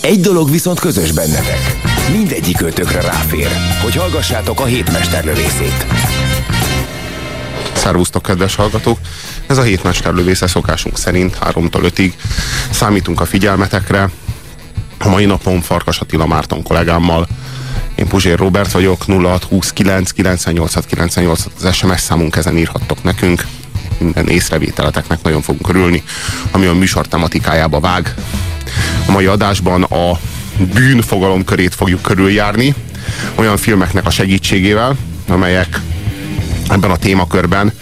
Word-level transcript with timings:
Egy 0.00 0.20
dolog 0.20 0.50
viszont 0.50 0.80
közös 0.80 1.12
bennetek. 1.12 1.78
Mindegyik 2.12 2.60
ötökre 2.60 3.00
ráfér, 3.00 3.48
hogy 3.82 3.94
hallgassátok 3.94 4.60
a 4.60 4.64
hétmesterlövészét. 4.64 5.86
Szervusztok, 7.72 8.22
kedves 8.22 8.54
hallgatók! 8.54 8.98
Ez 9.46 9.58
a 9.58 9.62
hétmesterlövésze 9.62 10.46
szokásunk 10.46 10.98
szerint 10.98 11.38
3-tól 11.40 11.90
5-ig 11.94 12.12
számítunk 12.70 13.20
a 13.20 13.24
figyelmetekre. 13.24 14.10
A 14.98 15.08
mai 15.08 15.24
napon 15.24 15.60
Farkas 15.60 16.00
Attila 16.00 16.26
Márton 16.26 16.62
kollégámmal 16.62 17.26
én 17.94 18.06
Puzsér 18.06 18.38
Robert 18.38 18.72
vagyok, 18.72 19.04
0629 19.06 20.10
98 20.10 20.86
98 20.86 21.44
az 21.62 21.74
SMS 21.74 22.00
számunk, 22.00 22.36
ezen 22.36 22.56
írhattok 22.56 23.02
nekünk. 23.02 23.46
Minden 23.98 24.28
észrevételeteknek 24.28 25.22
nagyon 25.22 25.42
fogunk 25.42 25.68
örülni, 25.68 26.02
ami 26.50 26.66
a 26.66 26.74
műsor 26.74 27.06
tematikájába 27.06 27.80
vág. 27.80 28.14
A 29.06 29.10
mai 29.10 29.26
adásban 29.26 29.82
a 29.82 30.18
bűnfogalom 30.74 31.44
körét 31.44 31.74
fogjuk 31.74 32.02
körüljárni, 32.02 32.74
olyan 33.34 33.56
filmeknek 33.56 34.06
a 34.06 34.10
segítségével, 34.10 34.96
amelyek 35.28 35.80
ebben 36.68 36.90
a 36.90 36.96
témakörben 36.96 37.72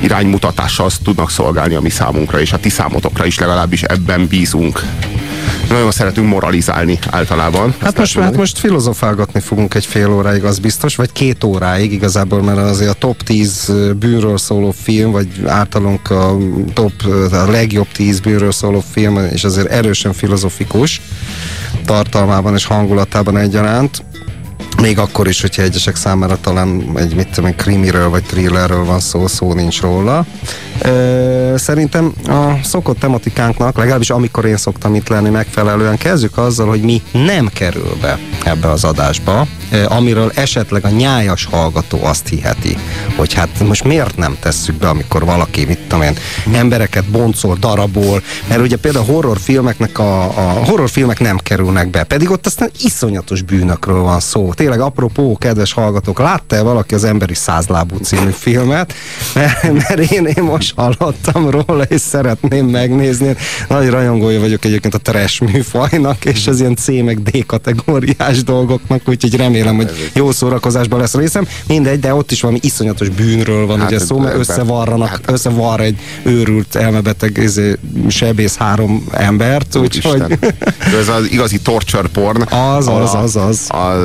iránymutatással 0.00 0.90
tudnak 1.04 1.30
szolgálni 1.30 1.74
a 1.74 1.80
mi 1.80 1.90
számunkra, 1.90 2.40
és 2.40 2.52
a 2.52 2.58
ti 2.58 2.68
számotokra 2.68 3.26
is 3.26 3.38
legalábbis 3.38 3.82
ebben 3.82 4.26
bízunk. 4.26 4.82
Nagyon 5.68 5.90
szeretünk 5.90 6.28
moralizálni 6.28 6.98
általában. 7.10 7.74
Hát 7.80 7.98
most, 7.98 8.18
hát 8.18 8.36
most 8.36 8.58
filozofálgatni 8.58 9.40
fogunk 9.40 9.74
egy 9.74 9.86
fél 9.86 10.12
óráig, 10.12 10.44
az 10.44 10.58
biztos, 10.58 10.96
vagy 10.96 11.12
két 11.12 11.44
óráig 11.44 11.92
igazából, 11.92 12.42
mert 12.42 12.58
azért 12.58 12.90
a 12.90 12.94
top 12.94 13.22
10 13.22 13.72
bűnről 13.98 14.38
szóló 14.38 14.70
film, 14.82 15.10
vagy 15.10 15.28
általunk 15.46 16.10
a 16.10 16.36
top, 16.72 16.92
a 17.32 17.50
legjobb 17.50 17.88
10 17.92 18.20
bűnről 18.20 18.52
szóló 18.52 18.84
film, 18.92 19.16
és 19.32 19.44
azért 19.44 19.70
erősen 19.70 20.12
filozofikus 20.12 21.00
tartalmában 21.84 22.54
és 22.54 22.64
hangulatában 22.64 23.36
egyaránt. 23.36 24.04
Még 24.80 24.98
akkor 24.98 25.28
is, 25.28 25.40
hogyha 25.40 25.62
egyesek 25.62 25.96
számára 25.96 26.38
talán 26.40 26.92
egy, 26.94 27.14
mit 27.14 27.28
tudom, 27.28 27.56
krimiről 27.56 28.08
vagy 28.08 28.22
thrillerről 28.22 28.84
van 28.84 29.00
szó, 29.00 29.26
szó 29.26 29.52
nincs 29.52 29.80
róla. 29.80 30.26
Ö, 30.82 31.54
szerintem 31.56 32.12
a 32.26 32.58
szokott 32.62 32.98
tematikánknak, 32.98 33.76
legalábbis 33.76 34.10
amikor 34.10 34.44
én 34.44 34.56
szoktam 34.56 34.94
itt 34.94 35.08
lenni 35.08 35.28
megfelelően, 35.28 35.96
kezdjük 35.96 36.38
azzal, 36.38 36.68
hogy 36.68 36.80
mi 36.80 37.02
nem 37.12 37.48
kerül 37.52 37.96
be 38.00 38.18
ebbe 38.44 38.70
az 38.70 38.84
adásba, 38.84 39.46
amiről 39.88 40.32
esetleg 40.34 40.84
a 40.84 40.88
nyájas 40.88 41.44
hallgató 41.44 42.04
azt 42.04 42.28
hiheti, 42.28 42.76
hogy 43.16 43.32
hát 43.32 43.48
most 43.66 43.84
miért 43.84 44.16
nem 44.16 44.36
tesszük 44.40 44.74
be, 44.74 44.88
amikor 44.88 45.24
valaki, 45.24 45.64
mit 45.64 45.78
tudom 45.78 46.02
én, 46.02 46.16
embereket 46.52 47.04
boncol, 47.04 47.56
darabol, 47.60 48.22
mert 48.48 48.60
ugye 48.60 48.76
például 48.76 49.04
horrorfilmeknek 49.04 49.98
a, 49.98 50.22
a 50.22 50.64
horrorfilmek 50.64 51.20
nem 51.20 51.36
kerülnek 51.36 51.88
be, 51.90 52.04
pedig 52.04 52.30
ott 52.30 52.46
aztán 52.46 52.70
iszonyatos 52.80 53.42
bűnökről 53.42 54.00
van 54.02 54.20
szó. 54.20 54.52
Tényleg, 54.68 54.86
apropó, 54.86 55.36
kedves 55.38 55.72
hallgatók, 55.72 56.18
látta-e 56.18 56.62
valaki 56.62 56.94
az 56.94 57.04
Emberi 57.04 57.34
Százlábú 57.34 57.96
című 57.96 58.30
filmet? 58.30 58.92
Mert, 59.34 59.72
mert 59.72 60.12
én, 60.12 60.24
én 60.24 60.42
most 60.42 60.72
hallottam 60.76 61.50
róla, 61.50 61.82
és 61.82 62.00
szeretném 62.00 62.66
megnézni. 62.66 63.36
Nagy 63.68 63.88
rajongója 63.88 64.40
vagyok 64.40 64.64
egyébként 64.64 64.94
a 64.94 64.98
trash 64.98 65.42
műfajnak, 65.42 66.24
és 66.24 66.46
az 66.46 66.60
ilyen 66.60 66.76
C 66.76 66.86
meg 66.86 67.22
D 67.22 67.46
kategóriás 67.46 68.44
dolgoknak, 68.44 69.00
úgyhogy 69.06 69.36
remélem, 69.36 69.76
hogy 69.76 70.10
jó 70.14 70.30
szórakozásban 70.30 70.98
lesz 71.00 71.14
részem. 71.14 71.46
Mindegy, 71.66 72.00
de 72.00 72.14
ott 72.14 72.30
is 72.30 72.40
valami 72.40 72.58
iszonyatos 72.62 73.08
bűnről 73.08 73.66
van 73.66 73.78
hát, 73.78 73.88
ugye 73.90 73.98
szó, 73.98 74.18
mert 74.18 74.38
összevarranak, 74.38 75.08
hát, 75.08 75.30
összevarra 75.30 75.82
egy 75.82 75.98
őrült, 76.22 76.74
elmebeteg 76.74 77.36
izé, 77.36 77.76
sebész 78.08 78.56
három 78.56 79.06
embert, 79.10 79.76
úgyhogy... 79.76 80.38
Ez 81.00 81.08
az 81.08 81.30
igazi 81.30 81.60
torture 81.60 82.08
porn. 82.12 82.42
Az, 82.42 82.88
az, 82.88 83.14
az, 83.14 83.36
az. 83.36 83.66
Az 83.68 83.98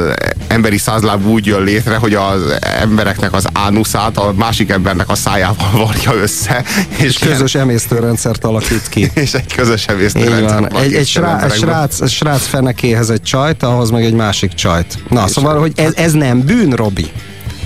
emberi 0.54 0.78
százláb 0.78 1.26
úgy 1.26 1.46
jön 1.46 1.64
létre, 1.64 1.96
hogy 1.96 2.14
az 2.14 2.42
embereknek 2.62 3.34
az 3.34 3.46
ánuszát 3.54 4.18
a 4.18 4.34
másik 4.36 4.70
embernek 4.70 5.10
a 5.10 5.16
szájával 5.16 5.72
varja 5.86 6.14
össze. 6.22 6.64
És 6.98 7.18
közös 7.18 7.56
emésztőrendszert 7.56 8.44
alakít 8.44 8.90
ki. 8.90 9.12
és 9.24 9.34
egy 9.34 9.56
közös 9.56 9.86
emésztőrendszert 9.86 10.78
Egy, 10.78 10.94
egy, 10.94 11.08
srá, 11.08 11.44
egy 11.44 11.54
srác, 11.54 12.02
egy 12.02 12.10
srác 12.10 12.46
fenekéhez 12.46 13.10
egy 13.10 13.22
csajt, 13.22 13.64
ahhoz 13.64 13.90
meg 13.90 14.04
egy 14.04 14.14
másik 14.14 14.54
csajt. 14.54 14.98
Na, 15.10 15.24
és 15.26 15.32
szóval, 15.32 15.60
hogy 15.60 15.72
ez, 15.76 15.94
ez 15.96 16.12
nem 16.12 16.42
bűn, 16.42 16.72
Robi? 16.72 17.12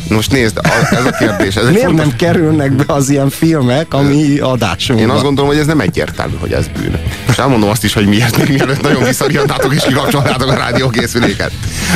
Most 0.09 0.31
nézd, 0.31 0.59
ez 0.89 1.05
a 1.05 1.11
kérdés. 1.11 1.55
Ez 1.55 1.69
Miért 1.69 1.85
fontos... 1.85 2.05
nem 2.05 2.15
kerülnek 2.15 2.71
be 2.71 2.93
az 2.93 3.09
ilyen 3.09 3.29
filmek, 3.29 3.93
ami 3.93 4.39
adásunk? 4.39 4.99
Én 4.99 5.09
azt 5.09 5.23
gondolom, 5.23 5.49
hogy 5.49 5.59
ez 5.59 5.65
nem 5.65 5.79
egyértelmű, 5.79 6.35
hogy 6.39 6.51
ez 6.51 6.67
bűn. 6.67 6.99
És 7.29 7.37
elmondom 7.37 7.69
azt 7.69 7.83
is, 7.83 7.93
hogy 7.93 8.05
miért, 8.05 8.37
még 8.37 8.49
mielőtt 8.49 8.81
nagyon 8.81 9.03
visszariadtátok 9.03 9.73
és 9.73 9.83
kikapcsolnátok 9.83 10.49
a 10.49 10.55
rádiókészüléket. 10.55 11.51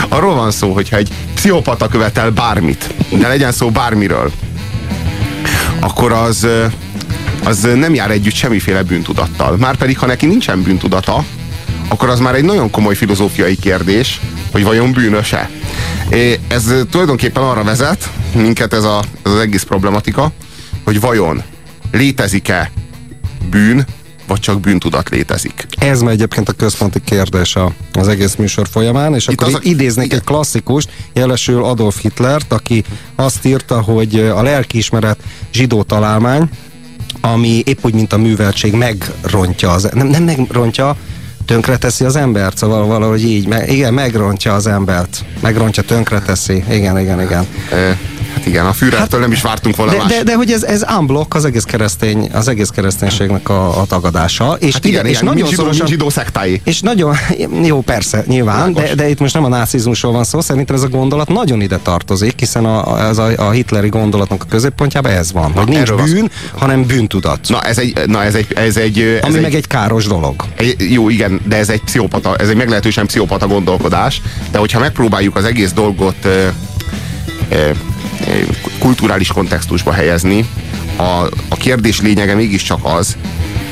Arról 0.09 0.35
van 0.35 0.51
szó, 0.51 0.73
hogyha 0.73 0.97
egy 0.97 1.09
pszichopata 1.33 1.87
követel 1.87 2.29
bármit, 2.29 2.93
de 3.09 3.27
legyen 3.27 3.51
szó 3.51 3.69
bármiről, 3.69 4.31
akkor 5.79 6.11
az, 6.11 6.47
az 7.43 7.67
nem 7.75 7.93
jár 7.93 8.11
együtt 8.11 8.33
semmiféle 8.33 8.83
bűntudattal. 8.83 9.57
Márpedig, 9.57 9.97
ha 9.97 10.05
neki 10.05 10.25
nincsen 10.25 10.61
bűntudata, 10.61 11.25
akkor 11.87 12.09
az 12.09 12.19
már 12.19 12.35
egy 12.35 12.43
nagyon 12.43 12.69
komoly 12.69 12.95
filozófiai 12.95 13.55
kérdés, 13.55 14.19
hogy 14.51 14.63
vajon 14.63 14.91
bűnöse. 14.91 15.49
Ez 16.47 16.73
tulajdonképpen 16.89 17.43
arra 17.43 17.63
vezet 17.63 18.09
minket 18.35 18.73
ez, 18.73 18.83
a, 18.83 19.03
ez 19.23 19.31
az 19.31 19.39
egész 19.39 19.63
problematika, 19.63 20.31
hogy 20.83 20.99
vajon 20.99 21.43
létezik-e 21.91 22.71
bűn, 23.49 23.85
vagy 24.27 24.39
csak 24.39 24.59
bűntudat 24.59 25.09
létezik? 25.09 25.65
Ez 25.77 26.01
már 26.01 26.11
egyébként 26.11 26.49
a 26.49 26.53
központi 26.53 26.99
kérdés 27.05 27.57
az 27.93 28.07
egész 28.07 28.35
műsor 28.35 28.67
folyamán, 28.71 29.15
és 29.15 29.27
Itt 29.27 29.41
akkor 29.41 29.53
az 29.53 29.59
a... 29.63 29.69
idéznék 29.69 30.05
igen. 30.05 30.17
egy 30.17 30.25
klasszikust, 30.25 30.89
jelesül 31.13 31.63
Adolf 31.63 32.01
Hitlert, 32.01 32.53
aki 32.53 32.83
azt 33.15 33.45
írta, 33.45 33.81
hogy 33.81 34.19
a 34.19 34.41
lelkiismeret 34.41 35.19
zsidó 35.53 35.83
találmány, 35.83 36.49
ami 37.21 37.61
épp 37.65 37.77
úgy, 37.81 37.93
mint 37.93 38.13
a 38.13 38.17
műveltség 38.17 38.73
megrontja, 38.73 39.71
az, 39.71 39.89
nem, 39.93 40.07
nem 40.07 40.23
megrontja, 40.23 40.97
tönkreteszi 41.45 42.05
az 42.05 42.15
embert, 42.15 42.57
szóval 42.57 42.85
valahogy 42.85 43.23
így, 43.23 43.55
igen, 43.67 43.93
megrontja 43.93 44.53
az 44.53 44.67
embert, 44.67 45.25
megrontja, 45.39 45.83
tönkreteszi, 45.83 46.63
igen, 46.69 46.99
igen, 46.99 47.21
igen. 47.21 47.45
Hát 48.41 48.49
igen, 48.49 48.65
a 48.65 48.73
Führertől 48.73 49.19
hát, 49.19 49.19
nem 49.19 49.31
is 49.31 49.41
vártunk 49.41 49.75
volna 49.75 49.91
de, 49.91 49.97
más. 49.97 50.07
De, 50.07 50.23
de 50.23 50.35
hogy 50.35 50.51
ez, 50.51 50.63
ez 50.63 50.83
unblock 50.97 51.33
az 51.33 51.45
egész 51.45 51.63
keresztény, 51.63 52.29
az 52.33 52.47
egész 52.47 52.69
kereszténységnek 52.69 53.49
a, 53.49 53.81
a 53.81 53.85
tagadása. 53.85 54.57
És 54.59 54.73
hát 54.73 54.85
igen, 54.85 54.99
igen, 54.99 55.05
és 55.05 55.21
igen, 55.21 55.33
nagyon 55.33 55.49
zsidó, 55.49 55.61
szorosan, 55.61 55.87
zsidó 55.87 56.09
szektái. 56.09 56.61
És 56.63 56.81
nagyon, 56.81 57.15
jó, 57.63 57.81
persze, 57.81 58.23
nyilván, 58.27 58.73
de, 58.73 58.95
de, 58.95 59.09
itt 59.09 59.19
most 59.19 59.33
nem 59.33 59.43
a 59.43 59.47
nácizmusról 59.47 60.11
van 60.11 60.23
szó, 60.23 60.41
szerintem 60.41 60.75
ez 60.75 60.81
a 60.81 60.87
gondolat 60.87 61.29
nagyon 61.29 61.61
ide 61.61 61.77
tartozik, 61.77 62.39
hiszen 62.39 62.65
a, 62.65 63.07
ez 63.07 63.17
a, 63.17 63.29
a 63.37 63.49
hitleri 63.49 63.89
gondolatnak 63.89 64.43
a 64.43 64.45
középpontjában 64.49 65.11
ez 65.11 65.31
van, 65.31 65.51
hogy 65.51 65.67
nincs 65.67 65.93
bűn, 65.93 66.23
az... 66.23 66.59
hanem 66.59 66.85
bűntudat. 66.85 67.39
Na 67.49 67.61
ez 67.61 67.77
egy, 67.77 68.07
na 68.07 68.23
ez 68.23 68.35
egy, 68.35 68.47
ez 68.55 68.77
egy 68.77 68.99
ez 68.99 69.23
Ami 69.23 69.35
egy, 69.35 69.41
meg 69.41 69.53
egy 69.53 69.67
káros 69.67 70.07
dolog. 70.07 70.43
Egy, 70.55 70.91
jó, 70.91 71.09
igen, 71.09 71.39
de 71.47 71.55
ez 71.55 71.69
egy 71.69 71.81
pszichopata, 71.81 72.35
ez 72.35 72.49
egy 72.49 72.55
meglehetősen 72.55 73.05
pszichopata 73.05 73.47
gondolkodás, 73.47 74.21
de 74.51 74.57
hogyha 74.57 74.79
megpróbáljuk 74.79 75.35
az 75.35 75.43
egész 75.43 75.71
dolgot 75.71 76.15
ö, 76.25 76.47
ö, 77.49 77.69
kulturális 78.79 79.27
kontextusba 79.27 79.91
helyezni, 79.91 80.45
a, 80.95 81.27
a 81.47 81.55
kérdés 81.57 82.01
lényege 82.01 82.35
mégiscsak 82.35 82.79
az, 82.83 83.17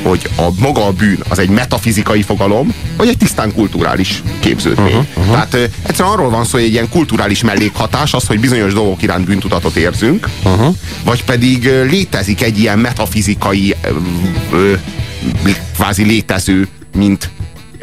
hogy 0.03 0.29
a 0.37 0.47
maga 0.59 0.85
a 0.85 0.91
bűn 0.91 1.17
az 1.29 1.39
egy 1.39 1.49
metafizikai 1.49 2.21
fogalom, 2.21 2.73
vagy 2.97 3.07
egy 3.07 3.17
tisztán 3.17 3.53
kulturális 3.53 4.23
képződmény. 4.39 4.85
Uh-huh, 4.85 5.05
uh-huh. 5.15 5.33
Tehát 5.33 5.53
ö, 5.53 5.63
egyszerűen 5.87 6.13
arról 6.13 6.29
van 6.29 6.45
szó, 6.45 6.51
hogy 6.51 6.67
egy 6.67 6.71
ilyen 6.71 6.89
kulturális 6.89 7.43
mellékhatás 7.43 8.13
az, 8.13 8.27
hogy 8.27 8.39
bizonyos 8.39 8.73
dolgok 8.73 9.01
iránt 9.01 9.25
bűntudatot 9.25 9.75
érzünk, 9.75 10.29
uh-huh. 10.43 10.75
vagy 11.03 11.23
pedig 11.23 11.65
ö, 11.65 11.83
létezik 11.83 12.41
egy 12.41 12.59
ilyen 12.59 12.79
metafizikai 12.79 13.75
ö, 13.81 13.95
ö, 14.51 14.73
kvázi 15.75 16.03
létező, 16.03 16.67
mint 16.95 17.29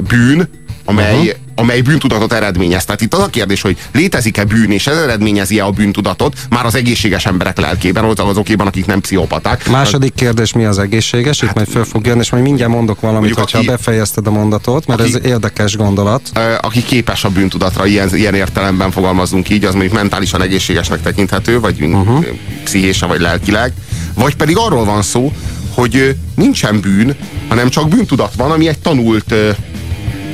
bűn, 0.09 0.49
amely, 0.85 1.19
uh-huh. 1.19 1.46
Amely 1.59 1.81
bűntudatot 1.81 2.33
eredményez. 2.33 2.85
Tehát 2.85 3.01
itt 3.01 3.15
az 3.15 3.21
a 3.21 3.27
kérdés, 3.27 3.61
hogy 3.61 3.77
létezik-e 3.93 4.45
bűn, 4.45 4.71
és 4.71 4.87
ez 4.87 4.97
eredményezi-e 4.97 5.65
a 5.65 5.71
bűntudatot 5.71 6.37
már 6.51 6.65
az 6.65 6.75
egészséges 6.75 7.27
emberek 7.27 7.59
lelkében, 7.59 8.05
azokéban, 8.17 8.67
akik 8.67 8.87
nem 8.87 9.01
pszichopaták. 9.01 9.69
Második 9.69 10.15
kérdés, 10.15 10.53
mi 10.53 10.65
az 10.65 10.79
egészséges? 10.79 11.43
Itt 11.43 11.55
majd 11.55 11.69
föl 11.69 11.85
fog 11.85 12.07
jönni, 12.07 12.21
és 12.21 12.31
majd 12.31 12.43
mindjárt 12.43 12.73
mondok 12.73 13.01
valamit, 13.01 13.35
hogyha 13.35 13.59
aki- 13.59 13.67
befejezted 13.67 14.27
a 14.27 14.31
mondatot, 14.31 14.87
mert 14.87 15.01
aki- 15.01 15.15
ez 15.15 15.25
érdekes 15.25 15.77
gondolat. 15.77 16.31
Aki 16.61 16.83
képes 16.83 17.25
a 17.25 17.29
bűntudatra, 17.29 17.87
ilyen, 17.87 18.17
ilyen 18.17 18.35
értelemben 18.35 18.91
fogalmazunk 18.91 19.51
így, 19.51 19.65
az 19.65 19.73
mondjuk 19.73 19.95
mentálisan 19.95 20.43
egészségesnek 20.43 21.03
tekinthető, 21.03 21.61
vagy 21.61 21.83
uh-huh. 21.83 22.25
pszichésen, 22.65 23.09
vagy 23.09 23.21
lelkileg. 23.21 23.73
Vagy 24.15 24.37
pedig 24.37 24.57
arról 24.57 24.85
van 24.85 25.03
szó, 25.03 25.33
hogy 25.75 26.17
nincsen 26.35 26.81
bűn, 26.81 27.17
hanem 27.49 27.69
csak 27.69 27.89
bűntudat 27.89 28.33
van, 28.37 28.51
ami 28.51 28.69
egy 28.69 28.79
tanult 28.79 29.35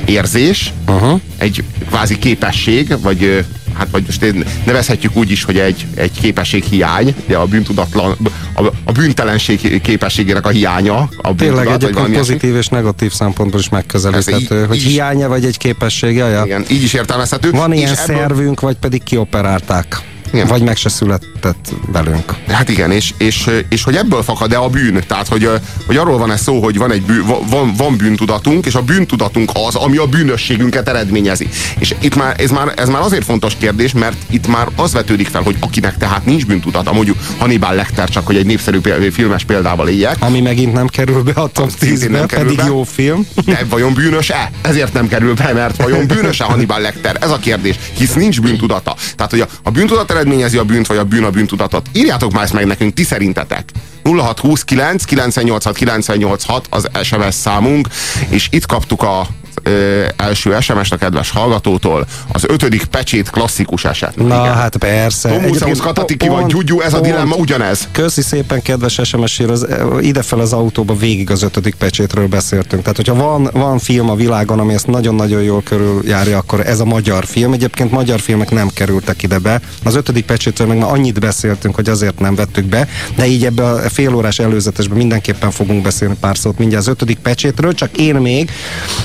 érzés, 0.05 0.73
uh-huh. 0.87 1.19
egy 1.37 1.63
kvázi 1.89 2.17
képesség, 2.17 2.95
vagy 3.01 3.45
hát 3.73 3.87
vagy 3.91 4.03
most 4.05 4.23
én- 4.23 4.45
nevezhetjük 4.65 5.15
úgy 5.15 5.31
is, 5.31 5.43
hogy 5.43 5.57
egy, 5.57 5.85
egy 5.95 6.11
képesség 6.21 6.63
hiány, 6.63 7.15
ugye 7.25 7.37
a 7.37 7.45
bűntudatlan, 7.45 8.17
a, 8.53 8.63
a 8.83 8.91
bűntelenség 8.91 9.81
képességének 9.81 10.45
a 10.45 10.49
hiánya. 10.49 11.09
A 11.17 11.35
Tényleg 11.35 11.67
egyébként 11.67 12.11
pozitív 12.11 12.55
és 12.55 12.67
negatív 12.67 13.11
szempontból 13.11 13.59
is 13.59 13.69
megközelíthető, 13.69 14.59
így- 14.61 14.67
hogy 14.67 14.75
így 14.77 14.83
hiánya 14.83 15.27
vagy 15.27 15.45
egy 15.45 15.57
képessége, 15.57 16.25
ja. 16.25 16.43
Igen, 16.45 16.65
így 16.69 16.83
is 16.83 16.93
értelmezhető. 16.93 17.51
Van 17.51 17.73
ilyen 17.73 17.91
ebből- 17.91 18.17
szervünk, 18.17 18.59
vagy 18.61 18.75
pedig 18.75 19.03
kioperálták. 19.03 20.01
Igen. 20.33 20.47
Vagy 20.47 20.61
meg 20.61 20.75
se 20.75 20.89
született 20.89 21.73
velünk. 21.91 22.33
Hát 22.47 22.69
igen, 22.69 22.91
és, 22.91 23.13
és, 23.17 23.49
és 23.69 23.83
hogy 23.83 23.95
ebből 23.95 24.23
fakad-e 24.23 24.57
a 24.57 24.69
bűn? 24.69 25.03
Tehát, 25.07 25.27
hogy, 25.27 25.49
hogy 25.85 25.97
arról 25.97 26.17
van 26.17 26.31
ez 26.31 26.41
szó, 26.41 26.63
hogy 26.63 26.77
van 26.77 26.91
egy 26.91 27.01
bű, 27.01 27.21
van, 27.49 27.73
van 27.77 27.97
bűntudatunk, 27.97 28.65
és 28.65 28.75
a 28.75 28.81
bűntudatunk 28.81 29.51
az, 29.67 29.75
ami 29.75 29.97
a 29.97 30.05
bűnösségünket 30.05 30.87
eredményezi. 30.87 31.49
És 31.79 31.95
itt 31.99 32.15
már, 32.15 32.35
ez, 32.39 32.49
már, 32.49 32.73
ez 32.75 32.89
már 32.89 33.01
azért 33.01 33.23
fontos 33.23 33.55
kérdés, 33.57 33.93
mert 33.93 34.17
itt 34.29 34.47
már 34.47 34.67
az 34.75 34.93
vetődik 34.93 35.27
fel, 35.27 35.41
hogy 35.41 35.55
akinek 35.59 35.97
tehát 35.97 36.25
nincs 36.25 36.45
bűntudata, 36.45 36.93
mondjuk 36.93 37.17
Hannibal 37.37 37.75
Lecter, 37.75 38.09
csak 38.09 38.25
hogy 38.25 38.35
egy 38.35 38.45
népszerű 38.45 38.79
filmes 39.11 39.43
példával 39.43 39.87
éljek, 39.87 40.15
Ami 40.19 40.41
megint 40.41 40.73
nem 40.73 40.87
kerül 40.87 41.23
be 41.23 41.31
a 41.31 41.47
top 41.47 41.69
szintén 41.79 42.09
10-be, 42.09 42.17
nem 42.17 42.27
kerül 42.27 42.43
pedig 42.45 42.57
be. 42.57 42.65
jó 42.65 42.83
film. 42.83 43.27
de 43.45 43.65
vajon 43.69 43.93
bűnös-e? 43.93 44.51
Ezért 44.61 44.93
nem 44.93 45.07
kerül 45.07 45.33
be, 45.33 45.53
mert 45.53 45.81
vajon 45.81 46.07
bűnös-e 46.07 46.43
Hannibal 46.43 46.79
Lecter? 46.81 47.17
Ez 47.21 47.29
a 47.29 47.37
kérdés, 47.37 47.75
hisz 47.93 48.13
nincs 48.13 48.41
bűntudata. 48.41 48.95
Tehát, 49.15 49.31
hogy 49.31 49.41
a, 49.41 49.47
a 49.63 49.71
bűntudat 49.71 50.11
eredményezi 50.23 50.57
a 50.57 50.63
bűnt, 50.63 50.87
vagy 50.87 50.97
a 50.97 51.03
bűn 51.03 51.23
a 51.23 51.29
bűntudatot. 51.29 51.89
Írjátok 51.93 52.31
már 52.31 52.43
ezt 52.43 52.53
meg 52.53 52.65
nekünk, 52.65 52.93
ti 52.93 53.03
szerintetek. 53.03 53.69
0629 54.03 55.03
986 55.03 55.75
986 55.75 56.67
az 56.69 56.87
SMS 57.03 57.35
számunk, 57.35 57.87
és 58.29 58.47
itt 58.51 58.65
kaptuk 58.65 59.01
a 59.01 59.27
ö, 59.63 60.03
első 60.15 60.55
SMS-t 60.59 60.93
a 60.93 60.97
kedves 60.97 61.29
hallgatótól, 61.29 62.05
az 62.31 62.43
ötödik 62.47 62.85
pecsét 62.85 63.29
klasszikus 63.29 63.85
eset. 63.85 64.15
Na 64.15 64.43
hát 64.43 64.77
persze. 64.77 65.29
Tomuszeusz 65.29 65.79
Katatiki 65.79 66.27
vagy 66.27 66.37
pont- 66.37 66.51
Gyugyu, 66.51 66.79
ez 66.79 66.93
a 66.93 66.97
pont- 66.99 67.11
dilemma 67.11 67.35
ugyanez. 67.35 67.87
Köszi 67.91 68.21
szépen, 68.21 68.61
kedves 68.61 68.99
SMS-ér, 69.03 69.49
az, 69.49 69.67
idefel 70.01 70.39
az 70.39 70.53
autóba 70.53 70.95
végig 70.95 71.31
az 71.31 71.43
ötödik 71.43 71.75
pecsétről 71.75 72.27
beszéltünk. 72.27 72.81
Tehát, 72.81 72.95
hogyha 72.95 73.15
van, 73.15 73.49
van 73.53 73.79
film 73.79 74.09
a 74.09 74.15
világon, 74.15 74.59
ami 74.59 74.73
ezt 74.73 74.87
nagyon-nagyon 74.87 75.41
jól 75.41 75.61
körüljárja, 75.63 76.37
akkor 76.37 76.67
ez 76.67 76.79
a 76.79 76.85
magyar 76.85 77.25
film. 77.25 77.53
Egyébként 77.53 77.91
magyar 77.91 78.19
filmek 78.19 78.51
nem 78.51 78.69
kerültek 78.73 79.23
ide 79.23 79.37
be. 79.39 79.61
Az 79.83 79.95
ötödik 79.95 80.25
pecsétről 80.25 80.67
meg 80.67 80.77
már 80.77 80.89
annyit 80.91 81.19
beszéltünk, 81.19 81.75
hogy 81.75 81.89
azért 81.89 82.19
nem 82.19 82.35
vettük 82.35 82.65
be, 82.65 82.87
de 83.15 83.25
így 83.25 83.45
ebbe 83.45 83.63
a 83.69 83.89
fél 83.89 84.15
órás 84.15 84.39
előzetesben 84.39 84.97
mindenképpen 84.97 85.51
fogunk 85.51 85.81
beszélni 85.81 86.15
pár 86.19 86.37
szót 86.37 86.57
mindjárt 86.57 86.83
az 86.85 86.91
ötödik 86.91 87.17
pecsétről, 87.17 87.73
csak 87.73 87.97
én 87.97 88.15
még 88.15 88.51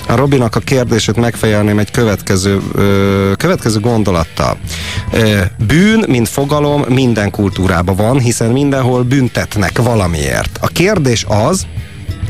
a 0.08 0.14
Robinak 0.38 0.62
a 0.62 0.66
kérdését 0.66 1.16
megfejelném 1.16 1.78
egy 1.78 1.90
következő, 1.90 2.60
ö, 2.74 3.32
következő 3.36 3.80
gondolattal. 3.80 4.58
Ö, 5.12 5.40
bűn, 5.66 6.04
mint 6.08 6.28
fogalom 6.28 6.84
minden 6.88 7.30
kultúrában 7.30 7.96
van, 7.96 8.20
hiszen 8.20 8.50
mindenhol 8.50 9.02
büntetnek 9.02 9.78
valamiért. 9.78 10.58
A 10.60 10.66
kérdés 10.66 11.24
az, 11.28 11.66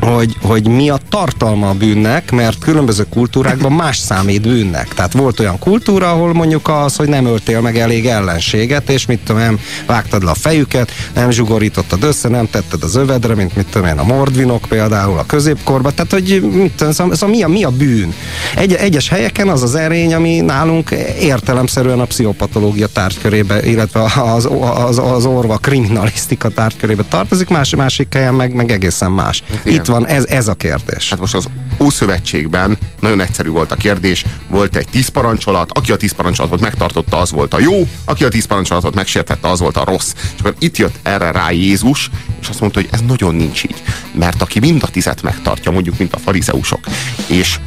hogy, 0.01 0.35
hogy 0.41 0.67
mi 0.67 0.89
a 0.89 0.97
tartalma 1.09 1.69
a 1.69 1.73
bűnnek, 1.73 2.31
mert 2.31 2.59
különböző 2.59 3.05
kultúrákban 3.09 3.71
más 3.71 3.97
számít 3.97 4.41
bűnnek. 4.41 4.87
Tehát 4.87 5.13
volt 5.13 5.39
olyan 5.39 5.59
kultúra, 5.59 6.11
ahol 6.11 6.33
mondjuk 6.33 6.67
az, 6.67 6.95
hogy 6.95 7.07
nem 7.07 7.25
öltél 7.25 7.61
meg 7.61 7.77
elég 7.77 8.05
ellenséget, 8.05 8.89
és 8.89 9.05
mit 9.05 9.19
tudom, 9.19 9.41
nem 9.41 9.59
vágtad 9.85 10.23
le 10.23 10.29
a 10.29 10.33
fejüket, 10.33 10.91
nem 11.13 11.29
zsugorítottad 11.29 12.03
össze, 12.03 12.29
nem 12.29 12.49
tetted 12.49 12.83
az 12.83 12.95
övedre, 12.95 13.35
mint 13.35 13.55
mit 13.55 13.67
tudom 13.71 13.87
én, 13.87 13.97
a 13.97 14.03
mordvinok 14.03 14.65
például 14.69 15.17
a 15.17 15.25
középkorban. 15.25 15.93
Tehát, 15.95 16.11
hogy 16.11 16.41
mit 16.53 16.71
tudom, 16.71 16.93
szóval, 16.93 17.15
szóval 17.15 17.35
mi, 17.35 17.43
a, 17.43 17.47
mi 17.47 17.63
a 17.63 17.69
bűn? 17.69 18.13
Egy, 18.55 18.73
egyes 18.73 19.09
helyeken 19.09 19.47
az 19.47 19.63
az 19.63 19.75
erény, 19.75 20.13
ami 20.13 20.39
nálunk 20.39 20.89
értelemszerűen 21.19 21.99
a 21.99 22.05
pszichopatológia 22.05 22.87
tárgykörébe, 22.87 23.65
illetve 23.65 24.01
az, 24.33 24.49
az, 24.87 24.97
az 24.97 25.25
orva 25.25 25.57
kriminalisztika 25.57 26.49
tárgykörébe 26.49 27.03
tartozik, 27.09 27.49
más, 27.49 27.75
másik 27.75 28.13
helyen 28.13 28.33
meg, 28.33 28.53
meg 28.53 28.71
egészen 28.71 29.11
más. 29.11 29.43
igen. 29.63 29.79
Itt 29.79 29.88
van, 29.89 30.07
ez, 30.07 30.25
ez 30.25 30.47
a 30.47 30.53
kérdés. 30.53 31.09
Hát 31.09 31.19
most 31.19 31.33
az 31.33 31.47
Ószövetségben 31.79 32.77
nagyon 32.99 33.21
egyszerű 33.21 33.49
volt 33.49 33.71
a 33.71 33.75
kérdés, 33.75 34.25
volt 34.47 34.75
egy 34.75 34.87
tíz 34.87 35.07
parancsolat, 35.07 35.71
aki 35.71 35.91
a 35.91 35.95
tíz 35.97 36.11
parancsolatot 36.11 36.61
megtartotta, 36.61 37.17
az 37.17 37.31
volt 37.31 37.53
a 37.53 37.59
jó, 37.59 37.87
aki 38.05 38.23
a 38.23 38.29
tíz 38.29 38.45
parancsolatot 38.45 38.95
megsértette, 38.95 39.49
az 39.49 39.59
volt 39.59 39.77
a 39.77 39.85
rossz. 39.85 40.13
És 40.15 40.39
akkor 40.39 40.55
itt 40.59 40.77
jött 40.77 40.95
erre 41.01 41.31
rá 41.31 41.51
Jézus, 41.51 42.09
és 42.41 42.49
azt 42.49 42.59
mondta, 42.59 42.79
hogy 42.79 42.89
ez 42.91 42.99
nagyon 43.07 43.35
nincs 43.35 43.63
így. 43.63 43.83
Mert 44.13 44.41
aki 44.41 44.59
mind 44.59 44.83
a 44.83 44.87
tizet 44.87 45.21
megtartja, 45.21 45.71
mondjuk, 45.71 45.97
mint 45.97 46.13
a 46.13 46.17
farizeusok, 46.17 46.79
és 47.27 47.59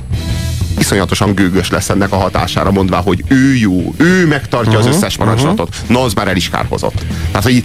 iszonyatosan 0.79 1.35
gőgös 1.35 1.71
lesz 1.71 1.89
ennek 1.89 2.13
a 2.13 2.17
hatására, 2.17 2.71
mondvá, 2.71 3.01
hogy 3.01 3.25
ő 3.29 3.55
jó, 3.55 3.95
ő 3.97 4.27
megtartja 4.27 4.79
uh-huh, 4.79 4.89
az 4.89 4.97
összes 4.97 5.17
parancsolatot. 5.17 5.69
Uh-huh. 5.69 5.89
Na, 5.89 6.03
az 6.03 6.15
már 6.15 6.29
el 6.29 6.37
is 6.37 6.51
kárhozott. 6.51 7.05
Tehát, 7.31 7.43
hogy 7.43 7.65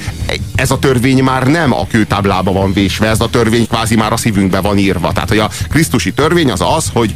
ez 0.56 0.72
a 0.72 0.80
törvény 0.80 1.24
már 1.24 1.48
nem 1.48 1.74
a 1.74 1.88
kőtáblába 1.88 2.52
van 2.52 2.74
vésve, 2.74 3.08
ez 3.08 3.22
a 3.22 3.30
törvény 3.30 3.68
kvázi 3.68 3.96
már 3.96 4.14
a 4.14 4.18
szívünkbe 4.18 4.60
van 4.60 4.78
írva. 4.78 5.12
Tehát, 5.12 5.30
hogy 5.30 5.40
a 5.40 5.50
krisztusi 5.70 6.14
törvény 6.14 6.52
az 6.52 6.62
az, 6.62 6.90
hogy 6.94 7.14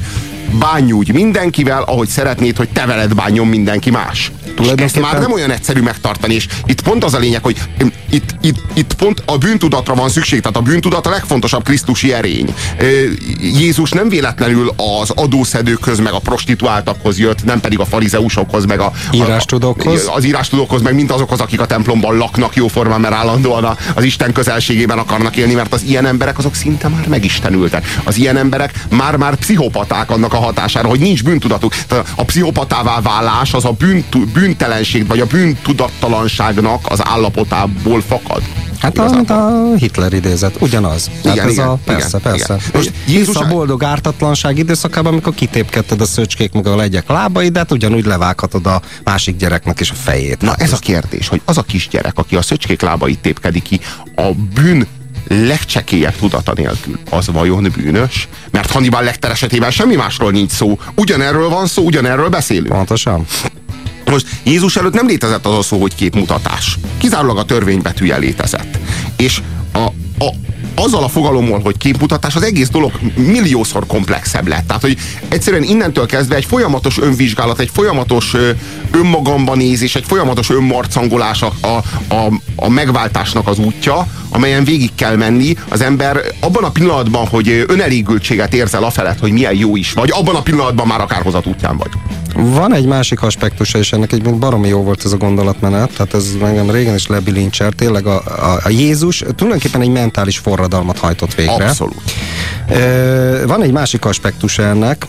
bánj 0.59 0.91
úgy 0.91 1.13
mindenkivel, 1.13 1.81
ahogy 1.81 2.07
szeretnéd, 2.07 2.57
hogy 2.57 2.69
te 2.69 2.85
veled 2.85 3.15
bánjon 3.15 3.47
mindenki 3.47 3.89
más. 3.89 4.31
És 4.61 4.67
ezt 4.67 4.99
már 4.99 5.19
nem 5.19 5.31
olyan 5.31 5.51
egyszerű 5.51 5.81
megtartani, 5.81 6.33
és 6.33 6.47
itt 6.65 6.81
pont 6.81 7.03
az 7.03 7.13
a 7.13 7.19
lényeg, 7.19 7.43
hogy 7.43 7.57
itt, 8.09 8.35
itt, 8.41 8.57
itt 8.73 8.93
pont 8.93 9.23
a 9.25 9.37
bűntudatra 9.37 9.95
van 9.95 10.09
szükség, 10.09 10.41
tehát 10.41 10.57
a 10.57 10.61
bűntudat 10.61 11.07
a 11.07 11.09
legfontosabb 11.09 11.63
krisztusi 11.63 12.13
erény. 12.13 12.53
Jézus 13.39 13.91
nem 13.91 14.09
véletlenül 14.09 14.73
az 14.99 15.09
adószedőkhöz, 15.09 15.99
meg 15.99 16.13
a 16.13 16.19
prostituáltakhoz 16.19 17.19
jött, 17.19 17.43
nem 17.43 17.59
pedig 17.59 17.79
a 17.79 17.85
farizeusokhoz, 17.85 18.65
meg 18.65 18.79
a, 18.79 18.91
Írástudókhoz. 19.11 20.07
A, 20.07 20.15
az 20.15 20.23
írástudókhoz, 20.23 20.81
meg 20.81 20.93
mint 20.93 21.11
azokhoz, 21.11 21.39
akik 21.39 21.61
a 21.61 21.65
templomban 21.65 22.17
laknak 22.17 22.55
jóformán, 22.55 23.01
mert 23.01 23.13
állandóan 23.13 23.77
az 23.93 24.03
Isten 24.03 24.31
közelségében 24.31 24.97
akarnak 24.97 25.35
élni, 25.35 25.53
mert 25.53 25.73
az 25.73 25.83
ilyen 25.83 26.05
emberek 26.05 26.37
azok 26.37 26.55
szinte 26.55 26.87
már 26.87 27.07
megistenültek. 27.07 27.99
Az 28.03 28.17
ilyen 28.17 28.37
emberek 28.37 28.85
már-már 28.89 29.35
pszichopaták 29.35 30.11
annak 30.11 30.33
a 30.33 30.37
hatására, 30.41 30.87
hogy 30.87 30.99
nincs 30.99 31.23
bűntudatuk. 31.23 31.75
Tehát 31.87 32.13
a 32.15 32.23
pszichopatává 32.23 33.01
válás 33.01 33.53
az 33.53 33.65
a 33.65 33.71
bűntu, 33.71 34.25
bűntelenség, 34.25 35.07
vagy 35.07 35.19
a 35.19 35.25
bűntudattalanságnak 35.25 36.85
az 36.89 36.99
állapotából 37.03 38.01
fakad. 38.01 38.41
Hát 38.81 38.97
a, 38.97 39.09
mint 39.09 39.29
a 39.29 39.73
Hitler 39.77 40.13
idézet, 40.13 40.55
ugyanaz. 40.59 41.09
Igen, 41.19 41.37
hát 41.37 41.45
ez 41.45 41.51
igen, 41.51 41.67
a, 41.67 41.75
persze, 41.85 42.17
igen, 42.17 42.31
persze. 42.31 42.53
igen. 42.53 42.69
Most 42.73 42.91
Jézus 43.07 43.35
a 43.35 43.47
boldog 43.47 43.83
ártatlanság 43.83 44.57
időszakában, 44.57 45.11
amikor 45.11 45.33
kitépkedted 45.33 46.01
a 46.01 46.05
szöcskék 46.05 46.51
meg 46.51 46.67
a 46.67 46.75
legyek 46.75 47.09
lábaid, 47.09 47.51
de 47.51 47.59
hát 47.59 47.71
ugyanúgy 47.71 48.05
levághatod 48.05 48.65
a 48.65 48.81
másik 49.03 49.37
gyereknek 49.37 49.79
is 49.79 49.91
a 49.91 49.93
fejét. 49.93 50.41
Na 50.41 50.49
Hát 50.49 50.61
ez 50.61 50.73
a 50.73 50.77
kérdés, 50.77 51.27
hogy 51.27 51.41
az 51.45 51.57
a 51.57 51.61
kisgyerek, 51.61 52.17
aki 52.17 52.35
a 52.35 52.41
szöcskék 52.41 52.81
lábait 52.81 53.19
tépkedi 53.19 53.61
ki, 53.61 53.79
a 54.15 54.31
bűn 54.53 54.87
legcsekélyebb 55.27 56.15
tudata 56.15 56.53
nélkül, 56.55 56.99
az 57.09 57.27
vajon 57.27 57.71
bűnös? 57.75 58.27
Mert 58.51 58.71
Hannibal 58.71 59.03
Lecter 59.03 59.31
esetében 59.31 59.71
semmi 59.71 59.95
másról 59.95 60.31
nincs 60.31 60.51
szó. 60.51 60.79
Ugyanerről 60.95 61.49
van 61.49 61.67
szó, 61.67 61.83
ugyanerről 61.83 62.29
beszélünk. 62.29 62.67
Pontosan. 62.67 63.25
Most 64.05 64.27
Jézus 64.43 64.75
előtt 64.75 64.93
nem 64.93 65.07
létezett 65.07 65.45
az 65.45 65.57
a 65.57 65.61
szó, 65.61 65.81
hogy 65.81 65.95
képmutatás. 65.95 66.77
Kizárólag 66.97 67.37
a 67.37 67.45
törvény 67.45 67.81
betűje 67.81 68.17
létezett. 68.17 68.77
És 69.17 69.41
a, 69.73 69.85
a, 70.19 70.33
azzal 70.75 71.03
a 71.03 71.07
fogalommal, 71.07 71.59
hogy 71.59 71.77
képmutatás, 71.77 72.35
az 72.35 72.43
egész 72.43 72.69
dolog 72.69 72.91
milliószor 73.15 73.85
komplexebb 73.85 74.47
lett. 74.47 74.67
Tehát, 74.67 74.81
hogy 74.81 74.97
egyszerűen 75.27 75.63
innentől 75.63 76.05
kezdve 76.05 76.35
egy 76.35 76.45
folyamatos 76.45 76.99
önvizsgálat, 76.99 77.59
egy 77.59 77.69
folyamatos 77.73 78.33
ö, 78.33 78.49
önmagamba 78.91 79.55
nézés, 79.55 79.95
egy 79.95 80.05
folyamatos 80.07 80.49
önmarcangolás 80.49 81.41
a, 81.41 81.53
a, 81.61 81.67
a, 82.15 82.31
a 82.55 82.69
megváltásnak 82.69 83.47
az 83.47 83.59
útja, 83.59 84.07
amelyen 84.29 84.63
végig 84.63 84.91
kell 84.95 85.15
menni. 85.15 85.55
Az 85.69 85.81
ember 85.81 86.21
abban 86.39 86.63
a 86.63 86.71
pillanatban, 86.71 87.27
hogy 87.27 87.65
önelégültséget 87.67 88.53
érzel 88.53 88.83
afelett, 88.83 89.19
hogy 89.19 89.31
milyen 89.31 89.55
jó 89.55 89.75
is 89.75 89.93
vagy, 89.93 90.11
abban 90.13 90.35
a 90.35 90.41
pillanatban 90.41 90.87
már 90.87 91.01
a 91.01 91.05
kárhozat 91.05 91.45
útján 91.45 91.77
vagy. 91.77 91.89
Van 92.35 92.73
egy 92.73 92.85
másik 92.85 93.21
aspektusa, 93.21 93.77
és 93.77 93.91
ennek 93.91 94.11
egy 94.11 94.35
baromi 94.35 94.67
jó 94.67 94.83
volt 94.83 95.05
ez 95.05 95.11
a 95.11 95.17
gondolatmenet, 95.17 95.91
tehát 95.91 96.13
ez 96.13 96.29
engem 96.43 96.69
régen 96.71 96.95
is 96.95 97.07
lebilincser, 97.07 97.73
tényleg 97.73 98.05
a, 98.05 98.23
a, 98.25 98.59
a 98.63 98.69
Jézus 98.69 99.23
tulajdonképpen 99.35 99.81
egy 99.81 99.89
mentális 99.89 100.39
forradalmat 100.61 100.99
hajtott 100.99 101.33
végre. 101.33 101.65
Abszolút. 101.65 102.11
Van 103.45 103.63
egy 103.63 103.71
másik 103.71 104.05
aspektusa 104.05 104.63
ennek, 104.63 105.05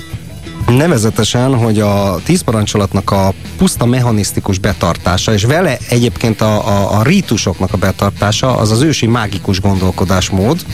Nevezetesen, 0.66 1.54
hogy 1.54 1.80
a 1.80 2.20
tíz 2.24 2.40
parancsolatnak 2.42 3.10
a 3.10 3.32
puszta 3.56 3.86
mechanisztikus 3.86 4.58
betartása, 4.58 5.32
és 5.32 5.44
vele 5.44 5.78
egyébként 5.88 6.40
a, 6.40 6.68
a, 6.68 6.98
a 6.98 7.02
rítusoknak 7.02 7.72
a 7.72 7.76
betartása, 7.76 8.56
az 8.56 8.70
az 8.70 8.80
ősi 8.80 9.06
mágikus 9.06 9.60
gondolkodásmód, 9.60 10.64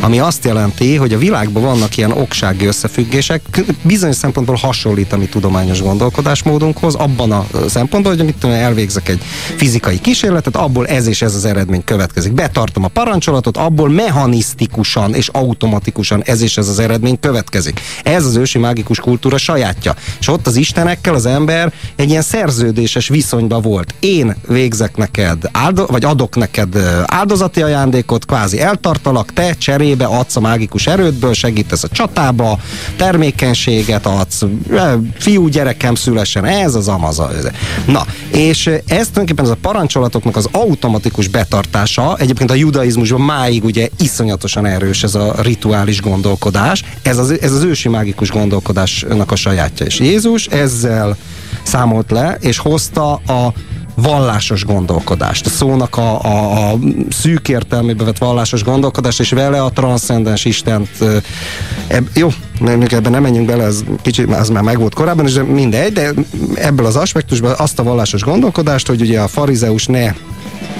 ami 0.00 0.18
azt 0.18 0.44
jelenti, 0.44 0.96
hogy 0.96 1.12
a 1.12 1.18
világban 1.18 1.62
vannak 1.62 1.96
ilyen 1.96 2.12
oksági 2.12 2.66
összefüggések, 2.66 3.64
bizonyos 3.82 4.16
szempontból 4.16 4.56
hasonlít 4.56 5.12
a 5.12 5.16
mi 5.16 5.26
tudományos 5.26 5.82
gondolkodásmódunkhoz, 5.82 6.94
abban 6.94 7.32
a 7.32 7.46
szempontból, 7.68 8.12
hogy 8.12 8.20
amit 8.20 8.44
elvégzek 8.44 9.08
egy 9.08 9.22
fizikai 9.56 10.00
kísérletet, 10.00 10.56
abból 10.56 10.86
ez 10.86 11.06
és 11.06 11.22
ez 11.22 11.34
az 11.34 11.44
eredmény 11.44 11.84
következik. 11.84 12.32
Betartom 12.32 12.84
a 12.84 12.88
parancsolatot, 12.88 13.56
abból 13.56 13.88
mechanisztikusan 13.88 15.14
és 15.14 15.28
automatikusan 15.28 16.22
ez 16.22 16.40
és 16.40 16.56
ez 16.56 16.68
az 16.68 16.78
eredmény 16.78 17.20
következik. 17.20 17.80
Ez 18.02 18.24
az 18.24 18.36
ősi 18.36 18.58
mágikus 18.58 19.00
kultúra 19.00 19.33
sajátja. 19.38 19.94
És 20.20 20.28
ott 20.28 20.46
az 20.46 20.56
istenekkel 20.56 21.14
az 21.14 21.26
ember 21.26 21.72
egy 21.96 22.08
ilyen 22.10 22.22
szerződéses 22.22 23.08
viszonyban 23.08 23.62
volt. 23.62 23.94
Én 24.00 24.36
végzek 24.48 24.96
neked, 24.96 25.48
áldo- 25.52 25.90
vagy 25.90 26.04
adok 26.04 26.36
neked 26.36 26.76
áldozati 27.04 27.62
ajándékot, 27.62 28.26
kvázi 28.26 28.60
eltartalak, 28.60 29.32
te 29.32 29.54
cserébe 29.54 30.04
adsz 30.04 30.36
a 30.36 30.40
mágikus 30.40 30.86
erődből, 30.86 31.32
segítesz 31.32 31.82
a 31.82 31.88
csatába, 31.88 32.58
termékenységet 32.96 34.06
adsz, 34.06 34.42
fiú 35.18 35.48
gyerekem 35.48 35.94
szülesen, 35.94 36.44
ez 36.44 36.74
az 36.74 36.88
amaza. 36.88 37.30
Na, 37.86 38.06
és 38.30 38.66
ez 38.66 38.80
tulajdonképpen 38.86 39.44
ez 39.44 39.50
a 39.50 39.56
parancsolatoknak 39.60 40.36
az 40.36 40.48
automatikus 40.52 41.28
betartása, 41.28 42.16
egyébként 42.18 42.50
a 42.50 42.54
judaizmusban 42.54 43.20
máig 43.20 43.64
ugye 43.64 43.88
iszonyatosan 43.98 44.66
erős 44.66 45.02
ez 45.02 45.14
a 45.14 45.34
rituális 45.42 46.00
gondolkodás, 46.00 46.84
ez 47.02 47.18
az, 47.18 47.40
ez 47.40 47.52
az 47.52 47.62
ősi 47.62 47.88
mágikus 47.88 48.30
gondolkodásnak 48.30 49.23
a 49.30 49.36
sajátja. 49.36 49.86
És 49.86 49.98
Jézus 50.00 50.46
ezzel 50.46 51.16
számolt 51.62 52.10
le, 52.10 52.36
és 52.40 52.58
hozta 52.58 53.12
a 53.12 53.52
vallásos 53.94 54.64
gondolkodást, 54.64 55.46
a 55.46 55.48
szónak 55.48 55.96
a, 55.96 56.22
a, 56.22 56.70
a 56.70 56.78
szűk 57.10 57.48
értelmébe 57.48 58.04
vett 58.04 58.18
vallásos 58.18 58.64
gondolkodást, 58.64 59.20
és 59.20 59.30
vele 59.30 59.62
a 59.62 59.70
transzcendens 59.70 60.44
Istent, 60.44 60.88
eb, 61.86 62.08
jó, 62.14 62.28
ebben 62.90 63.10
nem 63.10 63.22
menjünk 63.22 63.46
bele, 63.46 63.64
ez 63.64 63.84
kicsit, 64.02 64.34
az 64.34 64.48
már 64.48 64.62
megvolt 64.62 64.94
korábban, 64.94 65.26
és 65.26 65.40
mindegy, 65.46 65.92
de 65.92 66.10
ebből 66.54 66.86
az 66.86 66.96
aspektusban 66.96 67.54
azt 67.56 67.78
a 67.78 67.82
vallásos 67.82 68.22
gondolkodást, 68.22 68.86
hogy 68.86 69.00
ugye 69.00 69.20
a 69.20 69.28
farizeus 69.28 69.86
ne 69.86 70.12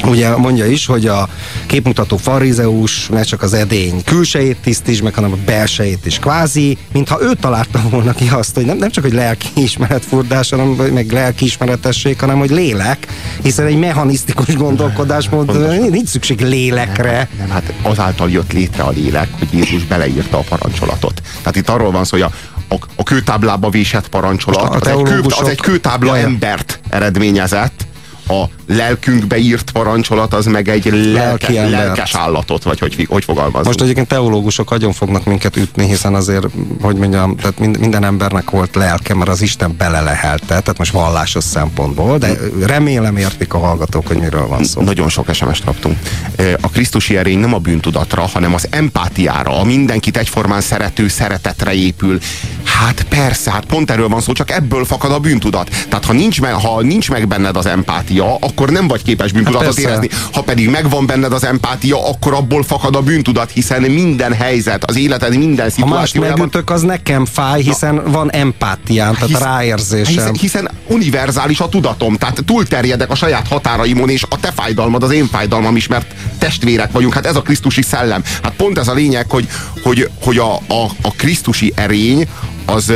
Ugye 0.04 0.36
mondja 0.36 0.66
is, 0.66 0.86
hogy 0.86 1.06
a 1.06 1.28
képmutató 1.66 2.16
farizeus 2.16 3.08
ne 3.08 3.22
csak 3.22 3.42
az 3.42 3.52
edény 3.52 4.04
külsejét 4.04 4.56
tisztíts 4.62 5.02
meg, 5.02 5.14
hanem 5.14 5.32
a 5.32 5.36
belsejét 5.44 6.06
is 6.06 6.18
kvázi, 6.18 6.78
mintha 6.92 7.22
ő 7.22 7.30
találta 7.40 7.82
volna 7.90 8.12
ki 8.12 8.28
azt, 8.28 8.54
hogy 8.54 8.64
nem, 8.64 8.76
nem 8.76 8.90
csak 8.90 9.04
hogy 9.04 9.12
lelkiismeret 9.12 10.04
furdás, 10.04 10.50
hanem 10.50 10.66
meg 10.68 11.12
lelkiismeretesség, 11.12 12.20
hanem 12.20 12.38
hogy 12.38 12.50
lélek, 12.50 13.06
hiszen 13.42 13.66
egy 13.66 13.78
mechanisztikus 13.78 14.56
gondolkodásmód, 14.56 15.90
nincs 15.90 16.08
szükség 16.08 16.40
lélekre. 16.40 17.12
Nem, 17.12 17.28
nem, 17.38 17.50
hát 17.50 17.72
azáltal 17.82 18.30
jött 18.30 18.52
létre 18.52 18.82
a 18.82 18.90
lélek, 18.90 19.28
hogy 19.38 19.48
Jézus 19.52 19.84
beleírta 19.84 20.38
a 20.38 20.44
parancsolatot. 20.48 21.22
Tehát 21.38 21.56
itt 21.56 21.68
arról 21.68 21.90
van 21.90 22.04
szó, 22.04 22.18
hogy 22.18 22.32
a, 22.68 22.74
a, 22.74 22.78
a 22.96 23.02
kőtáblába 23.02 23.70
vésett 23.70 24.08
parancsolat, 24.08 24.74
az 24.74 24.88
egy, 24.88 25.02
kő, 25.02 25.20
az 25.40 25.48
egy 25.48 25.60
kőtábla 25.60 26.16
embert 26.16 26.80
eredményezett, 26.88 27.86
a 28.28 28.44
lelkünkbe 28.66 29.36
írt 29.36 29.70
parancsolat 29.70 30.34
az 30.34 30.46
meg 30.46 30.68
egy 30.68 31.12
lelke, 31.12 31.68
lelkes 31.68 32.14
állatot, 32.14 32.62
vagy 32.62 32.78
hogy, 32.78 33.06
hogy 33.08 33.24
fogalmazunk. 33.24 33.64
Most 33.64 33.80
egyébként 33.80 34.08
teológusok 34.08 34.70
agyon 34.70 34.92
fognak 34.92 35.24
minket 35.24 35.56
ütni, 35.56 35.86
hiszen 35.86 36.14
azért, 36.14 36.46
hogy 36.80 36.96
mondjam, 36.96 37.36
tehát 37.36 37.58
minden 37.58 38.04
embernek 38.04 38.50
volt 38.50 38.74
lelke, 38.74 39.14
mert 39.14 39.30
az 39.30 39.42
Isten 39.42 39.74
belelehelte, 39.78 40.46
tehát 40.46 40.78
most 40.78 40.92
vallásos 40.92 41.44
szempontból, 41.44 42.18
de 42.18 42.38
remélem 42.66 43.16
értik 43.16 43.54
a 43.54 43.58
hallgatók, 43.58 44.06
hogy 44.06 44.18
miről 44.18 44.46
van 44.46 44.64
szó. 44.64 44.82
Nagyon 44.82 45.08
sok 45.08 45.34
SMS-t 45.34 45.64
kaptunk. 45.64 45.98
A 46.60 46.68
Krisztusi 46.68 47.16
erény 47.16 47.38
nem 47.38 47.54
a 47.54 47.58
bűntudatra, 47.58 48.22
hanem 48.22 48.54
az 48.54 48.66
empátiára, 48.70 49.60
a 49.60 49.64
mindenkit 49.64 50.16
egyformán 50.16 50.60
szerető 50.60 51.08
szeretetre 51.08 51.74
épül. 51.74 52.18
Hát 52.64 53.06
persze, 53.08 53.50
hát 53.50 53.64
pont 53.64 53.90
erről 53.90 54.08
van 54.08 54.20
szó, 54.20 54.32
csak 54.32 54.50
ebből 54.50 54.84
fakad 54.84 55.12
a 55.12 55.18
bűntudat. 55.18 55.70
Tehát 55.88 56.04
ha 56.04 56.12
nincs 56.12 56.40
meg, 56.40 56.52
ha 56.52 56.82
nincs 56.82 57.10
meg 57.10 57.28
benned 57.28 57.56
az 57.56 57.66
empátia, 57.66 58.13
akkor 58.20 58.70
nem 58.70 58.88
vagy 58.88 59.02
képes 59.02 59.32
bűntudatot 59.32 59.66
hát 59.66 59.78
érezni. 59.78 60.08
Ha 60.32 60.42
pedig 60.42 60.68
megvan 60.68 61.06
benned 61.06 61.32
az 61.32 61.44
empátia, 61.44 62.08
akkor 62.08 62.34
abból 62.34 62.62
fakad 62.62 62.96
a 62.96 63.00
bűntudat, 63.02 63.50
hiszen 63.50 63.82
minden 63.82 64.32
helyzet, 64.32 64.84
az 64.84 64.96
életed 64.96 65.36
minden 65.36 65.70
szituációjában... 65.70 66.38
Ha 66.38 66.44
más 66.44 66.52
megütök, 66.52 66.70
az 66.70 66.82
nekem 66.82 67.24
fáj, 67.24 67.62
hiszen 67.62 67.94
Na, 67.94 68.02
van 68.10 68.30
empátiám, 68.30 69.14
tehát 69.14 69.28
hisz, 69.28 69.38
ráérzésem. 69.38 70.14
Hiszen, 70.14 70.34
hiszen 70.34 70.70
univerzális 70.86 71.60
a 71.60 71.68
tudatom, 71.68 72.16
tehát 72.16 72.42
túlterjedek 72.46 73.10
a 73.10 73.14
saját 73.14 73.48
határaimon, 73.48 74.08
és 74.08 74.22
a 74.28 74.40
te 74.40 74.52
fájdalmad 74.52 75.02
az 75.02 75.10
én 75.10 75.26
fájdalmam 75.26 75.76
is, 75.76 75.86
mert 75.86 76.14
testvérek 76.38 76.92
vagyunk. 76.92 77.14
Hát 77.14 77.26
ez 77.26 77.36
a 77.36 77.42
krisztusi 77.42 77.82
szellem. 77.82 78.22
Hát 78.42 78.52
pont 78.56 78.78
ez 78.78 78.88
a 78.88 78.94
lényeg, 78.94 79.30
hogy, 79.30 79.48
hogy, 79.82 80.10
hogy 80.22 80.38
a, 80.38 80.54
a, 80.54 80.90
a 81.02 81.12
krisztusi 81.16 81.72
erény 81.76 82.28
az, 82.66 82.92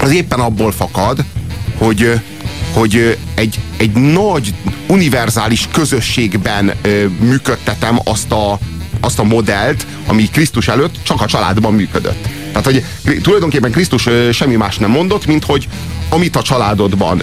az 0.00 0.10
éppen 0.10 0.40
abból 0.40 0.72
fakad, 0.72 1.24
hogy, 1.78 2.20
hogy 2.74 3.18
egy, 3.34 3.60
egy 3.76 3.92
nagy 3.92 4.54
univerzális 4.86 5.68
közösségben 5.72 6.72
működtetem 7.20 7.98
azt 8.04 8.32
a, 8.32 8.58
azt 9.00 9.18
a 9.18 9.22
modellt, 9.22 9.86
ami 10.06 10.28
Krisztus 10.28 10.68
előtt 10.68 10.94
csak 11.02 11.20
a 11.20 11.26
családban 11.26 11.74
működött. 11.74 12.28
Tehát, 12.48 12.64
hogy 12.64 12.84
tulajdonképpen 13.22 13.70
Krisztus 13.70 14.08
semmi 14.32 14.56
más 14.56 14.76
nem 14.76 14.90
mondott, 14.90 15.26
mint 15.26 15.44
hogy 15.44 15.68
amit 16.08 16.36
a 16.36 16.42
családodban 16.42 17.22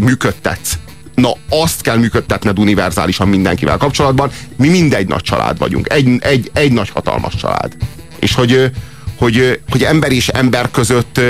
működtetsz, 0.00 0.78
na 1.14 1.32
azt 1.48 1.80
kell 1.80 1.96
működtetned 1.96 2.58
univerzálisan 2.58 3.28
mindenkivel 3.28 3.76
kapcsolatban. 3.76 4.30
Mi 4.56 4.68
mindegy 4.68 5.06
nagy 5.06 5.22
család 5.22 5.58
vagyunk. 5.58 5.92
Egy, 5.92 6.08
egy, 6.20 6.50
egy 6.54 6.72
nagy 6.72 6.88
hatalmas 6.88 7.34
család. 7.34 7.76
És 8.18 8.34
hogy, 8.34 8.70
hogy, 9.18 9.60
hogy 9.70 9.82
ember 9.82 10.12
és 10.12 10.28
ember 10.28 10.70
között 10.70 11.20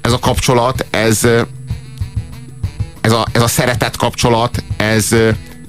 ez 0.00 0.12
a 0.12 0.18
kapcsolat, 0.18 0.86
ez, 0.90 1.26
ez 3.06 3.12
a, 3.12 3.26
ez 3.32 3.42
a 3.42 3.46
szeretet 3.46 3.96
kapcsolat, 3.96 4.62
ez, 4.76 5.08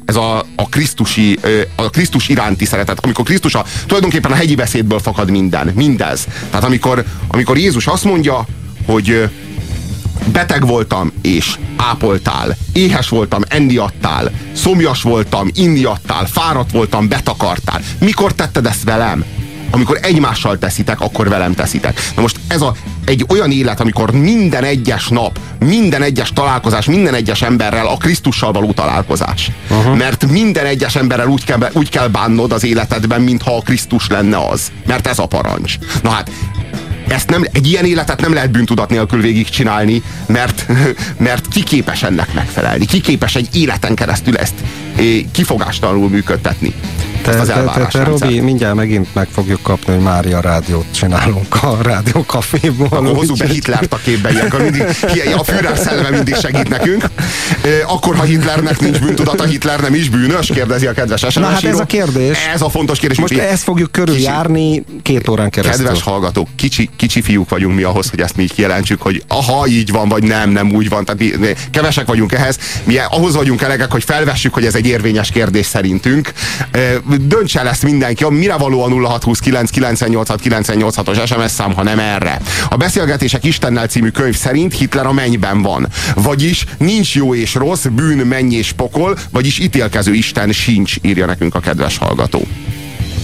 ez 0.05 0.15
a, 0.15 0.37
a, 0.55 0.69
Krisztusi, 0.69 1.39
a 1.75 1.89
Krisztus 1.89 2.29
iránti 2.29 2.65
szeretet, 2.65 2.99
amikor 2.99 3.25
Krisztus 3.25 3.55
a, 3.55 3.65
tulajdonképpen 3.85 4.31
a 4.31 4.35
hegyi 4.35 4.55
beszédből 4.55 4.99
fakad 4.99 5.29
minden, 5.29 5.71
mindez. 5.75 6.27
Tehát 6.49 6.65
amikor, 6.65 7.03
amikor 7.27 7.57
Jézus 7.57 7.87
azt 7.87 8.03
mondja, 8.03 8.45
hogy 8.85 9.29
beteg 10.31 10.65
voltam 10.65 11.11
és 11.21 11.57
ápoltál, 11.75 12.57
éhes 12.73 13.09
voltam, 13.09 13.41
enni 13.47 13.77
adtál, 13.77 14.31
szomjas 14.53 15.01
voltam, 15.01 15.49
inni 15.53 15.83
adtál, 15.83 16.25
fáradt 16.25 16.71
voltam, 16.71 17.07
betakartál. 17.07 17.81
Mikor 17.99 18.33
tetted 18.33 18.65
ezt 18.65 18.83
velem? 18.83 19.25
Amikor 19.71 19.99
egymással 20.01 20.57
teszitek, 20.57 21.01
akkor 21.01 21.29
velem 21.29 21.53
teszitek. 21.53 22.01
Na 22.15 22.21
most 22.21 22.39
ez 22.47 22.61
a, 22.61 22.75
egy 23.05 23.25
olyan 23.29 23.51
élet, 23.51 23.79
amikor 23.79 24.11
minden 24.11 24.63
egyes 24.63 25.07
nap, 25.07 25.39
minden 25.59 26.01
egyes 26.01 26.31
találkozás, 26.33 26.85
minden 26.85 27.13
egyes 27.13 27.41
emberrel 27.41 27.87
a 27.87 27.97
Krisztussal 27.97 28.51
való 28.51 28.71
találkozás. 28.71 29.51
Uh-huh. 29.69 29.97
Mert 29.97 30.25
minden 30.29 30.65
egyes 30.65 30.95
emberrel 30.95 31.27
úgy 31.27 31.43
kell, 31.43 31.69
úgy 31.73 31.89
kell 31.89 32.07
bánnod 32.07 32.51
az 32.51 32.63
életedben, 32.63 33.21
mintha 33.21 33.55
a 33.55 33.61
Krisztus 33.61 34.07
lenne 34.07 34.37
az. 34.47 34.71
Mert 34.85 35.07
ez 35.07 35.19
a 35.19 35.25
parancs. 35.25 35.77
Na 36.03 36.09
hát, 36.09 36.31
ezt 37.07 37.29
nem, 37.29 37.43
egy 37.51 37.67
ilyen 37.67 37.85
életet 37.85 38.21
nem 38.21 38.33
lehet 38.33 38.51
bűntudat 38.51 38.89
nélkül 38.89 39.21
végigcsinálni, 39.21 40.01
mert, 40.25 40.65
mert 41.17 41.47
ki 41.47 41.63
képes 41.63 42.03
ennek 42.03 42.33
megfelelni, 42.33 42.85
ki 42.85 43.01
képes 43.01 43.35
egy 43.35 43.49
életen 43.55 43.95
keresztül 43.95 44.37
ezt 44.37 44.53
eh, 44.95 45.05
kifogástalanul 45.31 46.09
működtetni. 46.09 46.73
Te, 47.21 47.35
te, 47.35 47.63
te, 47.73 47.87
te 47.91 48.03
Robi, 48.03 48.39
mindjárt 48.39 48.75
megint 48.75 49.07
meg 49.13 49.27
fogjuk 49.31 49.61
kapni, 49.61 49.93
hogy 49.93 50.03
Mária 50.03 50.39
rádiót 50.39 50.85
csinálunk 50.91 51.63
a 51.63 51.77
rádió 51.81 52.23
kaféból. 52.25 52.87
Akkor 52.89 53.15
hozzuk 53.15 53.37
be 53.37 53.45
Hitlert 53.45 53.93
a 53.93 53.97
képbe, 53.97 54.31
ilyenkor 54.31 54.61
mindig, 54.61 54.81
a 55.37 55.43
Führer 55.43 55.77
szelleme 55.77 56.09
mindig 56.09 56.35
segít 56.35 56.69
nekünk. 56.69 57.05
Akkor, 57.87 58.15
ha 58.15 58.23
Hitlernek 58.23 58.79
nincs 58.79 58.99
bűntudata, 58.99 59.43
Hitler 59.43 59.79
nem 59.79 59.93
is 59.93 60.09
bűnös? 60.09 60.47
Kérdezi 60.47 60.87
a 60.87 60.91
kedves 60.91 61.19
SMS 61.19 61.33
Na 61.33 61.45
hát 61.45 61.63
ez 61.63 61.79
a 61.79 61.85
kérdés. 61.85 62.37
Ez 62.53 62.61
a 62.61 62.69
fontos 62.69 62.99
kérdés. 62.99 63.17
Most 63.17 63.37
ezt 63.37 63.63
fogjuk 63.63 63.91
körüljárni 63.91 64.83
két 65.01 65.27
órán 65.27 65.49
keresztül. 65.49 65.85
Kedves 65.85 66.03
hallgatók, 66.03 66.47
kicsi, 66.55 66.89
kicsi 66.97 67.21
fiúk 67.21 67.49
vagyunk 67.49 67.75
mi 67.75 67.83
ahhoz, 67.83 68.09
hogy 68.09 68.19
ezt 68.19 68.35
mi 68.35 68.43
így 68.43 68.53
kijelentsük, 68.53 69.01
hogy 69.01 69.23
aha, 69.27 69.67
így 69.67 69.91
van, 69.91 70.09
vagy 70.09 70.23
nem, 70.23 70.49
nem 70.49 70.71
úgy 70.71 70.89
van. 70.89 71.05
Tehát 71.05 71.39
mi, 71.39 71.53
kevesek 71.71 72.07
vagyunk 72.07 72.31
ehhez. 72.31 72.57
Mi 72.83 72.97
ahhoz 72.97 73.35
vagyunk 73.35 73.61
elegek, 73.61 73.91
hogy 73.91 74.03
felvessük, 74.03 74.53
hogy 74.53 74.65
ez 74.65 74.75
egy 74.75 74.87
érvényes 74.87 75.29
kérdés 75.29 75.65
szerintünk 75.65 76.31
döntse 77.19 77.59
el 77.59 77.67
ezt 77.67 77.83
mindenki, 77.83 78.25
mire 78.29 78.55
való 78.55 78.83
a 78.83 78.89
0629 78.89 79.69
986 79.69 80.41
986-os 80.43 81.27
SMS 81.27 81.51
szám, 81.51 81.73
ha 81.73 81.83
nem 81.83 81.99
erre. 81.99 82.41
A 82.69 82.75
Beszélgetések 82.75 83.43
Istennel 83.43 83.87
című 83.87 84.09
könyv 84.09 84.35
szerint 84.35 84.73
Hitler 84.73 85.05
a 85.05 85.13
mennyben 85.13 85.61
van. 85.61 85.87
Vagyis 86.15 86.65
nincs 86.77 87.15
jó 87.15 87.35
és 87.35 87.53
rossz, 87.53 87.85
bűn, 87.85 88.17
menny 88.17 88.53
és 88.53 88.71
pokol, 88.71 89.17
vagyis 89.31 89.59
ítélkező 89.59 90.13
Isten 90.13 90.51
sincs, 90.51 90.95
írja 91.01 91.25
nekünk 91.25 91.55
a 91.55 91.59
kedves 91.59 91.97
hallgató. 91.97 92.47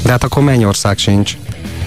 De 0.03 0.09
hát 0.09 0.23
akkor 0.23 0.43
Mennyország 0.43 0.97
sincs. 0.97 1.31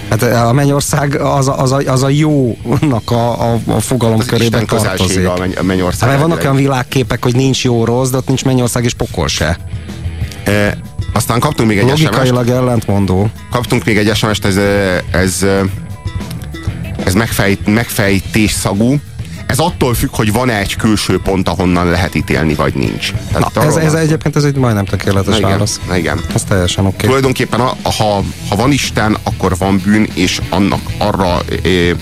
Hát 0.09 0.21
a 0.23 0.51
mennyország 0.53 1.15
az 1.21 1.47
a, 1.47 1.59
az 1.61 1.71
a, 1.71 1.77
az 1.85 2.03
a 2.03 2.09
jónak 2.09 3.11
a, 3.11 3.51
a, 3.53 3.59
a 3.67 3.79
fogalom 3.79 4.19
Az 4.19 4.25
körében 4.25 4.65
tartozik. 4.65 5.27
a 5.27 5.33
menny- 5.39 5.57
a 5.57 5.63
mennyország. 5.63 6.09
Hát, 6.09 6.19
vannak 6.19 6.39
olyan 6.41 6.55
világképek, 6.55 7.23
hogy 7.23 7.35
nincs 7.35 7.63
jó 7.63 7.85
rossz, 7.85 8.09
de 8.09 8.17
ott 8.17 8.27
nincs 8.27 8.45
mennyország 8.45 8.83
és 8.83 8.93
pokol 8.93 9.27
se. 9.27 9.57
E, 10.43 10.77
aztán 11.13 11.39
kaptunk 11.39 11.69
még 11.69 11.77
egy 11.77 11.87
SMS-t, 11.87 12.03
Logikailag 12.03 12.49
ellentmondó. 12.49 13.29
kaptunk 13.51 13.85
még 13.85 13.97
egy 13.97 14.15
SMS-t, 14.15 14.45
ez, 14.45 14.55
ö, 14.55 14.95
ez, 15.11 15.41
ö, 15.41 15.61
ez 17.05 17.13
megfejt, 17.13 17.65
megfejtés 17.67 18.51
szagú. 18.51 18.95
Ez 19.47 19.59
attól 19.59 19.93
függ, 19.93 20.09
hogy 20.11 20.31
van-e 20.31 20.57
egy 20.57 20.75
külső 20.75 21.19
pont, 21.19 21.47
ahonnan 21.47 21.89
lehet 21.89 22.15
ítélni, 22.15 22.53
vagy 22.53 22.73
nincs. 22.73 23.13
Tehát 23.31 23.53
Na, 23.53 23.63
ez, 23.65 23.75
ez 23.75 23.91
van 23.91 24.01
egyébként 24.01 24.35
ez 24.35 24.43
egy 24.43 24.55
majdnem 24.55 24.85
tökéletes 24.85 25.27
Na 25.27 25.37
igen, 25.37 25.49
válasz. 25.49 25.79
igen. 25.95 26.19
Ez 26.35 26.43
teljesen 26.43 26.85
oké. 26.85 26.93
Okay. 26.95 27.07
Tulajdonképpen, 27.07 27.59
a, 27.59 27.75
ha, 27.83 28.23
ha 28.49 28.55
van 28.55 28.71
Isten, 28.71 29.17
akkor 29.23 29.57
van 29.57 29.81
bűn, 29.85 30.07
és 30.13 30.41
annak 30.49 30.81
arra 30.97 31.39
é, 31.63 31.95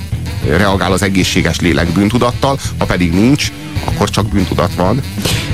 reagál 0.47 0.91
az 0.91 1.01
egészséges 1.01 1.59
lélek 1.59 1.87
bűntudattal, 1.87 2.59
ha 2.77 2.85
pedig 2.85 3.13
nincs, 3.13 3.51
akkor 3.85 4.09
csak 4.09 4.27
bűntudat 4.27 4.75
van. 4.75 5.01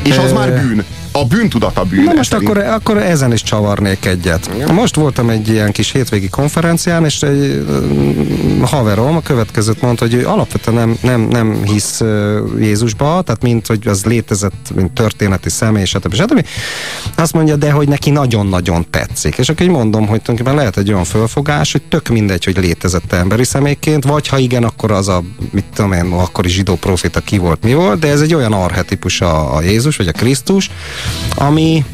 És 0.04 0.18
az 0.18 0.32
Ö, 0.32 0.34
már 0.34 0.50
bűn. 0.62 0.86
A 1.14 1.26
bűntudat 1.26 1.78
a 1.78 1.84
bűn. 1.84 2.04
Na 2.04 2.14
most 2.14 2.32
szerint- 2.32 2.50
akkor, 2.50 2.64
akkor 2.64 2.98
ezen 2.98 3.32
is 3.34 3.44
csavarnék 3.44 4.06
egyet. 4.06 4.72
Most 4.72 4.96
voltam 4.96 5.30
egy 5.30 5.48
ilyen 5.48 5.72
kis 5.72 5.92
hétvégi 5.92 6.30
konferencián, 6.30 7.06
és 7.06 7.22
egy 7.22 7.40
ö, 7.68 7.86
haverom 8.62 9.16
a 9.16 9.22
következőt 9.22 9.82
mondta, 9.82 10.04
hogy 10.06 10.14
ő 10.14 10.28
alapvetően 10.28 10.78
nem, 10.78 10.98
nem, 11.02 11.22
nem 11.22 11.64
hisz 11.64 12.02
Jézusba, 12.60 13.22
tehát 13.22 13.42
mint, 13.42 13.68
hogy 13.68 13.88
az 13.88 14.06
létezett, 14.06 14.72
mint 14.76 14.92
történeti 14.92 15.50
személy, 15.50 15.86
stb. 15.86 16.14
stb. 16.14 16.46
Azt 17.16 17.34
mondja, 17.34 17.56
de 17.56 17.72
hogy 17.72 17.88
neki 17.88 18.10
nagyon-nagyon 18.10 18.86
tetszik. 18.90 19.38
És 19.38 19.50
akkor 19.50 19.66
így 19.66 19.72
mondom, 19.72 20.08
hogy 20.08 20.22
tulajdonképpen 20.22 20.56
lehet 20.56 20.78
egy 20.78 20.92
olyan 20.92 21.04
fölfogás, 21.04 21.72
hogy 21.72 21.82
tök 21.82 22.08
mindegy, 22.08 22.44
hogy 22.44 22.58
létezett 22.58 23.14
emberi 23.14 23.44
személyként, 23.44 24.04
vagy 24.04 24.28
ha 24.28 24.38
igen, 24.38 24.64
akkor 24.64 24.92
az 24.92 25.08
a, 25.08 25.24
mit 25.52 25.66
tudom 25.74 25.92
én, 25.92 26.12
akkori 26.12 26.50
zsidó 26.50 26.76
profita 26.76 27.20
ki 27.20 27.38
volt, 27.38 27.64
mi 27.64 27.74
volt, 27.74 28.00
de 28.00 28.08
ez 28.08 28.22
egy 28.22 28.34
olyan 28.34 28.54
arhetipus 28.54 29.22
a, 29.22 29.56
a 29.56 29.62
Jézus, 29.62 29.96
vagy 29.98 30.08
a 30.08 30.12
Krisztus, 30.12 30.70
ami 31.36 31.86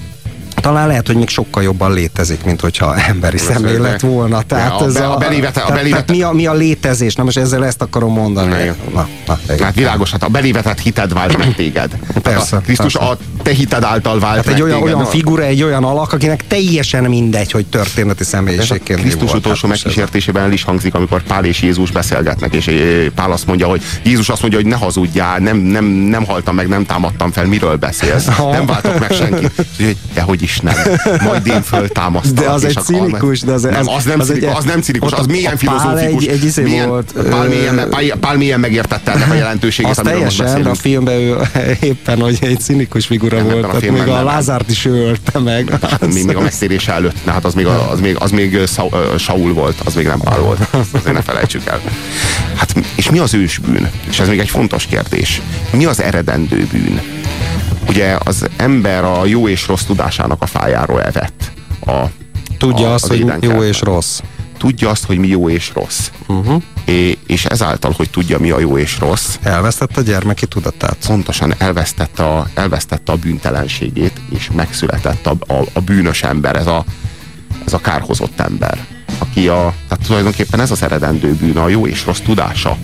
talán 0.61 0.87
lehet, 0.87 1.07
hogy 1.07 1.15
még 1.15 1.29
sokkal 1.29 1.63
jobban 1.63 1.93
létezik, 1.93 2.43
mint 2.43 2.61
hogyha 2.61 2.95
emberi 3.09 3.37
személy 3.37 3.77
lett 3.77 3.99
volna. 3.99 4.41
Tehát 4.41 4.81
a 4.81 4.85
ez 4.85 4.95
a 4.95 5.15
belévete- 5.19 5.63
a 5.63 5.65
tehát, 5.65 5.75
belévete- 5.75 6.05
tehát 6.05 6.09
mi, 6.09 6.21
a, 6.21 6.31
mi 6.31 6.45
a 6.45 6.53
létezés? 6.53 7.15
Na 7.15 7.23
most 7.23 7.37
ezzel 7.37 7.65
ezt 7.65 7.81
akarom 7.81 8.13
mondani. 8.13 8.65
Na. 8.93 9.07
Na, 9.27 9.37
na. 9.47 9.63
Hát 9.63 9.75
világos, 9.75 10.11
hát 10.11 10.23
a 10.23 10.27
belévetett 10.27 10.79
hited 10.79 11.13
vált 11.13 11.37
meg 11.37 11.55
téged. 11.55 11.97
Persze, 12.21 12.55
a 12.55 12.59
Krisztus 12.59 12.93
persze. 12.93 13.09
a 13.09 13.17
te 13.47 13.53
hited 13.53 13.83
által 13.83 14.19
vált 14.19 14.35
Hát 14.45 14.47
egy 14.53 14.61
olyan, 14.61 14.79
téged. 14.79 14.93
olyan 14.93 15.05
figura, 15.07 15.43
egy 15.43 15.63
olyan 15.63 15.83
alak, 15.83 16.13
akinek 16.13 16.47
teljesen 16.47 17.03
mindegy, 17.03 17.51
hogy 17.51 17.65
történeti 17.65 18.23
személyiségként 18.23 18.99
mi 18.99 19.05
Krisztus 19.05 19.29
volt. 19.31 19.45
utolsó 19.45 19.67
Hát 19.67 19.77
megkísértésében 19.83 20.43
el 20.43 20.51
is 20.51 20.63
hangzik, 20.63 20.93
amikor 20.93 21.23
Pál 21.23 21.45
és 21.45 21.61
Jézus 21.61 21.91
beszélgetnek, 21.91 22.53
és 22.53 22.67
eh, 22.67 22.75
Pál 23.15 23.31
azt 23.31 23.47
mondja, 23.47 23.67
hogy 23.67 23.81
Jézus 24.03 24.29
azt 24.29 24.41
mondja, 24.41 24.59
hogy 24.59 24.69
ne 24.69 24.75
hazudjál, 24.75 25.39
nem, 25.39 25.57
nem, 25.57 25.85
nem 25.85 26.25
haltam 26.25 26.55
meg, 26.55 26.67
nem 26.67 26.85
támadtam 26.85 27.31
fel, 27.31 27.45
miről 27.45 27.75
beszélsz? 27.75 28.25
Ha. 28.27 28.51
Nem 28.57 28.65
váltok 28.65 28.99
meg 28.99 29.11
senkit. 29.11 29.51
Úgyhogy, 29.77 29.97
dehogy 30.13 30.41
is 30.41 30.59
nem. 30.59 30.75
Majd 31.23 31.47
én 31.47 31.61
föltámasztalak. 31.61 32.43
De 32.45 32.49
az 32.51 32.63
egy 32.63 32.77
cinikus, 32.83 33.39
de 33.41 33.51
az, 33.51 33.61
nem, 33.61 33.87
az 33.87 34.03
nem, 34.03 34.19
az 34.19 34.25
cinikus, 34.27 34.49
egy- 34.49 34.57
az 34.57 34.63
nem 34.63 34.81
cinikus, 34.81 35.11
az 35.11 35.25
Pál 35.43 35.57
filozófikus. 35.57 36.23
Egy, 36.23 36.29
egy 36.31 36.43
izé 36.43 36.61
mélyen, 36.63 36.87
volt, 36.89 37.13
Pál, 37.29 37.45
ö, 37.45 37.47
mélyen, 37.49 37.89
Pál, 38.19 38.37
mélyen 38.37 38.59
megértette 38.59 39.11
ennek 39.11 39.31
a 39.31 39.33
jelentőségét, 39.43 39.97
amiről 39.97 40.23
most 40.23 40.37
teljesen, 40.37 40.63
de 40.63 40.69
a 40.69 40.71
beszélünk. 40.73 41.05
filmben 41.05 41.15
ő 41.15 41.37
éppen, 41.89 42.19
hogy 42.21 42.37
egy 42.41 42.59
cinikus 42.59 43.05
figura 43.05 43.36
Nem, 43.43 43.51
volt, 43.51 43.65
a 43.65 43.79
filmben 43.79 44.03
még 44.03 44.13
a 44.13 44.15
nem. 44.15 44.25
Lázárt 44.25 44.69
is 44.71 44.85
ő 44.85 44.91
ölte 45.05 45.39
meg. 45.39 45.73
még, 46.13 46.25
még 46.25 46.35
a 46.35 46.41
megtérése 46.41 46.93
előtt, 46.93 47.25
ne, 47.25 47.31
hát 47.31 47.45
az 47.45 47.53
még, 47.53 47.65
a- 47.65 47.91
az 47.91 47.99
még, 47.99 48.15
az 48.19 48.31
még 48.31 48.59
Saul 49.17 49.53
volt, 49.53 49.75
az 49.85 49.95
még 49.95 50.05
nem 50.05 50.19
Pál 50.19 50.39
volt. 50.39 50.59
Azt 50.71 50.93
Azért 50.93 51.13
ne 51.13 51.21
felejtsük 51.21 51.65
el. 51.65 51.81
Hát, 52.55 52.75
és 52.95 53.09
mi 53.09 53.19
az 53.19 53.33
ősbűn? 53.33 53.89
És 54.09 54.19
ez 54.19 54.27
még 54.27 54.39
egy 54.39 54.49
fontos 54.49 54.85
kérdés. 54.85 55.41
Mi 55.71 55.85
az 55.85 56.01
eredendő 56.01 56.67
bűn? 56.71 57.01
Ugye 57.87 58.17
az 58.23 58.45
ember 58.57 59.03
a 59.03 59.25
jó 59.25 59.47
és 59.47 59.67
rossz 59.67 59.83
tudásának 59.83 60.41
a 60.41 60.45
fájáról 60.45 61.03
evett. 61.03 61.51
A, 61.85 61.91
Tudja 62.57 62.87
a- 62.89 62.93
azt, 62.93 63.03
az 63.03 63.09
hogy 63.09 63.25
jó 63.39 63.63
és 63.63 63.81
rossz. 63.81 64.19
Tudja 64.57 64.89
azt, 64.89 65.05
hogy 65.05 65.17
mi 65.17 65.27
jó 65.27 65.49
és 65.49 65.71
rossz. 65.73 66.09
Uh-huh. 66.27 66.61
É, 66.85 67.17
és 67.27 67.45
ezáltal, 67.45 67.93
hogy 67.97 68.09
tudja 68.09 68.39
mi 68.39 68.49
a 68.49 68.59
jó 68.59 68.77
és 68.77 68.99
rossz, 68.99 69.35
Elvesztette 69.41 69.99
a 69.99 70.03
gyermeki 70.03 70.45
tudatát. 70.45 70.97
pontosan 71.07 71.53
elvesztette 71.57 72.23
a, 72.23 72.47
elvesztette 72.53 73.11
a 73.11 73.15
bűntelenségét, 73.15 74.21
és 74.29 74.49
megszületett 74.55 75.27
a, 75.27 75.53
a, 75.53 75.63
a 75.73 75.79
bűnös 75.79 76.23
ember, 76.23 76.55
ez 76.55 76.67
a, 76.67 76.85
ez 77.65 77.73
a 77.73 77.79
kárhozott 77.79 78.39
ember. 78.39 78.85
Aki 79.17 79.47
a, 79.47 79.73
tehát 79.87 80.05
tulajdonképpen 80.05 80.59
ez 80.59 80.71
az 80.71 80.83
eredendő 80.83 81.33
bűn, 81.33 81.57
a 81.57 81.67
jó 81.67 81.87
és 81.87 82.05
rossz 82.05 82.19
tudása. 82.19 82.77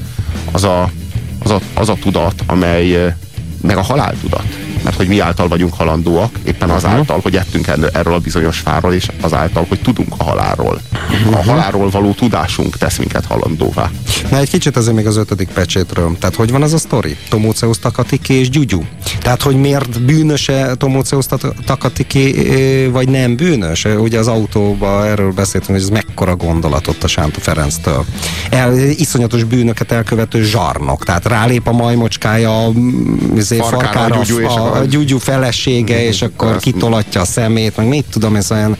Az 0.51 0.63
a, 0.63 0.91
az 1.39 1.51
a, 1.51 1.59
az 1.73 1.89
a 1.89 1.95
tudat, 2.01 2.43
amely 2.45 3.15
meg 3.61 3.77
a 3.77 3.81
halál 3.81 4.15
tudat. 4.21 4.45
Mert 4.83 4.95
hogy 4.95 5.07
mi 5.07 5.19
által 5.19 5.47
vagyunk 5.47 5.73
halandóak, 5.73 6.39
éppen 6.43 6.69
azáltal, 6.69 7.19
hogy 7.23 7.35
ettünk 7.35 7.67
erről 7.93 8.13
a 8.13 8.19
bizonyos 8.19 8.59
fáról, 8.59 8.93
és 8.93 9.07
azáltal, 9.21 9.65
hogy 9.69 9.81
tudunk 9.81 10.13
a 10.17 10.23
halálról. 10.23 10.81
A 11.31 11.43
halálról 11.43 11.89
való 11.89 12.11
tudásunk 12.11 12.77
tesz 12.77 12.97
minket 12.97 13.25
halandóvá. 13.25 13.89
Na 14.29 14.37
egy 14.37 14.49
kicsit 14.49 14.77
azért 14.77 14.95
még 14.95 15.07
az 15.07 15.17
ötödik 15.17 15.47
pecsétről. 15.47 16.15
Tehát 16.19 16.35
hogy 16.35 16.51
van 16.51 16.63
ez 16.63 16.73
a 16.73 16.77
sztori? 16.77 17.17
Tomóceusz 17.29 17.79
Takatiki 17.79 18.33
és 18.33 18.49
Gyugyu. 18.49 18.81
Tehát 19.21 19.41
hogy 19.41 19.55
miért 19.55 20.01
bűnöse 20.01 20.75
Tomóceusz 20.75 21.27
Takatiki, 21.65 22.35
vagy 22.91 23.09
nem 23.09 23.35
bűnös? 23.35 23.85
Ugye 23.85 24.19
az 24.19 24.27
autóban 24.27 25.05
erről 25.05 25.31
beszéltünk, 25.31 25.71
hogy 25.71 25.81
ez 25.81 25.89
mekkora 25.89 26.35
gondolatot 26.35 27.03
a 27.03 27.07
Sánta 27.07 27.39
Ferenctől. 27.39 28.05
El, 28.49 28.77
iszonyatos 28.77 29.43
bűnöket 29.43 29.91
elkövető 29.91 30.43
zsarnok. 30.43 31.03
Tehát 31.03 31.25
rálép 31.25 31.67
a 31.67 31.71
majmocskája 31.71 32.65
a, 32.65 32.71
mm, 32.71 33.37
izé, 33.37 33.57
Farkára 33.57 33.89
a 33.89 33.93
farkára 33.93 34.21
és 34.21 34.55
a, 34.55 34.72
a, 34.73 35.15
a 35.15 35.19
felesége, 35.19 36.05
és 36.05 36.21
akkor 36.21 36.57
kitolatja 36.57 37.21
a 37.21 37.25
szemét, 37.25 37.77
meg 37.77 37.87
mit 37.87 38.05
tudom, 38.11 38.35
ez 38.35 38.51
olyan 38.51 38.77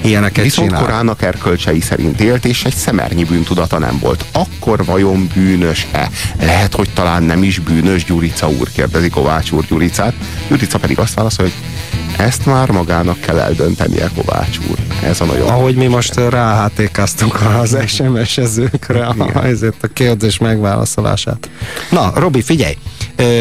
ilyeneket 0.00 0.44
Viszont 0.44 0.68
csinál. 0.68 0.84
korának 0.84 1.22
erkölcsei 1.22 1.80
szerint 1.80 2.20
élt, 2.20 2.44
és 2.44 2.64
egy 2.64 2.74
szemernyi 2.74 3.24
bűntudata 3.24 3.78
nem 3.78 3.98
volt. 4.00 4.24
Akkor 4.32 4.84
vajon 4.84 5.30
bűnös-e? 5.34 6.10
Lehet, 6.40 6.74
hogy 6.74 6.88
talán 6.94 7.22
nem 7.22 7.42
is 7.42 7.58
bűnös 7.58 8.04
Gyurica 8.04 8.48
úr, 8.48 8.68
kérdezi 8.72 9.08
Kovács 9.08 9.50
úr 9.50 9.64
Gyuricát. 9.64 10.14
Gyurica 10.48 10.78
pedig 10.78 10.98
azt 10.98 11.14
válaszol, 11.14 11.44
hogy 11.44 11.54
ezt 12.16 12.46
már 12.46 12.70
magának 12.70 13.20
kell 13.20 13.38
eldöntenie 13.38 14.10
Kovács 14.14 14.58
úr. 14.70 14.76
Ez 15.02 15.20
a 15.20 15.24
nagyon... 15.24 15.48
Ahogy 15.48 15.74
mi 15.74 15.86
most 15.86 16.14
ráhátékáztunk 16.14 17.40
az 17.60 17.76
SMS-ezőkre 17.86 19.06
a, 19.06 19.44
ezért 19.52 19.82
a 19.82 19.86
kérdés 19.86 20.38
megválaszolását. 20.38 21.50
Na, 21.90 22.12
Robi, 22.14 22.42
figyelj! 22.42 22.76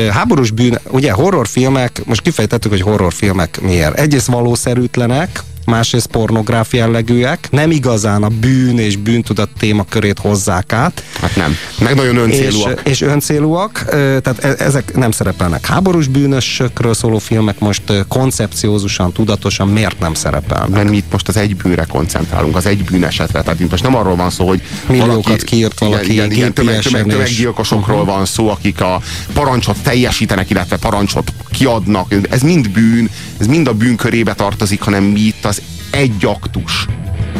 Háborús 0.09 0.51
bűn, 0.51 0.79
ugye 0.89 1.11
horrorfilmek, 1.11 1.80
most 2.05 2.21
kifejtettük, 2.21 2.71
hogy 2.71 2.81
horrorfilmek 2.81 3.61
miért. 3.61 3.99
Egyrészt 3.99 4.27
valószerűtlenek, 4.27 5.43
másrészt 5.65 6.07
pornográf 6.07 6.73
jellegűek, 6.73 7.47
nem 7.51 7.71
igazán 7.71 8.23
a 8.23 8.27
bűn 8.27 8.79
és 8.79 8.95
bűntudat 8.95 9.49
témakörét 9.59 10.19
hozzák 10.19 10.73
át, 10.73 11.03
Hát 11.21 11.35
nem. 11.35 11.55
Meg 11.79 11.95
nagyon 11.95 12.29
és, 12.29 12.37
öncélúak. 12.43 12.81
és 12.83 13.01
öncélúak, 13.01 13.83
ö, 13.89 14.17
tehát 14.21 14.43
e- 14.43 14.63
ezek 14.65 14.95
nem 14.95 15.11
szerepelnek. 15.11 15.65
Háborús 15.65 16.07
bűnösökről 16.07 16.93
szóló 16.93 17.17
filmek 17.17 17.59
most 17.59 17.81
koncepciózusan, 18.07 19.11
tudatosan 19.11 19.67
miért 19.67 19.99
nem 19.99 20.13
szerepelnek? 20.13 20.69
Mert 20.69 20.89
mi 20.89 20.97
itt 20.97 21.11
most 21.11 21.27
az 21.27 21.37
egy 21.37 21.55
bűnre 21.55 21.85
koncentrálunk, 21.85 22.55
az 22.55 22.65
egy 22.65 22.83
bűn 22.83 23.03
esetre. 23.03 23.41
Tehát 23.41 23.59
itt 23.59 23.69
most 23.71 23.83
nem 23.83 23.95
arról 23.95 24.15
van 24.15 24.29
szó, 24.29 24.47
hogy 24.47 24.61
Milliókat 24.87 25.41
kiírt 25.43 25.79
valaki 25.79 26.11
igen, 26.11 26.25
igen, 26.25 26.37
igen, 26.37 26.53
tömeg, 26.53 26.79
tömeg, 26.81 27.05
és- 27.05 27.11
tömeggyilkosokról 27.13 28.05
van 28.05 28.25
szó, 28.25 28.49
akik 28.49 28.81
a 28.81 29.01
parancsot 29.33 29.77
teljesítenek, 29.83 30.49
illetve 30.49 30.77
parancsot 30.77 31.33
kiadnak. 31.51 32.13
Ez 32.29 32.41
mind 32.41 32.69
bűn, 32.69 33.09
ez 33.39 33.47
mind 33.47 33.67
a 33.67 33.73
bűn 33.73 33.95
körébe 33.95 34.33
tartozik, 34.33 34.81
hanem 34.81 35.03
mi 35.03 35.19
itt 35.19 35.45
az 35.51 35.61
egy 35.89 36.25
aktus, 36.25 36.87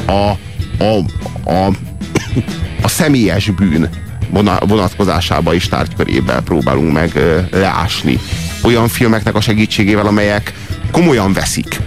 a, 0.06 0.12
a, 0.84 1.04
a, 1.43 1.65
a 2.82 2.88
személyes 2.88 3.50
bűn 3.50 3.89
vona- 4.30 4.67
vonatkozásába 4.67 5.54
és 5.54 5.67
tárgykörébe 5.67 6.41
próbálunk 6.41 6.91
meg 6.91 7.19
leásni. 7.52 8.19
Olyan 8.63 8.88
filmeknek 8.88 9.36
a 9.36 9.41
segítségével, 9.41 10.06
amelyek 10.06 10.54
komolyan 10.91 11.34
veszik 11.34 11.80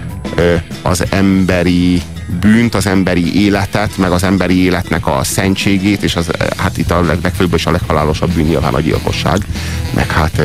az 0.83 1.05
emberi 1.11 2.03
bűnt, 2.41 2.75
az 2.75 2.87
emberi 2.87 3.43
életet, 3.43 3.97
meg 3.97 4.13
az 4.13 4.23
emberi 4.23 4.63
életnek 4.63 5.07
a 5.07 5.25
szentségét, 5.25 6.03
és 6.03 6.17
az, 6.17 6.31
hát 6.57 6.79
itt 6.79 6.91
a 6.91 7.01
leg- 7.01 7.23
legfőbb 7.23 7.55
és 7.55 7.67
a 7.67 7.71
leghalálosabb 7.71 8.31
bűn 8.31 8.45
nyilván 8.45 8.75
a 8.75 8.81
gyilkosság, 8.81 9.47
meg 9.95 10.11
hát 10.11 10.43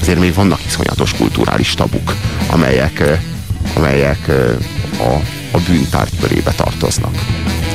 azért 0.00 0.18
még 0.18 0.34
vannak 0.34 0.60
iszonyatos 0.66 1.14
kulturális 1.14 1.74
tabuk, 1.74 2.14
amelyek, 2.46 3.18
amelyek 3.74 4.30
a, 5.00 5.20
a 5.56 5.60
bűntárgy 5.68 6.18
körébe 6.20 6.50
tartoznak 6.50 7.14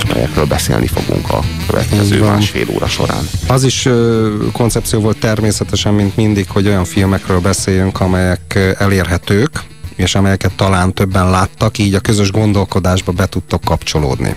amelyekről 0.09 0.45
beszélni 0.45 0.87
fogunk 0.87 1.29
a 1.29 1.39
következő 1.67 2.19
van. 2.19 2.29
másfél 2.29 2.67
óra 2.69 2.87
során. 2.87 3.29
Az 3.47 3.63
is 3.63 3.85
ö, 3.85 4.33
koncepció 4.51 4.99
volt 4.99 5.19
természetesen, 5.19 5.93
mint 5.93 6.15
mindig, 6.15 6.49
hogy 6.49 6.67
olyan 6.67 6.85
filmekről 6.85 7.39
beszéljünk, 7.39 7.99
amelyek 7.99 8.75
elérhetők, 8.77 9.63
és 9.95 10.15
amelyeket 10.15 10.53
talán 10.55 10.93
többen 10.93 11.29
láttak, 11.29 11.77
így 11.77 11.93
a 11.93 11.99
közös 11.99 12.31
gondolkodásba 12.31 13.11
be 13.11 13.25
tudtok 13.25 13.61
kapcsolódni. 13.61 14.35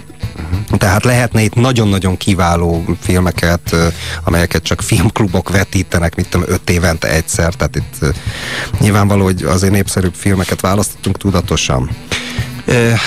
Tehát 0.76 1.04
lehetne 1.04 1.42
itt 1.42 1.54
nagyon-nagyon 1.54 2.16
kiváló 2.16 2.84
filmeket, 3.00 3.76
amelyeket 4.24 4.62
csak 4.62 4.82
filmklubok 4.82 5.50
vetítenek, 5.50 6.14
mit 6.14 6.28
tudom, 6.28 6.46
öt 6.50 6.70
évente 6.70 7.08
egyszer, 7.08 7.54
tehát 7.54 7.76
itt 7.76 8.14
nyilvánvaló, 8.80 9.24
hogy 9.24 9.42
azért 9.42 9.72
népszerűbb 9.72 10.14
filmeket 10.14 10.60
választottunk 10.60 11.18
tudatosan. 11.18 11.90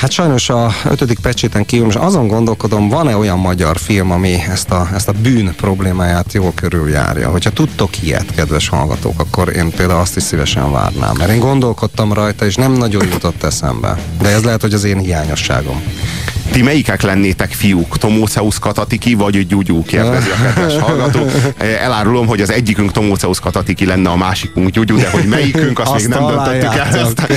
Hát 0.01 0.11
sajnos 0.11 0.49
a 0.49 0.73
ötödik 0.85 1.19
pecséten 1.19 1.65
kívül 1.65 1.85
most 1.85 1.97
azon 1.97 2.27
gondolkodom, 2.27 2.89
van-e 2.89 3.17
olyan 3.17 3.39
magyar 3.39 3.77
film, 3.77 4.11
ami 4.11 4.43
ezt 4.49 4.71
a, 4.71 4.89
ezt 4.93 5.07
a 5.07 5.13
bűn 5.21 5.53
problémáját 5.55 6.33
jól 6.33 6.51
körüljárja. 6.55 7.29
Hogyha 7.29 7.49
tudtok 7.49 8.03
ilyet, 8.03 8.35
kedves 8.35 8.67
hallgatók, 8.67 9.19
akkor 9.19 9.55
én 9.55 9.71
például 9.71 9.99
azt 9.99 10.15
is 10.17 10.23
szívesen 10.23 10.71
várnám. 10.71 11.15
Mert 11.17 11.31
én 11.31 11.39
gondolkodtam 11.39 12.13
rajta, 12.13 12.45
és 12.45 12.55
nem 12.55 12.71
nagyon 12.71 13.07
jutott 13.07 13.43
eszembe. 13.43 13.97
De 14.21 14.29
ez 14.29 14.43
lehet, 14.43 14.61
hogy 14.61 14.73
az 14.73 14.83
én 14.83 14.97
hiányosságom. 14.97 15.81
Ti 16.51 16.61
melyikek 16.61 17.01
lennétek 17.01 17.51
fiúk? 17.51 17.97
Tomóceusz 17.97 18.59
Katatiki 18.59 19.13
vagy 19.13 19.47
Gyugyú? 19.47 19.83
Kérdezi 19.83 20.29
a 20.29 20.43
kedves 20.43 20.77
hallgató. 20.77 21.19
Elárulom, 21.85 22.27
hogy 22.27 22.41
az 22.41 22.51
egyikünk 22.51 22.91
Tomóceusz 22.91 23.39
Katatiki 23.39 23.85
lenne, 23.85 24.09
a 24.09 24.15
másikunk 24.15 24.69
Gyugyú, 24.69 24.97
de 24.97 25.09
hogy 25.09 25.23
melyikünk, 25.25 25.79
azt, 25.79 25.91
Azt 25.91 26.07
még 26.07 26.17
nem 26.17 26.27
döntöttük 26.27 26.75
el. 26.75 26.99
Ezt. 26.99 27.27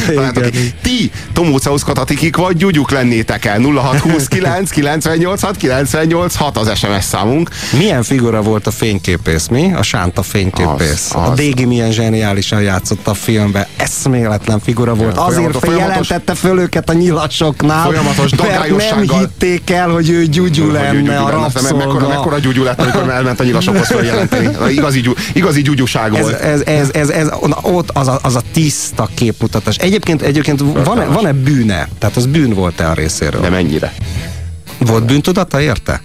Ti 0.83 1.11
Tomóceusz 1.33 1.83
Katatikik 1.83 2.37
vagy 2.37 2.57
Gyugyuk 2.57 2.91
lennétek 2.91 3.45
el? 3.45 3.61
0629 3.61 4.71
986 4.71 5.57
986 5.57 6.57
az 6.57 6.79
SMS 6.79 7.05
számunk. 7.05 7.51
Milyen 7.79 8.03
figura 8.03 8.43
volt 8.43 8.67
a 8.67 8.71
fényképész, 8.71 9.47
mi? 9.47 9.73
A 9.73 9.83
Sánta 9.83 10.23
fényképész. 10.23 11.11
Az, 11.15 11.23
az. 11.23 11.29
A 11.29 11.35
Dégi 11.35 11.65
milyen 11.65 11.93
zseniálisan 11.93 12.63
játszott 12.63 13.07
a 13.07 13.15
filmben. 13.15 13.67
Eszméletlen 13.77 14.61
figura 14.61 14.95
volt. 14.95 15.17
Ja, 15.17 15.25
Azért 15.25 15.59
feljelentette 15.59 16.35
föl 16.35 16.59
őket 16.59 16.91
a 16.91 16.93
nyilasoknál, 16.93 17.85
Folyamatos 17.85 18.31
mert 18.35 19.04
nem 19.11 19.19
hitték 19.19 19.71
el, 19.71 19.89
hogy 19.89 20.11
ő 20.11 20.25
gyugyú 20.27 20.71
lenne, 20.71 21.17
a. 21.19 21.45
Aztán 21.45 21.63
Mekkora, 21.63 21.85
rabszolga. 21.85 22.09
mekkora 22.09 22.39
gyugyú 22.39 22.63
lett, 22.63 22.81
amikor 22.81 23.11
elment 23.11 23.41
a 23.41 23.45
nyilasokhoz 23.45 23.87
feljelenteni. 23.87 24.73
Igazi, 24.73 25.01
gyú, 25.01 25.13
igazi 25.33 25.63
gyugyuság 25.63 26.15
Ez, 26.15 26.21
volt. 26.23 26.35
ez, 26.41 26.61
ez, 26.61 26.91
ez, 26.91 27.09
ez, 27.09 27.29
ott 27.63 27.91
az 27.91 28.09
a, 28.09 28.19
az 28.23 28.35
a 28.35 28.43
tiszta 28.53 29.09
képmutatás. 29.15 29.77
Egyébként, 29.77 30.23
egyébként 30.23 30.61
van-e, 30.85 31.05
van-e 31.05 31.33
bűne? 31.33 31.89
Tehát 31.99 32.17
az 32.17 32.27
bűn 32.27 32.53
volt-e 32.55 32.89
a 32.89 32.95
részéről? 32.95 33.41
De 33.41 33.49
mennyire? 33.49 33.93
Volt 34.79 35.05
bűntudata 35.05 35.61
érte? 35.61 36.03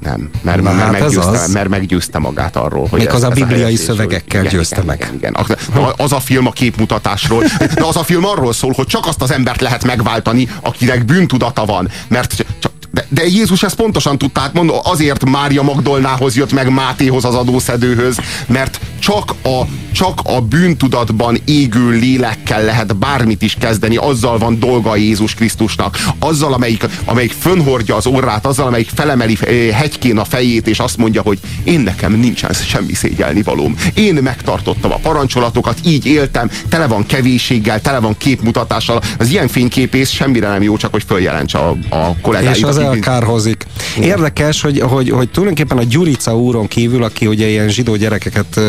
Nem, 0.00 0.30
mert, 0.42 0.62
Na, 0.62 0.72
mert, 0.72 0.78
hát 0.82 0.90
meggyőzte, 0.90 1.20
az. 1.30 1.52
mert 1.52 1.68
meggyőzte 1.68 2.18
magát 2.18 2.56
arról, 2.56 2.86
hogy 2.90 2.98
Méghozzá 3.00 3.26
ez, 3.26 3.32
ez 3.32 3.38
bibliai 3.38 3.60
helyezés, 3.62 3.86
hogy- 3.86 3.96
szövegekkel 3.96 4.40
igen, 4.40 4.52
győzte 4.52 4.74
igen, 4.74 4.86
meg. 4.86 4.98
Igen, 5.00 5.14
igen. 5.14 5.34
Az- 5.34 5.94
Az 5.96 6.12
a 6.12 6.20
film 6.20 6.46
a 6.46 6.50
képmutatásról, 6.50 7.44
de 7.74 7.84
az 7.84 7.96
a 7.96 8.02
film 8.02 8.24
arról 8.24 8.52
szól, 8.52 8.72
hogy 8.76 8.86
csak 8.86 9.06
azt 9.06 9.22
az 9.22 9.30
embert 9.30 9.60
lehet 9.60 9.84
megváltani, 9.84 10.48
akinek 10.60 11.04
bűntudata 11.04 11.64
van, 11.64 11.88
mert 12.08 12.44
csak 12.58 12.69
de, 12.90 13.06
de 13.08 13.26
Jézus 13.26 13.62
ezt 13.62 13.74
pontosan 13.74 14.18
tudta, 14.18 14.40
hát 14.40 14.52
mondom, 14.52 14.76
azért 14.82 15.24
Mária 15.24 15.62
Magdolnához 15.62 16.36
jött 16.36 16.52
meg 16.52 16.70
Mátéhoz 16.72 17.24
az 17.24 17.34
adószedőhöz, 17.34 18.18
mert 18.46 18.80
csak 18.98 19.34
a, 19.42 19.60
csak 19.92 20.20
a 20.24 20.40
bűntudatban 20.40 21.38
égő 21.44 21.88
lélekkel 21.88 22.64
lehet 22.64 22.96
bármit 22.96 23.42
is 23.42 23.56
kezdeni, 23.60 23.96
azzal 23.96 24.38
van 24.38 24.58
dolga 24.58 24.96
Jézus 24.96 25.34
Krisztusnak, 25.34 25.98
azzal, 26.18 26.52
amelyik, 26.52 26.86
amelyik 27.04 27.32
fönhordja 27.32 27.96
az 27.96 28.06
orrát, 28.06 28.46
azzal, 28.46 28.66
amelyik 28.66 28.90
felemeli 28.94 29.38
eh, 29.40 29.76
hegykén 29.76 30.18
a 30.18 30.24
fejét, 30.24 30.66
és 30.66 30.78
azt 30.78 30.96
mondja, 30.96 31.22
hogy 31.22 31.38
én 31.62 31.80
nekem 31.80 32.12
nincsen 32.12 32.52
semmi 32.52 32.94
szégyelni 32.94 33.42
valóm. 33.42 33.76
Én 33.94 34.14
megtartottam 34.14 34.92
a 34.92 34.96
parancsolatokat, 34.96 35.78
így 35.84 36.06
éltem, 36.06 36.50
tele 36.68 36.86
van 36.86 37.06
kevésséggel, 37.06 37.80
tele 37.80 37.98
van 37.98 38.16
képmutatással. 38.18 39.00
Az 39.18 39.30
ilyen 39.30 39.48
fényképész 39.48 40.10
semmire 40.10 40.48
nem 40.48 40.62
jó, 40.62 40.76
csak 40.76 40.92
hogy 40.92 41.04
följelentse 41.06 41.58
a, 41.58 41.76
a 41.88 42.16
kollégáit. 42.22 42.56
És 42.56 42.62
az 42.62 42.79
akik- 42.80 43.06
elkárhozik. 43.06 43.66
Érdekes, 44.00 44.60
hogy, 44.60 44.80
hogy, 44.80 45.10
hogy 45.10 45.30
tulajdonképpen 45.30 45.78
a 45.78 45.84
Gyurica 45.88 46.36
úron 46.36 46.68
kívül, 46.68 47.02
aki 47.02 47.26
ugye 47.26 47.48
ilyen 47.48 47.68
zsidó 47.68 47.96
gyerekeket 47.96 48.60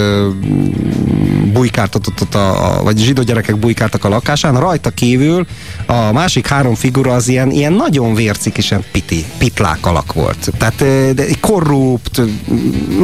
bujkáltatott, 1.54 2.22
ott 2.22 2.36
a, 2.36 2.80
a, 2.80 2.84
vagy 2.84 2.98
zsidó 2.98 3.22
gyerekek 3.22 3.58
bujkáltak 3.58 4.06
a 4.06 4.10
lakásán, 4.10 4.60
rajta 4.60 4.90
kívül 4.90 5.46
a 5.86 6.12
másik 6.12 6.48
három 6.48 6.76
figura 6.76 7.14
az 7.14 7.28
ilyen, 7.28 7.52
ilyen 7.52 7.74
nagyon 7.74 8.14
vércikisen 8.14 8.84
piti, 8.92 9.26
pitlák 9.38 9.86
alak 9.86 10.14
volt. 10.14 10.52
Tehát 10.58 10.76
de 11.16 11.26
korrupt, 11.40 12.22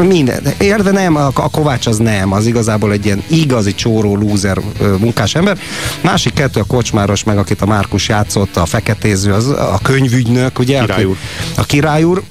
minden. 0.08 0.44
Érve 0.60 0.92
nem, 0.92 1.16
a, 1.16 1.26
a 1.34 1.50
Kovács 1.50 1.88
az 1.88 1.98
nem, 1.98 2.32
az 2.32 2.46
igazából 2.46 2.92
egy 2.92 3.06
ilyen 3.06 3.24
igazi 3.28 3.76
csóró, 3.76 4.16
lúzer 4.16 4.60
munkás 5.00 5.36
ember. 5.36 5.58
Másik 6.02 6.34
kettő 6.34 6.60
a 6.60 6.64
kocsmáros, 6.64 7.24
meg 7.24 7.38
akit 7.38 7.62
a 7.62 7.66
Márkus 7.66 8.08
játszott, 8.08 8.58
a 8.58 8.66
feketéző, 8.66 9.34
az 9.34 9.48
a 9.48 9.80
könyvügynök, 9.84 10.60
ugye? 10.60 10.80
Király 10.98 11.06
úr. 11.06 11.18
A 11.58 11.64
király 11.66 12.04
úr. 12.04 12.24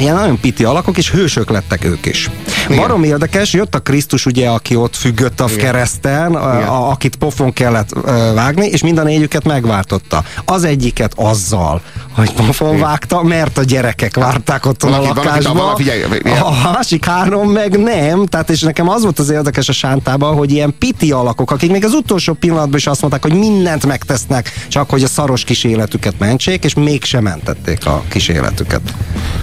Ilyen 0.00 0.14
nagyon 0.14 0.40
piti 0.40 0.64
alakok, 0.64 0.96
és 0.98 1.10
hősök 1.10 1.50
lettek 1.50 1.84
ők 1.84 2.06
is. 2.06 2.30
Igen. 2.68 2.76
Barom 2.80 3.02
érdekes, 3.04 3.52
jött 3.52 3.74
a 3.74 3.78
Krisztus, 3.78 4.26
ugye, 4.26 4.48
aki 4.48 4.76
ott 4.76 4.96
függött 4.96 5.40
a 5.40 5.44
Igen. 5.48 5.58
kereszten, 5.58 6.34
a, 6.34 6.50
a, 6.74 6.90
akit 6.90 7.16
pofon 7.16 7.52
kellett 7.52 7.88
ö, 8.04 8.32
vágni, 8.34 8.66
és 8.66 8.82
mind 8.82 8.98
a 8.98 9.02
négyüket 9.02 9.44
megváltotta. 9.44 10.24
Az 10.44 10.64
egyiket 10.64 11.12
azzal, 11.16 11.80
hogy 12.12 12.32
pofon 12.32 12.78
vágta, 12.78 13.22
mert 13.22 13.58
a 13.58 13.62
gyerekek 13.64 14.16
várták 14.16 14.66
ott 14.66 14.82
a 14.82 14.86
Valaki- 14.86 15.06
valaki- 15.08 15.26
lakásba. 15.26 15.52
valaki- 15.54 15.82
figyelj, 15.82 16.02
figyelj. 16.02 16.38
a 16.40 16.50
másik 16.72 17.04
három 17.04 17.50
meg 17.50 17.78
nem, 17.78 18.26
tehát 18.26 18.50
és 18.50 18.60
nekem 18.60 18.88
az 18.88 19.02
volt 19.02 19.18
az 19.18 19.30
érdekes 19.30 19.68
a 19.68 19.72
sántában, 19.72 20.34
hogy 20.34 20.50
ilyen 20.52 20.74
piti 20.78 21.12
alakok, 21.12 21.50
akik 21.50 21.70
még 21.70 21.84
az 21.84 21.92
utolsó 21.92 22.32
pillanatban 22.32 22.78
is 22.78 22.86
azt 22.86 23.00
mondták, 23.00 23.22
hogy 23.22 23.34
mindent 23.34 23.86
megtesznek, 23.86 24.52
csak 24.68 24.90
hogy 24.90 25.02
a 25.02 25.06
szaros 25.06 25.44
kis 25.44 25.64
életüket 25.64 26.14
mentsék, 26.18 26.64
és 26.64 26.74
mégsem 26.74 27.22
mentették 27.22 27.86
a 27.86 28.02
kis 28.08 28.28
életüket. 28.28 28.80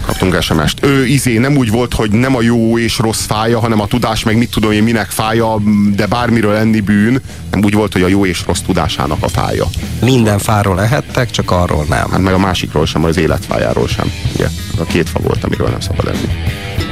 Kaptunk 0.06 0.32
SMS-t. 0.47 0.86
Ő 0.86 1.05
izé 1.05 1.38
nem 1.38 1.57
úgy 1.57 1.69
volt, 1.69 1.93
hogy 1.93 2.12
nem 2.12 2.36
a 2.36 2.41
jó 2.41 2.77
és 2.77 2.97
rossz 2.97 3.25
fája, 3.25 3.60
hanem 3.60 3.79
a 3.79 3.88
tudás 3.88 4.23
meg 4.23 4.38
mit 4.38 4.49
tudom 4.49 4.71
én 4.71 4.83
minek 4.83 5.10
fája, 5.10 5.62
de 5.95 6.05
bármiről 6.05 6.53
lenni 6.53 6.79
bűn. 6.79 7.21
Nem 7.51 7.63
úgy 7.63 7.73
volt, 7.73 7.93
hogy 7.93 8.01
a 8.01 8.07
jó 8.07 8.25
és 8.25 8.43
rossz 8.45 8.60
tudásának 8.60 9.23
a 9.23 9.27
fája. 9.27 9.65
Minden 10.01 10.39
fáról 10.39 10.75
lehettek, 10.75 11.31
csak 11.31 11.51
arról 11.51 11.86
nem. 11.89 12.10
Hát 12.12 12.21
meg 12.21 12.33
a 12.33 12.38
másikról 12.38 12.86
sem, 12.86 13.03
az 13.03 13.17
életfájáról 13.17 13.88
sem. 13.88 14.12
Ugye? 14.33 14.47
A 14.79 14.83
két 14.83 15.10
fa 15.10 15.19
volt, 15.19 15.43
amiről 15.43 15.69
nem 15.69 15.79
szabad 15.79 16.07
enni. 16.07 16.33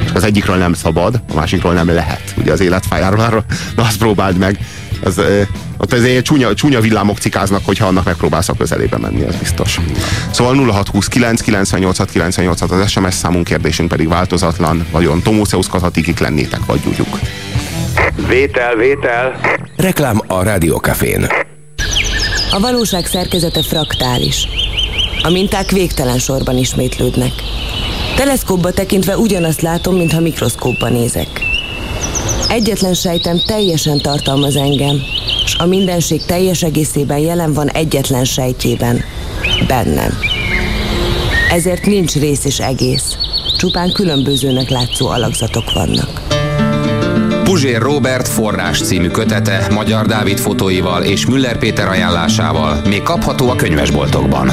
És 0.04 0.10
az 0.14 0.24
egyikről 0.24 0.56
nem 0.56 0.72
szabad, 0.72 1.20
a 1.30 1.34
másikról 1.34 1.72
nem 1.72 1.88
lehet. 1.88 2.34
Ugye 2.36 2.52
az 2.52 2.60
életfájáról, 2.60 3.44
na 3.76 3.82
azt 3.82 3.98
próbáld 3.98 4.36
meg. 4.36 4.58
Az, 5.04 5.18
ö, 5.18 5.42
ott 5.78 5.92
ez 5.92 6.02
egy 6.02 6.22
csúnya, 6.22 6.54
csúnya 6.54 6.80
villámok 6.80 7.18
cikáznak, 7.18 7.64
hogyha 7.64 7.86
annak 7.86 8.04
megpróbálsz 8.04 8.48
a 8.48 8.52
közelébe 8.52 8.98
menni, 8.98 9.22
az 9.22 9.34
biztos. 9.34 9.80
Szóval 10.30 10.54
0629 10.54 11.40
986 11.40 12.10
986 12.10 12.70
az 12.70 12.90
SMS 12.90 13.14
számunk 13.14 13.44
kérdésünk 13.44 13.88
pedig 13.88 14.08
változatlan. 14.08 14.86
Vajon 14.90 15.22
Tomóceusz 15.22 15.66
Katatikik 15.66 16.18
lennétek, 16.18 16.64
vagy 16.66 16.80
gyúgyuk? 16.84 17.18
Vétel, 18.28 18.74
vétel. 18.76 19.40
Reklám 19.76 20.20
a 20.26 20.42
Rádiókafén. 20.42 21.26
A 22.50 22.60
valóság 22.60 23.06
szerkezete 23.06 23.62
fraktális. 23.62 24.48
A 25.22 25.30
minták 25.30 25.70
végtelen 25.70 26.18
sorban 26.18 26.56
ismétlődnek. 26.56 27.32
Teleszkópba 28.16 28.70
tekintve 28.70 29.16
ugyanazt 29.16 29.60
látom, 29.60 29.96
mintha 29.96 30.20
mikroszkópba 30.20 30.88
nézek. 30.88 31.55
Egyetlen 32.56 32.94
sejtem 32.94 33.38
teljesen 33.46 33.98
tartalmaz 33.98 34.56
engem, 34.56 34.96
és 35.44 35.56
a 35.58 35.66
mindenség 35.66 36.24
teljes 36.24 36.62
egészében 36.62 37.18
jelen 37.18 37.52
van 37.52 37.68
egyetlen 37.68 38.24
sejtjében, 38.24 39.04
bennem. 39.68 40.10
Ezért 41.50 41.86
nincs 41.86 42.14
rész 42.14 42.44
és 42.44 42.58
egész, 42.58 43.16
csupán 43.58 43.92
különbözőnek 43.92 44.68
látszó 44.68 45.08
alakzatok 45.08 45.72
vannak. 45.72 46.22
Puzsér 47.44 47.80
Robert 47.80 48.28
forrás 48.28 48.80
című 48.80 49.08
kötete 49.08 49.66
Magyar 49.74 50.06
Dávid 50.06 50.38
fotóival 50.38 51.02
és 51.02 51.26
Müller 51.26 51.58
Péter 51.58 51.88
ajánlásával 51.88 52.80
még 52.88 53.02
kapható 53.02 53.48
a 53.48 53.56
könyvesboltokban. 53.56 54.50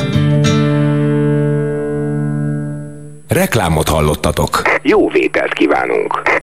Reklámot 3.27 3.89
hallottatok. 3.89 4.61
Jó 4.81 5.09
vételt 5.09 5.53
kívánunk. 5.53 6.41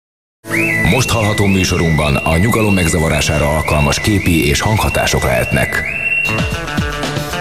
Most 0.91 1.09
hallható 1.09 1.45
műsorunkban 1.45 2.15
a 2.15 2.37
nyugalom 2.37 2.73
megzavarására 2.73 3.47
alkalmas 3.47 3.99
képi 3.99 4.47
és 4.47 4.61
hanghatások 4.61 5.23
lehetnek. 5.23 5.83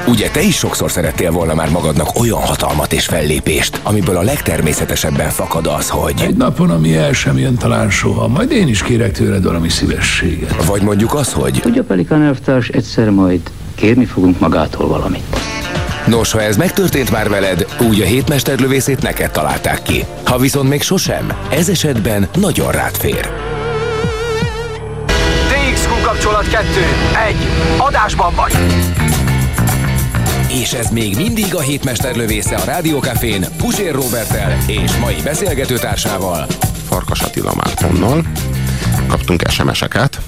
Ugye 0.06 0.30
te 0.30 0.42
is 0.42 0.56
sokszor 0.56 0.90
szerettél 0.90 1.30
volna 1.30 1.54
már 1.54 1.70
magadnak 1.70 2.20
olyan 2.20 2.40
hatalmat 2.40 2.92
és 2.92 3.06
fellépést, 3.06 3.80
amiből 3.82 4.16
a 4.16 4.22
legtermészetesebben 4.22 5.30
fakad 5.30 5.66
az, 5.66 5.88
hogy... 5.88 6.14
Egy 6.20 6.36
napon, 6.36 6.70
ami 6.70 6.96
el 6.96 7.12
sem 7.12 7.38
jön 7.38 7.54
talán 7.54 7.90
soha, 7.90 8.28
majd 8.28 8.50
én 8.50 8.68
is 8.68 8.82
kérek 8.82 9.12
tőled 9.12 9.44
valami 9.44 9.68
szívességet. 9.68 10.64
Vagy 10.64 10.82
mondjuk 10.82 11.14
az, 11.14 11.32
hogy... 11.32 11.58
Tudja, 11.62 11.82
Pelikán 11.82 12.22
elvtárs, 12.22 12.68
egyszer 12.68 13.10
majd 13.10 13.40
kérni 13.74 14.04
fogunk 14.04 14.38
magától 14.38 14.88
valamit. 14.88 15.57
Nos, 16.08 16.32
ha 16.32 16.42
ez 16.42 16.56
megtörtént 16.56 17.10
már 17.10 17.28
veled, 17.28 17.66
úgy 17.80 18.00
a 18.00 18.04
hétmesterlövészét 18.04 19.02
neked 19.02 19.30
találták 19.30 19.82
ki. 19.82 20.04
Ha 20.24 20.38
viszont 20.38 20.68
még 20.68 20.82
sosem, 20.82 21.32
ez 21.50 21.68
esetben 21.68 22.28
nagyon 22.34 22.72
rád 22.72 22.96
fér. 22.96 23.30
DXQ 25.48 25.90
kapcsolat 26.02 26.48
2. 26.48 26.66
1. 27.28 27.36
Adásban 27.76 28.34
vagy. 28.34 28.52
És 30.62 30.72
ez 30.72 30.90
még 30.90 31.16
mindig 31.16 31.54
a 31.54 31.60
hétmester 31.60 32.16
lövésze 32.16 32.56
a 32.56 32.64
Rádiókafén 32.64 33.46
Pusér 33.56 33.94
Robertel 33.94 34.58
és 34.66 34.96
mai 35.00 35.16
beszélgetőtársával. 35.24 36.46
Farkas 36.88 37.20
Attila 37.20 37.54
Mártonnal. 37.54 38.24
Kaptunk 39.06 39.42
SMS-eket. 39.50 40.20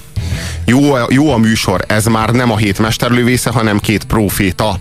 Jó, 0.64 0.92
a- 0.92 1.06
jó 1.10 1.30
a 1.32 1.36
műsor, 1.36 1.84
ez 1.86 2.04
már 2.06 2.30
nem 2.30 2.50
a 2.50 2.56
hét 2.56 2.78
mesterlövésze, 2.78 3.50
hanem 3.50 3.78
két 3.78 4.04
proféta. 4.04 4.78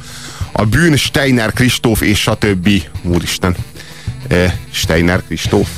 A 0.60 0.66
bűn 0.66 0.96
Steiner 0.96 1.54
Kristóf 1.54 2.02
és 2.02 2.28
a 2.28 2.36
többi. 2.36 2.84
Úristen. 3.04 3.56
E, 4.28 4.58
Steiner 4.72 5.24
Kristóf. 5.28 5.70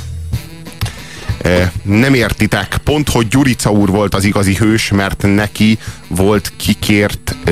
E, 1.42 1.72
nem 1.82 2.14
értitek. 2.14 2.76
Pont, 2.84 3.08
hogy 3.08 3.28
Gyurica 3.28 3.70
úr 3.70 3.88
volt 3.88 4.14
az 4.14 4.24
igazi 4.24 4.54
hős, 4.54 4.90
mert 4.90 5.22
neki 5.22 5.78
volt 6.08 6.52
kikért 6.56 7.36
e, 7.44 7.50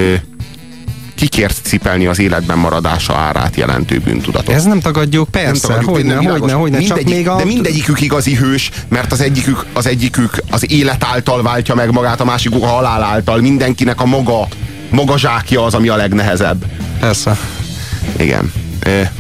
kikért 1.15 1.59
cipelni 1.63 2.07
az 2.07 2.19
életben 2.19 2.59
maradása 2.59 3.15
árát 3.17 3.57
jelentő 3.57 3.99
bűntudatot. 3.99 4.55
Ez 4.55 4.65
nem 4.65 4.81
tagadjuk, 4.81 5.29
persze, 5.29 5.67
tagadjuk, 5.67 5.91
hogyne, 5.91 6.19
tényleg 6.19 6.41
hogyne, 6.41 6.45
világos. 6.45 6.63
hogyne, 6.63 6.79
csak 6.87 6.97
Mindegyik- 6.97 7.17
még 7.17 7.29
a... 7.29 7.37
De 7.37 7.45
mindegyikük 7.45 8.01
igazi 8.01 8.35
hős, 8.35 8.71
mert 8.89 9.13
az 9.13 9.21
egyikük, 9.21 9.67
az 9.73 9.87
egyikük 9.87 10.43
az 10.51 10.71
élet 10.71 11.05
által 11.05 11.43
váltja 11.43 11.75
meg 11.75 11.91
magát, 11.91 12.21
a 12.21 12.25
másikuk 12.25 12.63
a 12.63 12.67
halál 12.67 13.03
által. 13.03 13.41
Mindenkinek 13.41 14.01
a 14.01 14.07
maga, 14.07 14.49
maga 14.91 15.19
zsákja 15.19 15.65
az, 15.65 15.75
ami 15.75 15.89
a 15.89 15.97
legnehezebb. 15.97 16.65
Persze. 17.01 17.39
Igen. 18.17 18.53
E, 18.81 19.13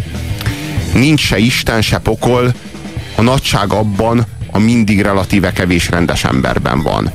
nincs 0.94 1.20
se 1.20 1.38
Isten, 1.38 1.82
se 1.82 1.98
pokol, 1.98 2.54
a 3.16 3.22
nagyság 3.22 3.72
abban 3.72 4.26
a 4.50 4.58
mindig 4.58 5.00
relatíve 5.00 5.52
kevés 5.52 5.88
rendes 5.88 6.24
emberben 6.24 6.82
van. 6.82 7.10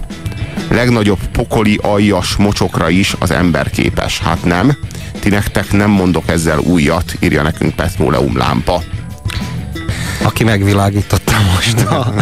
Legnagyobb 0.69 1.19
pokoli 1.31 1.79
aljas 1.81 2.35
mocsokra 2.35 2.89
is 2.89 3.15
az 3.19 3.31
ember 3.31 3.69
képes. 3.69 4.19
Hát 4.19 4.43
nem. 4.43 4.77
Ti 5.19 5.29
nektek 5.29 5.71
nem 5.71 5.89
mondok 5.89 6.29
ezzel 6.29 6.59
újat, 6.59 7.15
írja 7.19 7.41
nekünk 7.41 7.75
Petroleum 7.75 8.37
lámpa. 8.37 8.83
Aki 10.21 10.43
megvilágította 10.43 11.33
most 11.55 11.81
a... 11.81 12.13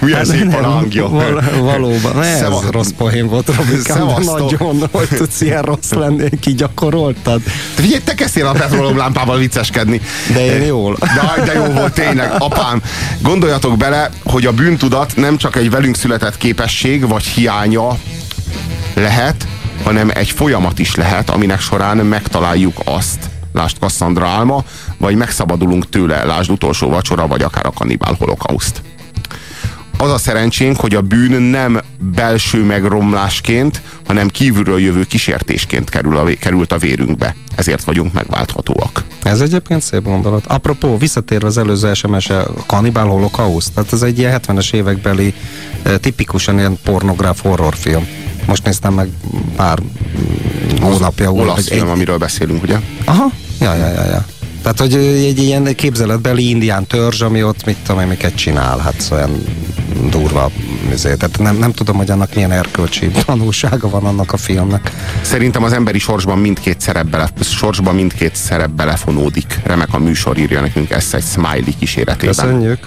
Milyen 0.00 0.24
szép 0.24 0.54
a 0.54 0.62
hangja. 0.62 1.08
val- 1.08 1.56
Valóban, 1.58 2.22
ez 2.22 2.36
Szeva- 2.38 2.70
rossz 2.70 2.90
poén 2.96 3.28
volt, 3.28 3.50
Robikám, 3.56 4.06
de 4.06 4.24
nagyon, 4.24 4.88
hogy 4.92 5.08
tudsz 5.08 5.40
ilyen 5.40 5.62
rossz 5.62 5.90
lenni, 5.90 6.28
kigyakoroltad. 6.40 7.42
Te 7.74 7.82
Figyelj, 7.82 8.02
te 8.04 8.14
kezdtél 8.14 8.46
a 8.46 8.52
petrolom 8.52 8.96
lámpával 8.96 9.38
vicceskedni. 9.38 10.00
De 10.32 10.44
én 10.44 10.62
jól. 10.62 10.96
De, 11.00 11.42
de 11.44 11.52
jó 11.52 11.64
volt 11.64 11.92
tényleg, 11.92 12.32
apám. 12.38 12.82
Gondoljatok 13.20 13.76
bele, 13.76 14.10
hogy 14.24 14.46
a 14.46 14.52
bűntudat 14.52 15.16
nem 15.16 15.36
csak 15.36 15.56
egy 15.56 15.70
velünk 15.70 15.96
született 15.96 16.36
képesség 16.36 17.08
vagy 17.08 17.24
hiánya 17.24 17.98
lehet, 18.94 19.46
hanem 19.84 20.10
egy 20.14 20.30
folyamat 20.30 20.78
is 20.78 20.94
lehet, 20.94 21.30
aminek 21.30 21.60
során 21.60 21.96
megtaláljuk 21.96 22.80
azt, 22.84 23.18
lásd 23.54 23.76
Cassandra 23.78 24.26
álma, 24.26 24.64
vagy 24.98 25.16
megszabadulunk 25.16 25.88
tőle, 25.88 26.24
lásd 26.24 26.50
utolsó 26.50 26.88
vacsora, 26.88 27.26
vagy 27.26 27.42
akár 27.42 27.66
a 27.66 27.70
kannibál 27.70 28.14
holokauszt. 28.18 28.82
Az 29.98 30.10
a 30.10 30.18
szerencsénk, 30.18 30.80
hogy 30.80 30.94
a 30.94 31.00
bűn 31.00 31.42
nem 31.42 31.80
belső 31.98 32.64
megromlásként, 32.64 33.82
hanem 34.06 34.28
kívülről 34.28 34.80
jövő 34.80 35.04
kísértésként 35.04 35.90
kerül 35.90 36.16
a, 36.16 36.24
került 36.40 36.72
a 36.72 36.78
vérünkbe. 36.78 37.36
Ezért 37.54 37.84
vagyunk 37.84 38.12
megválthatóak. 38.12 39.04
Ez 39.22 39.40
egyébként 39.40 39.82
szép 39.82 40.02
gondolat. 40.02 40.46
Apropó, 40.46 40.98
visszatérve 40.98 41.46
az 41.46 41.58
előző 41.58 41.94
SMS-e, 41.94 42.40
a 42.40 42.64
Cannibal 42.66 43.08
Holocaust, 43.08 43.72
tehát 43.72 43.92
ez 43.92 44.02
egy 44.02 44.18
ilyen 44.18 44.40
70-es 44.46 44.74
évekbeli 44.74 45.34
eh, 45.82 45.96
tipikusan 45.96 46.58
ilyen 46.58 46.78
pornográf 46.84 47.40
horrorfilm. 47.42 48.06
Most 48.46 48.64
néztem 48.64 48.94
meg 48.94 49.08
pár 49.56 49.78
mm, 49.80 50.82
hónapja. 50.82 51.32
Olasz 51.32 51.68
film, 51.68 51.88
amiről 51.88 52.18
beszélünk, 52.18 52.62
ugye? 52.62 52.80
Aha, 53.04 53.30
ja, 53.60 53.74
ja, 53.74 53.86
ja, 53.86 54.04
ja. 54.04 54.24
Tehát, 54.62 54.78
hogy 54.78 54.94
egy 55.04 55.38
ilyen 55.38 55.74
képzeletbeli 55.74 56.48
indián 56.48 56.86
törzs, 56.86 57.20
ami 57.20 57.42
ott 57.42 57.64
mit 57.64 57.76
tudom 57.76 58.00
én, 58.00 58.06
miket 58.06 58.34
csinál, 58.34 58.78
hát 58.78 59.08
olyan 59.12 59.44
durva. 60.10 60.50
Azért. 60.92 61.18
Tehát 61.18 61.38
nem, 61.38 61.56
nem 61.56 61.72
tudom, 61.72 61.96
hogy 61.96 62.10
annak 62.10 62.34
milyen 62.34 62.52
erkölcsi 62.52 63.08
tanulsága 63.24 63.90
van 63.90 64.04
annak 64.04 64.32
a 64.32 64.36
filmnek. 64.36 64.90
Szerintem 65.20 65.62
az 65.64 65.72
emberi 65.72 65.98
sorsban 65.98 66.38
mindkét 66.38 66.80
szerep 66.80 67.06
bele, 67.06 67.28
sorsban 67.40 67.94
mindkét 67.94 68.36
szerep 68.36 68.70
belefonódik. 68.70 69.60
Remek 69.64 69.94
a 69.94 69.98
műsor 69.98 70.38
írja 70.38 70.60
nekünk 70.60 70.90
ezt 70.90 71.14
egy 71.14 71.24
smiley 71.24 71.74
kíséretében. 71.78 72.34
Köszönjük. 72.34 72.86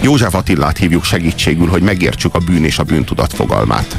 József 0.00 0.34
Attillát 0.34 0.78
hívjuk 0.78 1.04
segítségül, 1.04 1.66
hogy 1.68 1.82
megértsük 1.82 2.34
a 2.34 2.38
bűn 2.38 2.64
és 2.64 2.78
a 2.78 2.82
bűntudat 2.82 3.32
fogalmát. 3.32 3.96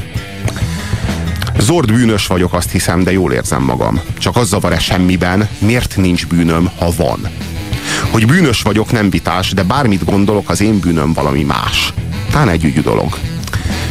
Zord 1.62 1.92
bűnös 1.92 2.26
vagyok, 2.26 2.52
azt 2.52 2.70
hiszem, 2.70 3.02
de 3.02 3.12
jól 3.12 3.32
érzem 3.32 3.62
magam. 3.62 4.00
Csak 4.18 4.36
az 4.36 4.48
zavar-e 4.48 4.78
semmiben, 4.78 5.48
miért 5.58 5.96
nincs 5.96 6.26
bűnöm, 6.26 6.70
ha 6.78 6.90
van? 6.96 7.28
Hogy 8.10 8.26
bűnös 8.26 8.62
vagyok, 8.62 8.92
nem 8.92 9.10
vitás, 9.10 9.52
de 9.52 9.62
bármit 9.62 10.04
gondolok, 10.04 10.48
az 10.48 10.60
én 10.60 10.78
bűnöm 10.78 11.12
valami 11.12 11.42
más. 11.42 11.92
Tán 12.30 12.48
egy 12.48 12.64
ügyű 12.64 12.80
dolog. 12.80 13.18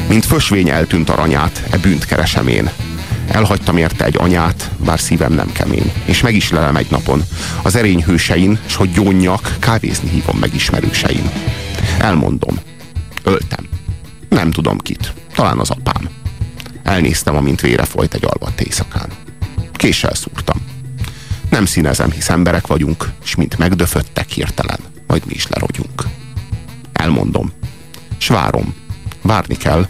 Mint 0.07 0.25
fösvény 0.25 0.69
eltűnt 0.69 1.09
aranyát, 1.09 1.63
e 1.69 1.77
bűnt 1.77 2.05
keresem 2.05 2.47
én. 2.47 2.69
Elhagytam 3.27 3.77
érte 3.77 4.05
egy 4.05 4.17
anyát, 4.17 4.71
bár 4.85 4.99
szívem 4.99 5.33
nem 5.33 5.51
kemény. 5.51 5.91
És 6.05 6.21
meg 6.21 6.35
is 6.35 6.49
lelem 6.49 6.75
egy 6.75 6.89
napon. 6.89 7.23
Az 7.61 7.75
erény 7.75 8.03
hősein, 8.03 8.59
s 8.65 8.75
hogy 8.75 8.91
gyónjak, 8.91 9.55
kávézni 9.59 10.09
hívom 10.09 10.37
meg 10.37 10.55
ismerősein. 10.55 11.31
Elmondom. 11.99 12.59
Öltem. 13.23 13.67
Nem 14.29 14.51
tudom 14.51 14.77
kit. 14.77 15.13
Talán 15.35 15.59
az 15.59 15.69
apám. 15.69 16.20
Elnéztem, 16.91 17.35
amint 17.35 17.61
vére 17.61 17.85
folyt 17.85 18.13
egy 18.13 18.25
alvadt 18.25 18.61
éjszakán. 18.61 19.09
Késsel 19.73 20.13
szúrtam. 20.13 20.57
Nem 21.49 21.65
színezem, 21.65 22.11
hisz 22.11 22.29
emberek 22.29 22.67
vagyunk, 22.67 23.11
és 23.23 23.35
mint 23.35 23.57
megdöföttek 23.57 24.29
hirtelen, 24.29 24.79
majd 25.07 25.25
mi 25.25 25.33
is 25.33 25.47
lerogyunk. 25.47 26.03
Elmondom. 26.93 27.51
S 28.17 28.27
várom. 28.27 28.75
Várni 29.21 29.57
kell. 29.57 29.87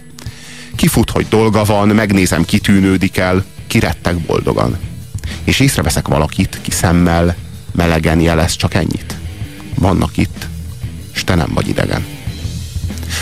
Kifut, 0.75 1.09
hogy 1.09 1.27
dolga 1.29 1.63
van, 1.63 1.87
megnézem, 1.87 2.45
kitűnődik 2.45 3.17
el, 3.17 3.45
kirettek 3.67 4.17
boldogan. 4.17 4.77
És 5.43 5.59
észreveszek 5.59 6.07
valakit, 6.07 6.59
ki 6.61 6.71
szemmel, 6.71 7.35
melegen 7.71 8.19
jelez 8.19 8.55
csak 8.55 8.73
ennyit. 8.73 9.15
Vannak 9.75 10.17
itt, 10.17 10.47
és 11.13 11.23
te 11.23 11.35
nem 11.35 11.49
vagy 11.53 11.67
idegen. 11.67 12.05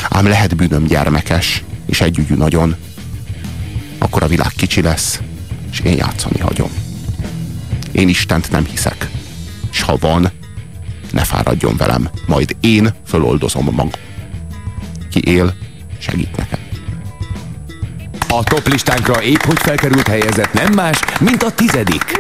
Ám 0.09 0.27
lehet 0.27 0.55
bűnöm 0.55 0.83
gyermekes, 0.83 1.63
és 1.85 2.01
együgyű 2.01 2.35
nagyon. 2.35 2.75
Akkor 3.99 4.23
a 4.23 4.27
világ 4.27 4.51
kicsi 4.57 4.81
lesz, 4.81 5.19
és 5.71 5.79
én 5.79 5.97
játszani 5.97 6.39
hagyom. 6.39 6.69
Én 7.91 8.09
Istent 8.09 8.51
nem 8.51 8.65
hiszek. 8.65 9.09
És 9.71 9.81
ha 9.81 9.97
van, 9.99 10.31
ne 11.11 11.23
fáradjon 11.23 11.77
velem, 11.77 12.09
majd 12.27 12.55
én 12.59 12.93
föloldozom 13.07 13.63
magam. 13.63 13.89
Ki 15.11 15.21
él, 15.25 15.53
segít 15.99 16.37
nekem. 16.37 16.59
A 18.29 18.43
top 18.43 18.67
listánkra 18.67 19.23
épp 19.23 19.41
hogy 19.41 19.59
felkerült 19.59 20.07
helyezett 20.07 20.53
nem 20.53 20.73
más, 20.73 20.99
mint 21.19 21.43
a 21.43 21.51
tizedik. 21.51 22.19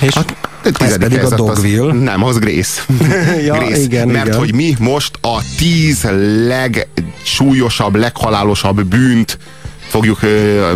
És 0.00 0.14
A 0.16 0.24
tizedik 0.62 0.98
pedig 0.98 1.18
a 1.18 1.20
helyzet 1.20 1.40
az- 1.40 1.46
Dogville. 1.46 1.92
Nem, 1.92 2.24
az 2.24 2.38
Grace. 2.38 2.82
Ja, 3.46 3.54
Grace. 3.58 3.80
igen, 3.80 4.08
Mert 4.08 4.26
igen. 4.26 4.38
hogy 4.38 4.54
mi 4.54 4.74
most 4.78 5.18
a 5.20 5.40
tíz 5.58 6.08
legsúlyosabb, 6.46 7.94
leghalálosabb 7.94 8.84
bűnt 8.84 9.38
fogjuk 9.96 10.20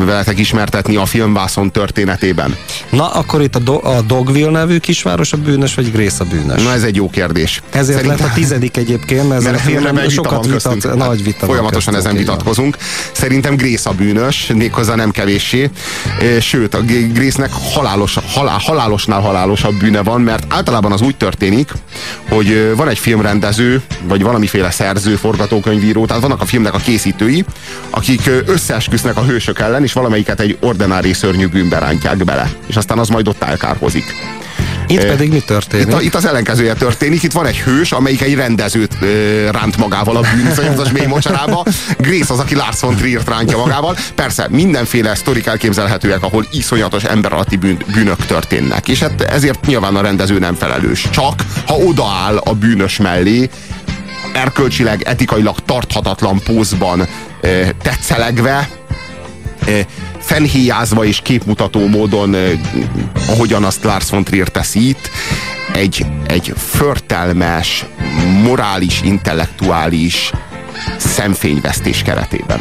veletek 0.04 0.38
ismertetni 0.38 0.96
a 0.96 1.06
filmvászon 1.06 1.70
történetében. 1.72 2.56
Na, 2.90 3.10
akkor 3.12 3.42
itt 3.42 3.54
a, 3.54 3.58
Do- 3.58 3.84
a 3.84 4.00
Dogville 4.00 4.50
nevű 4.50 4.78
kisváros 4.78 5.32
a 5.32 5.36
bűnös, 5.36 5.74
vagy 5.74 5.92
Grace 5.92 6.24
a 6.24 6.24
bűnös? 6.24 6.62
Na 6.62 6.72
ez 6.72 6.82
egy 6.82 6.96
jó 6.96 7.10
kérdés. 7.10 7.62
Ezért 7.70 7.96
Szerintem- 7.96 8.18
lett 8.20 8.28
a 8.30 8.32
tizedik 8.34 8.76
egyébként, 8.76 9.28
mert 9.28 9.40
ezen 9.40 9.54
a 9.54 9.92
vita 9.92 10.10
sokat 10.10 10.30
van 10.32 10.40
vitat, 10.42 10.72
köztünk. 10.72 10.96
nagy 10.96 11.24
vita 11.24 11.46
Folyamatosan 11.46 11.94
köztünk, 11.94 11.96
ezen 11.96 12.12
van. 12.12 12.20
vitatkozunk. 12.36 12.76
Szerintem 13.12 13.56
Grace 13.56 13.90
a 13.90 13.92
bűnös, 13.92 14.50
méghozzá 14.54 14.94
nem 14.94 15.10
kevéssé. 15.10 15.70
Sőt, 16.40 16.74
a 16.74 16.80
Grace-nek 17.12 17.50
halálos, 17.74 18.16
halál, 18.32 18.58
halálosnál 18.58 19.20
halálosabb 19.20 19.74
bűne 19.74 20.02
van, 20.02 20.20
mert 20.20 20.44
általában 20.48 20.92
az 20.92 21.00
úgy 21.00 21.16
történik, 21.16 21.70
hogy 22.28 22.72
van 22.76 22.88
egy 22.88 22.98
filmrendező, 22.98 23.82
vagy 24.02 24.22
valamiféle 24.22 24.70
szerző, 24.70 25.16
forgatókönyvíró, 25.16 26.06
tehát 26.06 26.22
vannak 26.22 26.40
a 26.40 26.44
filmnek 26.44 26.74
a 26.74 26.78
készítői, 26.78 27.44
akik 27.90 28.20
ö, 28.26 28.56
összeesküsznek 29.10 29.16
a 29.16 29.22
hősök 29.22 29.58
ellen, 29.58 29.82
és 29.82 29.92
valamelyiket 29.92 30.40
egy 30.40 30.56
ordinári 30.60 31.12
szörnyű 31.12 31.46
bűnbe 31.46 31.78
rántják 31.78 32.24
bele. 32.24 32.50
És 32.66 32.76
aztán 32.76 32.98
az 32.98 33.08
majd 33.08 33.28
ott 33.28 33.42
elkárhozik. 33.42 34.14
Itt 34.86 35.06
pedig 35.06 35.32
mi 35.32 35.40
történik? 35.40 35.86
Itt, 35.86 35.92
a, 35.92 36.00
itt 36.00 36.14
az 36.14 36.24
ellenkezője 36.24 36.74
történik, 36.74 37.22
itt 37.22 37.32
van 37.32 37.46
egy 37.46 37.58
hős, 37.58 37.92
amelyik 37.92 38.22
egy 38.22 38.34
rendezőt 38.34 38.96
ö, 39.00 39.50
ránt 39.50 39.76
magával 39.76 40.16
a 40.16 40.20
bűnzős 40.20 40.92
mély 40.92 41.06
mocsarába. 41.06 41.64
Grace 41.98 42.32
az, 42.32 42.38
aki 42.38 42.54
Lars 42.54 42.80
von 42.80 42.96
Trier 42.96 43.22
rántja 43.26 43.56
magával. 43.56 43.96
Persze, 44.14 44.46
mindenféle 44.50 45.14
sztorik 45.14 45.46
elképzelhetőek, 45.46 46.22
ahol 46.22 46.46
iszonyatos 46.52 47.04
ember 47.04 47.32
alatti 47.32 47.56
bűn, 47.56 47.78
bűnök 47.94 48.26
történnek. 48.26 48.88
És 48.88 48.98
hát 48.98 49.20
ezért 49.20 49.66
nyilván 49.66 49.96
a 49.96 50.00
rendező 50.00 50.38
nem 50.38 50.54
felelős. 50.54 51.08
Csak, 51.10 51.44
ha 51.66 51.74
odaáll 51.74 52.36
a 52.36 52.52
bűnös 52.52 52.96
mellé, 52.96 53.50
erkölcsileg, 54.32 55.02
etikailag 55.02 55.56
tarthatatlan 55.64 56.40
pózban 56.44 57.08
ö, 57.40 57.62
tetszelegve, 57.82 58.68
fenhéjázva 60.18 61.04
és 61.04 61.20
képmutató 61.22 61.86
módon, 61.86 62.36
ahogyan 63.28 63.64
azt 63.64 63.84
Lars 63.84 64.10
von 64.10 64.24
Trier 64.24 64.48
teszi 64.48 64.88
itt, 64.88 65.10
egy, 65.72 66.06
egy 66.26 66.52
förtelmes, 66.56 67.84
morális, 68.42 69.00
intellektuális 69.02 70.32
szemfényvesztés 70.98 72.02
keretében. 72.02 72.60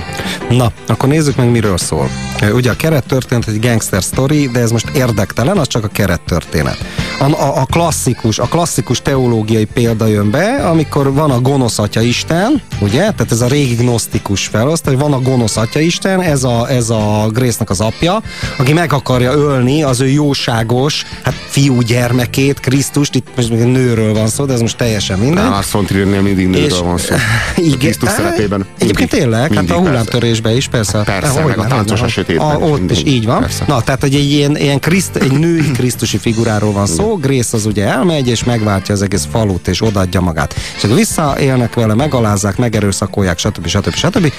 Na, 0.50 0.72
akkor 0.88 1.10
nézzük 1.10 1.36
meg, 1.36 1.52
miről 1.52 1.78
szól. 1.78 2.10
Ugye 2.54 2.70
a 2.70 2.76
keret 2.76 3.06
történet 3.06 3.48
egy 3.48 3.60
gangster 3.60 4.02
story, 4.02 4.48
de 4.48 4.60
ez 4.60 4.72
most 4.72 4.90
érdektelen, 4.90 5.58
az 5.58 5.68
csak 5.68 5.84
a 5.84 5.88
keret 5.88 6.22
történet. 6.22 6.78
A, 7.20 7.24
a, 7.24 7.62
a 7.62 7.66
klasszikus, 7.66 8.40
a 8.40 8.46
klasszikus 8.46 9.02
teológiai 9.02 9.66
példa 9.66 10.06
jön 10.06 10.32
be, 10.32 10.68
amikor 10.70 11.14
van 11.14 11.32
a 11.32 11.40
gonosz 11.40 11.80
atya 11.80 12.02
Isten, 12.02 12.62
ugye? 12.80 13.00
Tehát 13.00 13.32
ez 13.32 13.42
a 13.42 13.48
régi 13.48 13.74
gnosztikus 13.74 14.48
felosztály, 14.48 14.96
van 14.96 15.14
a 15.14 15.20
gonosz 15.20 15.58
atya 15.58 15.80
Isten, 15.80 16.22
ez 16.22 16.44
a, 16.44 16.70
ez 16.70 16.90
a 16.90 17.30
Grace-nak 17.34 17.70
az 17.70 17.82
apja, 17.82 18.22
aki 18.58 18.74
meg 18.74 18.94
akarja 18.94 19.32
ölni 19.32 19.84
az 19.84 20.02
ő 20.02 20.08
jóságos, 20.08 21.04
hát 21.24 21.34
fiú 21.48 21.82
gyermekét, 21.82 22.60
Krisztust, 22.60 23.16
itt 23.16 23.28
most 23.36 23.50
még 23.50 23.60
nőről 23.60 24.14
van 24.14 24.28
szó, 24.28 24.46
de 24.46 24.54
ez 24.54 24.62
most 24.62 24.78
teljesen 24.78 25.20
minden. 25.20 25.50
Lars 25.50 25.72
von 25.72 25.86
Triernél 25.86 26.22
mindig 26.22 26.48
nőről 26.48 26.82
van 26.82 26.98
szó. 26.98 27.16
Igen. 27.56 27.94
Krisztus 28.14 28.26
szerepében. 28.26 28.66
Egyébként 28.78 29.10
tényleg, 29.10 29.54
hát 29.54 29.70
a 29.70 29.74
hullámtörésben 29.74 30.56
is, 30.56 30.68
persze. 30.68 31.04
Persze, 31.04 31.46
meg 31.46 31.58
a 31.60 31.68
táncos 31.68 32.02
a 32.02 32.08
sötétben 32.08 32.62
Ott 32.62 32.92
is 32.92 33.04
így 33.06 33.26
van. 33.26 33.46
Na, 33.68 33.82
tehát 33.82 34.04
egy, 34.04 34.16
egy 34.16 34.32
ilyen, 34.32 34.58
ilyen 34.58 34.80
kriszt, 34.80 35.16
egy 35.16 35.32
női 35.32 35.72
krisztusi 35.72 36.18
figuráról 36.18 36.72
van 36.72 36.86
szó, 36.86 37.16
Grace 37.16 37.58
az 37.58 37.66
ugye 37.66 37.86
elmegy, 37.86 38.28
és 38.28 38.44
megváltja 38.44 38.94
az 38.94 39.02
egész 39.02 39.28
falut, 39.32 39.68
és 39.68 39.82
odaadja 39.82 40.22
magát. 40.22 40.56
És 40.78 40.84
akkor 40.84 40.96
visszaélnek 40.96 41.74
vele, 41.74 41.94
megalázzák, 41.94 42.58
megerőszakolják, 42.58 43.38
stb. 43.38 43.68
stb. 43.68 43.94
stb. 43.94 44.32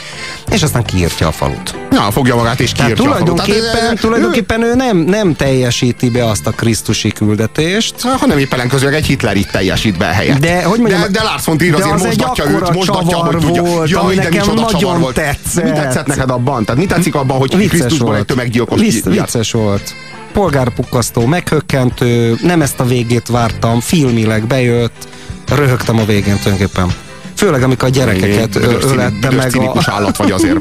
És 0.53 0.63
aztán 0.63 0.85
kiírtja 0.85 1.27
a 1.27 1.33
falut. 1.33 1.75
Ja, 1.93 2.01
fogja 2.11 2.35
magát 2.37 2.61
és 2.61 2.73
Tehát 2.73 2.93
kiírtja 2.93 3.11
a 3.11 3.17
falut. 3.17 3.29
tulajdonképpen, 3.29 3.81
Tehát, 3.81 4.01
tulajdonképpen 4.01 4.63
ő 4.63 4.75
nem, 4.75 4.97
nem 4.97 5.35
teljesíti 5.35 6.11
be 6.11 6.27
azt 6.27 6.47
a 6.47 6.51
krisztusi 6.51 7.13
küldetést, 7.13 7.95
hanem 8.03 8.39
épp 8.39 8.53
ellenkezőleg 8.53 8.95
egy 8.95 9.07
Hitlerit 9.07 9.51
teljesít 9.51 9.99
be 9.99 10.05
helyett. 10.05 10.39
De, 10.39 10.63
hogy 10.63 10.79
mondjam, 10.79 11.01
de, 11.01 11.09
de 11.09 11.23
Lars 11.23 11.45
von 11.45 11.57
Trier 11.57 11.75
azért 11.75 11.95
az 11.95 12.17
akkora 12.19 12.51
őt, 12.51 12.73
mosdatja, 12.73 13.09
csavar 13.11 13.35
hogy 13.35 13.43
tudja. 13.45 13.60
Volt, 13.61 13.91
Jaj, 13.91 14.03
ami 14.03 14.15
de 14.15 14.23
nekem 14.23 14.55
nagyon 14.55 15.01
volt. 15.01 15.15
tetszett. 15.15 15.65
Mi 15.65 15.71
tetszett 15.71 16.07
neked 16.07 16.31
abban? 16.31 16.65
Tehát 16.65 16.81
mi 16.81 16.87
tetszik 16.87 17.15
abban, 17.15 17.39
hogy 17.39 17.57
Vicces 17.57 17.69
Krisztusból 17.71 18.07
volt. 18.07 18.21
egy 18.21 18.27
tömeggyilkos 18.27 18.81
Vicc, 18.81 19.05
vicces 19.05 19.53
volt. 19.53 19.95
Polgárpukkasztó, 20.33 21.27
meghökkentő, 21.27 22.37
nem 22.43 22.63
ezt 22.63 22.81
a 22.81 22.85
végét 22.85 23.29
vártam, 23.29 23.81
filmileg 23.81 24.47
bejött, 24.47 25.09
röhögtem 25.49 25.99
a 25.99 26.05
végén 26.05 26.39
tulajdonképpen. 26.43 26.93
Főleg 27.35 27.63
amikor 27.63 27.89
a 27.89 27.91
gyerekeket 27.91 28.51
Büdös 28.51 28.85
ölette 28.85 29.29
büdös 29.29 29.37
meg 29.37 29.47
a... 29.47 29.51
cinikus 29.51 29.89
állat 29.89 30.17
vagy 30.17 30.31
azért. 30.31 30.57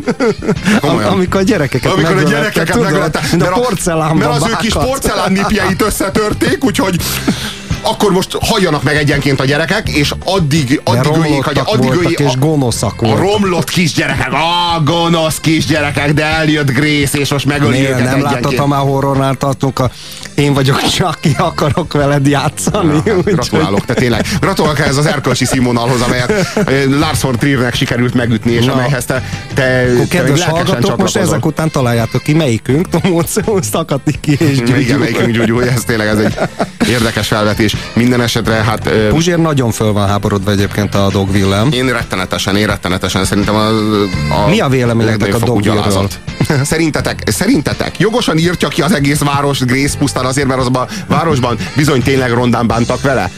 Komolyan. 0.82 1.12
amikor 1.12 1.40
a 1.40 1.44
gyerekeket 1.44 1.92
Amikor 1.92 2.12
a 2.12 2.16
megölette, 2.16 2.36
gyerekeket 2.36 2.82
megölte, 2.82 3.20
mint 3.32 3.44
a 3.44 3.50
mert 3.50 3.62
porcelánban 3.62 4.18
Mert 4.18 4.42
az 4.42 4.50
ő 4.50 4.56
kis 4.60 4.74
vághat. 4.74 4.90
porcelán 4.90 5.32
nipjeit 5.32 5.82
összetörték, 5.82 6.64
úgyhogy 6.64 6.96
akkor 7.82 8.12
most 8.12 8.38
halljanak 8.40 8.84
meg 8.84 8.96
egyenként 8.96 9.40
a 9.40 9.46
gyerekek, 9.46 9.90
és 9.90 10.14
addig, 10.26 10.82
addig 10.84 11.12
öljék, 11.12 11.44
romlottak 11.44 11.68
addig 11.68 11.92
öljék, 11.92 12.20
és 12.20 12.34
a, 12.34 12.38
gonoszak 12.40 12.94
a 13.02 13.06
voltak. 13.06 13.20
romlott 13.24 13.70
kisgyerekek, 13.70 14.34
a 14.34 14.82
gonosz 14.84 15.40
kisgyerekek, 15.40 16.14
de 16.14 16.24
eljött 16.26 16.72
Grace, 16.72 17.18
és 17.18 17.32
most 17.32 17.46
megöli 17.46 17.80
őket 17.80 18.04
nem 18.04 18.56
ha 18.58 18.68
már 18.68 18.80
horrornál 18.80 19.36
tartunk, 19.36 19.80
a 19.80 19.92
én 20.36 20.54
vagyok 20.54 20.82
Chucky, 20.82 21.36
akarok 21.38 21.94
veled 21.94 22.28
játszani. 22.28 23.02
Ja, 23.06 23.16
úgyhogy- 23.16 23.34
gratulálok, 23.34 23.86
te 23.86 23.94
tényleg. 23.94 24.26
Gratulálok 24.40 24.80
ez 24.80 24.98
az 24.98 25.06
erkölcsi 25.06 25.46
színvonalhoz, 25.46 26.02
amelyet 26.02 26.54
Lars 27.00 27.22
von 27.22 27.38
Triernek 27.38 27.76
sikerült 27.76 28.14
megütni, 28.14 28.52
és 28.52 28.66
Na. 28.66 28.74
amelyhez 28.74 29.06
te, 29.06 29.24
te, 29.54 29.82
Akkor 29.94 29.98
te 29.98 30.08
kedves 30.08 30.40
lelkesen 30.40 30.50
hallgatók, 30.50 30.98
most 30.98 31.16
ezek 31.16 31.46
után 31.46 31.72
találjátok 31.72 32.24
ki, 32.24 32.34
melyikünk 32.34 32.90
Tomóceum 32.90 33.62
szakadni 33.62 34.14
ki 34.22 34.32
és 34.32 34.58
Igen, 34.58 34.66
gyűjtjük. 34.66 35.00
melyikünk 35.00 35.32
Gyugyú, 35.32 35.60
ez 35.60 35.84
tényleg 35.84 36.08
ez 36.08 36.18
egy 36.18 36.38
érdekes 36.90 37.28
felvetés. 37.28 37.69
Minden 37.94 38.22
esetre, 38.22 38.54
hát 38.54 38.90
Puzsér 39.10 39.38
nagyon 39.38 39.72
föl 39.72 39.92
van 39.94 40.08
háborodva 40.08 40.52
egyébként 40.52 40.96
a 40.96 41.10
Dogville-em. 41.12 41.72
én 41.72 41.92
rettenetesen, 41.92 42.56
én 42.56 42.68
rettenetesen 42.68 43.26
szerintem 43.26 43.56
a, 43.56 43.68
a 44.44 44.48
Mi 44.50 44.60
a 44.60 44.68
véleményetek 44.68 45.34
a 45.34 45.38
Dogville-ről? 45.38 45.82
gyalázat. 45.82 46.20
Szerintetek, 46.64 47.22
szerintetek 47.26 48.00
jogosan 48.00 48.38
írtja 48.38 48.68
ki 48.68 48.82
az 48.82 48.92
egész 48.92 49.20
város 49.20 49.60
Grace 49.60 49.98
pusztán 49.98 50.26
azért, 50.26 50.48
mert 50.48 50.60
az 50.60 50.68
a 50.74 50.88
városban 51.08 51.58
bizony 51.76 52.02
tényleg 52.02 52.32
rondán 52.32 52.68
bántak 52.68 53.02
vele? 53.02 53.32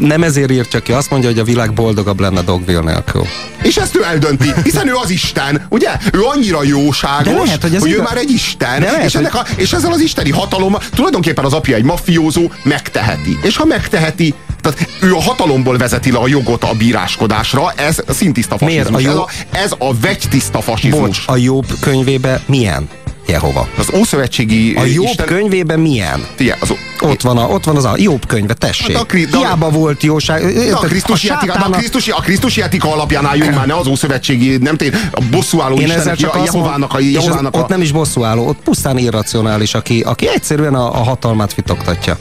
Nem 0.00 0.22
ezért 0.22 0.50
írtja 0.50 0.80
ki, 0.80 0.92
azt 0.92 1.10
mondja, 1.10 1.28
hogy 1.28 1.38
a 1.38 1.44
világ 1.44 1.72
boldogabb 1.72 2.20
lenne 2.20 2.40
Dogville 2.42 2.80
nélkül. 2.80 3.22
És 3.62 3.76
ezt 3.76 3.96
ő 3.96 4.04
eldönti, 4.04 4.52
hiszen 4.62 4.88
ő 4.88 4.94
az 4.94 5.10
Isten, 5.10 5.66
ugye? 5.68 5.90
Ő 6.12 6.20
annyira 6.22 6.62
jóságos, 6.62 7.32
De 7.32 7.42
lehet, 7.42 7.62
hogy 7.62 7.74
ez 7.74 7.80
hogy 7.80 7.90
ő 7.90 7.94
igaz. 7.94 8.06
már 8.08 8.16
egy 8.16 8.30
Isten, 8.30 8.80
De 8.80 8.90
lehet, 8.90 9.06
és, 9.06 9.14
ennek 9.14 9.34
a, 9.34 9.44
és 9.56 9.72
ezzel 9.72 9.92
az 9.92 10.00
isteni 10.00 10.30
hatalom, 10.30 10.76
tulajdonképpen 10.94 11.44
az 11.44 11.52
apja 11.52 11.76
egy 11.76 11.84
mafiózó, 11.84 12.50
megteheti. 12.62 13.38
És 13.42 13.56
ha 13.56 13.64
megteheti, 13.64 14.34
tehát 14.60 14.88
ő 15.00 15.14
a 15.14 15.20
hatalomból 15.22 15.76
vezeti 15.76 16.10
le 16.12 16.18
a 16.18 16.28
jogot 16.28 16.64
a 16.64 16.72
bíráskodásra, 16.78 17.72
ez 17.76 17.98
szintiszta 18.08 18.56
Miért? 18.60 18.88
fasizmus. 18.88 19.04
A 19.04 19.08
Ez, 19.10 19.14
jó- 19.14 19.22
a, 19.52 19.56
ez 19.64 19.72
a 19.78 19.94
vegytiszta 20.00 20.60
fasizmus. 20.60 21.00
Bocs, 21.00 21.22
a 21.26 21.36
Jobb 21.36 21.66
könyvébe 21.80 22.40
milyen? 22.46 22.88
Jehova. 23.26 23.68
Az 23.78 23.90
Ószövetségi 23.94 24.74
A 24.74 24.84
Jobb 24.84 25.04
Isten... 25.04 25.26
könyvébe 25.26 25.76
milyen? 25.76 26.26
Figyelj, 26.34 26.58
az, 26.62 26.72
Ott 27.00 27.20
van, 27.22 27.38
a, 27.38 27.46
ott 27.48 27.64
van 27.64 27.76
az 27.76 27.84
a 27.84 27.92
Jobb 27.96 28.26
könyve, 28.26 28.54
tessék. 28.54 28.96
Hát 28.96 29.12
a 29.12 29.14
de- 29.30 29.36
Hiába 29.38 29.70
volt 29.70 30.02
jóság. 30.02 30.44
a? 30.72 30.78
Krisztusi, 30.78 31.28
a, 31.28 31.38
sátának- 31.40 31.76
Krisztusi, 31.76 32.10
a 32.10 32.20
Krisztusi 32.20 32.62
etika 32.62 32.92
alapján 32.92 33.26
álljunk 33.26 33.54
már, 33.54 33.66
ne 33.66 33.74
az 33.76 33.86
Ószövetségi, 33.86 34.56
nem 34.56 34.76
tény, 34.76 34.92
a 35.10 35.20
bosszúálló 35.30 35.76
Én 35.76 35.86
Istennek, 35.86 36.16
csak 36.16 36.34
a 36.34 36.42
Jehovának, 36.44 36.94
a, 36.94 36.98
Jehovának 37.00 37.54
a, 37.54 37.58
ott 37.58 37.68
nem 37.68 37.80
is 37.80 37.92
bosszúálló, 37.92 38.46
ott 38.46 38.58
pusztán 38.64 38.98
irracionális, 38.98 39.74
aki, 39.74 40.00
aki 40.00 40.28
egyszerűen 40.28 40.74
a, 40.74 41.00
a 41.00 41.02
hatalmát 41.02 41.52
fitoktatja. 41.52 42.16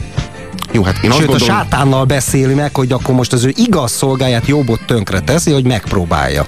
Jó, 0.76 0.84
hát 0.84 1.04
én 1.04 1.12
Sőt, 1.12 1.22
a 1.22 1.26
gondolom, 1.26 1.48
sátánnal 1.48 2.06
beszéli 2.06 2.54
meg, 2.54 2.76
hogy 2.76 2.92
akkor 2.92 3.16
most 3.16 3.34
az 3.34 3.44
ő 3.44 3.54
igaz 3.56 3.92
szolgáját 3.92 4.48
jobbot 4.48 4.80
tönkre 4.86 5.20
teszi, 5.20 5.52
hogy 5.52 5.66
megpróbálja. 5.66 6.46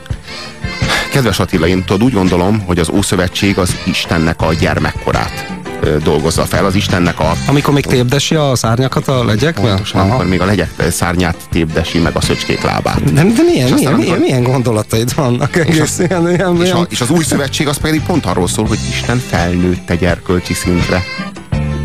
Kedves 1.12 1.40
Attila, 1.40 1.68
én 1.68 1.84
tudod, 1.84 2.04
úgy 2.04 2.14
gondolom, 2.14 2.60
hogy 2.66 2.80
az 2.80 2.90
Ószövetség 2.90 3.58
az 3.58 3.76
Istennek 3.86 4.42
a 4.42 4.54
gyermekkorát 4.54 5.56
dolgozza 6.04 6.44
fel, 6.46 6.66
az 6.66 6.76
Istennek 6.76 7.20
a 7.20 7.34
Amikor 7.48 7.74
még 7.74 7.86
tépdesi 7.86 8.36
a 8.36 8.56
szárnyakat 8.56 9.08
a 9.08 9.24
legyekbe? 9.26 9.62
pontosan, 9.68 10.10
amikor 10.10 10.28
még 10.28 10.42
a 10.42 10.46
legyek 10.46 10.70
szárnyát 10.90 11.36
tépdesi 11.52 11.98
meg 12.00 12.16
a 12.16 12.22
szöcskék 12.22 12.62
lábát. 12.62 13.04
De, 13.14 13.24
de 13.24 13.42
milyen, 13.44 13.68
És 13.68 13.74
milyen, 13.74 13.94
amikor- 13.94 13.96
milyen, 13.98 14.20
milyen 14.20 14.44
gondolataid 14.44 15.16
vannak 15.16 15.56
egész 15.56 16.00
ilyen, 16.00 16.30
ilyen, 16.30 16.62
És, 16.62 16.72
a, 16.72 16.88
és 16.90 17.02
az 17.02 17.10
új 17.10 17.24
szövetség 17.24 17.68
az 17.68 17.78
pedig 17.78 18.02
pont 18.02 18.26
arról 18.26 18.48
szól, 18.48 18.66
hogy 18.66 18.80
Isten 18.90 19.18
felnőtt 19.28 19.90
egy 19.90 20.04
erkölcsi 20.04 20.54
szintre. 20.54 21.04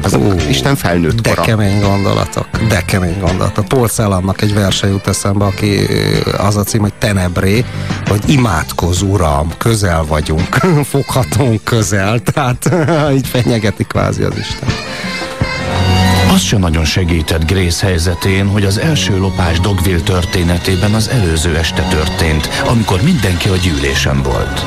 Az 0.03 0.15
Ó, 0.15 0.33
Isten 0.49 0.77
felnőtt 0.77 1.21
de 1.21 1.29
kora. 1.31 1.43
kemény 1.43 1.81
gondolatok, 1.81 2.47
de 2.69 2.81
kemény 2.81 3.19
gondolatok. 3.21 3.69
Paul 3.69 3.89
Celannak 3.89 4.43
egy 4.43 4.55
verse 4.55 4.87
jut 4.89 5.07
eszembe, 5.07 5.45
aki 5.45 5.79
az 6.39 6.57
a 6.57 6.63
cím, 6.63 6.81
hogy 6.81 6.93
Tenebré, 6.99 7.65
hogy 8.07 8.23
imádkoz 8.27 9.03
uram, 9.03 9.53
közel 9.59 10.05
vagyunk, 10.05 10.55
foghatunk 10.93 11.65
közel, 11.65 12.19
tehát 12.21 12.71
így 13.17 13.27
fenyegeti 13.27 13.85
kvázi 13.85 14.23
az 14.23 14.37
Isten. 14.39 14.69
Az 16.33 16.41
sem 16.41 16.61
nagyon 16.61 16.85
segített 16.85 17.47
Grace 17.47 17.87
helyzetén, 17.87 18.47
hogy 18.49 18.65
az 18.65 18.79
első 18.79 19.19
lopás 19.19 19.61
Dogville 19.61 20.01
történetében 20.01 20.95
az 20.95 21.09
előző 21.09 21.57
este 21.57 21.83
történt, 21.83 22.49
amikor 22.69 23.01
mindenki 23.03 23.49
a 23.49 23.57
gyűlésen 23.57 24.23
volt. 24.23 24.65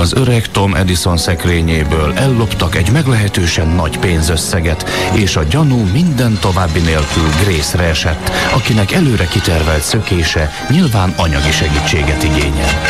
Az 0.00 0.12
öreg 0.12 0.46
Tom 0.46 0.74
Edison 0.74 1.16
szekrényéből 1.16 2.12
elloptak 2.14 2.74
egy 2.74 2.90
meglehetősen 2.92 3.68
nagy 3.68 3.98
pénzösszeget, 3.98 4.88
és 5.12 5.36
a 5.36 5.42
gyanú 5.42 5.84
minden 5.92 6.38
további 6.40 6.80
nélkül 6.80 7.28
Grace-re 7.42 7.84
esett, 7.84 8.30
akinek 8.54 8.92
előre 8.92 9.26
kitervelt 9.26 9.82
szökése 9.82 10.50
nyilván 10.70 11.14
anyagi 11.16 11.50
segítséget 11.50 12.22
igényel. 12.22 12.80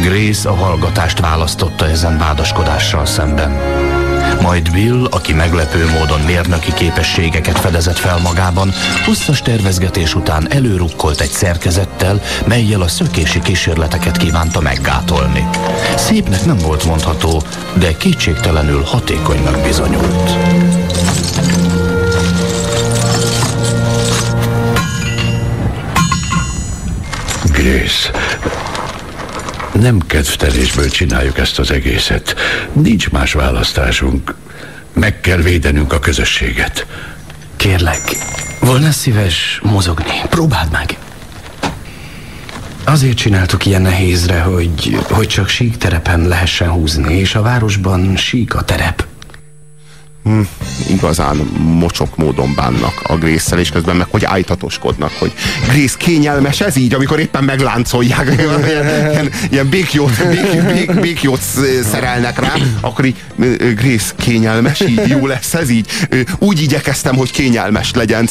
Grace 0.00 0.48
a 0.48 0.54
hallgatást 0.54 1.20
választotta 1.20 1.88
ezen 1.88 2.18
vádaskodással 2.18 3.06
szemben. 3.06 3.50
Majd 4.40 4.72
Bill, 4.72 5.06
aki 5.10 5.32
meglepő 5.32 5.86
módon 5.98 6.20
mérnöki 6.20 6.72
képességeket 6.72 7.58
fedezett 7.58 7.98
fel 7.98 8.18
magában, 8.18 8.72
hosszas 9.04 9.42
tervezgetés 9.42 10.14
után 10.14 10.52
előrukkolt 10.52 11.20
egy 11.20 11.30
szerkezettel, 11.30 12.20
melyel 12.46 12.80
a 12.80 12.88
szökési 12.88 13.40
kísérleteket 13.40 14.16
kívánta 14.16 14.60
meggátolni. 14.60 15.48
Szépnek 15.96 16.44
nem 16.44 16.56
volt 16.56 16.84
mondható, 16.84 17.42
de 17.74 17.96
kétségtelenül 17.96 18.82
hatékonynak 18.82 19.62
bizonyult. 19.62 20.30
Grace, 27.52 28.10
nem 29.80 29.98
kedvtelésből 30.06 30.88
csináljuk 30.88 31.38
ezt 31.38 31.58
az 31.58 31.70
egészet. 31.70 32.34
Nincs 32.72 33.10
más 33.10 33.32
választásunk. 33.32 34.34
Meg 34.92 35.20
kell 35.20 35.38
védenünk 35.38 35.92
a 35.92 35.98
közösséget. 35.98 36.86
Kérlek, 37.56 38.16
volna 38.60 38.90
szíves 38.90 39.60
mozogni. 39.62 40.20
Próbáld 40.28 40.70
meg. 40.70 40.98
Azért 42.84 43.16
csináltuk 43.16 43.66
ilyen 43.66 43.82
nehézre, 43.82 44.40
hogy, 44.40 44.98
hogy 45.08 45.26
csak 45.26 45.48
sík 45.48 45.76
terepen 45.76 46.28
lehessen 46.28 46.70
húzni, 46.70 47.14
és 47.14 47.34
a 47.34 47.42
városban 47.42 48.16
sík 48.16 48.54
a 48.54 48.62
terep. 48.62 49.06
Hm, 50.24 50.40
igazán 50.88 51.36
mocsok 51.58 52.16
módon 52.16 52.54
bánnak 52.54 53.02
a 53.02 53.16
Grace-szel, 53.16 53.58
és 53.58 53.70
közben 53.70 53.96
meg 53.96 54.06
hogy 54.10 54.24
ájtatoskodnak, 54.24 55.12
hogy 55.18 55.32
Grace 55.64 55.94
kényelmes 55.98 56.60
ez 56.60 56.76
így, 56.76 56.94
amikor 56.94 57.20
éppen 57.20 57.44
megláncolják, 57.44 58.34
ilyen, 58.38 58.88
ilyen, 59.10 59.30
ilyen 59.50 59.68
békjót, 59.68 60.28
bék, 60.28 60.62
bék, 60.64 61.00
békjót 61.00 61.40
szerelnek 61.90 62.38
rá, 62.38 62.52
akkor 62.80 63.04
így 63.04 63.16
Grace 63.74 64.12
kényelmes, 64.16 64.80
így 64.80 65.08
jó 65.08 65.26
lesz 65.26 65.54
ez 65.54 65.70
így. 65.70 65.90
Úgy 66.38 66.62
igyekeztem, 66.62 67.16
hogy 67.16 67.30
kényelmes 67.30 67.90
legyen, 67.92 68.28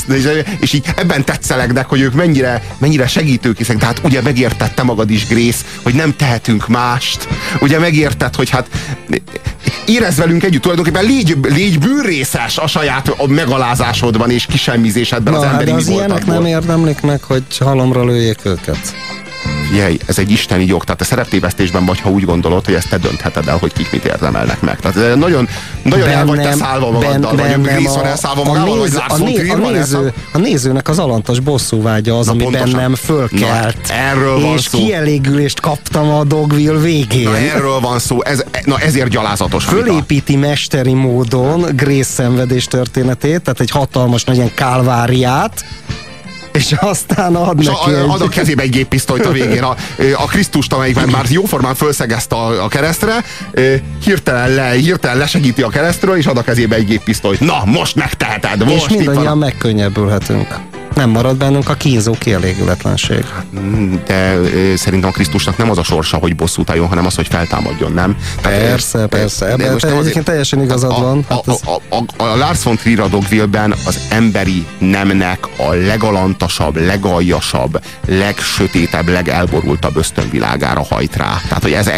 és 0.59 0.73
így 0.73 0.85
ebben 0.95 1.23
tetszelegnek, 1.25 1.85
hogy 1.85 2.01
ők 2.01 2.13
mennyire, 2.13 2.63
mennyire 2.77 3.07
segítőkészek, 3.07 3.77
de 3.77 3.85
hát 3.85 4.01
ugye 4.03 4.21
megértette 4.21 4.83
magad 4.83 5.09
is, 5.09 5.27
Grace, 5.27 5.65
hogy 5.83 5.93
nem 5.93 6.15
tehetünk 6.15 6.67
mást. 6.67 7.27
Ugye 7.61 7.79
megérted, 7.79 8.35
hogy 8.35 8.49
hát 8.49 8.67
érez 9.85 10.17
velünk 10.17 10.43
együtt, 10.43 10.61
tulajdonképpen 10.61 11.05
légy, 11.05 11.37
légy 11.41 11.78
bűnrészes 11.79 12.57
a 12.57 12.67
saját 12.67 13.27
megalázásodban 13.27 14.31
és 14.31 14.45
kisemmizésedben 14.45 15.33
Na, 15.33 15.39
az 15.39 15.45
emberi 15.45 15.71
de 15.71 15.75
az 15.77 15.87
ilyenek 15.87 16.25
nem 16.25 16.45
érdemlik 16.45 17.01
meg, 17.01 17.23
hogy 17.23 17.43
halomra 17.57 18.05
lőjék 18.05 18.39
őket. 18.43 19.08
Figyelj, 19.69 19.97
ez 20.05 20.17
egy 20.17 20.31
isteni 20.31 20.65
jog, 20.65 20.83
tehát 20.83 21.01
a 21.01 21.03
szereptévesztésben 21.03 21.85
vagy, 21.85 21.99
ha 21.99 22.09
úgy 22.09 22.25
gondolod, 22.25 22.65
hogy 22.65 22.73
ezt 22.73 22.89
te 22.89 22.97
döntheted 22.97 23.47
el, 23.47 23.57
hogy 23.57 23.73
kik 23.73 23.91
mit 23.91 24.05
érdemelnek 24.05 24.61
meg. 24.61 24.79
Tehát 24.79 25.15
nagyon, 25.15 25.47
nagyon 25.83 25.99
bennem, 25.99 26.17
el 26.17 26.25
vagy 26.25 26.41
te 26.41 26.53
szállva 26.53 26.91
magaddal, 26.91 27.35
ben, 27.35 27.61
vagy 27.61 27.73
Grész 27.73 27.93
van 27.93 28.05
elszállva 28.05 28.43
magával, 28.43 28.77
vagy 28.77 28.91
a, 29.07 29.17
né, 29.17 29.49
a, 29.49 29.55
néző, 29.55 30.13
a 30.31 30.37
nézőnek 30.37 30.89
az 30.89 30.99
alantas 30.99 31.39
bosszú 31.39 31.81
vágya 31.81 32.17
az, 32.17 32.25
Na, 32.25 32.31
ami 32.31 32.43
pontosan. 32.43 32.71
bennem 32.71 32.95
fölkelt. 32.95 33.87
Na, 33.87 33.93
erről 33.93 34.39
van 34.39 34.53
és 34.53 34.61
szó. 34.61 34.77
kielégülést 34.77 35.59
kaptam 35.59 36.09
a 36.09 36.23
Dogville 36.23 36.79
végén. 36.79 37.29
Na, 37.29 37.37
erről 37.37 37.79
van 37.79 37.99
szó, 37.99 38.23
ez, 38.23 38.43
na 38.65 38.79
ezért 38.79 39.09
gyalázatos. 39.09 39.65
Fölépíti 39.65 40.35
vita. 40.35 40.47
mesteri 40.47 40.93
módon 40.93 41.65
Grész 41.75 42.07
szenvedés 42.07 42.65
történetét, 42.65 43.41
tehát 43.41 43.59
egy 43.59 43.71
hatalmas 43.71 44.23
nagy 44.23 44.35
ilyen 44.35 44.53
kálváriát, 44.53 45.63
és 46.51 46.75
aztán 46.79 47.35
ad 47.35 47.55
neki 47.55 47.91
a, 47.91 47.99
egy... 47.99 48.09
Ad 48.09 48.21
a 48.21 48.27
kezébe 48.27 48.61
egy 48.61 48.69
géppisztolyt 48.69 49.25
a 49.25 49.31
végén. 49.31 49.63
A, 49.63 49.75
a 50.13 50.25
Krisztust, 50.25 50.73
amelyik 50.73 51.05
már 51.05 51.25
jóformán 51.29 51.75
fölszegezte 51.75 52.35
a, 52.35 52.63
a 52.63 52.67
keresztre, 52.67 53.23
hirtelen, 54.03 54.49
le, 54.49 54.71
hirtelen 54.71 55.17
lesegíti 55.17 55.61
a 55.61 55.69
keresztről, 55.69 56.17
és 56.17 56.25
ad 56.25 56.37
a 56.37 56.41
kezébe 56.41 56.75
egy 56.75 56.85
géppisztolyt. 56.85 57.39
Na, 57.39 57.61
most 57.65 57.95
megteheted! 57.95 58.65
Most 58.65 58.89
és 58.89 58.97
mindannyian 58.97 59.37
megkönnyebbülhetünk 59.37 60.68
nem 60.99 61.09
marad 61.09 61.37
bennünk 61.37 61.69
a 61.69 61.73
kínzó 61.73 62.13
kielégületlenség. 62.13 63.25
De 64.05 64.39
szerintem 64.75 65.09
a 65.09 65.13
Krisztusnak 65.13 65.57
nem 65.57 65.69
az 65.69 65.77
a 65.77 65.83
sorsa, 65.83 66.17
hogy 66.17 66.35
bosszút 66.35 66.69
álljon, 66.69 66.87
hanem 66.87 67.05
az, 67.05 67.15
hogy 67.15 67.27
feltámadjon, 67.27 67.91
nem? 67.91 68.17
Tehát, 68.41 68.59
persze, 68.59 69.07
persze. 69.07 69.45
Ebben 69.45 69.77
te 69.77 69.87
egyébként 69.87 70.25
teljesen 70.25 70.61
igazad 70.61 70.91
a, 70.91 70.99
van. 70.99 71.25
Hát 71.29 71.47
a, 71.47 71.51
a, 71.51 71.95
a, 71.95 72.23
a, 72.23 72.23
a 72.23 72.35
Lars 72.35 72.63
von 72.63 72.75
Trier 72.75 72.99
a 72.99 73.07
Dogville-ben 73.07 73.75
az 73.85 73.99
emberi 74.09 74.65
nemnek 74.77 75.47
a 75.57 75.73
legalantasabb, 75.73 76.85
legaljasabb, 76.85 77.81
legsötétebb, 78.07 79.07
legelborultabb 79.07 79.95
ösztönvilágára 79.95 80.83
hajt 80.89 81.15
rá. 81.15 81.41
Tehát, 81.47 81.63
hogy 81.63 81.71
ez, 81.71 81.89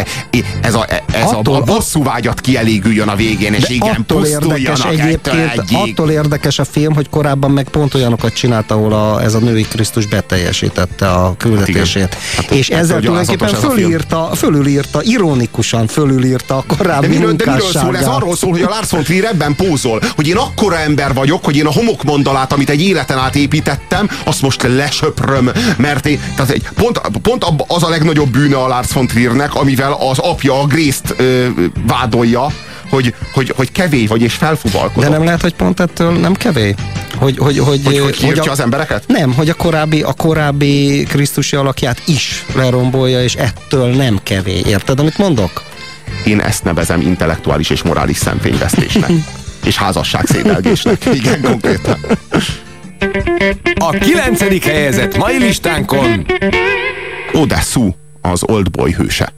ez, 0.62 0.74
a, 0.74 0.86
ez 1.14 1.32
attól, 1.32 1.56
a, 1.56 1.58
a 1.58 1.62
bosszú 1.62 2.04
vágyat 2.04 2.42
kielégüljön 2.42 3.08
a 3.08 3.16
végén, 3.16 3.54
és 3.54 3.70
igen, 3.70 3.96
attól 4.00 4.26
érdekes 4.26 4.86
egyébként, 4.86 5.62
attól 5.72 6.10
érdekes 6.10 6.60
a 6.60 6.66
film, 6.66 6.94
hogy 6.94 7.10
korábban 7.10 7.52
meg 7.52 7.70
pont 7.70 7.94
olyanokat 7.94 8.34
csinált, 8.34 8.72
ahol 8.72 8.91
a, 8.92 9.22
ez 9.24 9.34
a 9.34 9.40
női 9.40 9.62
Krisztus 9.62 10.06
beteljesítette 10.06 11.10
a 11.10 11.36
küldetését. 11.38 12.02
Hát 12.02 12.36
hát, 12.36 12.52
és 12.52 12.70
hát, 12.70 12.80
ezzel 12.80 13.00
tulajdonképpen 13.00 13.54
fölírta, 13.54 14.30
fölülírta, 14.36 15.02
ironikusan 15.04 15.88
fölülírta 15.88 16.58
a 16.58 16.64
korábbi 16.78 17.08
de 17.08 17.14
miről, 17.14 17.34
de 17.34 17.52
miről 17.52 17.72
szól? 17.72 17.98
Ez 17.98 18.08
arról 18.08 18.36
szól, 18.36 18.52
hogy 18.52 18.62
a 18.62 18.70
Lars 18.70 18.90
von 18.90 19.04
Trier 19.04 19.24
ebben 19.24 19.56
pózol, 19.56 20.02
hogy 20.16 20.28
én 20.28 20.38
akkora 20.38 20.78
ember 20.80 21.14
vagyok, 21.14 21.46
hogy 21.46 21.56
én 21.56 21.66
a 21.66 21.72
homokmondalát, 21.72 22.54
amit 22.54 22.70
egy 22.70 22.82
életen 22.82 23.18
át 23.18 23.36
építettem, 23.36 24.10
azt 24.24 24.42
most 24.42 24.62
lesöpröm, 24.62 25.52
mert 25.78 26.06
én, 26.06 26.20
tehát 26.36 26.52
egy, 26.52 26.64
pont, 26.76 27.02
pont 27.22 27.46
az 27.68 27.84
a 27.84 27.90
legnagyobb 27.90 28.30
bűne 28.30 28.56
a 28.56 28.68
Lars 28.68 28.94
von 28.94 29.08
Triernek, 29.08 29.56
amivel 29.56 29.98
az 30.10 30.20
apja 30.20 30.60
a 30.60 30.66
Grészt 30.66 31.16
vádolja, 31.88 32.48
hogy, 32.92 33.14
hogy, 33.34 33.54
hogy 33.56 33.72
kevély 33.72 34.06
vagy 34.06 34.22
és 34.22 34.34
felfuvalkodott. 34.34 35.10
De 35.10 35.16
nem 35.16 35.26
lehet, 35.26 35.42
hogy 35.42 35.54
pont 35.54 35.80
ettől 35.80 36.12
nem 36.12 36.34
kevély? 36.34 36.76
Hogy, 37.16 37.38
hogy, 37.38 37.58
hogy, 37.58 37.82
hogy, 37.84 38.00
hogy, 38.00 38.18
hogy 38.24 38.40
a, 38.40 38.52
az 38.52 38.60
embereket? 38.60 39.04
Nem, 39.08 39.34
hogy 39.34 39.50
a 39.50 39.54
korábbi, 39.54 40.02
a 40.02 40.14
korábbi 40.14 41.04
Krisztusi 41.04 41.56
alakját 41.56 42.02
is 42.06 42.46
lerombolja, 42.56 43.24
és 43.24 43.36
ettől 43.36 43.96
nem 43.96 44.20
kevély. 44.24 44.62
Érted, 44.66 45.00
amit 45.00 45.18
mondok? 45.18 45.64
Én 46.26 46.40
ezt 46.40 46.64
nevezem 46.64 47.02
intellektuális 47.02 47.70
és 47.70 47.82
morális 47.82 48.18
szemfényvesztésnek. 48.18 49.12
és 49.66 49.78
házasság 49.78 50.26
szételgésnek. 50.26 51.06
Igen, 51.14 51.42
konkrétan. 51.42 51.98
A 53.76 53.90
kilencedik 53.90 54.64
helyezett 54.64 55.18
mai 55.18 55.38
listánkon 55.38 56.26
Odessu, 57.34 57.92
az 58.22 58.44
Oldboy 58.46 58.92
hőse. 58.92 59.34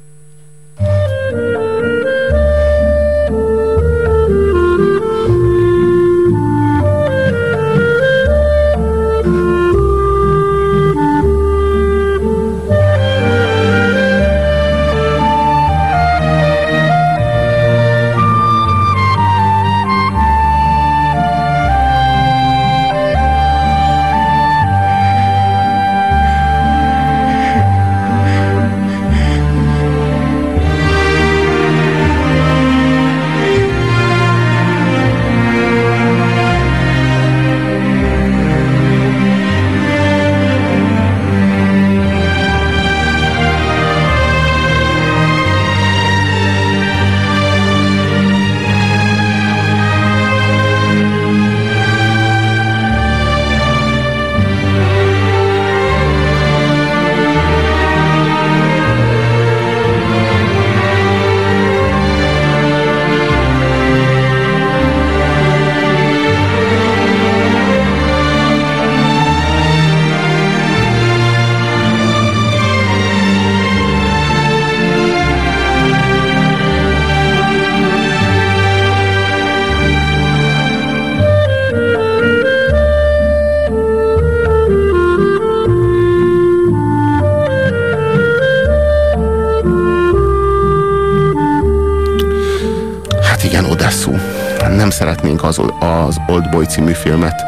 Az, 95.58 95.74
az 95.80 96.18
Old 96.28 96.70
című 96.70 96.91
filmet 96.91 97.43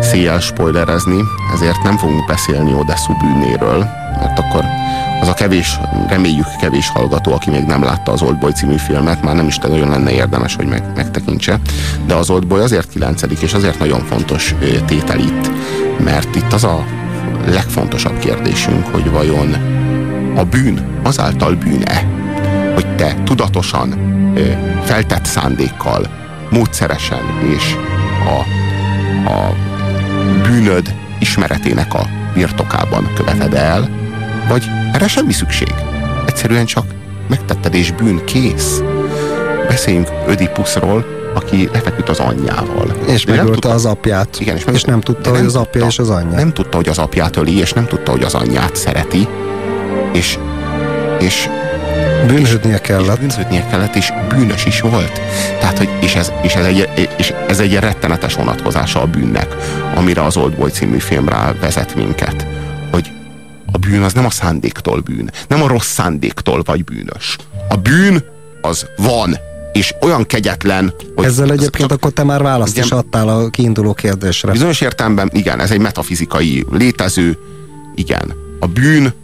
széjjel 0.00 0.40
spoilerezni, 0.40 1.20
ezért 1.54 1.82
nem 1.82 1.96
fogunk 1.96 2.26
beszélni 2.26 2.72
Odessu 2.72 3.12
bűnéről, 3.16 3.78
mert 4.20 4.38
akkor 4.38 4.64
az 5.20 5.28
a 5.28 5.34
kevés, 5.34 5.80
reméljük 6.08 6.46
kevés 6.60 6.88
hallgató, 6.88 7.32
aki 7.32 7.50
még 7.50 7.64
nem 7.64 7.82
látta 7.82 8.12
az 8.12 8.22
Old 8.22 8.38
Boy 8.38 8.52
című 8.52 8.76
filmet, 8.76 9.22
már 9.22 9.34
nem 9.34 9.46
is 9.46 9.58
nagyon 9.58 9.88
lenne 9.88 10.10
érdemes, 10.10 10.54
hogy 10.54 10.66
meg, 10.66 10.82
megtekintse. 10.94 11.58
De 12.06 12.14
az 12.14 12.30
Old 12.30 12.46
Boy 12.46 12.60
azért 12.60 12.88
kilencedik, 12.88 13.40
és 13.40 13.52
azért 13.52 13.78
nagyon 13.78 14.00
fontos 14.00 14.54
tétel 14.86 15.18
itt, 15.18 15.50
mert 16.04 16.36
itt 16.36 16.52
az 16.52 16.64
a 16.64 16.84
legfontosabb 17.46 18.18
kérdésünk, 18.18 18.86
hogy 18.86 19.10
vajon 19.10 19.54
a 20.36 20.44
bűn 20.44 21.00
azáltal 21.02 21.54
bűne, 21.54 22.04
hogy 22.74 22.94
te 22.96 23.14
tudatosan, 23.24 23.94
feltett 24.84 25.24
szándékkal 25.24 26.25
módszeresen 26.50 27.24
és 27.56 27.76
a, 28.24 28.38
a 29.30 29.54
bűnöd 30.42 30.94
ismeretének 31.18 31.94
a 31.94 32.06
birtokában 32.34 33.12
követed 33.14 33.54
el, 33.54 33.88
Vagy 34.48 34.64
erre 34.92 35.08
semmi 35.08 35.32
szükség. 35.32 35.74
Egyszerűen 36.26 36.64
csak 36.64 36.84
megtetted 37.28 37.74
és 37.74 37.90
bűn 37.90 38.24
kész. 38.24 38.80
Beszéljünk 39.68 40.08
Ödipuszról, 40.26 41.04
aki 41.34 41.68
lefeküdt 41.72 42.08
az 42.08 42.18
anyjával. 42.18 42.96
És 43.06 43.24
megölte 43.26 43.68
az 43.68 43.84
apját. 43.84 44.40
Igen, 44.40 44.56
és, 44.56 44.64
és 44.72 44.82
nem 44.82 45.00
tudta, 45.00 45.30
hogy 45.30 45.44
az 45.44 45.54
apja 45.54 45.70
tudta, 45.70 45.86
és 45.86 45.98
az 45.98 46.10
anyja. 46.10 46.36
Nem 46.36 46.52
tudta, 46.52 46.76
hogy 46.76 46.88
az 46.88 46.98
apját 46.98 47.36
öli, 47.36 47.58
és 47.58 47.72
nem 47.72 47.86
tudta, 47.86 48.10
hogy 48.10 48.22
az 48.22 48.34
anyját 48.34 48.76
szereti. 48.76 49.28
És, 50.12 50.38
és 51.18 51.48
bűnhődnie 52.26 52.78
kellett. 52.78 53.20
Bűnhődnie 53.20 53.66
kellett, 53.66 53.94
és 53.94 54.12
bűnös 54.28 54.64
is 54.66 54.80
volt. 54.80 55.20
Tehát, 55.60 55.78
hogy, 55.78 55.88
és, 56.00 56.14
ez, 56.14 56.32
és, 56.42 56.54
ez 56.54 56.64
egy, 56.64 57.08
és 57.16 57.32
ez 57.48 57.58
egy 57.58 57.74
rettenetes 57.74 58.34
vonatkozása 58.34 59.00
a 59.00 59.06
bűnnek, 59.06 59.56
amire 59.94 60.24
az 60.24 60.36
Oldboy 60.36 60.70
című 60.70 60.98
film 60.98 61.28
rá 61.28 61.52
vezet 61.60 61.94
minket. 61.94 62.46
Hogy 62.90 63.10
a 63.72 63.78
bűn 63.78 64.02
az 64.02 64.12
nem 64.12 64.24
a 64.24 64.30
szándéktól 64.30 65.00
bűn, 65.00 65.30
nem 65.48 65.62
a 65.62 65.66
rossz 65.66 65.92
szándéktól 65.92 66.62
vagy 66.64 66.84
bűnös. 66.84 67.36
A 67.68 67.76
bűn 67.76 68.24
az 68.60 68.86
van, 68.96 69.36
és 69.72 69.94
olyan 70.00 70.26
kegyetlen, 70.26 70.94
hogy... 71.14 71.24
Ezzel 71.24 71.50
egyébként 71.50 71.90
az, 71.90 71.96
akkor 71.96 72.10
te 72.10 72.24
már 72.24 72.42
választ 72.42 72.78
is 72.78 72.90
adtál 72.90 73.28
a 73.28 73.48
kiinduló 73.48 73.92
kérdésre. 73.92 74.52
Bizonyos 74.52 74.80
értelemben, 74.80 75.30
igen, 75.32 75.60
ez 75.60 75.70
egy 75.70 75.80
metafizikai 75.80 76.66
létező, 76.70 77.38
igen. 77.94 78.34
A 78.60 78.66
bűn 78.66 79.14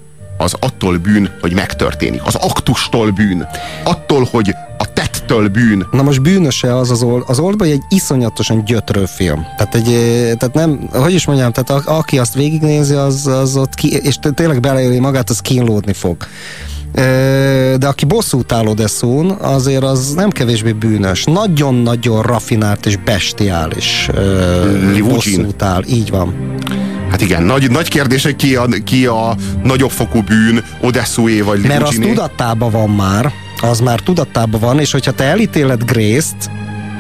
az 0.43 0.55
attól 0.61 0.97
bűn, 0.97 1.31
hogy 1.41 1.53
megtörténik. 1.53 2.21
Az 2.25 2.35
aktustól 2.35 3.11
bűn. 3.11 3.47
Attól, 3.85 4.29
hogy 4.31 4.55
a 4.79 4.93
tettől 4.93 5.49
bűn. 5.49 5.87
Na 5.91 6.03
most 6.03 6.23
bűnöse 6.23 6.77
az 6.77 6.91
az, 6.91 7.03
old, 7.03 7.23
az 7.27 7.39
oldban 7.39 7.69
egy 7.69 7.83
iszonyatosan 7.89 8.65
gyötrő 8.65 9.05
film. 9.05 9.47
Tehát, 9.57 9.75
egy, 9.75 9.85
tehát 10.39 10.55
nem, 10.55 10.89
hogy 10.93 11.13
is 11.13 11.27
mondjam, 11.27 11.53
tehát 11.53 11.87
a, 11.87 11.97
aki 11.97 12.19
azt 12.19 12.35
végignézi, 12.35 12.95
az, 12.95 13.27
az 13.27 13.57
ott 13.57 13.75
ki, 13.75 13.93
és 13.93 14.17
tényleg 14.35 14.61
beleéli 14.61 14.99
magát, 14.99 15.31
az 15.31 15.41
kínlódni 15.41 15.93
fog 15.93 16.17
de 17.79 17.87
aki 17.87 18.05
bosszút 18.05 18.53
áll 18.53 18.67
Odeszún, 18.67 19.31
azért 19.31 19.83
az 19.83 20.15
nem 20.15 20.31
kevésbé 20.31 20.73
bűnös. 20.73 21.25
Nagyon-nagyon 21.25 22.23
rafinált 22.23 22.87
és 22.87 22.97
bestiális 22.97 24.11
bosszút 25.09 25.63
áll. 25.63 25.83
Így 25.87 26.11
van. 26.11 26.55
Hát 27.13 27.21
igen, 27.21 27.43
nagy, 27.43 27.71
nagy 27.71 27.89
kérdés, 27.89 28.23
hogy 28.23 28.37
ki 28.37 28.57
a, 28.57 28.67
ki 28.85 29.07
a 29.07 29.37
nagyobb 29.63 29.91
fokú 29.91 30.23
bűn, 30.23 30.65
Odessué 30.81 31.41
vagy 31.41 31.61
Livucsiné. 31.61 31.79
Mert 31.79 31.89
az 31.89 31.97
tudatában 31.99 32.71
van 32.71 32.91
már, 32.91 33.33
az 33.61 33.81
már 33.81 34.01
tudatában 34.01 34.61
van, 34.61 34.79
és 34.79 34.93
hogyha 34.93 35.13
te 35.13 35.25
elítéled 35.25 35.85
Grace-t, 35.85 36.51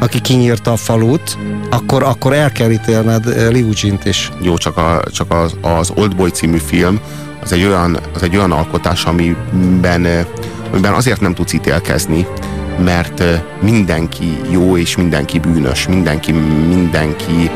aki 0.01 0.21
kinyírta 0.21 0.73
a 0.73 0.77
falut, 0.77 1.39
akkor, 1.71 2.03
akkor 2.03 2.33
el 2.33 2.53
kell 2.53 2.71
ítélned 2.71 3.53
Liucint 3.53 4.05
is. 4.05 4.31
Jó, 4.41 4.57
csak, 4.57 4.77
a, 4.77 5.03
csak 5.13 5.33
az, 5.33 5.57
az 5.61 5.93
Oldboy 5.95 6.31
című 6.31 6.59
film, 6.59 7.01
az 7.43 7.53
egy 7.53 7.65
olyan, 7.65 7.99
az 8.15 8.23
egy 8.23 8.37
olyan 8.37 8.53
alkotás, 8.53 9.05
amiben, 9.05 10.27
amiben 10.71 10.93
azért 10.93 11.21
nem 11.21 11.35
tudsz 11.35 11.53
ítélkezni, 11.53 12.27
mert 12.85 13.23
mindenki 13.61 14.41
jó 14.51 14.77
és 14.77 14.97
mindenki 14.97 15.39
bűnös, 15.39 15.87
mindenki, 15.87 16.33
mindenki 16.69 17.51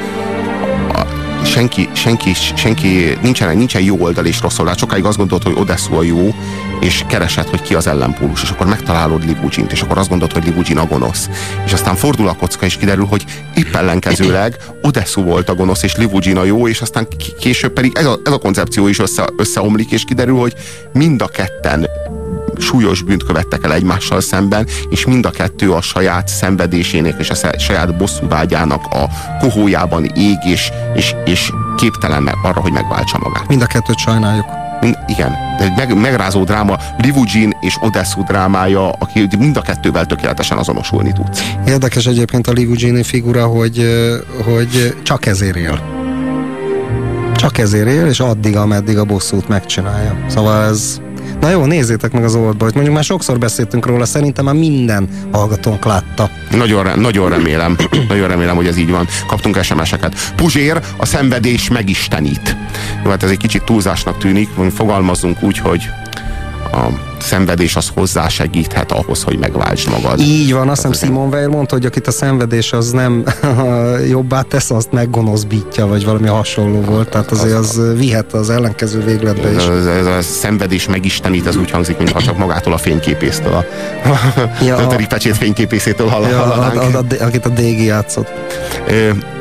senki, 1.47 1.89
senki, 1.93 2.33
senki 2.57 3.19
nincsen, 3.23 3.57
nincsen 3.57 3.83
jó 3.83 3.97
oldal 3.99 4.27
és 4.27 4.41
rossz 4.41 4.59
oldal. 4.59 4.77
Sokáig 4.77 5.05
azt 5.05 5.17
gondolod, 5.17 5.43
hogy 5.43 5.57
Odessu 5.59 5.95
a 5.95 6.03
jó, 6.03 6.35
és 6.81 7.05
keresed, 7.09 7.49
hogy 7.49 7.63
ki 7.63 7.75
az 7.75 7.87
ellenpólus, 7.87 8.43
és 8.43 8.51
akkor 8.51 8.67
megtalálod 8.67 9.25
Livugint, 9.25 9.73
és 9.73 9.81
akkor 9.81 9.99
azt 9.99 10.09
gondolod, 10.09 10.33
hogy 10.33 10.45
Livugin 10.45 10.79
a 10.79 10.87
gonosz. 10.87 11.29
És 11.65 11.73
aztán 11.73 11.95
fordul 11.95 12.29
a 12.29 12.35
kocka, 12.35 12.67
és 12.67 12.77
kiderül, 12.77 13.05
hogy 13.05 13.25
épp 13.55 13.75
ellenkezőleg 13.75 14.57
Odessu 14.83 15.23
volt 15.23 15.49
a 15.49 15.55
gonosz, 15.55 15.83
és 15.83 15.97
Livugin 15.97 16.37
a 16.37 16.45
jó, 16.45 16.69
és 16.69 16.81
aztán 16.81 17.09
később 17.39 17.73
pedig 17.73 17.93
ez 17.97 18.07
a, 18.07 18.21
ez 18.25 18.33
a 18.33 18.39
koncepció 18.39 18.87
is 18.89 18.99
össze, 18.99 19.29
összeomlik, 19.37 19.91
és 19.91 20.05
kiderül, 20.05 20.37
hogy 20.37 20.55
mind 20.93 21.23
a 21.23 21.27
ketten 21.27 21.89
súlyos 22.59 23.03
bűnt 23.03 23.25
követtek 23.25 23.65
el 23.65 23.73
egymással 23.73 24.21
szemben, 24.21 24.67
és 24.91 25.07
mind 25.07 25.27
a 25.27 25.31
kettő 25.31 25.73
a 25.73 25.81
saját 25.81 26.29
szenvedésének 26.29 27.15
és 27.19 27.31
a 27.31 27.59
saját 27.59 27.97
bosszúvágyának 27.97 28.85
a 28.91 29.07
kohójában 29.41 30.05
ég, 30.05 30.39
és, 30.45 30.71
és, 30.95 31.15
és 31.25 31.53
képtelen 31.77 32.29
arra, 32.43 32.61
hogy 32.61 32.73
megváltsa 32.73 33.19
magát. 33.19 33.49
Mind 33.49 33.63
a 33.63 33.67
kettőt 33.67 33.99
sajnáljuk. 33.99 34.47
Mind, 34.81 34.99
igen, 35.07 35.33
egy 35.59 35.73
meg, 35.77 36.01
megrázó 36.01 36.45
dráma, 36.45 36.77
Livugin 36.99 37.57
és 37.61 37.77
Odessu 37.81 38.23
drámája, 38.23 38.91
aki 38.91 39.29
mind 39.39 39.57
a 39.57 39.61
kettővel 39.61 40.07
tökéletesen 40.07 40.59
azonosulni 40.59 41.13
tudsz. 41.13 41.53
Érdekes 41.67 42.07
egyébként 42.07 42.47
a 42.47 42.53
Livugini 42.53 43.03
figura, 43.03 43.47
hogy, 43.47 43.87
hogy 44.45 44.97
csak 45.03 45.27
ezért 45.27 45.57
él. 45.57 45.81
Csak 47.37 47.59
ezért 47.59 47.89
él, 47.89 48.07
és 48.07 48.21
addig, 48.21 48.57
ameddig 48.57 48.99
a 48.99 49.05
bosszút 49.05 49.49
megcsinálja. 49.49 50.25
Szóval 50.29 50.65
ez 50.65 51.01
Na 51.47 51.53
jó, 51.53 51.65
nézzétek 51.65 52.13
meg 52.13 52.25
az 52.25 52.35
oldboyt. 52.35 52.75
Mondjuk 52.75 52.95
már 52.95 53.05
sokszor 53.05 53.39
beszéltünk 53.39 53.87
róla, 53.87 54.05
szerintem 54.05 54.45
már 54.45 54.55
minden 54.55 55.09
hallgatónk 55.33 55.85
látta. 55.85 56.31
Nagyon, 56.51 57.01
nagyon 57.01 57.29
remélem, 57.29 57.77
nagyon 58.09 58.29
remélem, 58.29 58.57
hogy 58.57 58.67
ez 58.67 58.77
így 58.77 58.91
van. 58.91 59.07
Kaptunk 59.27 59.63
SMS-eket. 59.63 60.33
Puzsér, 60.37 60.81
a 60.97 61.05
szenvedés 61.07 61.69
megistenít. 61.69 62.57
Jó, 63.05 63.11
hát 63.11 63.23
ez 63.23 63.31
egy 63.31 63.39
kicsit 63.39 63.65
túlzásnak 63.65 64.19
tűnik, 64.19 64.49
fogalmazzunk 64.75 65.43
úgy, 65.43 65.59
hogy 65.59 65.89
a 66.77 66.89
szenvedés 67.19 67.77
az 67.77 67.91
hozzásegíthet 67.95 68.93
ahhoz, 68.93 69.23
hogy 69.23 69.39
megváltsd 69.39 69.91
magad. 69.91 70.21
Így 70.21 70.53
van, 70.53 70.69
azt 70.69 70.87
hiszem 70.87 71.09
Simon 71.09 71.29
Weil 71.29 71.49
mondta, 71.49 71.75
hogy 71.75 71.87
akit 71.87 72.07
a 72.07 72.11
szenvedés 72.11 72.73
az 72.73 72.91
nem 72.91 73.25
jobbá 74.09 74.43
tesz, 74.43 74.71
azt 74.71 74.93
meggonoszbítja, 74.93 75.87
vagy 75.87 76.05
valami 76.05 76.27
hasonló 76.27 76.81
volt, 76.81 77.09
tehát 77.09 77.31
azért 77.31 77.57
az, 77.57 77.79
az 77.79 77.99
vihet 77.99 78.33
az 78.33 78.51
ellenkező 78.51 79.05
végletbe 79.05 79.53
is. 79.53 79.65
Ez, 79.65 79.87
ez 79.87 80.07
a 80.07 80.23
szenvedés 80.23 80.89
megistenít, 80.89 81.47
ez 81.47 81.57
úgy 81.57 81.71
hangzik, 81.71 81.99
mintha 81.99 82.23
csak 82.23 82.39
magától 82.39 82.73
a 82.73 82.79
fényképésztől, 82.79 83.53
a 83.53 83.65
ja, 84.65 84.77
a 84.89 84.97
pecsét 85.09 85.37
fényképészétől 85.37 86.09
hall, 86.09 86.23
ja, 86.23 86.39
hallanánk. 86.39 86.95
A, 86.95 86.99
a, 86.99 87.03
a, 87.21 87.25
akit 87.25 87.47
a 87.47 87.49
DG 87.49 87.85
játszott. 87.85 88.29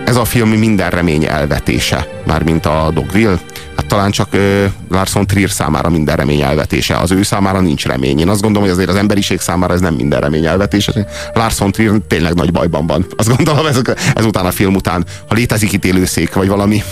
Ez 0.05 0.15
a 0.15 0.25
film 0.25 0.49
minden 0.49 0.89
remény 0.89 1.25
elvetése, 1.25 2.07
mármint 2.25 2.65
a 2.65 2.91
Dogville 2.93 3.39
hát 3.75 3.85
talán 3.87 4.11
csak 4.11 4.27
uh, 4.33 4.65
Larson 4.89 5.27
Trier 5.27 5.49
számára 5.49 5.89
minden 5.89 6.15
remény 6.15 6.41
elvetése. 6.41 6.97
Az 6.97 7.11
ő 7.11 7.23
számára 7.23 7.59
nincs 7.59 7.85
remény. 7.85 8.19
Én 8.19 8.29
azt 8.29 8.41
gondolom, 8.41 8.67
hogy 8.67 8.77
azért 8.77 8.89
az 8.89 8.95
emberiség 8.95 9.39
számára 9.39 9.73
ez 9.73 9.79
nem 9.79 9.93
minden 9.93 10.19
remény 10.19 10.45
elvetése. 10.45 10.91
Larson 11.33 11.71
Trier 11.71 11.93
tényleg 12.07 12.33
nagy 12.33 12.51
bajban 12.51 12.87
van. 12.87 13.05
Azt 13.15 13.35
gondolom 13.35 13.65
ez, 13.65 13.81
ezután 14.15 14.45
a 14.45 14.51
film 14.51 14.75
után, 14.75 15.05
ha 15.27 15.35
létezik 15.35 15.73
ítélőszék, 15.73 16.33
vagy 16.33 16.47
valami. 16.47 16.83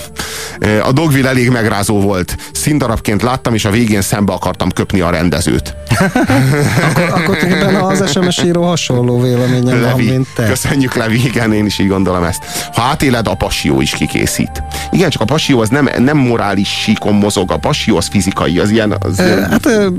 A 0.84 0.92
Dogville 0.92 1.30
elég 1.30 1.50
megrázó 1.50 2.02
volt. 2.02 2.38
Színdarabként 2.52 3.22
láttam, 3.22 3.54
és 3.54 3.66
a 3.66 3.70
végén 3.70 4.02
szembe 4.02 4.34
akartam 4.34 4.72
köpni 4.72 5.00
a 5.00 5.10
rendezőt. 5.10 5.76
akkor, 7.16 7.38
akkor 7.38 7.92
az 7.92 8.12
SMS 8.12 8.44
író 8.44 8.64
hasonló 8.64 9.22
véleményem 9.22 9.82
Levi, 9.82 10.06
van, 10.06 10.14
mint 10.16 10.28
te. 10.36 10.48
Köszönjük, 10.48 10.94
Levi, 10.94 11.26
igen, 11.26 11.54
én 11.54 11.66
is 11.66 11.80
így 11.80 11.88
gondolom 11.88 12.24
ezt. 12.24 12.44
Ha 12.74 12.82
átéled, 12.82 13.28
a 13.28 13.34
passió 13.34 13.82
is 13.82 13.92
kikészít. 13.92 14.64
Igen, 14.92 15.10
csak 15.10 15.22
a 15.22 15.26
passió 15.26 15.62
az 15.62 15.70
nem, 15.70 15.90
nem 15.98 16.18
morális 16.18 16.73
síkon 16.74 17.14
mozog, 17.14 17.52
a 17.52 17.58
passió 17.58 17.98
az 17.98 18.08
fizikai, 18.08 18.60
az 18.60 18.70
ilyen... 18.70 18.96
Az 19.00 19.20
e, 19.20 19.26
ilyen... 19.26 19.50
Hát, 19.50 19.66
e, 19.66 19.92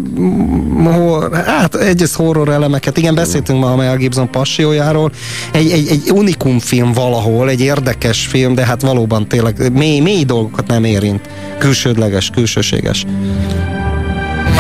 hát 1.47 1.75
egyrészt 1.75 2.15
horror 2.15 2.49
elemeket, 2.49 2.97
igen, 2.97 3.15
beszéltünk 3.15 3.61
ma 3.61 3.73
a 3.73 3.77
Mel 3.77 3.97
Gibson 3.97 4.31
passiójáról, 4.31 5.13
egy, 5.53 5.71
egy, 5.71 5.89
egy 5.89 6.11
unikum 6.11 6.59
film 6.59 6.93
valahol, 6.93 7.49
egy 7.49 7.61
érdekes 7.61 8.27
film, 8.27 8.55
de 8.55 8.65
hát 8.65 8.83
valóban 8.83 9.29
tényleg 9.29 9.73
mély, 9.73 10.01
mély 10.01 10.25
dolgokat 10.25 10.67
nem 10.67 10.85
érint. 10.85 11.29
Külsődleges, 11.59 12.31
külsőséges. 12.31 13.05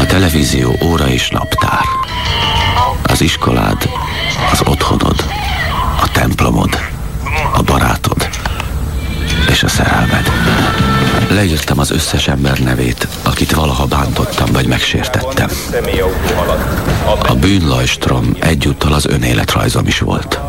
A 0.00 0.06
televízió 0.06 0.76
óra 0.84 1.08
és 1.08 1.28
naptár. 1.28 1.84
Az 3.02 3.20
iskolád, 3.20 3.88
az 4.52 4.60
otthonod, 4.64 5.24
a 6.02 6.10
templomod, 6.12 6.78
a 7.54 7.62
barátod 7.62 8.28
és 9.48 9.62
a 9.62 9.68
szerelmed. 9.68 10.30
Leírtam 11.34 11.78
az 11.78 11.90
összes 11.90 12.28
ember 12.28 12.58
nevét, 12.58 13.08
akit 13.22 13.52
valaha 13.52 13.86
bántottam 13.86 14.52
vagy 14.52 14.66
megsértettem. 14.66 15.48
A 17.28 17.34
bűnlajstrom 17.34 18.36
egyúttal 18.40 18.92
az 18.92 19.06
önéletrajzom 19.06 19.86
is 19.86 19.98
volt. 19.98 20.40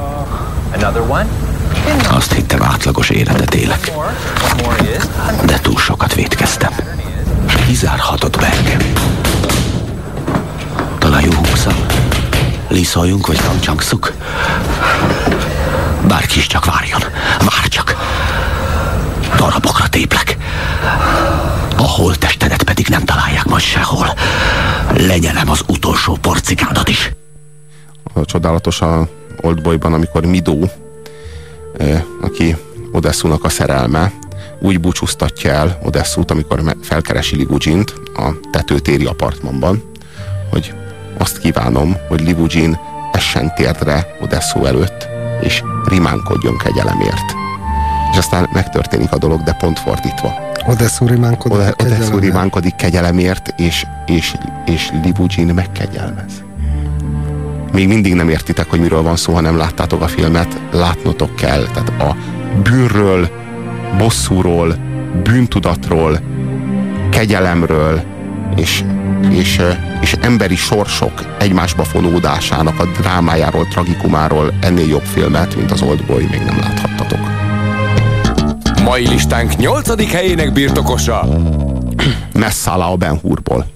Azt 2.10 2.34
hittem 2.34 2.64
átlagos 2.64 3.10
életet 3.10 3.54
élek. 3.54 3.92
De 5.46 5.60
túl 5.60 5.78
sokat 5.78 6.14
vétkeztem. 6.14 6.72
Kizárhatott 7.68 8.38
be 8.40 8.54
engem. 8.58 8.80
Talán 10.98 11.22
jó 11.22 11.32
húszam. 11.32 11.76
Liszoljunk, 12.68 13.28
vagy 13.28 13.42
kamcsankszuk? 13.42 14.12
Bárki 16.08 16.38
is 16.38 16.48
csak 16.48 16.66
várjon. 16.66 17.02
Vár 17.40 17.68
csak. 17.70 17.96
Darabokra 19.38 19.85
téplek. 19.96 20.38
A 21.78 21.82
holttestedet 21.82 22.64
pedig 22.64 22.88
nem 22.88 23.06
találják 23.06 23.46
majd 23.46 23.62
sehol. 23.62 24.08
Lenyelem 24.98 25.50
az 25.50 25.64
utolsó 25.68 26.18
porcikádat 26.22 26.90
is. 26.90 27.12
A 28.14 28.26
csodálatos 28.26 28.82
a 28.82 29.08
Oldboyban, 29.42 29.94
amikor 29.94 30.26
Midó, 30.26 30.70
aki 32.22 32.56
Odessunak 32.92 33.44
a 33.44 33.50
szerelme, 33.50 34.12
úgy 34.60 34.80
búcsúztatja 34.80 35.52
el 35.52 35.80
Odesszút, 35.84 36.32
amikor 36.32 36.76
felkeresi 36.82 37.36
Ligugint 37.36 37.94
a 38.16 38.40
tetőtéri 38.52 39.06
apartmanban, 39.06 39.84
hogy 40.50 40.74
azt 41.18 41.38
kívánom, 41.38 41.98
hogy 42.08 42.22
Ligugin 42.22 42.80
essen 43.12 43.54
térdre 43.56 44.16
Odesszó 44.22 44.66
előtt, 44.66 45.08
és 45.42 45.64
rimánkodjon 45.86 46.58
kegyelemért. 46.58 47.45
És 48.16 48.22
aztán 48.22 48.50
megtörténik 48.54 49.12
a 49.12 49.18
dolog, 49.18 49.44
de 49.44 49.54
pont 49.54 49.80
fordítva. 49.80 50.34
Odesszú 50.66 51.08
rimánkodik, 51.08 51.58
Ode, 51.58 51.74
Odesszú 51.78 52.18
rimánkodik 52.18 52.76
kegyelemért, 52.76 53.54
és, 53.58 53.86
és, 54.06 54.36
és 54.66 54.92
Libugin 55.04 55.54
megkegyelmez. 55.54 56.44
Még 57.72 57.88
mindig 57.88 58.14
nem 58.14 58.30
értitek, 58.30 58.70
hogy 58.70 58.80
miről 58.80 59.02
van 59.02 59.16
szó, 59.16 59.34
ha 59.34 59.42
nem 59.42 59.58
láttátok 59.58 60.02
a 60.02 60.08
filmet, 60.08 60.60
látnotok 60.72 61.36
kell. 61.36 61.64
Tehát 61.74 62.02
a 62.02 62.16
bűnről, 62.64 63.30
bosszúról, 63.98 64.76
bűntudatról, 65.24 66.20
kegyelemről, 67.10 68.04
és, 68.56 68.84
és, 69.30 69.62
és 70.02 70.16
emberi 70.22 70.56
sorsok 70.56 71.36
egymásba 71.40 71.84
fonódásának 71.84 72.80
a 72.80 72.86
drámájáról, 73.02 73.68
tragikumáról 73.68 74.54
ennél 74.62 74.88
jobb 74.88 75.06
filmet, 75.06 75.56
mint 75.56 75.72
az 75.72 75.82
Oldboy 75.82 76.28
még 76.32 76.42
nem 76.42 76.60
láthattatok. 76.60 77.45
Mai 78.86 79.08
listánk 79.08 79.56
8. 79.56 80.12
helyének 80.12 80.54
birtokosa. 80.54 81.28
Messala 82.34 82.92
a 82.92 82.96
Ben 82.96 83.20
Hurból. 83.20 83.75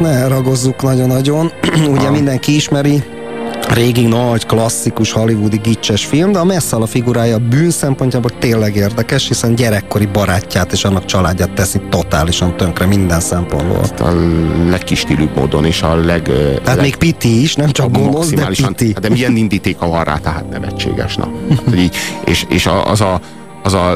Ezt 0.00 0.12
ne 0.12 0.28
ragozzuk 0.28 0.82
nagyon-nagyon. 0.82 1.52
Ugye 1.94 2.10
mindenki 2.10 2.54
ismeri, 2.54 3.02
régi 3.68 4.06
nagy, 4.06 4.46
klasszikus 4.46 5.12
hollywoodi 5.12 5.56
gicses 5.56 6.04
film, 6.04 6.32
de 6.32 6.38
a 6.38 6.44
Messzal 6.44 6.82
a 6.82 6.86
figurája 6.86 7.38
bűn 7.38 7.70
szempontjából 7.70 8.30
tényleg 8.38 8.76
érdekes, 8.76 9.28
hiszen 9.28 9.54
gyerekkori 9.54 10.06
barátját 10.06 10.72
és 10.72 10.84
annak 10.84 11.04
családját 11.04 11.50
teszi 11.50 11.80
totálisan 11.90 12.56
tönkre 12.56 12.86
minden 12.86 13.20
szempontból. 13.20 13.80
A 13.98 14.10
legkistílűbb 14.70 15.36
módon 15.36 15.64
és 15.64 15.82
a 15.82 15.94
leg... 15.94 16.22
Tehát 16.22 16.64
leg, 16.64 16.80
még 16.80 16.96
Piti 16.96 17.42
is, 17.42 17.54
nem 17.54 17.70
csak 17.70 17.90
gonosz, 17.90 18.30
de 18.30 18.46
Piti. 18.46 18.92
Hát 18.92 19.00
de 19.00 19.08
milyen 19.08 19.36
indítéka 19.36 19.88
van 19.88 20.04
rá, 20.04 20.16
tehát 20.16 20.48
nevetséges. 20.50 21.16
Na. 21.16 21.28
Hát, 21.48 21.76
így, 21.76 21.96
és, 22.24 22.46
és 22.48 22.68
az 22.84 23.00
a 23.00 23.20
az 23.66 23.74
a, 23.74 23.94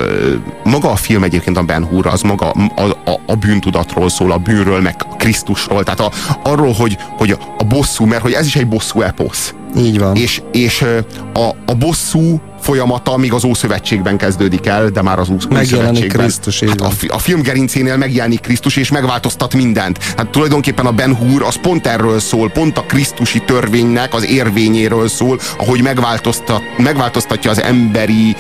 maga 0.65 0.91
a 0.91 0.97
film 0.97 1.23
egyébként 1.23 1.57
a 1.57 1.63
Ben 1.63 1.85
Hur, 1.85 2.07
az 2.07 2.23
maga 2.23 2.51
a, 2.51 2.83
a, 2.83 3.21
a 3.27 3.35
bűntudatról 3.35 4.09
szól, 4.09 4.33
a 4.33 4.39
bűnről, 4.39 4.81
meg 4.81 4.97
Krisztusról, 5.21 5.85
tehát 5.85 6.01
a, 6.01 6.11
arról, 6.43 6.73
hogy, 6.73 6.99
hogy 7.19 7.37
a 7.59 7.65
bosszú, 7.65 8.05
mert 8.05 8.23
hogy 8.23 8.33
ez 8.33 8.47
is 8.47 8.57
egy 8.57 8.69
bosszú 8.69 9.01
eposz. 9.01 9.55
Így 9.77 9.99
van. 9.99 10.17
És, 10.17 10.43
és 10.53 10.85
a, 11.35 11.49
a 11.67 11.75
bosszú 11.75 12.41
folyamata 12.61 13.17
még 13.17 13.33
az 13.33 13.45
Ószövetségben 13.45 14.17
kezdődik 14.17 14.67
el, 14.67 14.89
de 14.89 15.03
már 15.03 15.19
az 15.19 15.29
Ószövetségben. 15.31 16.09
Krisztus, 16.09 16.61
hát 16.61 16.81
a, 16.81 16.91
a 17.09 17.19
film 17.19 17.43
gerincénél 17.43 17.97
megjelenik 17.97 18.41
Krisztus, 18.41 18.77
és 18.77 18.91
megváltoztat 18.91 19.55
mindent. 19.55 19.99
Hát 20.17 20.29
tulajdonképpen 20.29 20.87
a 20.87 20.93
Ben 20.93 21.17
Hur 21.17 21.43
az 21.43 21.61
pont 21.61 21.87
erről 21.87 22.21
szól, 22.21 22.51
pont 22.51 22.79
a 22.79 22.83
krisztusi 22.83 23.43
törvénynek 23.45 24.15
az 24.15 24.25
érvényéről 24.25 25.09
szól, 25.09 25.39
ahogy 25.59 25.83
megváltoztat, 25.83 26.63
megváltoztatja 26.79 27.51
az 27.51 27.63
emberi 27.63 28.37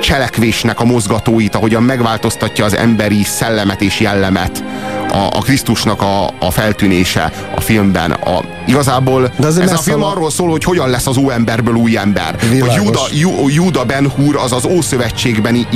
cselekvésnek 0.00 0.80
a 0.80 0.84
mozgatóit, 0.84 1.54
ahogyan 1.54 1.82
megváltoztatja 1.82 2.64
az 2.64 2.76
emberi 2.76 3.22
szellemet 3.22 3.82
és 3.82 4.00
jellemet 4.00 4.64
a, 5.12 5.26
a 5.32 5.40
Krisztusnak 5.40 6.02
a, 6.02 6.26
a 6.38 6.50
feltűnése 6.50 7.32
a 7.54 7.60
filmben. 7.60 8.10
A, 8.10 8.40
igazából 8.66 9.32
De 9.38 9.46
ez 9.46 9.72
a 9.72 9.76
film 9.76 10.02
a... 10.02 10.10
arról 10.10 10.30
szól, 10.30 10.50
hogy 10.50 10.64
hogyan 10.64 10.88
lesz 10.88 11.06
az 11.06 11.16
óemberből 11.16 11.74
új 11.74 11.96
ember. 11.96 12.36
Világos. 12.50 12.76
Hogy 12.76 12.84
Júda, 12.84 13.00
Jú, 13.12 13.48
Júda 13.48 13.84
Ben 13.84 14.10
Hur 14.10 14.36
az 14.36 14.52
az 14.52 14.64
Ószövetségben 14.64 15.66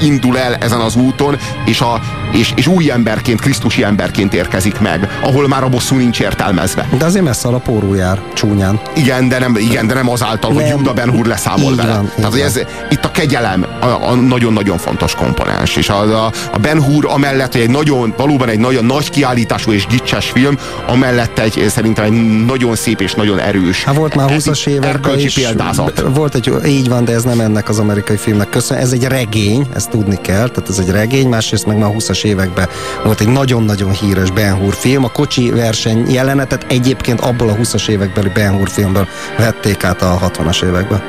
indul 0.00 0.38
el 0.38 0.54
ezen 0.54 0.80
az 0.80 0.96
úton, 0.96 1.38
és, 1.64 1.80
a, 1.80 2.00
és, 2.32 2.52
és 2.56 2.66
új 2.66 2.90
emberként, 2.90 3.40
Krisztusi 3.40 3.82
emberként 3.82 4.34
érkezik 4.34 4.80
meg, 4.80 5.18
ahol 5.22 5.48
már 5.48 5.62
a 5.62 5.68
bosszú 5.68 5.96
nincs 5.96 6.20
értelmezve. 6.20 6.88
De 6.98 7.04
azért 7.04 7.24
messze 7.24 7.48
a 7.48 7.58
porú 7.58 7.94
jár, 7.94 8.20
csúnyán. 8.34 8.80
Igen, 8.96 9.28
de 9.28 9.38
nem, 9.38 9.56
igen, 9.56 9.86
de 9.86 9.94
nem 9.94 10.10
azáltal, 10.10 10.52
nem. 10.52 10.62
hogy 10.62 10.70
Júda 10.70 10.92
Ben 10.92 11.10
Hur 11.10 11.26
leszámol 11.26 11.74
vele. 11.74 11.92
Van, 11.92 12.10
Tehát, 12.16 12.30
hogy 12.30 12.40
ez, 12.40 12.60
itt 12.90 13.04
a 13.04 13.10
kegyelem 13.10 13.66
a, 13.80 13.86
a 13.86 14.14
nagyon-nagyon 14.14 14.78
fontos 14.78 15.14
komponens, 15.14 15.76
és 15.76 15.88
a, 15.88 16.24
a, 16.24 16.32
a 16.52 16.58
Ben 16.58 16.82
Hur 16.82 17.06
amellett, 17.08 17.52
hogy 17.52 17.60
egy 17.60 17.70
nagyon, 17.70 18.14
valóban 18.16 18.48
egy 18.48 18.58
nagyon 18.58 18.84
nagy 18.84 19.10
kiállítású 19.10 19.72
és 19.72 19.86
gicses 19.86 20.30
film, 20.30 20.58
amellett 20.86 21.38
egy 21.38 21.64
szerintem 21.68 22.04
egy 22.04 22.43
nagyon 22.46 22.74
szép 22.74 23.00
és 23.00 23.14
nagyon 23.14 23.38
erős. 23.38 23.84
Hát 23.84 23.94
volt 23.94 24.14
már 24.14 24.28
20-as 24.30 24.66
években 24.66 25.18
is. 25.18 25.34
Példázat. 25.34 26.04
Volt 26.14 26.34
egy, 26.34 26.52
így 26.66 26.88
van, 26.88 27.04
de 27.04 27.12
ez 27.12 27.22
nem 27.22 27.40
ennek 27.40 27.68
az 27.68 27.78
amerikai 27.78 28.16
filmnek 28.16 28.48
köszön. 28.48 28.76
Ez 28.76 28.92
egy 28.92 29.04
regény, 29.04 29.66
ezt 29.74 29.90
tudni 29.90 30.18
kell, 30.20 30.48
tehát 30.48 30.68
ez 30.68 30.78
egy 30.78 30.90
regény, 30.90 31.28
másrészt 31.28 31.66
meg 31.66 31.78
már 31.78 31.90
20-as 31.98 32.24
években 32.24 32.68
volt 33.04 33.20
egy 33.20 33.28
nagyon-nagyon 33.28 33.92
híres 33.92 34.30
Ben 34.30 34.54
Hur 34.54 34.74
film. 34.74 35.04
A 35.04 35.08
kocsi 35.08 35.50
verseny 35.50 36.10
jelenetet 36.10 36.66
egyébként 36.68 37.20
abból 37.20 37.48
a 37.48 37.54
20-as 37.54 37.88
évekbeli 37.88 38.30
Ben 38.34 38.56
Hur 38.56 38.68
filmből 38.68 39.08
vették 39.38 39.84
át 39.84 40.02
a 40.02 40.18
60-as 40.22 40.64
években. 40.64 41.02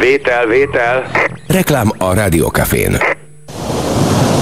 Vétel, 0.00 0.46
vétel. 0.46 1.10
Reklám 1.46 1.92
a 1.98 2.14
Rádiókafén. 2.14 2.96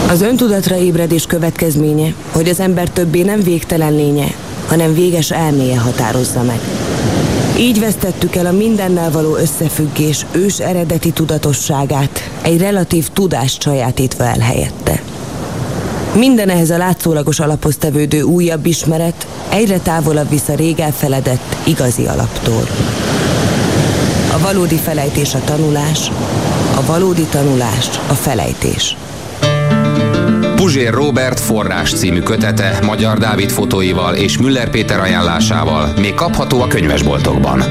Az 0.09 0.23
öntudatra 0.23 0.77
ébredés 0.77 1.27
következménye, 1.27 2.13
hogy 2.33 2.49
az 2.49 2.61
ember 2.61 2.89
többé 2.89 3.23
nem 3.23 3.43
végtelen 3.43 3.95
lénye, 3.95 4.27
hanem 4.67 4.95
véges 4.95 5.31
elméje 5.31 5.79
határozza 5.79 6.43
meg. 6.43 6.61
Így 7.59 7.81
vesztettük 7.81 8.37
el 8.37 8.47
a 8.47 8.53
mindennel 8.53 9.11
való 9.11 9.37
összefüggés 9.37 10.27
ős 10.33 10.59
eredeti 10.59 11.11
tudatosságát, 11.11 12.31
egy 12.43 12.59
relatív 12.59 13.09
tudást 13.09 13.63
sajátítva 13.63 14.25
el 14.25 14.39
helyette. 14.39 15.03
Minden 16.17 16.49
ehhez 16.49 16.71
a 16.71 16.77
látszólagos 16.77 17.41
alaphoz 17.41 17.77
tevődő 17.77 18.23
újabb 18.23 18.67
ismeret 18.67 19.27
egyre 19.49 19.79
távolabb 19.79 20.29
visz 20.29 20.49
a 20.49 20.55
rég 20.55 20.81
elfeledett, 20.81 21.57
igazi 21.65 22.07
alaptól. 22.07 22.67
A 24.35 24.39
valódi 24.39 24.77
felejtés 24.77 25.35
a 25.35 25.41
tanulás, 25.45 26.11
a 26.77 26.87
valódi 26.87 27.27
tanulás 27.31 27.89
a 28.09 28.15
felejtés. 28.15 28.97
Puzsér 30.63 30.93
Robert 30.93 31.41
forrás 31.41 31.93
című 31.93 32.21
kötete 32.21 32.79
Magyar 32.85 33.19
Dávid 33.19 33.51
fotóival 33.51 34.15
és 34.15 34.39
Müller 34.39 34.71
Péter 34.71 35.01
ajánlásával 35.01 35.93
még 36.01 36.15
kapható 36.15 36.61
a 36.61 36.67
könyvesboltokban. 36.67 37.63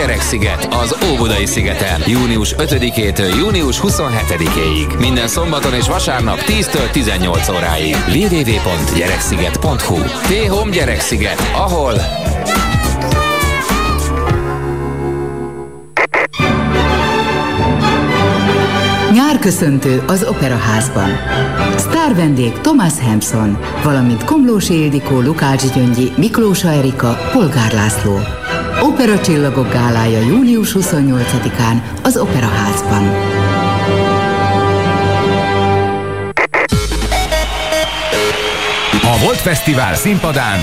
Gyereksziget, 0.00 0.68
az 0.70 0.96
Óbudai 1.10 1.46
szigeten. 1.46 2.02
Június 2.06 2.54
5-től 2.58 3.36
június 3.38 3.80
27-ig. 3.82 4.98
Minden 4.98 5.28
szombaton 5.28 5.74
és 5.74 5.86
vasárnap 5.86 6.38
10-től 6.38 6.90
18 6.90 7.48
óráig. 7.48 7.96
www.gyereksziget.hu 8.14 9.98
T-Home 10.02 10.70
Gyereksziget, 10.70 11.50
ahol 11.54 11.94
Nyár 19.12 19.30
Párköszöntő 19.40 20.02
az 20.06 20.26
Operaházban. 20.28 21.10
Sztár 21.76 22.14
vendég 22.14 22.52
Thomas 22.52 23.00
Hampson, 23.00 23.58
valamint 23.84 24.24
Komlósi 24.24 24.82
Ildikó, 24.82 25.20
Lukács 25.20 25.72
Gyöngyi, 25.72 26.12
Miklósa 26.16 26.68
Erika, 26.68 27.18
Polgár 27.32 27.72
László. 27.72 28.18
Opera 28.82 29.20
Csillagok 29.20 29.72
gálája 29.72 30.20
július 30.20 30.76
28-án 30.78 31.82
az 32.02 32.16
Operaházban. 32.16 33.02
A 39.02 39.18
Volt 39.24 39.36
Fesztivál 39.36 39.94
színpadán 39.94 40.58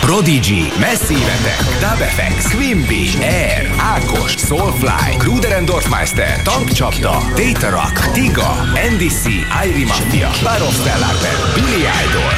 Prodigy, 0.00 0.72
Massive 0.78 1.32
Attack, 1.32 1.78
Dub 1.80 2.08
FX, 2.08 2.54
Quimby, 2.54 3.08
Air, 3.20 3.70
Ákos, 3.78 4.34
Soulfly, 4.36 5.16
Kruder 5.18 5.64
Dorfmeister, 5.64 6.42
Tankcsapda, 6.42 7.18
Data 7.36 7.70
Rock, 7.70 8.10
Tiga, 8.12 8.54
NDC, 8.92 9.24
Irie 9.64 9.86
Mafia, 9.86 10.30
Bar 10.42 10.62
of 10.62 10.74
Stellar 10.74 11.14
Band, 11.22 11.54
Billy 11.54 11.86
Idol. 12.06 12.32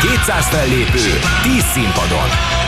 200 0.00 0.46
fellépő, 0.46 1.18
10 1.42 1.64
színpadon. 1.72 2.59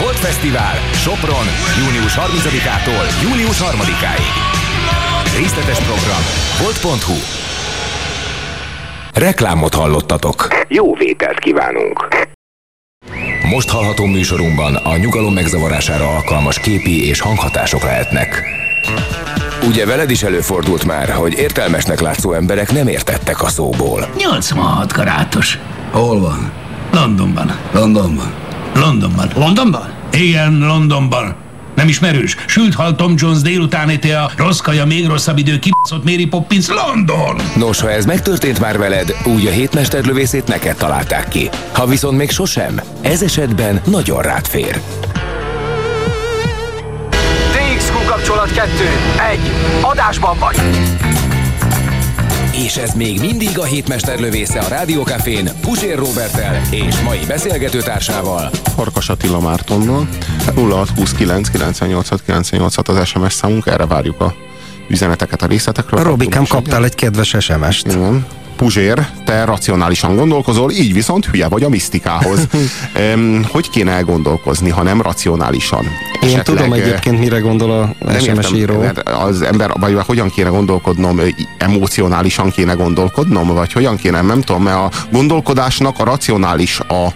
Volt 0.00 0.16
Fesztivál, 0.18 0.74
Sopron, 0.92 1.46
június 1.78 2.14
30-ától 2.14 3.22
július 3.22 3.58
3-áig. 3.58 4.28
Részletes 5.36 5.78
program 5.78 6.22
volt.hu 6.62 7.14
Reklámot 9.14 9.74
hallottatok. 9.74 10.48
Jó 10.68 10.94
vételt 10.94 11.38
kívánunk! 11.38 12.08
Most 13.50 13.70
hallható 13.70 14.04
műsorunkban 14.04 14.74
a 14.74 14.96
nyugalom 14.96 15.32
megzavarására 15.32 16.08
alkalmas 16.08 16.58
képi 16.58 17.06
és 17.08 17.20
hanghatások 17.20 17.82
lehetnek. 17.82 18.42
Ugye 19.66 19.86
veled 19.86 20.10
is 20.10 20.22
előfordult 20.22 20.84
már, 20.84 21.10
hogy 21.10 21.38
értelmesnek 21.38 22.00
látszó 22.00 22.32
emberek 22.32 22.72
nem 22.72 22.88
értettek 22.88 23.42
a 23.42 23.48
szóból. 23.48 24.08
86 24.16 24.92
karátos. 24.92 25.58
Hol 25.90 26.20
van? 26.20 26.52
Londonban. 26.92 27.58
Londonban? 27.72 28.32
Londonban. 28.74 29.30
Londonban? 29.34 29.92
Igen, 30.12 30.58
Londonban. 30.58 31.34
Nem 31.74 31.88
ismerős? 31.88 32.36
Sült 32.46 32.74
hal 32.74 32.94
Tom 32.94 33.14
Jones 33.16 33.40
délután 33.40 33.88
éte 33.88 34.20
a 34.20 34.30
rossz 34.36 34.58
kaja, 34.58 34.84
még 34.84 35.06
rosszabb 35.06 35.38
idő, 35.38 35.58
kibaszott 35.58 36.04
Mary 36.04 36.26
Poppins, 36.26 36.66
London! 36.68 37.36
Nos, 37.56 37.80
ha 37.80 37.90
ez 37.90 38.04
megtörtént 38.04 38.60
már 38.60 38.78
veled, 38.78 39.16
úgy 39.24 39.46
a 39.46 39.50
hétmesterlövészét 39.50 40.46
neked 40.46 40.76
találták 40.76 41.28
ki. 41.28 41.48
Ha 41.72 41.86
viszont 41.86 42.16
még 42.18 42.30
sosem, 42.30 42.80
ez 43.00 43.22
esetben 43.22 43.80
nagyon 43.84 44.22
rád 44.22 44.46
fér. 44.46 44.80
DXQ 47.52 48.04
kapcsolat 48.06 48.52
2. 48.52 48.70
1. 49.32 49.38
Adásban 49.80 50.38
vagy. 50.38 50.56
És 52.52 52.76
ez 52.76 52.94
még 52.94 53.20
mindig 53.20 53.58
a 53.58 53.64
hétmesterlövésze 53.64 54.60
a 54.60 54.68
Rádiókafén 54.68 55.50
Pusér 55.60 55.98
Robertel 55.98 56.60
és 56.70 57.00
mai 57.00 57.18
beszélgetőtársával. 57.26 58.50
Farkas 58.74 59.08
Attila 59.08 59.40
Mártonnal. 59.40 60.08
0629 60.54 61.48
98 61.48 62.08
98 62.24 62.88
az 62.88 63.06
SMS 63.06 63.32
számunk, 63.32 63.66
erre 63.66 63.86
várjuk 63.86 64.20
a 64.20 64.34
üzeneteket 64.88 65.42
a 65.42 65.46
részletekről. 65.46 66.02
Robikám 66.02 66.44
kaptál 66.46 66.84
egy 66.84 66.94
kedves 66.94 67.36
SMS-t. 67.38 67.86
Igen. 67.86 68.26
Puzsér, 68.56 69.06
te 69.24 69.44
racionálisan 69.44 70.16
gondolkozol, 70.16 70.70
így 70.70 70.92
viszont 70.92 71.26
hülye 71.26 71.48
vagy 71.48 71.62
a 71.62 71.68
misztikához. 71.68 72.48
um, 73.14 73.44
hogy 73.48 73.70
kéne 73.70 73.92
elgondolkozni, 73.92 74.70
ha 74.70 74.82
nem 74.82 75.02
racionálisan? 75.02 75.84
Én 75.84 76.28
Esetleg, 76.28 76.44
tudom 76.44 76.72
egyébként, 76.72 77.18
mire 77.18 77.38
gondol 77.38 77.70
a 77.70 78.12
SMS 78.12 78.26
értem, 78.26 78.54
író. 78.54 78.80
mert 78.80 79.08
Az 79.08 79.42
ember, 79.42 79.70
vagy 79.80 79.96
hogyan 80.06 80.30
kéne 80.30 80.48
gondolkodnom, 80.48 81.20
emocionálisan 81.58 82.50
kéne 82.50 82.72
gondolkodnom, 82.72 83.48
vagy 83.48 83.72
hogyan 83.72 83.96
kéne, 83.96 84.20
nem 84.20 84.40
tudom, 84.40 84.62
mert 84.62 84.76
a 84.76 84.90
gondolkodásnak 85.10 85.98
a 85.98 86.04
racionális 86.04 86.80
a 86.80 87.08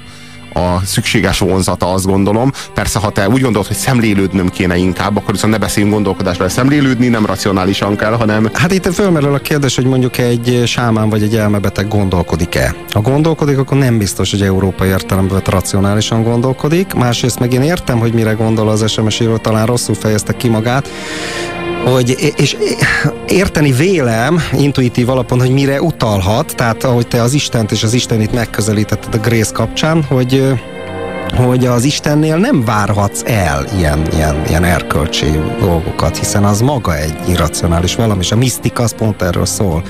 a 0.56 0.80
szükséges 0.84 1.38
vonzata, 1.38 1.92
azt 1.92 2.06
gondolom. 2.06 2.52
Persze, 2.74 2.98
ha 2.98 3.10
te 3.10 3.28
úgy 3.28 3.40
gondolod, 3.40 3.66
hogy 3.66 3.76
szemlélődnöm 3.76 4.48
kéne 4.48 4.76
inkább, 4.76 5.16
akkor 5.16 5.32
viszont 5.32 5.52
ne 5.52 5.58
beszéljünk 5.58 5.94
gondolkodásról. 5.94 6.48
Szemlélődni 6.48 7.08
nem 7.08 7.26
racionálisan 7.26 7.96
kell, 7.96 8.12
hanem... 8.12 8.48
Hát 8.52 8.72
itt 8.72 8.92
fölmerül 8.92 9.34
a 9.34 9.38
kérdés, 9.38 9.76
hogy 9.76 9.84
mondjuk 9.84 10.18
egy 10.18 10.62
sámán 10.66 11.08
vagy 11.08 11.22
egy 11.22 11.36
elmebeteg 11.36 11.88
gondolkodik-e. 11.88 12.74
Ha 12.90 13.00
gondolkodik, 13.00 13.58
akkor 13.58 13.78
nem 13.78 13.98
biztos, 13.98 14.30
hogy 14.30 14.42
európai 14.42 14.88
értelemben 14.88 15.40
racionálisan 15.44 16.22
gondolkodik. 16.22 16.94
Másrészt 16.94 17.38
meg 17.38 17.52
én 17.52 17.62
értem, 17.62 17.98
hogy 17.98 18.12
mire 18.12 18.32
gondol 18.32 18.68
az 18.68 18.90
SMS 18.90 19.20
író, 19.20 19.36
talán 19.36 19.66
rosszul 19.66 19.94
fejezte 19.94 20.32
ki 20.32 20.48
magát, 20.48 20.88
hogy, 21.90 22.34
és 22.36 22.56
érteni 23.28 23.72
vélem 23.72 24.40
intuitív 24.52 25.08
alapon, 25.08 25.40
hogy 25.40 25.50
mire 25.50 25.82
utalhat, 25.82 26.54
tehát 26.56 26.84
ahogy 26.84 27.06
te 27.06 27.22
az 27.22 27.32
Istent 27.32 27.72
és 27.72 27.82
az 27.82 27.94
Istenit 27.94 28.32
megközelítetted 28.32 29.14
a 29.14 29.18
Grace 29.18 29.52
kapcsán, 29.52 30.02
hogy 30.02 30.42
hogy 31.36 31.66
az 31.66 31.84
Istennél 31.84 32.36
nem 32.36 32.64
várhatsz 32.64 33.22
el 33.24 33.66
ilyen, 33.76 34.06
ilyen, 34.14 34.42
ilyen 34.48 34.64
erkölcsi 34.64 35.26
dolgokat, 35.60 36.16
hiszen 36.16 36.44
az 36.44 36.60
maga 36.60 36.96
egy 36.96 37.14
irracionális 37.28 37.94
valami, 37.94 38.20
és 38.20 38.32
a 38.32 38.36
misztika 38.36 38.82
az 38.82 38.94
pont 38.94 39.22
erről 39.22 39.46
szól. 39.46 39.82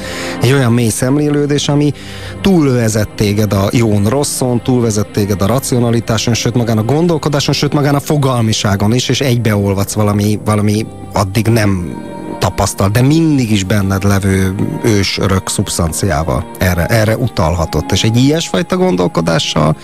Egy 0.42 0.52
olyan 0.52 0.72
mély 0.72 0.88
szemlélődés, 0.88 1.68
ami 1.68 1.92
túlvezet 2.40 3.08
téged 3.08 3.52
a 3.52 3.68
jón 3.72 4.04
rosszon, 4.04 4.62
túlvezet 4.62 5.08
téged 5.08 5.42
a 5.42 5.46
racionalitáson, 5.46 6.34
sőt 6.34 6.54
magán 6.54 6.78
a 6.78 6.84
gondolkodáson, 6.84 7.54
sőt 7.54 7.72
magán 7.72 7.94
a 7.94 8.00
fogalmiságon 8.00 8.94
is, 8.94 9.08
és 9.08 9.20
egybeolvadsz 9.20 9.92
valami, 9.92 10.40
valami 10.44 10.86
addig 11.12 11.46
nem 11.46 11.94
tapasztal, 12.38 12.88
de 12.88 13.02
mindig 13.02 13.50
is 13.50 13.64
benned 13.64 14.04
levő 14.04 14.54
ős 14.84 15.18
örök 15.18 15.48
szubstanciával. 15.48 16.50
Erre, 16.58 16.86
erre 16.86 17.16
utalhatott. 17.16 17.92
És 17.92 18.04
egy 18.04 18.16
ilyesfajta 18.16 18.76
gondolkodással, 18.76 19.76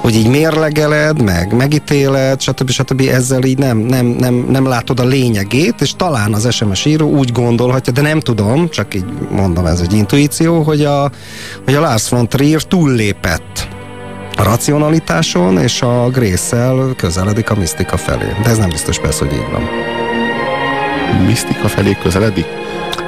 hogy 0.00 0.14
így 0.14 0.28
mérlegeled, 0.28 1.22
meg 1.22 1.56
megítéled, 1.56 2.40
stb. 2.40 2.70
stb. 2.70 3.00
ezzel 3.00 3.44
így 3.44 3.58
nem, 3.58 3.78
nem, 3.78 4.06
nem, 4.06 4.34
nem 4.34 4.66
látod 4.66 5.00
a 5.00 5.04
lényegét, 5.04 5.80
és 5.80 5.92
talán 5.96 6.34
az 6.34 6.54
SMS 6.54 6.84
író 6.84 7.10
úgy 7.10 7.32
gondolhatja, 7.32 7.92
de 7.92 8.00
nem 8.00 8.20
tudom, 8.20 8.68
csak 8.68 8.94
így 8.94 9.04
mondom, 9.30 9.66
ez 9.66 9.80
egy 9.80 9.92
intuíció, 9.92 10.62
hogy 10.62 10.84
a, 10.84 11.10
hogy 11.64 11.74
a 11.74 11.80
Lars 11.80 12.08
von 12.08 12.28
Trier 12.28 12.62
túllépett 12.62 13.68
a 14.36 14.42
racionalitáson, 14.42 15.58
és 15.58 15.82
a 15.82 16.08
Grace-szel 16.10 16.94
közeledik 16.96 17.50
a 17.50 17.54
misztika 17.54 17.96
felé. 17.96 18.32
De 18.42 18.50
ez 18.50 18.58
nem 18.58 18.68
biztos 18.68 18.98
persze, 18.98 19.24
hogy 19.24 19.34
így 19.34 19.50
van 19.52 19.95
misztika 21.26 21.68
felé 21.68 21.96
közeledik? 22.02 22.46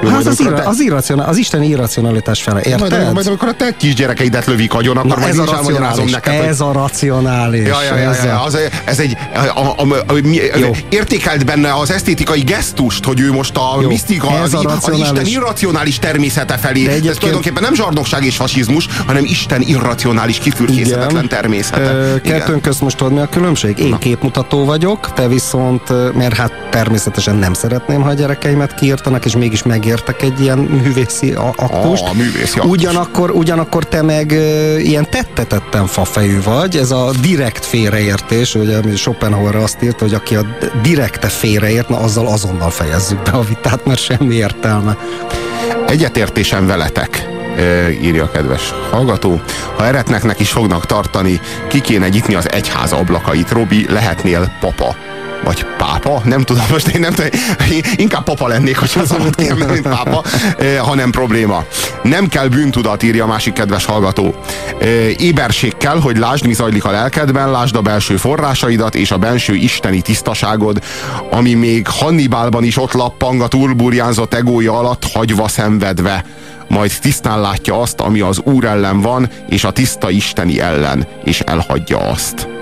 Jó, 0.03 0.09
hát 0.09 0.25
az, 0.25 0.39
irra, 0.39 0.55
az, 0.55 0.79
irracionál, 0.79 1.27
az 1.27 1.37
isteni 1.37 1.67
irracionalitás 1.67 2.41
fele, 2.41 2.61
érted? 2.63 2.79
Majd, 2.79 3.13
majd 3.13 3.27
amikor 3.27 3.47
a 3.47 3.53
te 3.53 3.75
kisgyerekeidet 3.77 4.45
lövik 4.45 4.73
agyon, 4.73 4.97
akkor 4.97 5.09
Na, 5.09 5.17
majd 5.17 5.31
ez 5.31 5.37
a 5.39 5.45
racionális, 5.45 6.11
neked, 6.11 6.43
ez 6.43 6.59
hogy... 6.59 6.67
a 6.67 6.71
racionális. 6.71 7.67
Ja, 7.67 7.83
ja, 7.83 7.95
ja, 7.95 8.13
ja, 8.25 8.41
az, 8.41 8.57
ez 8.85 8.99
egy 8.99 9.17
a, 9.33 9.59
a, 9.59 9.75
a, 9.77 10.13
a, 10.13 10.13
értékelt 10.89 11.45
benne 11.45 11.73
az 11.73 11.91
esztétikai 11.91 12.39
gesztust, 12.39 13.05
hogy 13.05 13.19
ő 13.19 13.31
most 13.31 13.55
a 13.55 13.77
Jó, 13.81 13.87
misztika, 13.87 14.27
az, 14.27 14.53
az 14.53 14.97
Isten 14.97 15.25
irracionális 15.25 15.99
természete 15.99 16.57
felé. 16.57 16.83
De 16.83 16.89
egyébként... 16.89 17.11
Ez 17.11 17.17
tulajdonképpen 17.17 17.63
nem 17.63 17.73
zsarnokság 17.73 18.23
és 18.23 18.35
fasizmus, 18.35 18.87
hanem 19.05 19.23
Isten 19.23 19.61
irracionális 19.61 20.37
kifürkészhetetlen 20.37 21.27
természete. 21.27 21.91
Ö, 21.91 22.21
kettőnk 22.21 22.61
közt 22.61 22.81
most 22.81 22.97
tudod 22.97 23.13
mi 23.13 23.19
a 23.19 23.29
különbség? 23.29 23.79
Én 23.79 23.89
Na. 23.89 23.97
képmutató 23.97 24.65
vagyok, 24.65 25.13
te 25.13 25.27
viszont, 25.27 26.13
mert 26.15 26.35
hát 26.35 26.51
természetesen 26.69 27.35
nem 27.35 27.53
szeretném, 27.53 28.01
ha 28.01 28.09
a 28.09 28.13
gyerekeimet 28.13 28.73
kiírtanak, 28.73 29.25
és 29.25 29.35
mégis 29.35 29.63
meg 29.63 29.85
megértek 29.89 30.21
egy 30.21 30.41
ilyen 30.41 30.57
művészi 30.57 31.33
aktust. 31.55 32.03
A, 32.03 32.13
művészi 32.13 32.59
aktus. 32.59 32.71
Ugyanakkor, 32.71 33.31
ugyanakkor 33.31 33.83
te 33.83 34.01
meg 34.01 34.31
ilyen 34.77 35.09
tettetetten 35.09 35.87
fafejű 35.87 36.41
vagy, 36.41 36.77
ez 36.77 36.91
a 36.91 37.11
direkt 37.21 37.65
félreértés, 37.65 38.55
ugye 38.55 38.95
Schopenhauer 38.95 39.55
azt 39.55 39.83
írta, 39.83 40.03
hogy 40.03 40.13
aki 40.13 40.35
a 40.35 40.45
direkte 40.81 41.27
félreért, 41.27 41.89
na 41.89 41.97
azzal 41.97 42.27
azonnal 42.27 42.69
fejezzük 42.69 43.21
be 43.21 43.31
a 43.31 43.41
vitát, 43.41 43.85
mert 43.85 43.99
semmi 43.99 44.35
értelme. 44.35 44.97
Egyetértésem 45.87 46.67
veletek 46.67 47.27
írja 48.01 48.23
a 48.23 48.31
kedves 48.31 48.73
hallgató. 48.91 49.41
Ha 49.77 49.85
eretneknek 49.85 50.39
is 50.39 50.51
fognak 50.51 50.85
tartani, 50.85 51.39
ki 51.67 51.81
kéne 51.81 52.09
nyitni 52.09 52.35
az 52.35 52.51
egyház 52.51 52.91
ablakait. 52.91 53.51
Robi, 53.51 53.85
lehetnél 53.89 54.51
papa 54.59 54.95
vagy 55.43 55.65
pápa, 55.77 56.21
nem 56.23 56.41
tudom, 56.41 56.63
most 56.71 56.87
én 56.87 56.99
nem 56.99 57.13
tudom, 57.13 57.29
inkább 57.95 58.23
papa 58.23 58.47
lennék, 58.47 58.77
hogyha 58.77 59.05
szabad 59.05 59.35
kérni, 59.35 59.65
mint 59.65 59.87
pápa, 59.87 60.23
ha 60.87 60.95
nem 60.95 61.11
probléma. 61.11 61.63
Nem 62.03 62.27
kell 62.27 62.47
bűntudat, 62.47 63.03
írja 63.03 63.23
a 63.23 63.27
másik 63.27 63.53
kedves 63.53 63.85
hallgató. 63.85 64.35
Éberség 65.17 65.77
kell, 65.77 65.99
hogy 65.99 66.17
lásd, 66.17 66.45
mi 66.45 66.53
zajlik 66.53 66.85
a 66.85 66.91
lelkedben, 66.91 67.51
lásd 67.51 67.75
a 67.75 67.81
belső 67.81 68.17
forrásaidat 68.17 68.95
és 68.95 69.11
a 69.11 69.17
belső 69.17 69.53
isteni 69.53 70.01
tisztaságod, 70.01 70.83
ami 71.31 71.53
még 71.53 71.87
Hannibálban 71.87 72.63
is 72.63 72.77
ott 72.77 72.93
lappang 72.93 73.41
a 73.41 73.47
turburjánzott 73.47 74.33
egója 74.33 74.77
alatt 74.77 75.11
hagyva 75.13 75.47
szenvedve 75.47 76.23
majd 76.67 76.91
tisztán 77.01 77.41
látja 77.41 77.81
azt, 77.81 77.99
ami 77.99 78.19
az 78.19 78.39
Úr 78.43 78.65
ellen 78.65 79.01
van, 79.01 79.29
és 79.49 79.63
a 79.63 79.71
tiszta 79.71 80.09
isteni 80.09 80.59
ellen, 80.59 81.07
és 81.23 81.39
elhagyja 81.39 81.97
azt. 81.97 82.58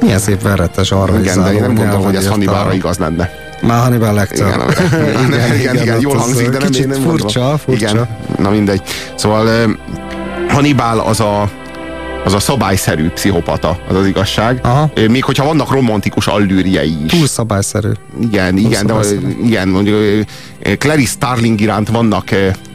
Milyen 0.00 0.18
szép 0.18 0.42
verretes 0.42 0.90
arra 0.90 1.18
Igen, 1.18 1.42
de 1.42 1.52
én 1.52 1.60
nem 1.60 1.74
gondolom, 1.74 2.04
hogy 2.04 2.14
ez 2.14 2.28
Hannibalra 2.28 2.72
igaz 2.72 2.98
lenne. 2.98 3.30
Már 3.62 3.82
Hannibal 3.82 4.14
Lecter. 4.14 4.46
Igen, 4.88 5.16
igen, 5.16 5.32
igen, 5.32 5.54
igen, 5.56 5.76
igen, 5.76 6.00
jól 6.00 6.16
hangzik, 6.16 6.48
de 6.48 6.58
nem, 6.58 6.66
kicsit 6.68 6.86
nem 6.86 7.00
furcsa, 7.00 7.58
furcsa. 7.64 7.88
Igen, 7.90 8.08
na 8.38 8.50
mindegy. 8.50 8.82
Szóval 9.14 9.76
Hannibal 10.48 10.98
az 10.98 11.20
a 11.20 11.50
az 12.26 12.34
a 12.34 12.40
szabályszerű 12.40 13.08
pszichopata, 13.08 13.78
az 13.88 13.96
az 13.96 14.06
igazság. 14.06 14.60
Aha. 14.62 14.90
Még 15.08 15.24
hogyha 15.24 15.44
vannak 15.44 15.70
romantikus 15.70 16.26
allűrjei 16.26 16.96
is. 17.04 17.10
Túl 17.10 17.26
szabályszerű. 17.26 17.88
Igen, 18.20 18.56
igen, 18.56 18.70
de 18.70 18.76
szabályszerű. 18.76 19.36
igen, 19.44 19.68
mondjuk 19.68 20.24
Clarice 20.78 21.10
Starling 21.10 21.60
iránt 21.60 21.88
vannak 21.88 22.28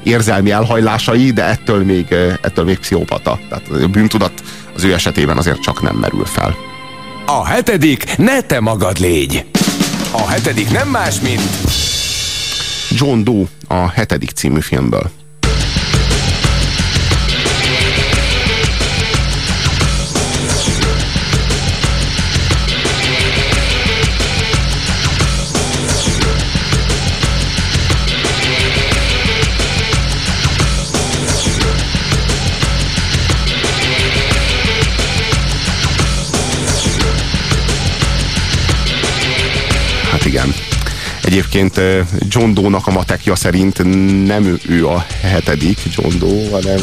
érzelmi 0.04 0.52
elhajlásai, 0.52 1.32
de 1.32 1.45
ettől 1.45 1.84
még, 1.84 2.06
ettől 2.41 2.66
még 2.66 2.80
pszichopata. 2.80 3.39
Tehát 3.49 3.84
a 3.84 3.88
bűntudat 3.88 4.34
az 4.76 4.84
ő 4.84 4.93
esetében 4.93 5.38
azért 5.38 5.62
csak 5.62 5.82
nem 5.82 5.95
merül 5.95 6.26
fel. 6.26 6.56
A 7.26 7.45
hetedik 7.45 8.18
ne 8.18 8.41
te 8.41 8.60
magad 8.60 8.99
légy. 8.99 9.45
A 10.12 10.28
hetedik 10.28 10.72
nem 10.72 10.88
más, 10.88 11.20
mint 11.20 11.41
John 12.89 13.24
Doe 13.24 13.43
a 13.68 13.89
hetedik 13.89 14.30
című 14.30 14.60
filmből. 14.60 15.10
Igen. 40.32 40.54
Egyébként 41.24 41.82
John 42.28 42.54
Doe-nak 42.54 42.88
a 42.88 42.92
matekja 42.92 43.36
szerint 43.36 43.84
nem 44.26 44.60
ő- 44.68 44.88
a 44.88 45.06
hetedik 45.22 45.80
John 45.96 46.18
Doe, 46.20 46.50
hanem, 46.52 46.82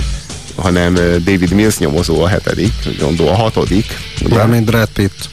hanem 0.56 0.94
David 1.24 1.52
Mills 1.52 1.78
nyomozó 1.78 2.22
a 2.22 2.28
hetedik, 2.28 2.72
John 2.98 3.14
Doe 3.16 3.30
a 3.30 3.34
hatodik. 3.34 3.86
Ugye? 4.24 4.36
Mármint 4.36 4.64
Brad 4.64 4.88
Pitt. 4.88 5.28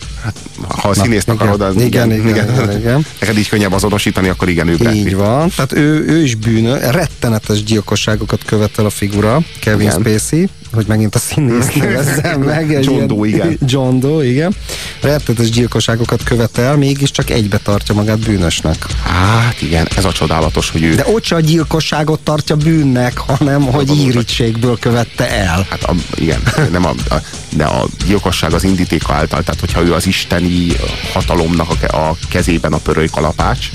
Ha 0.67 0.89
a 0.89 1.05
igen, 1.05 1.21
akarod, 1.25 1.61
az 1.61 1.75
igen, 1.81 2.11
igen, 2.11 2.27
igen, 2.27 2.79
igen. 2.79 3.05
Neked 3.19 3.37
így 3.37 3.49
könnyebb 3.49 3.71
azonosítani, 3.73 4.29
akkor 4.29 4.49
igen, 4.49 4.67
ő 4.67 4.75
Brad 4.75 4.93
Pitt. 4.93 5.05
Így 5.05 5.15
van. 5.15 5.49
Tehát 5.55 5.73
ő, 5.73 6.05
ő 6.07 6.21
is 6.21 6.35
bűnö, 6.35 6.91
rettenetes 6.91 7.63
gyilkosságokat 7.63 8.43
követel 8.45 8.85
a 8.85 8.89
figura, 8.89 9.41
Kevin 9.59 9.87
Igen. 9.87 9.99
Spacey, 9.99 10.47
hogy 10.75 10.85
megint 10.87 11.15
a 11.15 11.19
színész 11.19 11.73
nevezzem 11.73 12.41
meg. 12.41 12.73
egy 12.73 12.85
John 12.85 13.07
Doe, 13.07 13.27
igen. 13.27 13.57
John 13.65 13.99
Doe, 13.99 14.25
igen. 14.25 14.55
Rettenetes 15.01 15.49
gyilkosságokat 15.49 16.23
követel, 16.23 16.75
mégiscsak 16.75 17.29
egybe 17.29 17.57
tartja 17.57 17.95
magát 17.95 18.19
bűnösnek. 18.19 18.85
Hát 19.03 19.61
igen, 19.61 19.87
ez 19.95 20.05
a 20.05 20.11
csodálatos, 20.11 20.69
hogy 20.69 20.83
ő... 20.83 20.95
De 20.95 21.05
ott 21.07 21.27
a 21.29 21.39
gyilkosságot 21.39 22.19
tartja 22.19 22.55
bűnnek, 22.55 23.17
hanem 23.17 23.61
hogy 23.61 23.97
írítségből 23.97 24.79
követte 24.79 25.29
el. 25.29 25.67
Hát 25.69 25.83
a, 25.83 25.93
igen, 26.15 26.41
nem 26.71 26.85
a, 26.85 26.89
a, 26.89 27.15
de 27.55 27.63
a 27.63 27.85
gyilkosság 28.05 28.53
az 28.53 28.63
indítéka 28.63 29.13
által, 29.13 29.43
tehát 29.43 29.59
hogyha 29.59 29.83
ő 29.83 29.93
az 29.93 30.07
isteni 30.07 30.67
hatalomnak 31.13 31.69
a, 31.87 31.95
a 31.95 32.17
kezében 32.29 32.73
a 32.73 32.77
pöröly 32.77 33.07
kalapács, 33.07 33.69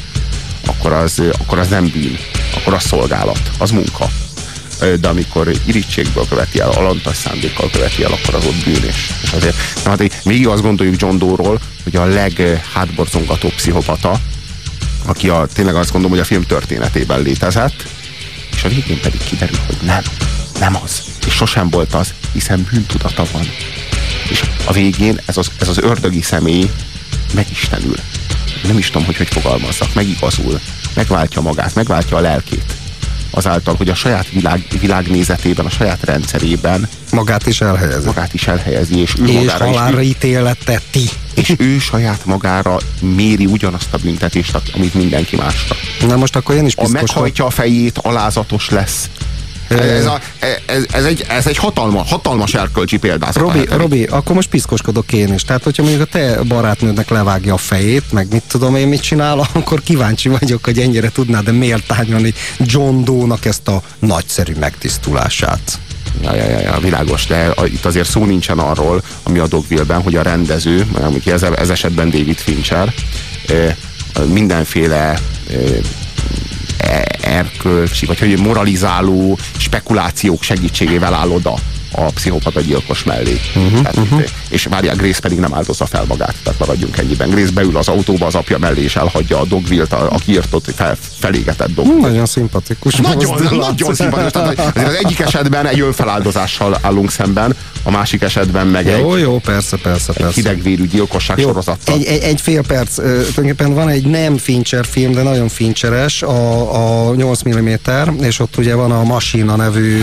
akkor 0.66 0.92
az, 0.92 1.22
akkor 1.38 1.59
az 1.59 1.68
nem 1.68 1.90
bűn, 1.92 2.18
akkor 2.55 2.74
az 2.74 2.82
szolgálat, 2.82 3.51
az 3.59 3.70
munka. 3.70 4.09
De 5.01 5.09
amikor 5.09 5.53
irítségből 5.64 6.26
követi 6.28 6.61
el, 6.61 6.70
alantas 6.70 7.16
szándékkal 7.16 7.70
követi 7.70 8.05
el, 8.05 8.12
akkor 8.12 8.35
az 8.35 8.47
ott 8.47 8.64
bűn 8.64 8.89
is. 8.89 9.11
És 9.22 9.33
azért, 9.33 9.57
na, 9.85 9.91
hát 9.91 10.22
végig 10.24 10.47
azt 10.47 10.62
gondoljuk 10.62 11.01
John 11.01 11.18
Doe-ról, 11.18 11.61
hogy 11.83 11.97
a 11.97 12.05
leghátborzongatóbb 12.05 13.55
pszichopata, 13.55 14.20
aki 15.07 15.28
a, 15.28 15.47
tényleg 15.55 15.74
azt 15.74 15.93
gondolom, 15.93 16.16
hogy 16.16 16.24
a 16.24 16.28
film 16.28 16.43
történetében 16.43 17.22
létezett, 17.22 17.87
és 18.57 18.64
a 18.64 18.68
végén 18.68 19.01
pedig 19.01 19.20
kiderül, 19.24 19.59
hogy 19.66 19.76
nem, 19.83 20.03
nem 20.61 20.76
az. 20.83 21.03
És 21.26 21.33
sosem 21.33 21.70
volt 21.70 21.95
az, 21.95 22.14
hiszen 22.33 22.66
bűntudata 22.70 23.24
van. 23.33 23.51
És 24.28 24.45
a 24.64 24.72
végén 24.72 25.20
ez 25.24 25.37
az, 25.37 25.51
ez 25.59 25.68
az 25.68 25.78
ördögi 25.78 26.22
személy 26.22 26.70
megistenül. 27.35 27.97
Nem 28.66 28.78
is 28.78 28.87
tudom, 28.87 29.05
hogy 29.05 29.16
hogy 29.16 29.28
fogalmazzak. 29.28 29.95
Megigazul. 29.95 30.61
Megváltja 30.95 31.41
magát, 31.41 31.74
megváltja 31.74 32.16
a 32.16 32.20
lelkét. 32.20 32.80
Azáltal, 33.31 33.74
hogy 33.74 33.89
a 33.89 33.95
saját 33.95 34.28
világ, 34.31 34.64
világnézetében, 34.81 35.66
a 35.66 35.70
saját 35.70 36.05
rendszerében 36.05 36.89
Magát 37.12 37.47
is 37.47 37.61
elhelyezi. 37.61 38.07
magát 38.07 38.35
is 38.35 38.47
elhelyezi, 38.47 39.01
és 39.01 39.14
ő 39.18 39.26
És 39.26 39.33
magára 39.35 39.66
is 39.68 39.76
halálra 39.76 40.03
ítéleteti. 40.03 41.09
és 41.35 41.55
ő 41.59 41.78
saját 41.78 42.24
magára 42.24 42.76
méri 43.01 43.47
ugyanazt 43.47 43.95
a 43.95 43.99
büntetést, 44.03 44.61
amit 44.74 44.95
mindenki 44.95 45.37
másra. 45.37 45.76
Na 46.07 46.16
most 46.16 46.37
akkor 46.37 46.55
én 46.55 46.66
is 46.66 46.74
A 46.76 46.81
piszkos 46.83 47.01
meghajtja 47.01 47.45
a 47.47 47.51
fejét, 47.51 47.99
alázatos 47.99 48.68
lesz. 48.70 49.11
Ez, 49.78 50.06
a, 50.06 50.20
ez, 50.66 50.84
ez, 50.92 51.04
egy, 51.04 51.24
ez 51.28 51.46
egy 51.46 51.56
hatalma, 51.56 52.04
hatalmas 52.04 52.54
erkölcsi 52.54 52.98
példázat. 52.98 53.42
Robi. 53.42 53.66
Robi, 53.70 54.04
akkor 54.04 54.34
most 54.34 54.48
piszkoskodok 54.48 55.12
én 55.12 55.34
is. 55.34 55.42
Tehát, 55.42 55.62
hogyha 55.62 55.82
mondjuk 55.82 56.02
a 56.02 56.10
te 56.10 56.42
barátnődnek 56.42 57.08
levágja 57.08 57.54
a 57.54 57.56
fejét, 57.56 58.12
meg 58.12 58.26
mit 58.30 58.42
tudom 58.48 58.76
én 58.76 58.88
mit 58.88 59.00
csinál, 59.00 59.48
akkor 59.52 59.82
kíváncsi 59.82 60.28
vagyok, 60.28 60.64
hogy 60.64 60.78
ennyire 60.78 61.10
tudnád 61.10 61.44
de 61.44 61.52
méltányolni 61.52 62.34
John 62.58 63.04
Doe-nak 63.04 63.44
ezt 63.44 63.68
a 63.68 63.82
nagyszerű 63.98 64.54
megtisztulását. 64.60 65.78
Ja, 66.22 66.34
ja, 66.34 66.44
ja, 66.44 66.60
ja, 66.60 66.78
világos, 66.78 67.26
de 67.26 67.52
a, 67.54 67.64
itt 67.64 67.84
azért 67.84 68.08
szó 68.08 68.24
nincsen 68.24 68.58
arról, 68.58 69.02
ami 69.22 69.38
a 69.38 69.46
Dogville-ben, 69.46 70.02
hogy 70.02 70.16
a 70.16 70.22
rendező, 70.22 70.86
ami 70.92 71.20
ez, 71.24 71.42
ez 71.42 71.70
esetben 71.70 72.10
David 72.10 72.38
Fincher, 72.38 72.92
mindenféle 74.26 75.18
erkölcsi, 77.20 78.07
vagy 78.07 78.18
hogy 78.18 78.39
moralizáló 78.39 79.39
spekulációk 79.57 80.43
segítségével 80.43 81.14
áll 81.14 81.28
oda 81.28 81.55
a 81.93 82.03
pszichopata 82.03 82.61
gyilkos 82.61 83.05
mellé. 83.05 83.41
Uh-huh, 83.55 83.81
tehát, 83.81 83.97
uh-huh. 83.97 84.22
És 84.49 84.64
várják, 84.64 84.97
Grace 84.97 85.20
pedig 85.20 85.39
nem 85.39 85.55
áldozza 85.55 85.87
fel 85.87 86.05
magát, 86.09 86.35
tehát 86.43 86.59
maradjunk 86.59 86.99
ennyiben. 86.99 87.31
Grace 87.31 87.53
beül 87.53 87.76
az 87.76 87.89
autóba 87.89 88.26
az 88.26 88.35
apja 88.35 88.59
mellé, 88.59 88.83
és 88.83 88.97
elhagyja 88.97 89.41
a 89.41 89.45
Dogville-t, 89.45 89.93
a, 89.93 90.12
a 90.12 90.18
kiirtott, 90.24 90.70
fel, 90.74 90.97
felégetett. 91.18 91.74
Hm, 91.74 92.01
nagyon 92.01 92.26
szimpatikus. 92.26 92.95
Nagyon, 92.95 93.43
nagyon 93.57 93.95
szimpatikus. 93.95 94.33
Tehát 94.33 94.76
az 94.76 94.95
egyik 94.95 95.20
esetben 95.20 95.66
egy 95.66 95.81
önfeláldozással 95.81 96.78
állunk 96.83 97.11
szemben, 97.11 97.57
a 97.83 97.91
másik 97.91 98.22
esetben 98.22 98.66
meg 98.66 98.87
Jó, 98.87 99.14
egy, 99.14 99.20
jó, 99.20 99.39
persze, 99.39 99.76
persze, 99.76 100.12
egy 100.12 100.22
persze. 100.22 100.35
hidegvérű 100.35 100.87
gyilkosság 100.87 101.39
Jó, 101.39 101.47
sorozattal. 101.47 101.95
egy, 101.95 102.05
egy, 102.05 102.22
egy 102.22 102.41
fél 102.41 102.62
perc. 102.62 102.99
Ö, 102.99 103.03
Tulajdonképpen 103.03 103.74
van 103.74 103.89
egy 103.89 104.07
nem 104.07 104.37
Fincher 104.37 104.87
film, 104.87 105.12
de 105.12 105.22
nagyon 105.22 105.49
Fincheres, 105.49 106.22
a, 106.22 107.09
a 107.09 107.14
8 107.14 107.43
mm, 107.43 107.68
és 108.22 108.39
ott 108.39 108.57
ugye 108.57 108.74
van 108.74 108.91
a 108.91 109.03
Masina 109.03 109.57
nevű 109.57 109.99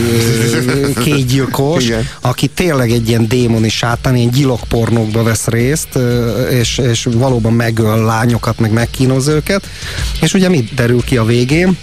ö, 0.67 0.93
kétgyilkos, 1.03 1.85
Igen. 1.85 2.07
aki 2.21 2.47
tényleg 2.47 2.91
egy 2.91 3.09
ilyen 3.09 3.27
démoni 3.27 3.69
sátán, 3.69 4.15
ilyen 4.15 4.29
gyilokpornókba 4.31 5.23
vesz 5.23 5.47
részt, 5.47 5.87
ö, 5.93 6.41
és, 6.47 6.77
és 6.77 7.07
valóban 7.11 7.53
megöl 7.53 8.05
lányokat, 8.05 8.59
meg 8.59 8.71
megkínoz 8.71 9.27
őket. 9.27 9.67
És 10.21 10.33
ugye 10.33 10.49
mit 10.49 10.73
derül 10.73 11.03
ki 11.03 11.17
a 11.17 11.25
végén? 11.25 11.77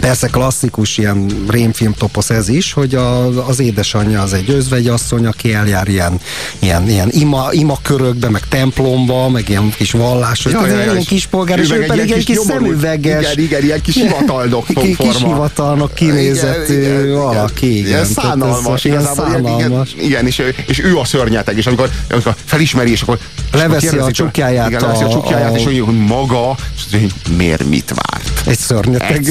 Persze 0.00 0.26
klasszikus 0.26 0.98
ilyen 0.98 1.26
rémfilm 1.48 1.92
toposz 1.94 2.30
ez 2.30 2.48
is, 2.48 2.72
hogy 2.72 2.94
a, 2.94 3.26
az 3.48 3.60
édesanyja 3.60 4.22
az 4.22 4.32
egy 4.32 4.50
özvegyasszony, 4.50 5.26
aki 5.26 5.52
eljár 5.54 5.88
ilyen, 5.88 6.20
ilyen, 6.58 6.88
ilyen 6.88 7.08
ima, 7.12 7.48
ima 7.50 7.78
körökbe, 7.82 8.28
meg 8.28 8.42
templomba, 8.48 9.28
meg 9.28 9.48
ilyen 9.48 9.72
kis 9.76 9.90
vallásos, 9.92 10.52
Ja, 10.52 10.66
ja, 10.66 10.76
ja, 10.76 10.82
ilyen 10.92 11.04
kispolgár, 11.04 11.58
és 11.58 11.70
ő 11.70 11.82
egy 11.82 11.86
pedig 11.86 12.06
ilyen 12.06 12.18
egy 12.18 12.24
kis 12.24 12.36
kis 12.36 12.44
szemüveges. 12.46 13.32
igen, 13.32 13.44
igen, 13.44 13.62
ilyen 13.62 13.80
kis 13.80 13.94
hivataldok 13.94 14.66
ki- 14.66 14.74
Kis 14.74 14.96
forma. 14.96 15.26
hivatalnak 15.34 15.94
kinézett 15.94 16.68
valaki, 17.12 17.76
igen. 17.78 17.86
Ilyen 17.86 17.90
Tehát 17.98 18.04
ez 18.06 18.12
szánalmas. 18.12 18.84
Ilyen 18.84 19.00
ilyen- 19.00 19.14
szánalmas. 19.14 19.92
Igen, 19.92 20.04
igen 20.04 20.26
és, 20.26 20.42
és 20.66 20.78
ő 20.84 20.96
a 20.96 21.04
szörnyeteg, 21.04 21.56
és 21.56 21.66
amikor, 21.66 21.90
amikor 22.10 22.34
felismeri, 22.44 22.90
és 22.90 23.02
akkor 23.02 23.18
Leveszi 23.52 23.86
a 23.98 24.10
csukjáját 24.10 24.68
Igen, 24.68 24.80
leveszi 24.80 25.02
a 25.02 25.08
csukjáját, 25.08 25.56
és 25.56 25.64
hogy 25.64 25.84
maga, 26.06 26.54
és 26.76 26.98
miért 27.36 27.64
mit 27.64 27.92
várt? 27.94 28.46
Egy 28.46 28.58
szörnyeteg. 28.58 29.10
Egy 29.16 29.24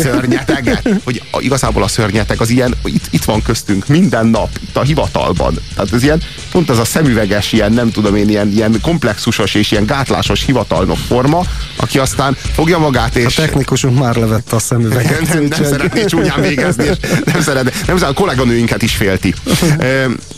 szörnyeteget. 0.63 1.01
Hogy 1.03 1.21
a, 1.31 1.41
igazából 1.41 1.83
a 1.83 1.87
szörnyeteg 1.87 2.41
az 2.41 2.49
ilyen, 2.49 2.75
itt, 2.83 3.05
itt 3.09 3.23
van 3.23 3.41
köztünk 3.41 3.87
minden 3.87 4.25
nap, 4.25 4.49
itt 4.61 4.77
a 4.77 4.81
hivatalban. 4.81 5.53
Tehát 5.75 5.93
ez 5.93 6.03
ilyen, 6.03 6.21
pont 6.51 6.69
az 6.69 6.77
a 6.79 6.85
szemüveges, 6.85 7.53
ilyen 7.53 7.71
nem 7.71 7.91
tudom 7.91 8.15
én, 8.15 8.29
ilyen, 8.29 8.51
ilyen 8.51 8.81
komplexusos 8.81 9.53
és 9.53 9.71
ilyen 9.71 9.85
gátlásos 9.85 10.45
hivatalnok 10.45 10.97
forma, 11.07 11.43
aki 11.75 11.99
aztán 11.99 12.37
fogja 12.53 12.77
magát 12.77 13.15
A 13.15 13.19
és... 13.19 13.33
technikusunk 13.33 13.99
már 13.99 14.15
levette 14.15 14.55
a 14.55 14.59
szemüveget. 14.59 15.33
nem, 15.33 15.43
nem 15.43 15.63
szeretné 15.63 16.05
csúnyán 16.05 16.41
végezni, 16.41 16.83
és 16.83 16.97
nem 17.25 17.41
szeretné, 17.41 17.71
nem 17.87 17.97
a 18.01 18.13
kolléganőinket 18.13 18.81
is 18.81 18.95
félti. 18.95 19.33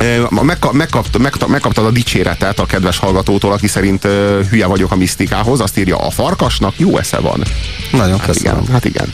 Ö, 0.00 0.04
ö, 0.04 0.42
Megka, 0.42 0.72
megkapta, 0.72 1.18
megkapta, 1.18 1.46
megkaptad 1.46 1.84
a 1.86 1.90
dicséretet 1.90 2.58
a 2.58 2.66
kedves 2.66 2.98
hallgatótól, 2.98 3.52
aki 3.52 3.66
szerint 3.66 4.06
hülye 4.50 4.66
vagyok 4.66 4.92
a 4.92 4.96
misztikához, 4.96 5.60
azt 5.60 5.78
írja, 5.78 5.96
a 5.96 6.10
farkasnak 6.10 6.74
jó 6.76 6.98
esze 6.98 7.18
van. 7.18 7.42
Nagyon 7.92 8.18
Hát 8.18 8.26
köszönöm. 8.26 8.58
igen, 8.58 8.72
hát 8.72 8.84
igen. 8.84 9.08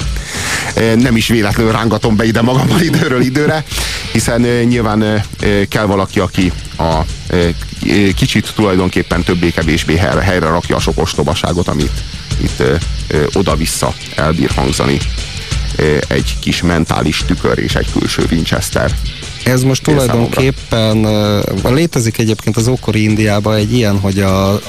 Nem 0.99 1.17
is 1.17 1.29
véletlenül 1.29 1.73
rángatom 1.73 2.17
be 2.17 2.25
ide 2.25 2.43
magammal 2.43 2.81
időről 2.81 3.21
időre, 3.21 3.65
hiszen 4.13 4.41
nyilván 4.41 5.25
kell 5.69 5.85
valaki, 5.85 6.21
aki 6.21 6.53
a 6.79 7.01
kicsit 8.17 8.53
tulajdonképpen 8.55 9.23
többé-kevésbé 9.23 9.97
helyre, 9.97 10.21
helyre 10.21 10.47
rakja 10.47 10.77
a 10.77 10.81
sok 10.81 10.99
ostobaságot, 10.99 11.69
amit 11.69 12.03
itt 12.37 12.63
oda-vissza 13.33 13.95
elbír 14.17 14.51
hangzani 14.51 14.99
egy 16.09 16.37
kis 16.41 16.63
mentális 16.63 17.25
tükör 17.27 17.59
és 17.59 17.75
egy 17.75 17.93
külső 17.99 18.27
Winchester. 18.31 18.91
Ez 19.47 19.63
most 19.63 19.83
tulajdonképpen 19.83 20.97
uh, 20.97 21.73
létezik 21.73 22.19
egyébként 22.19 22.57
az 22.57 22.69
ókori 22.69 23.03
Indiában 23.03 23.55
egy 23.55 23.73
ilyen, 23.73 23.99
hogy 23.99 24.19
a, 24.21 24.53
a, 24.53 24.61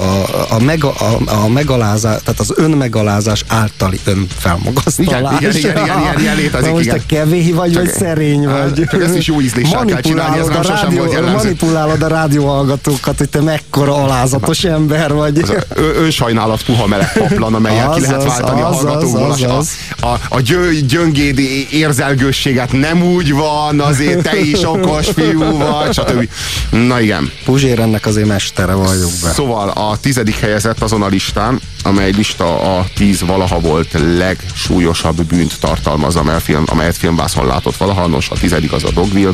a, 0.49 0.59
mega, 0.59 0.91
a, 0.91 1.17
a 1.43 1.47
megalázás, 1.47 2.21
tehát 2.23 2.39
az 2.39 2.53
önmegalázás 2.55 3.43
általi 3.47 3.99
önfelmagasztalás. 4.03 5.39
Igen, 5.39 5.55
igen, 5.55 5.71
igen, 5.71 5.85
igen, 5.85 5.99
igen, 5.99 6.19
igen 6.19 6.35
létezik, 6.35 6.71
most 6.71 6.83
igen. 6.85 6.97
te 6.97 7.03
kevély 7.15 7.51
vagy, 7.51 7.71
Csak- 7.71 7.83
vagy 7.83 7.93
szerény 7.93 8.47
vagy. 8.47 8.85
csak 8.89 9.03
ezt 9.03 9.15
is 9.15 9.27
jó 9.27 9.41
ízléssel 9.41 9.85
kell 9.85 10.01
csinálni, 10.01 10.39
ez 10.39 10.47
nem 10.47 10.59
a 10.59 10.63
sosem 10.63 10.75
rádió, 10.83 10.97
volt 10.99 11.11
jellemző. 11.11 11.35
Manipulálod 11.35 12.01
a 12.01 12.07
rádióhallgatókat, 12.07 13.17
hogy 13.17 13.29
te 13.29 13.41
mekkora 13.41 13.95
alázatos 13.95 14.63
ember 14.63 15.13
vagy. 15.13 15.39
Az 15.39 15.53
önsajnálat 15.97 16.63
puha 16.63 16.87
meleg 16.87 17.13
paplan, 17.13 17.53
amelyel 17.53 17.89
ki 17.89 18.01
lehet 18.01 18.23
váltani 18.23 18.61
a 18.61 18.67
azaz, 18.67 18.81
hallgatókból. 18.81 19.21
A- 19.21 19.33
azaz. 19.33 19.69
A, 20.01 20.05
a, 20.07 20.19
a 20.29 20.39
gyö, 20.41 20.71
gyöngéd 20.87 21.39
érzelgősséget 21.71 22.71
nem 22.71 23.03
úgy 23.03 23.33
van, 23.33 23.79
azért 23.79 24.23
te 24.23 24.39
is 24.39 24.63
okos 24.67 25.07
fiú 25.15 25.57
vagy, 25.57 25.93
stb. 25.93 26.29
Na 26.69 26.99
igen. 26.99 27.31
Puzsér 27.45 27.79
ennek 27.79 28.05
azért 28.05 28.27
mestere 28.27 28.73
valljuk 28.73 29.11
be. 29.23 29.31
Szóval 29.31 29.69
a 29.69 29.97
tizedik 29.97 30.39
helyezett 30.39 30.81
azon 30.81 31.01
a 31.01 31.07
listán, 31.07 31.59
amely 31.83 32.11
lista 32.11 32.77
a 32.77 32.85
tíz 32.95 33.21
valaha 33.21 33.59
volt 33.59 33.91
legsúlyosabb 34.17 35.23
bűnt 35.23 35.59
tartalmaz, 35.59 36.15
amely 36.15 36.39
film, 36.39 36.63
amelyet 36.65 36.97
filmvászon 36.97 37.45
látott 37.45 37.77
valaha. 37.77 38.07
Nos, 38.07 38.29
a 38.29 38.35
tizedik 38.35 38.71
az 38.71 38.83
a 38.83 38.91
Dogville 38.91 39.33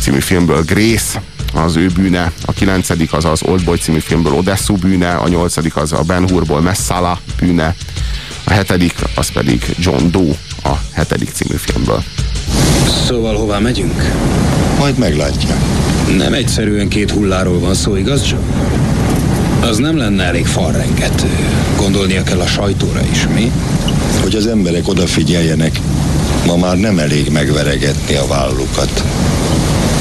című 0.00 0.20
filmből 0.20 0.62
Grace, 0.62 1.22
az 1.54 1.76
ő 1.76 1.86
bűne, 1.86 2.32
a 2.44 2.52
kilencedik 2.52 3.12
az 3.12 3.24
az 3.24 3.42
Oldboy 3.42 3.76
című 3.76 3.98
filmből 3.98 4.32
Odessu 4.32 4.74
bűne, 4.74 5.10
a 5.14 5.28
nyolcadik 5.28 5.76
az 5.76 5.92
a 5.92 6.02
Ben 6.02 6.28
Hurból 6.28 6.60
Messala 6.60 7.20
bűne, 7.38 7.74
a 8.44 8.52
hetedik 8.52 8.94
az 9.14 9.30
pedig 9.30 9.74
John 9.78 10.10
Doe 10.10 10.34
a 10.62 10.80
hetedik 10.92 11.30
című 11.32 11.54
filmből. 11.56 12.02
Szóval 13.06 13.36
hová 13.36 13.58
megyünk? 13.58 14.12
Majd 14.78 14.98
meglátja. 14.98 15.56
Nem 16.16 16.32
egyszerűen 16.32 16.88
két 16.88 17.10
hulláról 17.10 17.58
van 17.58 17.74
szó, 17.74 17.96
igaz, 17.96 18.30
John? 18.30 18.42
Az 19.60 19.76
nem 19.76 19.96
lenne 19.96 20.24
elég 20.24 20.46
falrengető. 20.46 21.28
Gondolnia 21.76 22.22
kell 22.22 22.40
a 22.40 22.46
sajtóra 22.46 23.00
is, 23.10 23.26
mi? 23.34 23.52
Hogy 24.22 24.34
az 24.34 24.46
emberek 24.46 24.88
odafigyeljenek, 24.88 25.80
ma 26.46 26.56
már 26.56 26.76
nem 26.76 26.98
elég 26.98 27.30
megveregetni 27.30 28.14
a 28.14 28.26
vállukat. 28.26 29.04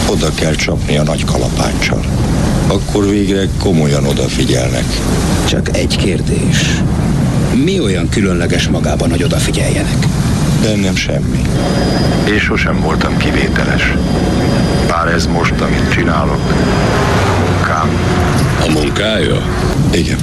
Oda 0.09 0.31
kell 0.33 0.55
csapni 0.55 0.97
a 0.97 1.03
nagy 1.03 1.25
kalapáccsal. 1.25 2.03
Akkor 2.67 3.09
végre 3.09 3.47
komolyan 3.59 4.05
odafigyelnek. 4.05 4.85
Csak 5.47 5.77
egy 5.77 5.95
kérdés. 5.95 6.81
Mi 7.63 7.79
olyan 7.79 8.09
különleges 8.09 8.67
magában, 8.67 9.09
hogy 9.09 9.23
odafigyeljenek? 9.23 10.07
Bennem 10.61 10.95
semmi. 10.95 11.41
Én 12.31 12.39
sosem 12.39 12.79
voltam 12.81 13.17
kivételes. 13.17 13.93
Bár 14.87 15.07
ez 15.07 15.25
most, 15.25 15.61
amit 15.61 15.91
csinálok, 15.91 16.53
a 17.25 17.51
munkám. 17.51 17.89
A 18.67 18.71
munkája? 18.71 19.41
Igen. 19.91 20.17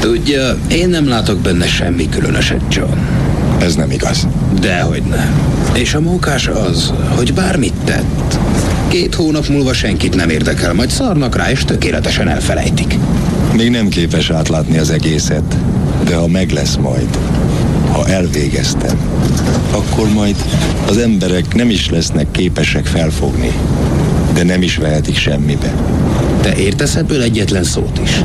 Tudja, 0.00 0.56
én 0.68 0.88
nem 0.88 1.08
látok 1.08 1.38
benne 1.38 1.66
semmi 1.66 2.08
különöset, 2.08 2.60
John. 2.68 2.98
Ez 3.60 3.74
nem 3.74 3.90
igaz. 3.90 4.26
Dehogy 4.60 5.02
nem. 5.02 5.40
És 5.72 5.94
a 5.94 6.00
mókás 6.00 6.46
az, 6.46 6.92
hogy 7.16 7.34
bármit 7.34 7.74
tett. 7.84 8.38
Két 8.88 9.14
hónap 9.14 9.48
múlva 9.48 9.72
senkit 9.72 10.14
nem 10.14 10.28
érdekel, 10.28 10.72
majd 10.72 10.90
szarnak 10.90 11.36
rá, 11.36 11.50
és 11.50 11.64
tökéletesen 11.64 12.28
elfelejtik. 12.28 12.94
Még 13.56 13.70
nem 13.70 13.88
képes 13.88 14.30
átlátni 14.30 14.78
az 14.78 14.90
egészet, 14.90 15.56
de 16.04 16.14
ha 16.14 16.26
meg 16.26 16.50
lesz 16.50 16.76
majd, 16.76 17.18
ha 17.92 18.08
elvégeztem, 18.08 18.98
akkor 19.70 20.08
majd 20.08 20.36
az 20.88 20.96
emberek 20.96 21.54
nem 21.54 21.70
is 21.70 21.90
lesznek 21.90 22.30
képesek 22.30 22.86
felfogni, 22.86 23.52
de 24.34 24.42
nem 24.42 24.62
is 24.62 24.76
vehetik 24.76 25.16
semmibe. 25.16 25.74
Te 26.40 26.56
értesz 26.56 26.94
ebből 26.94 27.22
egyetlen 27.22 27.64
szót 27.64 28.00
is? 28.02 28.22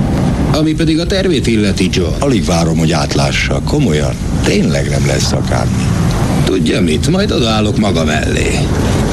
Ami 0.52 0.74
pedig 0.74 1.00
a 1.00 1.06
tervét 1.06 1.48
illeti, 1.48 1.90
John. 1.92 2.14
Alig 2.20 2.46
várom, 2.46 2.78
hogy 2.78 2.92
átlássa. 2.92 3.62
Komolyan, 3.68 4.14
tényleg 4.44 4.90
nem 4.90 5.08
lesz 5.08 5.32
akármi. 5.32 5.84
Tudja 6.44 6.82
mit, 6.82 7.08
majd 7.08 7.32
odaállok 7.32 7.78
maga 7.78 8.04
mellé. 8.04 8.60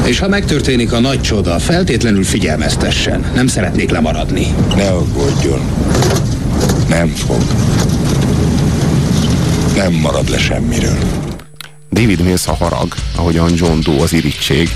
És 0.04 0.18
ha 0.18 0.28
megtörténik 0.28 0.92
a 0.92 1.00
nagy 1.00 1.20
csoda, 1.20 1.58
feltétlenül 1.58 2.24
figyelmeztessen. 2.24 3.24
Nem 3.34 3.46
szeretnék 3.46 3.90
lemaradni. 3.90 4.46
Ne 4.76 4.88
aggódjon. 4.88 5.60
Nem 6.88 7.08
fog. 7.08 7.42
Nem 9.80 9.92
marad 9.92 10.28
le 10.28 10.38
semmiről. 10.38 10.98
David 11.90 12.20
Mills 12.20 12.46
a 12.46 12.54
harag, 12.54 12.94
ahogyan 13.16 13.52
John 13.54 13.80
Doe 13.80 14.02
az 14.02 14.12
irítség, 14.12 14.70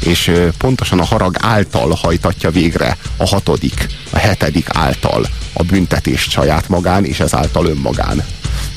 és 0.00 0.32
pontosan 0.58 0.98
a 0.98 1.04
harag 1.04 1.36
által 1.40 1.98
hajtatja 2.02 2.50
végre 2.50 2.96
a 3.16 3.26
hatodik, 3.26 3.86
a 4.10 4.18
hetedik 4.18 4.66
által 4.72 5.26
a 5.52 5.62
büntetést 5.62 6.30
saját 6.30 6.68
magán, 6.68 7.04
és 7.04 7.20
ezáltal 7.20 7.66
önmagán. 7.66 8.24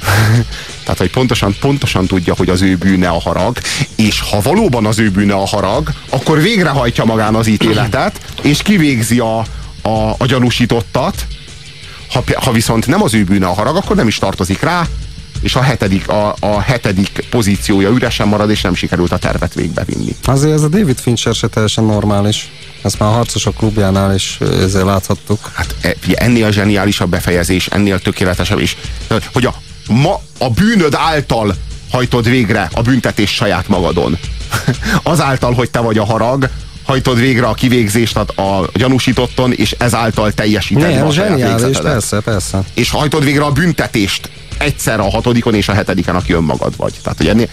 Tehát, 0.84 0.98
hogy 0.98 1.10
pontosan, 1.10 1.56
pontosan 1.60 2.08
tudja, 2.08 2.36
hogy 2.36 2.50
az 2.50 2.62
ő 2.62 2.76
bűne 2.76 3.10
a 3.10 3.20
harag, 3.20 3.58
és 3.96 4.20
ha 4.20 4.42
valóban 4.42 4.86
az 4.86 5.00
ő 5.00 5.10
bűne 5.12 5.34
a 5.34 5.48
harag, 5.48 5.92
akkor 6.10 6.42
végrehajtja 6.42 7.06
magán 7.06 7.36
az 7.36 7.48
ítéletet, 7.48 8.22
és 8.42 8.62
kivégzi 8.62 9.20
a, 9.20 9.40
a, 9.82 10.16
a 10.18 10.26
gyanúsítottat, 10.26 11.28
ha, 12.12 12.24
ha 12.36 12.52
viszont 12.52 12.88
nem 12.88 13.04
az 13.04 13.14
ő 13.14 13.24
bűne 13.24 13.46
a 13.46 13.54
harag, 13.54 13.76
akkor 13.76 13.96
nem 13.96 14.08
is 14.08 14.18
tartozik 14.18 14.62
rá, 14.62 14.88
és 15.42 15.56
a 15.56 15.62
hetedik, 15.62 16.08
a, 16.08 16.36
a 16.40 16.60
hetedik 16.60 17.26
pozíciója 17.30 17.90
üresen 17.90 18.28
marad, 18.28 18.50
és 18.50 18.62
nem 18.62 18.76
sikerült 18.76 19.12
a 19.12 19.18
tervet 19.18 19.54
végbevinni. 19.54 20.16
Azért 20.24 20.54
ez 20.54 20.62
a 20.62 20.68
David 20.68 21.00
Fincher 21.00 21.36
se 21.36 21.48
teljesen 21.48 21.84
normális. 21.84 22.50
Ezt 22.82 23.00
már 23.00 23.10
a 23.10 23.14
harcosok 23.14 23.56
klubjánál 23.56 24.16
is 24.16 24.38
ezzel 24.40 24.86
láthattuk. 24.86 25.52
Hát 25.54 25.76
e, 25.82 25.96
ennél 26.14 26.52
zseniálisabb 26.52 27.10
befejezés, 27.10 27.68
ennél 27.68 28.00
tökéletesebb, 28.00 28.60
és 28.60 28.76
hogy 29.34 29.46
a, 29.46 29.54
ma 29.88 30.20
a 30.38 30.50
bűnöd 30.50 30.94
által 30.98 31.56
hajtod 31.92 32.30
végre 32.30 32.70
a 32.74 32.82
büntetés 32.82 33.34
saját 33.34 33.68
magadon. 33.68 34.18
Azáltal, 35.04 35.54
hogy 35.54 35.72
te 35.72 35.80
vagy 35.80 35.98
a 35.98 36.06
harag, 36.06 36.50
hajtod 36.92 37.20
végre 37.20 37.46
a 37.48 37.54
kivégzést 37.54 38.18
a, 38.18 38.42
a 38.42 38.70
gyanúsítotton, 38.74 39.54
és 39.54 39.76
ezáltal 39.78 40.32
teljesíted 40.32 40.94
Nem, 40.94 41.08
a 41.08 41.12
zseniális, 41.12 41.78
persze, 41.78 42.20
persze. 42.20 42.64
És 42.74 42.90
hajtod 42.90 43.24
végre 43.24 43.44
a 43.44 43.52
büntetést 43.52 44.30
egyszerre 44.58 45.02
a 45.02 45.10
hatodikon 45.10 45.56
és 45.56 45.68
a 45.70 45.74
hetediken, 45.74 46.16
aki 46.16 46.34
önmagad 46.34 46.74
vagy. 46.78 46.94
Tehát, 47.04 47.18
hogy 47.18 47.28
ennél, 47.28 47.48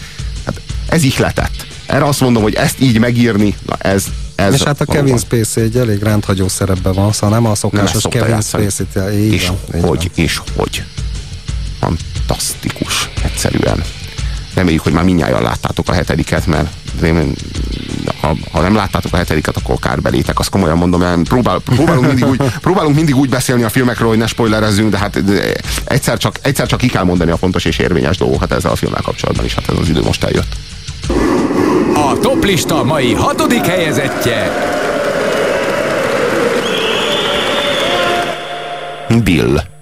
hát 0.47 0.61
ez 0.89 1.03
ihletett. 1.03 1.67
Erre 1.87 2.05
azt 2.05 2.21
mondom, 2.21 2.43
hogy 2.43 2.55
ezt 2.55 2.81
így 2.81 2.99
megírni, 2.99 3.55
na 3.67 3.77
ez, 3.79 4.05
ez 4.35 4.55
És 4.55 4.63
hát 4.63 4.81
a 4.81 4.85
valóban- 4.85 5.07
Kevin 5.07 5.19
Spacey 5.19 5.63
egy 5.63 5.77
elég 5.77 6.03
rendhagyó 6.03 6.49
szerepben 6.49 6.93
van, 6.93 7.13
szóval 7.13 7.31
nem 7.31 7.45
a 7.45 7.47
Nem 7.47 7.55
szokásos 7.57 8.01
szokta 8.03 8.19
Kevin. 8.19 8.41
Spacey-t. 8.41 8.97
És 9.33 9.51
van, 9.73 9.83
hogy, 9.83 10.11
és 10.15 10.41
hogy. 10.57 10.83
Fantasztikus, 11.81 13.09
egyszerűen. 13.25 13.83
Reméljük, 14.59 14.83
hogy 14.83 14.93
már 14.93 15.05
mindnyájan 15.05 15.43
láttátok 15.43 15.89
a 15.89 15.93
hetediket, 15.93 16.47
mert 16.47 16.69
én, 17.03 17.35
ha, 18.21 18.37
ha 18.53 18.61
nem 18.61 18.75
láttátok 18.75 19.13
a 19.13 19.17
hetediket, 19.17 19.57
akkor 19.57 19.79
kár 19.79 20.01
belétek. 20.01 20.39
Azt 20.39 20.49
komolyan 20.51 20.77
mondom, 20.77 21.01
mert 21.01 21.23
próbál, 21.23 21.59
próbálunk, 21.59 22.07
mindig 22.07 22.27
úgy, 22.27 22.43
próbálunk 22.61 22.95
mindig 22.95 23.17
úgy 23.17 23.29
beszélni 23.29 23.63
a 23.63 23.69
filmekről, 23.69 24.09
hogy 24.09 24.19
ne 24.19 24.27
spoilerezzünk, 24.27 24.91
de 24.91 24.99
hát 24.99 25.25
de 25.25 25.55
egyszer 25.85 26.19
csak, 26.19 26.39
egyszer 26.43 26.67
csak 26.67 26.79
ki 26.79 26.89
kell 26.89 27.05
mondani 27.05 27.31
a 27.31 27.37
fontos 27.37 27.65
és 27.65 27.79
érvényes 27.79 28.17
dolgokat 28.17 28.53
ezzel 28.53 28.71
a 28.71 28.77
filmmel 28.77 29.03
kapcsolatban 29.03 29.45
is. 29.45 29.55
Hát 29.55 29.69
ez 29.69 29.79
az 29.81 29.89
idő 29.89 30.03
most 30.03 30.25
eljött. 30.25 30.57
A 31.95 32.19
toplista 32.21 32.85
mai 32.85 33.15
hatodik 33.15 33.67
helyezettje 33.67 34.53
Bill. 39.25 39.78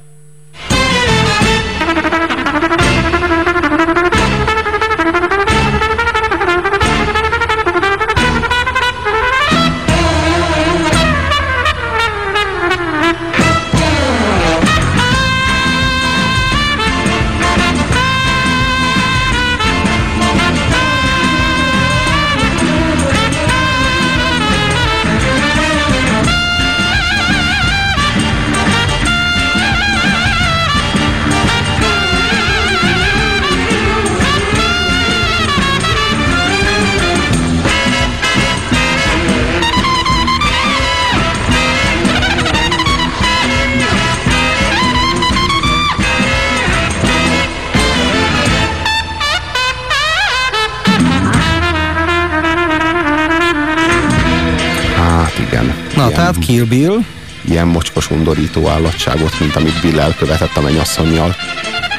Kill 56.57 56.65
Bill. 56.65 57.05
Ilyen 57.49 57.67
mocskos 57.67 58.11
undorító 58.11 58.69
állatságot, 58.69 59.41
mint 59.41 59.57
amit 59.57 59.81
Bill 59.81 60.01
elkövetett 60.01 60.57
a 60.57 60.61
mennyasszonyjal. 60.61 61.37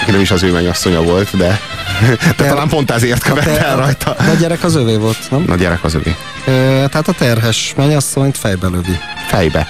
Nem 0.07 0.19
is 0.19 0.31
az 0.31 0.43
ő 0.43 0.51
mennyasszonya 0.51 1.01
volt, 1.01 1.37
de, 1.37 1.59
de 2.07 2.33
ter, 2.33 2.47
talán 2.47 2.67
pont 2.67 2.91
ezért 2.91 3.23
követte 3.23 3.65
el 3.65 3.75
rajta. 3.75 4.15
De 4.19 4.31
a 4.31 4.33
gyerek 4.33 4.63
az 4.63 4.75
övé 4.75 4.95
volt, 4.95 5.17
nem? 5.29 5.45
A 5.49 5.55
gyerek 5.55 5.83
az 5.83 5.93
övé. 5.93 6.15
E, 6.45 6.51
tehát 6.87 7.07
a 7.07 7.11
terhes 7.11 7.73
mennyasszonyt 7.75 8.37
fejbe 8.37 8.67
lövi. 8.67 8.99
Fejbe. 9.27 9.67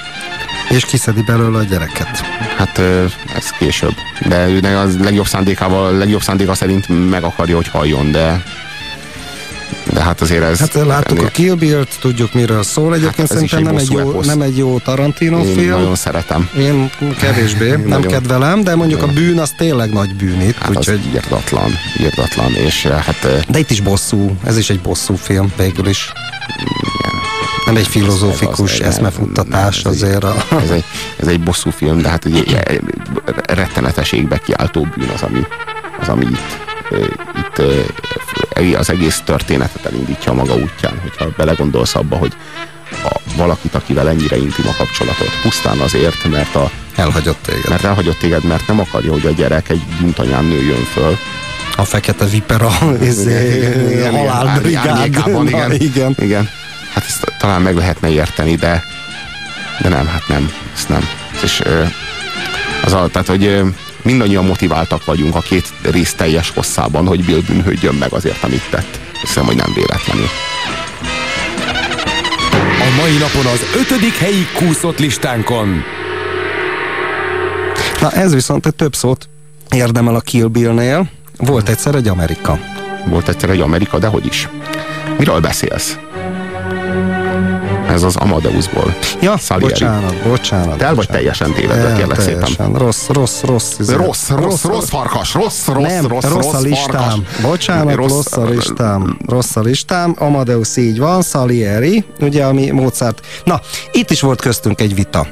És 0.70 0.86
kiszedi 0.86 1.22
belőle 1.22 1.58
a 1.58 1.64
gyereket. 1.64 2.20
Hát 2.58 2.78
ez 3.36 3.50
később. 3.58 3.94
De 4.28 4.48
ő 4.48 4.76
az 4.76 5.00
legjobb 5.00 5.28
szándékával, 5.28 5.98
legjobb 5.98 6.22
szándéka 6.22 6.54
szerint 6.54 7.10
meg 7.10 7.24
akarja, 7.24 7.56
hogy 7.56 7.68
halljon, 7.68 8.12
de 8.12 8.44
de 9.94 10.02
hát 10.02 10.22
azért 10.22 10.44
ez... 10.44 10.60
Hát 10.60 10.74
láttuk 10.74 11.18
ennél... 11.18 11.26
a 11.26 11.30
Kill 11.30 11.54
Bill-t, 11.54 11.98
tudjuk 12.00 12.34
miről 12.34 12.64
szól. 12.64 12.94
Egyébként 12.94 13.28
hát 13.28 13.28
szerintem 13.28 13.60
egy 13.60 13.66
nem, 13.66 13.76
egy 13.78 13.92
jó, 13.92 14.22
nem 14.22 14.42
egy 14.42 14.58
jó 14.58 14.80
Tarantino 14.80 15.40
Én 15.40 15.56
film. 15.56 15.70
nagyon 15.70 15.96
szeretem. 15.96 16.50
Én 16.58 16.92
kevésbé, 17.20 17.66
Én 17.66 17.72
nem 17.72 17.88
nagyon... 17.88 18.12
kedvelem, 18.12 18.64
de 18.64 18.76
mondjuk 18.76 19.04
a 19.04 19.08
bűn 19.08 19.40
az 19.40 19.52
tényleg 19.58 19.94
nagy 19.94 20.16
bűn 20.16 20.42
itt. 20.42 20.58
Hát 20.58 20.70
úgyhogy... 20.70 21.00
az 21.04 21.14
írdatlan, 21.14 21.72
írdatlan, 22.00 22.52
és 22.52 22.86
hát... 22.86 23.46
De 23.50 23.60
itt 23.60 23.72
is 23.72 23.82
bosszú, 23.82 24.38
ez 24.44 24.58
is 24.58 24.70
egy 24.70 24.80
bosszú 24.80 25.16
film 25.16 25.52
végül 25.58 25.88
is. 25.88 26.12
Igen. 26.58 27.22
Nem 27.66 27.76
egy 27.76 27.88
filozófikus 27.88 28.80
eszmefuttatás 28.80 29.84
azért. 29.84 30.24
A... 30.24 30.36
Ez, 30.64 30.70
egy, 30.70 30.84
ez 31.18 31.28
egy 31.28 31.40
bosszú 31.40 31.70
film, 31.70 32.02
de 32.02 32.10
hát 32.10 32.26
egy, 32.26 32.58
egy 32.64 32.82
rettenetes 33.46 34.12
égbe 34.12 34.38
kiáltó 34.38 34.88
bűn 34.96 35.10
az, 35.10 35.22
ami, 35.22 35.40
az, 36.00 36.08
ami 36.08 36.26
itt, 36.26 36.58
itt 37.38 37.62
az 38.78 38.90
egész 38.90 39.22
történetet 39.26 39.86
elindítja 39.86 40.34
maga 40.34 40.54
útján, 40.54 41.00
hogyha 41.02 41.30
belegondolsz 41.38 41.96
abba, 41.96 42.16
hogy 42.16 42.34
a 43.04 43.20
valakit, 43.36 43.76
akivel 43.76 44.10
ennyire 44.10 44.38
intim 44.38 44.68
a 44.68 44.76
kapcsolatot, 44.78 45.30
pusztán 45.42 45.80
azért, 45.80 46.30
mert 46.30 46.56
a 46.56 46.72
elhagyott 46.96 47.38
téged. 47.42 47.70
Mert 47.70 47.84
elhagyott 47.84 48.18
téged, 48.18 48.44
mert 48.44 48.68
nem 48.68 48.80
akarja, 48.80 49.12
hogy 49.12 49.26
a 49.26 49.32
gyerek 49.32 49.70
egy 49.70 49.82
bűntanyán 50.00 50.46
nőjön 50.46 50.84
föl. 50.94 51.18
A 51.76 51.84
fekete 51.84 52.26
vipera, 52.26 52.70
halálbrigád. 54.12 55.06
Igen, 55.06 55.72
igen. 55.72 56.16
igen. 56.20 56.50
Hát 56.94 57.06
ezt 57.08 57.34
talán 57.40 57.62
meg 57.62 57.76
lehetne 57.76 58.10
érteni, 58.10 58.56
de, 58.56 58.84
de 59.82 59.90
nem, 59.90 60.08
hát 60.08 60.28
nem, 60.28 60.52
ezt 60.74 60.90
nem. 60.90 61.10
És 61.44 61.62
az 62.84 62.92
tehát, 62.92 63.28
hogy 63.28 63.62
mindannyian 64.08 64.46
motiváltak 64.46 65.06
vagyunk 65.06 65.36
a 65.36 65.40
két 65.40 65.74
rész 65.82 66.14
teljes 66.14 66.50
hosszában, 66.50 67.08
hogy 67.08 67.26
Bill 67.26 67.42
bűnhődjön 67.48 67.96
meg 67.96 68.14
azért, 68.14 68.44
amit 68.44 68.70
tett. 68.70 69.00
Hiszem, 69.22 69.46
hogy 69.46 69.56
nem 69.56 69.74
véletlenül. 69.76 70.28
A 72.80 73.02
mai 73.02 73.18
napon 73.18 73.46
az 73.46 73.62
ötödik 73.76 74.14
helyi 74.18 74.46
kúszott 74.56 75.00
listánkon. 75.00 75.84
Na 78.02 78.12
ez 78.12 78.34
viszont 78.34 78.66
egy 78.66 78.76
több 78.76 78.96
szót 78.96 79.30
érdemel 79.70 80.16
a 80.16 80.20
Kill 80.20 80.48
Bill-nél. 80.48 81.10
Volt 81.38 81.70
egyszer 81.70 81.96
egy 81.96 82.08
Amerika. 82.08 82.60
Volt 83.06 83.30
egyszer 83.30 83.50
egy 83.50 83.62
Amerika, 83.62 84.00
de 84.00 84.08
hogy 84.08 84.26
is? 84.26 84.50
Miről 85.18 85.40
beszélsz? 85.40 85.98
Ez 87.90 88.04
az 88.04 88.16
Amadeusból. 88.16 88.96
Ja, 89.22 89.38
Salieri. 89.38 89.74
bocsánat, 89.74 90.16
bocsánat. 90.24 90.78
Te 90.78 90.86
el 90.86 90.96
vagy 90.96 91.08
teljesen 91.08 91.54
tévedve, 91.54 91.94
kérlek 91.94 92.20
szépen. 92.20 92.74
Rossz, 92.74 93.08
rossz, 93.08 93.42
rossz. 93.42 93.78
Rossz, 93.78 93.90
rossz, 93.98 94.30
rossz, 94.30 94.64
rossz 94.64 94.90
farkas, 94.90 95.34
rossz, 95.34 95.68
rossz, 95.68 95.88
nem, 95.88 96.08
rossz, 96.08 96.26
rossz, 96.26 96.54
a 96.54 96.60
listám. 96.60 97.02
Farkas. 97.02 97.42
Bocsánat, 97.42 97.96
rossz, 97.96 98.12
rossz 98.12 98.38
a 98.38 98.44
listám. 98.50 99.18
Rossz 99.28 99.56
a 99.56 99.62
listám. 99.62 100.16
Amadeus 100.18 100.78
így 100.78 101.00
van, 101.00 101.22
Salieri, 101.22 102.06
ugye, 102.20 102.46
ami 102.46 102.70
Mozart. 102.70 103.26
Na, 103.44 103.62
itt 103.92 104.10
is 104.10 104.22
volt 104.22 104.42
köztünk 104.42 104.82
egy 104.82 104.96
vita. 104.96 105.28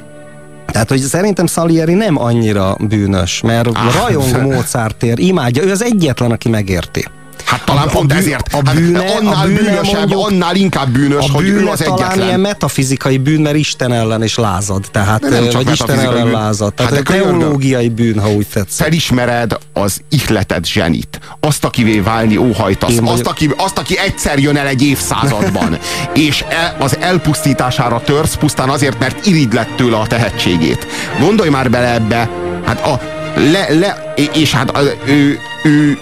Tehát, 0.65 0.89
hogy 0.89 0.99
szerintem 0.99 1.47
Salieri 1.47 1.93
nem 1.93 2.21
annyira 2.21 2.75
bűnös, 2.79 3.41
mert 3.41 3.67
ah, 3.67 3.95
rajong 4.01 4.41
Mozartért, 4.41 5.19
imádja, 5.19 5.63
ő 5.63 5.71
az 5.71 5.83
egyetlen, 5.83 6.31
aki 6.31 6.49
megérti. 6.49 7.07
Hát 7.55 7.65
talán 7.65 7.87
a, 7.87 7.91
pont 7.91 8.11
a 8.11 8.13
bűn, 8.13 8.23
ezért. 8.23 8.53
A 8.53 8.61
hát 8.65 8.75
bűne, 8.75 9.01
hát 9.01 9.19
annál 9.19 9.33
a 9.33 9.47
bűne 9.47 9.59
bűnösebb, 9.59 9.97
mondjuk, 9.97 10.27
annál 10.27 10.55
inkább 10.55 10.89
bűnös, 10.89 11.29
hogy 11.31 11.47
ő 11.47 11.67
az 11.67 11.79
talán 11.79 11.99
egyetlen. 11.99 12.27
ilyen 12.27 12.39
metafizikai 12.39 13.17
bűn, 13.17 13.41
mert 13.41 13.55
Isten 13.55 13.93
ellen 13.93 14.23
is 14.23 14.35
lázad. 14.35 14.85
Tehát, 14.91 15.21
nem 15.21 15.47
vagy 15.51 15.71
Isten 15.71 15.99
ellen 15.99 16.23
bűn. 16.23 16.31
lázad. 16.31 16.73
Tehát 16.73 16.93
hát 16.93 17.03
teológiai 17.03 17.89
bűn, 17.89 18.19
ha 18.19 18.31
úgy 18.31 18.47
tetszik. 18.53 18.83
Felismered 18.83 19.57
az 19.73 20.01
ihletet 20.09 20.65
zsenit. 20.65 21.19
Azt, 21.39 21.63
akivé 21.63 21.99
válni 21.99 22.37
óhajtasz. 22.37 22.93
Azt 23.03 23.27
aki, 23.27 23.53
azt, 23.57 23.77
aki 23.77 23.97
egyszer 23.97 24.39
jön 24.39 24.57
el 24.57 24.67
egy 24.67 24.83
évszázadban. 24.83 25.77
és 26.27 26.45
el, 26.49 26.75
az 26.79 26.97
elpusztítására 26.99 28.01
törsz 28.01 28.35
pusztán 28.35 28.69
azért, 28.69 28.99
mert 28.99 29.25
irigy 29.25 29.59
tőle 29.75 29.97
a 29.97 30.07
tehetségét. 30.07 30.87
Gondolj 31.19 31.49
már 31.49 31.69
bele 31.69 31.93
ebbe. 31.93 32.29
Hát 32.65 32.85
a, 32.85 32.99
le, 33.35 33.67
le, 33.69 34.13
és 34.33 34.53
hát 34.53 34.77
ő, 34.77 34.97
ő, 35.05 35.39
ő, 35.63 35.97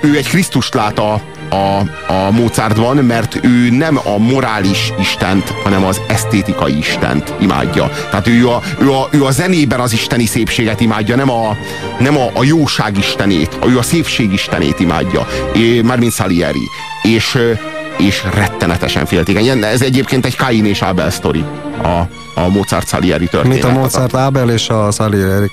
ő 0.00 0.16
egy 0.16 0.28
Krisztust 0.28 0.74
lát 0.74 0.98
a, 0.98 1.20
a, 1.48 1.78
a 2.12 2.30
Mozartban, 2.30 2.96
mert 2.96 3.38
ő 3.42 3.70
nem 3.70 3.98
a 4.04 4.18
morális 4.18 4.92
istent, 5.00 5.48
hanem 5.62 5.84
az 5.84 6.00
esztétikai 6.08 6.78
istent 6.78 7.34
imádja. 7.40 7.90
Tehát 8.10 8.26
ő 8.26 8.48
a, 8.48 8.62
ő 8.78 8.92
a, 8.92 9.08
ő 9.10 9.24
a 9.24 9.30
zenében 9.30 9.80
az 9.80 9.92
isteni 9.92 10.26
szépséget 10.26 10.80
imádja, 10.80 11.16
nem 11.16 11.30
a, 11.30 11.56
nem 11.98 12.16
a, 12.16 12.30
a 12.34 12.44
jóság 12.44 12.98
istenét, 12.98 13.58
ő 13.66 13.78
a 13.78 13.82
szépség 13.82 14.32
istenét 14.32 14.80
imádja, 14.80 15.26
é, 15.54 15.80
mármint 15.80 16.12
Salieri. 16.12 16.68
És, 17.02 17.38
és 17.98 18.22
rettenetesen 18.34 19.06
féltékeny. 19.06 19.62
Ez 19.62 19.82
egyébként 19.82 20.26
egy 20.26 20.36
Kain 20.36 20.66
és 20.66 20.82
Abel 20.82 21.10
sztori. 21.10 21.44
A, 21.82 22.08
a 22.34 22.48
Mozart 22.48 22.88
Salieri 22.88 23.26
történet. 23.26 23.62
Mint 23.62 23.76
a 23.76 23.80
Mozart 23.80 24.12
Abel 24.12 24.50
és 24.50 24.68
a 24.68 24.90
Salieri 24.90 25.50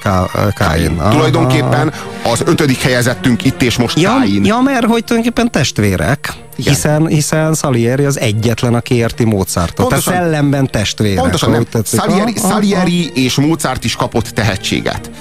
Kain. 0.53 0.99
Ah, 0.99 1.11
Tulajdonképpen 1.11 1.93
az 2.23 2.43
ötödik 2.45 2.81
helyezettünk 2.81 3.43
itt 3.45 3.61
és 3.61 3.77
most 3.77 3.99
ja, 3.99 4.09
Kain. 4.09 4.45
Ja, 4.45 4.59
mert 4.59 4.85
hogy 4.85 5.03
tulajdonképpen 5.03 5.51
testvérek. 5.51 6.33
Igen. 6.55 6.73
Hiszen, 6.73 7.07
hiszen 7.07 7.53
Salieri 7.53 8.05
az 8.05 8.19
egyetlen, 8.19 8.73
aki 8.73 8.95
érti 8.95 9.23
Mozartot. 9.23 9.75
Pontosan, 9.75 10.13
Tehát 10.13 10.27
szellemben 10.27 10.67
testvérek. 10.71 11.19
Pontosan 11.19 11.51
nem. 11.51 11.65
Salieri, 11.83 12.33
Salieri 12.37 13.11
és 13.13 13.35
Mozart 13.35 13.83
is 13.83 13.95
kapott 13.95 14.27
tehetséget. 14.27 15.11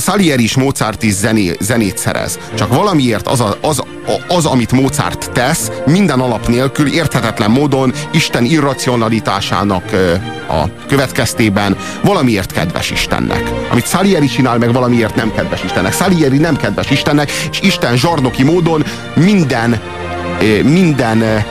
Salieri 0.00 0.42
is 0.42 0.56
Mozart 0.56 1.02
is 1.02 1.12
zené, 1.12 1.56
zenét 1.60 1.98
szerez. 1.98 2.38
Csak 2.54 2.74
valamiért 2.74 3.26
az, 3.26 3.40
a, 3.40 3.56
az, 3.60 3.82
az, 4.28 4.46
amit 4.46 4.72
Mozart 4.72 5.30
tesz, 5.32 5.70
minden 5.86 6.20
alap 6.20 6.48
nélkül 6.48 6.92
érthetetlen 6.92 7.50
módon 7.50 7.92
Isten 8.12 8.44
irracionalitásának 8.44 9.84
a 10.48 10.84
következtében 10.88 11.76
valamiért 12.02 12.52
kedves 12.52 12.90
Istennek. 12.90 13.50
Amit 13.70 13.88
Salieri 13.88 14.26
csinál, 14.26 14.58
meg 14.58 14.72
valamiért 14.72 15.14
nem 15.14 15.32
kedves 15.34 15.64
Istennek. 15.64 15.92
Salieri 15.92 16.38
nem 16.38 16.56
kedves 16.56 16.90
Istennek, 16.90 17.30
és 17.50 17.60
Isten 17.60 17.96
zsarnoki 17.96 18.42
módon 18.42 18.84
minden 19.14 19.80
minden 20.62 21.44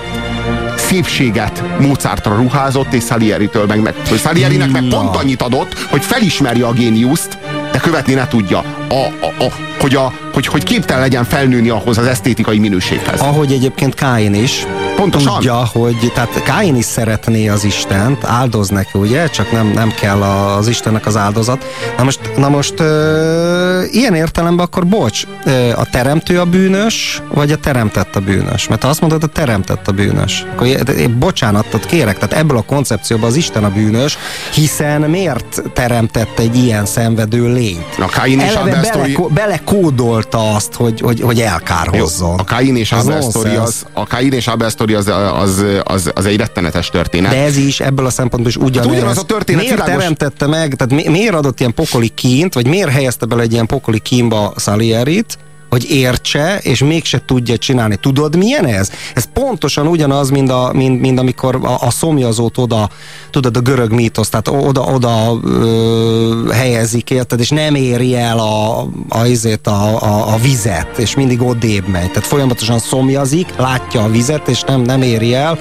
szépséget 0.78 1.80
Mozartra 1.80 2.36
ruházott, 2.36 2.94
és 2.94 3.04
Salieri-től 3.04 3.66
meg, 3.66 3.82
meg 3.82 3.96
Salierinek 4.18 4.72
meg 4.72 4.84
pont 4.90 5.16
annyit 5.16 5.42
adott, 5.42 5.80
hogy 5.80 6.04
felismerje 6.04 6.66
a 6.66 6.72
géniuszt, 6.72 7.38
de 7.72 7.80
követni 7.80 8.14
ne 8.14 8.28
tudja. 8.28 8.58
A, 8.90 8.94
a, 9.22 9.44
a, 9.44 9.52
hogy, 9.80 9.96
a, 9.96 10.14
hogy, 10.34 10.48
hogy 10.48 10.64
képtelen 10.64 11.02
legyen 11.02 11.24
felnőni 11.24 11.70
ahhoz 11.70 11.98
az 11.98 12.06
esztétikai 12.06 12.60
minőséghez. 12.60 13.20
Ahogy 13.20 13.52
egyébként 13.52 13.94
Káin 13.94 14.34
is. 14.34 14.66
Pontosan. 14.96 15.34
Tudja, 15.34 15.56
hogy 15.56 16.12
tehát 16.14 16.44
Káin 16.44 16.76
is 16.76 16.86
szeretné 16.86 17.48
az 17.48 17.64
Istent, 17.64 18.24
áldoz 18.24 18.70
neki, 18.70 19.00
ugye? 19.00 19.28
Csak 19.28 19.52
nem, 19.52 19.68
nem 19.68 19.94
kell 20.00 20.22
az 20.22 20.68
Istennek 20.68 21.06
az 21.06 21.16
áldozat. 21.16 21.66
Na 21.98 22.04
most, 22.04 22.20
na 22.38 22.50
most 22.50 22.80
ö, 22.80 23.84
ilyen 23.92 24.16
értelemben 24.16 24.66
akkor 24.66 24.88
bocs, 24.88 25.24
ö, 25.46 25.72
a 25.76 25.86
teremtő 25.92 26.40
a 26.40 26.46
bűnös, 26.46 27.22
vagy 27.34 27.52
a 27.52 27.58
teremtett 27.58 28.16
a 28.16 28.20
bűnös? 28.20 28.68
Mert 28.68 28.84
ha 28.84 28.90
azt 28.90 29.02
mondod, 29.02 29.24
a 29.24 29.28
teremtett 29.28 29.88
a 29.88 29.92
bűnös, 29.92 30.46
akkor 30.52 30.68
én 30.98 31.20
bocsánatot 31.20 31.86
kérek, 31.86 32.18
tehát 32.18 32.34
ebből 32.34 32.58
a 32.58 32.62
koncepcióban 32.62 33.30
az 33.30 33.36
Isten 33.36 33.64
a 33.64 33.70
bűnös, 33.70 34.18
hiszen 34.54 35.02
miért 35.02 35.62
teremtett 35.74 36.40
egy 36.40 36.56
ilyen 36.56 36.86
szenvedő 36.86 37.54
lényt? 37.58 37.96
A 38.00 38.06
Káin 38.06 38.40
és 38.40 38.54
Eleve 38.54 38.90
bele, 38.92 39.08
belekódolta 39.30 40.54
azt, 40.56 40.74
hogy, 40.74 41.00
hogy, 41.00 41.22
hogy 41.22 41.42
elkárhozzon. 41.42 42.30
Jó, 42.30 42.36
a 42.38 42.44
Káin 42.44 42.76
és 42.76 42.92
Abel 42.92 43.22
sztori 43.22 43.56
az, 43.56 43.86
a 43.94 44.06
Káin 44.06 44.34
és 44.34 44.48
Abel 44.48 44.70
sztori 44.70 44.94
az, 44.94 45.08
az, 45.34 45.66
az, 45.84 46.12
az, 46.16 46.26
egy 46.26 46.38
rettenetes 46.38 46.90
történet. 46.90 47.32
De 47.32 47.44
ez 47.44 47.58
is 47.58 47.80
ebből 47.80 48.06
a 48.06 48.10
szempontból 48.10 48.52
is 48.52 48.58
ugyanez. 48.58 48.90
Hát 48.90 48.98
ugyanaz 48.98 49.18
a 49.18 49.26
történet. 49.26 49.62
Miért 49.62 49.76
világos... 49.76 49.96
teremtette 49.96 50.48
meg, 50.48 50.76
tehát 50.76 50.94
mi, 50.94 51.10
miért 51.10 51.34
adott 51.34 51.60
ilyen 51.60 51.74
pokoli 51.74 52.08
kint, 52.08 52.54
vagy 52.54 52.68
miért 52.68 52.90
helyezte 52.90 53.26
bele 53.26 53.42
egy 53.42 53.52
ilyen 53.52 53.66
pokoli 53.66 54.00
kínba 54.00 54.54
Salierit, 54.58 55.38
hogy 55.70 55.92
értse, 55.92 56.60
és 56.62 56.80
mégse 56.80 57.22
tudja 57.26 57.58
csinálni. 57.58 57.96
Tudod, 57.96 58.36
milyen 58.36 58.66
ez? 58.66 58.92
Ez 59.14 59.24
pontosan 59.34 59.88
ugyanaz, 59.88 60.30
mint, 60.30 60.52
a, 60.52 60.72
mint, 60.74 61.02
mint 61.02 61.20
amikor 61.20 61.60
a, 61.64 61.78
a 61.82 61.92
szomjazót 61.92 62.58
oda, 62.58 62.90
tudod, 63.32 63.58
a 63.58 63.60
görög 63.60 63.92
mítosz, 63.92 64.30
tehát 64.30 64.48
oda, 64.48 64.82
oda 64.82 65.40
ö, 65.44 66.52
helyezik, 66.52 67.10
érted, 67.10 67.40
és 67.40 67.50
nem 67.50 67.76
éri 67.76 68.16
el 68.16 68.40
a, 68.40 68.80
a, 69.10 69.48
a, 69.64 69.70
a, 69.70 70.34
a 70.34 70.38
vizet, 70.42 70.98
és 70.98 71.16
mindig 71.16 71.42
odébb 71.42 71.88
megy. 71.88 72.12
Tehát 72.12 72.28
folyamatosan 72.28 72.80
szomjazik, 72.80 73.56
látja 73.58 74.04
a 74.04 74.10
vizet, 74.10 74.48
és 74.48 74.62
nem, 74.62 74.82
nem 74.82 75.02
éri 75.02 75.34
el 75.34 75.60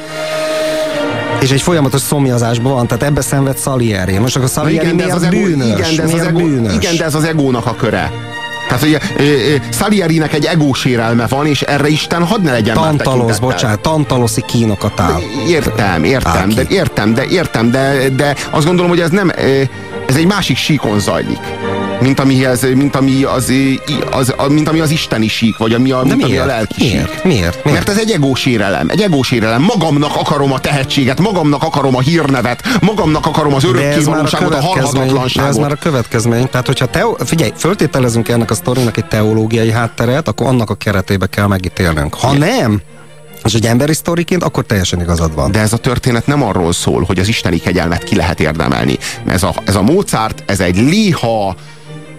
És 1.41 1.51
egy 1.51 1.61
folyamatos 1.61 2.01
szomjazásban 2.01 2.73
van, 2.73 2.87
tehát 2.87 3.03
ebbe 3.03 3.21
szenved 3.21 3.59
Salieri. 3.59 4.19
Most 4.19 4.37
akkor 4.37 4.49
Salieri 4.49 4.85
igen, 4.85 4.95
miért 4.95 5.13
az 5.13 5.27
bűnös? 5.29 5.67
igen, 5.67 5.97
de 5.97 6.03
ez 6.03 6.09
az 6.09 6.13
miért 6.13 6.27
ego, 6.27 6.39
bűnös? 6.39 6.75
igen, 6.75 6.97
de 6.97 7.05
ez 7.05 7.15
az 7.15 7.25
egónak 7.25 7.67
a 7.67 7.75
köre. 7.75 8.13
Tehát 8.69 8.83
ugye 8.83 8.99
Salierinek 9.73 10.33
egy 10.33 10.45
egósérelme 10.45 11.27
van, 11.27 11.47
és 11.47 11.63
erre 11.63 11.89
Isten 11.89 12.25
hadd 12.25 12.43
ne 12.43 12.51
legyen 12.53 12.75
Tantalosz, 12.75 13.39
bocsánat, 13.39 13.81
Tantaloszi 13.81 14.43
kínokat 14.47 15.01
áll. 15.01 15.21
Értem, 15.49 16.05
értem, 16.05 16.49
de 16.49 16.63
értem, 16.69 17.15
de 17.15 17.25
értem, 17.25 17.71
de, 17.71 18.09
de 18.17 18.35
azt 18.51 18.67
gondolom, 18.67 18.91
hogy 18.91 19.01
ez 19.01 19.11
nem, 19.11 19.31
ez 20.07 20.17
egy 20.17 20.27
másik 20.27 20.57
síkon 20.57 21.01
zajlik. 21.01 21.41
Mint 22.01 22.21
ami, 22.21 22.45
ez, 22.45 22.63
mint, 22.75 22.97
ami 22.97 23.23
az, 23.23 23.53
az, 24.11 24.35
az, 24.37 24.49
mint 24.49 24.69
ami 24.69 24.81
az 24.81 24.91
isteni 24.91 25.29
sík, 25.29 25.57
vagy 25.57 25.73
ami 25.73 25.91
a, 25.91 26.01
mint 26.01 26.13
ami 26.13 26.23
a 26.23 26.27
miért? 26.27 26.47
lelki 26.47 26.75
Miért? 26.79 27.13
sík. 27.13 27.23
Miért? 27.25 27.65
Miért? 27.65 27.65
Mert 27.65 27.89
ez 27.89 27.99
egy 27.99 28.11
egósérelem, 28.11 28.89
egy 28.89 29.01
egósérelem. 29.01 29.63
Magamnak 29.63 30.17
akarom 30.17 30.53
a 30.53 30.59
tehetséget, 30.59 31.21
magamnak 31.21 31.63
akarom 31.63 31.97
a 31.97 32.01
hírnevet, 32.01 32.79
magamnak 32.81 33.27
akarom 33.27 33.55
az 33.55 33.65
a 33.65 33.69
örökkévalóságot, 33.69 34.33
a 34.33 34.59
következmény, 34.59 34.93
de 34.93 34.99
ez 34.99 35.03
halhatatlanságot. 35.03 35.61
már 35.61 35.73
a 35.73 35.77
következmény. 35.77 36.49
Tehát, 36.49 36.67
hogyha 36.67 36.87
teo, 36.87 37.15
figyelj, 37.25 37.53
föltételezünk 37.57 38.29
ennek 38.29 38.51
a 38.51 38.55
sztorinak 38.55 38.97
egy 38.97 39.07
teológiai 39.07 39.71
hátteret, 39.71 40.29
akkor 40.29 40.47
annak 40.47 40.71
a 40.71 40.75
keretébe 40.75 41.27
kell 41.27 41.47
megítélnünk. 41.47 42.15
Ha 42.15 42.33
nem, 42.33 42.81
és 43.45 43.55
egy 43.55 43.67
emberi 43.67 43.95
sztoriként, 43.95 44.43
akkor 44.43 44.65
teljesen 44.65 45.01
igazad 45.01 45.35
van. 45.35 45.51
De 45.51 45.61
ez 45.61 45.73
a 45.73 45.77
történet 45.77 46.27
nem 46.27 46.43
arról 46.43 46.73
szól, 46.73 47.05
hogy 47.07 47.19
az 47.19 47.29
isteni 47.29 47.59
kegyelmet 47.59 48.05
ki 48.05 48.17
lehet 48.17 48.41
érdemelni. 48.41 48.99
Ez 49.27 49.43
a, 49.43 49.55
ez 49.65 49.75
a 49.75 49.83
Mozart, 49.83 50.43
ez 50.47 50.61
egy 50.61 50.77
léha, 50.77 51.57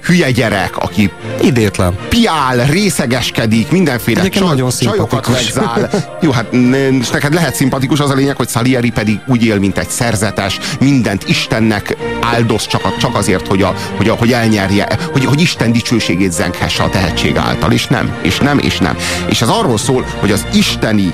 hülye 0.07 0.31
gyerek, 0.31 0.77
aki 0.77 1.11
idétlen. 1.41 1.97
piál, 2.09 2.65
részegeskedik, 2.65 3.71
mindenféle 3.71 4.19
Egyébként 4.19 4.45
csaj, 4.45 4.55
nagyon 4.55 4.71
csajokat 4.79 5.27
vegzál. 5.27 5.89
Jó, 6.21 6.31
hát 6.31 6.53
és 6.99 7.09
neked 7.09 7.33
lehet 7.33 7.55
szimpatikus, 7.55 7.99
az 7.99 8.09
a 8.09 8.13
lényeg, 8.13 8.35
hogy 8.35 8.49
Salieri 8.49 8.89
pedig 8.89 9.19
úgy 9.25 9.45
él, 9.45 9.59
mint 9.59 9.77
egy 9.77 9.89
szerzetes, 9.89 10.59
mindent 10.79 11.23
Istennek 11.27 11.95
áldoz 12.21 12.67
csak, 12.67 12.97
csak 12.97 13.15
azért, 13.15 13.47
hogy, 13.47 13.61
a, 13.61 13.73
hogy, 13.97 14.09
a, 14.09 14.13
hogy 14.13 14.31
elnyerje, 14.31 14.87
hogy, 15.11 15.25
hogy 15.25 15.41
Isten 15.41 15.71
dicsőségét 15.71 16.31
zenghesse 16.31 16.83
a 16.83 16.89
tehetség 16.89 17.37
által, 17.37 17.71
és 17.71 17.87
nem, 17.87 18.15
és 18.21 18.37
nem, 18.37 18.59
és 18.59 18.77
nem. 18.77 18.97
És 19.29 19.41
ez 19.41 19.49
arról 19.49 19.77
szól, 19.77 20.05
hogy 20.19 20.31
az 20.31 20.45
isteni, 20.53 21.13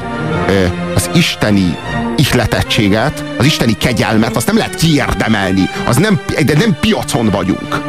az 0.95 1.10
isteni 1.15 1.78
ihletettséget, 2.18 3.24
az 3.38 3.45
isteni 3.45 3.78
kegyelmet, 3.78 4.36
azt 4.36 4.48
nem 4.48 4.57
lehet 4.57 4.76
kiérdemelni, 4.76 5.70
az 5.88 5.95
nem, 5.95 6.20
de 6.45 6.53
nem 6.57 6.78
piacon 6.80 7.30
vagyunk. 7.30 7.82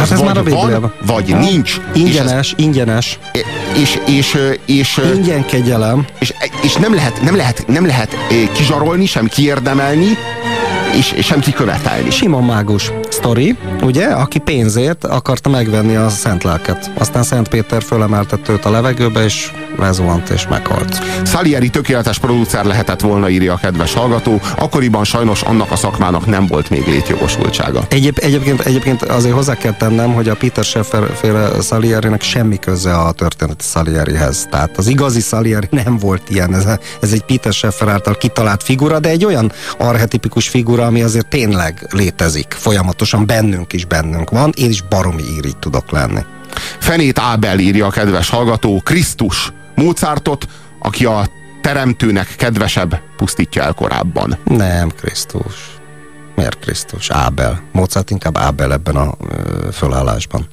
Az 0.00 0.08
Hát 0.08 0.10
ez 0.10 0.18
vagy 0.18 0.26
már 0.26 0.36
a 0.36 0.42
van, 0.42 0.60
Bibliában. 0.60 0.92
vagy 1.06 1.30
Hát, 1.30 1.40
nincs. 1.40 1.80
Ingyenes, 1.94 2.54
ingyenes. 2.56 3.18
És, 3.82 4.00
és, 4.06 4.38
és, 4.66 5.00
Ingyen 5.14 5.46
kegyelem. 5.46 6.06
És, 6.18 6.32
és 6.62 6.74
nem 6.74 6.94
lehet, 6.94 7.22
nem 7.22 7.36
lehet, 7.36 7.64
nem 7.66 7.86
lehet 7.86 8.12
eh, 8.12 8.48
kizsarolni, 8.52 9.06
sem 9.06 9.26
kiérdemelni, 9.26 10.18
és, 10.98 11.12
és 11.12 11.26
sem 11.26 11.40
kikövetelni. 11.40 12.10
Simon 12.10 12.44
Mágus 12.44 12.92
sztori, 13.08 13.56
ugye, 13.82 14.06
aki 14.06 14.38
pénzért 14.38 15.04
akarta 15.04 15.48
megvenni 15.48 15.96
a 15.96 16.08
Szent 16.08 16.42
Lelket. 16.44 16.90
Aztán 16.98 17.22
Szent 17.22 17.48
Péter 17.48 17.82
fölemeltette 17.82 18.52
őt 18.52 18.64
a 18.64 18.70
levegőbe, 18.70 19.24
és 19.24 19.50
lezuhant, 19.78 20.28
és 20.28 20.48
meghalt. 20.48 20.98
Salieri 21.24 21.68
tökéletes 21.68 22.18
producer 22.18 22.64
lehetett 22.64 23.00
volna, 23.00 23.28
írja 23.28 23.52
a 23.52 23.56
kedves 23.56 23.94
hallgató. 23.94 24.40
Akkoriban 24.58 25.04
sajnos 25.04 25.42
annak 25.42 25.70
a 25.70 25.76
szakmának 25.76 26.26
nem 26.26 26.46
volt 26.46 26.70
még 26.70 26.86
létjogosultsága. 26.86 27.86
Egyéb, 27.88 28.18
egyébként, 28.20 28.60
egyébként 28.60 29.02
azért 29.02 29.34
hozzá 29.34 29.54
kell 29.54 29.72
tennem, 29.72 30.12
hogy 30.12 30.28
a 30.28 30.34
Peter 30.34 30.64
Schaffer 30.64 31.02
féle 31.14 31.50
Salierinek 31.62 32.22
semmi 32.22 32.58
köze 32.58 32.94
a 32.94 33.12
történeti 33.12 33.64
Salierihez. 33.64 34.46
Tehát 34.50 34.78
az 34.78 34.86
igazi 34.86 35.20
Salieri 35.20 35.68
nem 35.70 35.98
volt 35.98 36.30
ilyen. 36.30 36.54
Ez, 36.54 36.64
ez 37.00 37.12
egy 37.12 37.22
Peter 37.22 37.52
Schaffer 37.52 37.88
által 37.88 38.14
kitalált 38.16 38.62
figura, 38.62 38.98
de 38.98 39.08
egy 39.08 39.24
olyan 39.24 39.52
archetipikus 39.78 40.48
figura, 40.48 40.86
ami 40.86 41.02
azért 41.02 41.28
tényleg 41.28 41.86
létezik. 41.90 42.54
Folyamatosan 42.58 43.26
bennünk 43.26 43.72
is 43.72 43.84
bennünk 43.84 44.30
van. 44.30 44.52
Én 44.56 44.70
is 44.70 44.82
baromi 44.82 45.22
írig 45.36 45.54
tudok 45.58 45.90
lenni. 45.90 46.20
Fenét 46.78 47.18
Ábel 47.18 47.58
írja 47.58 47.86
a 47.86 47.90
kedves 47.90 48.28
hallgató, 48.28 48.80
Krisztus 48.84 49.52
Mozartot, 49.76 50.48
aki 50.78 51.04
a 51.04 51.28
teremtőnek 51.60 52.34
kedvesebb, 52.36 53.00
pusztítja 53.16 53.62
el 53.62 53.72
korábban. 53.72 54.38
Nem, 54.44 54.88
Krisztus. 54.88 55.54
Miért 56.34 56.58
Krisztus? 56.58 57.10
Ábel. 57.10 57.62
Mozart 57.72 58.10
inkább 58.10 58.38
Ábel 58.38 58.72
ebben 58.72 58.96
a 58.96 59.14
ö, 59.28 59.68
fölállásban. 59.72 60.46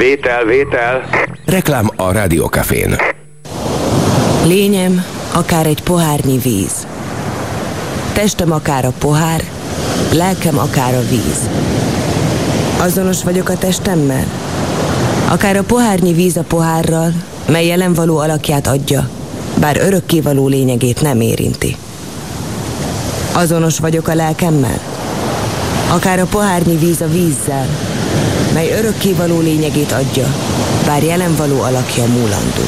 Vétel, 0.00 0.44
vétel. 0.44 1.08
Reklám 1.44 1.90
a 1.96 2.12
Rádiókafén. 2.12 2.96
Lényem, 4.44 5.04
akár 5.32 5.66
egy 5.66 5.82
pohárnyi 5.82 6.38
víz. 6.38 6.86
Testem 8.12 8.52
akár 8.52 8.84
a 8.84 8.92
pohár, 8.98 9.42
lelkem 10.12 10.58
akár 10.58 10.94
a 10.94 11.00
víz. 11.00 11.48
Azonos 12.78 13.22
vagyok 13.24 13.48
a 13.48 13.58
testemmel? 13.58 14.24
Akár 15.28 15.56
a 15.56 15.62
pohárnyi 15.62 16.12
víz 16.12 16.36
a 16.36 16.42
pohárral, 16.42 17.12
mely 17.48 17.66
jelen 17.66 17.94
való 17.94 18.18
alakját 18.18 18.66
adja, 18.66 19.08
bár 19.58 19.76
örökkévaló 19.76 20.46
lényegét 20.46 21.02
nem 21.02 21.20
érinti. 21.20 21.76
Azonos 23.32 23.78
vagyok 23.78 24.08
a 24.08 24.14
lelkemmel? 24.14 24.80
Akár 25.90 26.20
a 26.20 26.26
pohárnyi 26.26 26.76
víz 26.76 27.00
a 27.00 27.08
vízzel, 27.08 27.66
mely 28.52 28.72
örökkévaló 28.72 29.40
lényegét 29.40 29.92
adja, 29.92 30.34
bár 30.86 31.02
jelen 31.02 31.36
való 31.36 31.62
alakja 31.62 32.06
múlandó. 32.06 32.62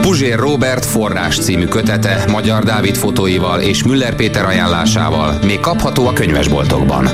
Puzsér 0.00 0.38
Robert 0.38 0.84
forrás 0.84 1.38
című 1.38 1.64
kötete 1.64 2.24
Magyar 2.30 2.62
Dávid 2.62 2.96
fotóival 2.96 3.60
és 3.60 3.82
Müller 3.82 4.14
Péter 4.14 4.44
ajánlásával 4.44 5.38
még 5.42 5.60
kapható 5.60 6.06
a 6.06 6.12
könyvesboltokban. 6.12 7.06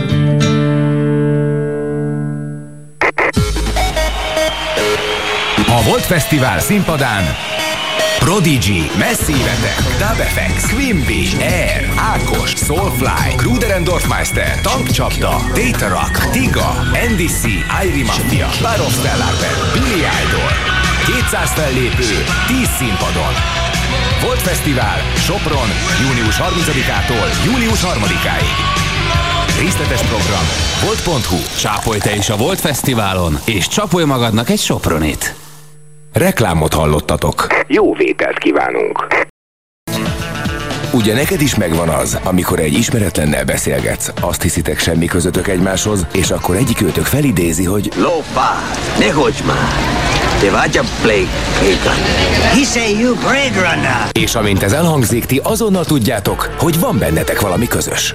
A 5.67 5.83
Volt 5.89 6.03
Fesztivál 6.03 6.61
színpadán 6.61 7.25
Prodigy, 8.21 8.91
Attack, 8.99 9.81
Dub 9.99 10.19
FX, 10.37 10.75
Quimby, 10.75 11.29
Air, 11.39 11.93
Ákos, 11.97 12.53
Soulfly, 12.57 13.35
Kruder 13.37 13.71
and 13.71 13.85
Dorfmeister, 13.85 14.61
Tankcsapda, 14.61 15.37
Data 15.55 15.89
Rock, 15.89 16.31
Tiga, 16.31 16.69
NDC, 17.11 17.45
Irie 17.85 18.05
Mafia, 18.05 18.49
Bar 18.63 18.81
of 18.81 18.93
Stellar 18.99 19.35
Band, 19.41 19.73
Billy 19.73 20.05
Idol. 20.25 20.51
200 21.21 21.51
fellépő, 21.51 22.25
10 22.47 22.69
színpadon. 22.79 23.33
Volt 24.23 24.43
Fesztivál, 24.43 24.99
Sopron, 25.17 25.69
június 26.03 26.37
30-ától 26.37 27.29
július 27.45 27.81
3-áig. 27.81 28.55
Részletes 29.61 30.01
program 30.01 30.47
volt.hu 30.85 31.37
Csápolj 31.59 31.99
te 31.99 32.17
is 32.17 32.29
a 32.29 32.37
Volt 32.37 32.61
Fesztiválon, 32.61 33.39
és 33.45 33.69
csapolj 33.69 34.05
magadnak 34.05 34.51
egy 34.51 34.61
Sopronit. 34.61 35.35
Reklámot 36.13 36.75
hallottatok. 36.75 37.47
Jó 37.67 37.95
vételt 37.95 38.39
kívánunk. 38.39 39.07
Ugye 40.93 41.15
neked 41.15 41.41
is 41.41 41.55
megvan 41.55 41.89
az, 41.89 42.21
amikor 42.25 42.59
egy 42.59 42.73
ismeretlennel 42.73 43.45
beszélgetsz, 43.45 44.13
azt 44.21 44.43
hiszitek 44.43 44.79
semmi 44.79 45.07
közöttök 45.07 45.49
egymáshoz, 45.49 46.07
és 46.13 46.31
akkor 46.31 46.57
egyik 46.57 46.83
őtök 46.83 47.05
felidézi, 47.05 47.65
hogy 47.65 47.91
Lópá, 47.97 48.51
ne 48.99 49.11
hogy 49.11 49.35
már! 49.47 49.69
Te 50.41 50.51
vagy 50.51 50.77
a 50.79 50.83
Blake. 51.03 51.39
He 52.55 52.63
say 52.65 52.99
you 53.01 53.15
Blade 53.15 53.55
Runner. 53.55 54.09
és 54.13 54.35
amint 54.35 54.63
ez 54.63 54.73
elhangzik, 54.73 55.25
ti 55.25 55.41
azonnal 55.43 55.85
tudjátok, 55.85 56.55
hogy 56.59 56.81
van 56.81 56.99
bennetek 56.99 57.41
valami 57.41 57.67
közös. 57.67 58.15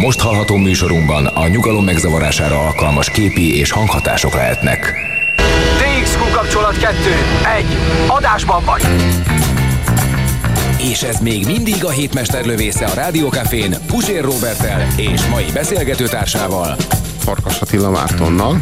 Most 0.00 0.20
hallható 0.20 0.56
műsorunkban 0.56 1.26
a 1.26 1.48
nyugalom 1.48 1.84
megzavarására 1.84 2.58
alkalmas 2.58 3.10
képi 3.10 3.58
és 3.58 3.70
hanghatások 3.70 4.34
lehetnek. 4.34 4.92
TXQ 6.64 6.72
kapcsolat 6.72 6.78
2. 6.78 6.96
1. 7.56 7.64
Adásban 8.06 8.64
vagy. 8.64 8.82
És 10.78 11.02
ez 11.02 11.18
még 11.18 11.46
mindig 11.46 11.84
a 11.84 11.90
hétmester 11.90 12.44
lövésze 12.44 12.84
a 12.84 12.94
Rádiókafén 12.94 13.74
Pusér 13.86 14.24
Robertel 14.24 14.86
és 14.96 15.26
mai 15.26 15.44
beszélgetőtársával 15.52 16.76
Farkas 17.18 17.60
Attila 17.60 17.90
Mártonnal, 17.90 18.60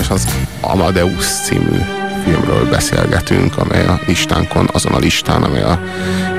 és 0.00 0.08
az 0.08 0.26
Amadeus 0.60 1.26
című 1.26 1.78
filmről 2.24 2.68
beszélgetünk, 2.68 3.58
amely 3.58 3.86
a 3.86 4.00
listánkon, 4.06 4.68
azon 4.72 4.92
a 4.92 4.98
listán, 4.98 5.42
amely 5.42 5.62
a 5.62 5.80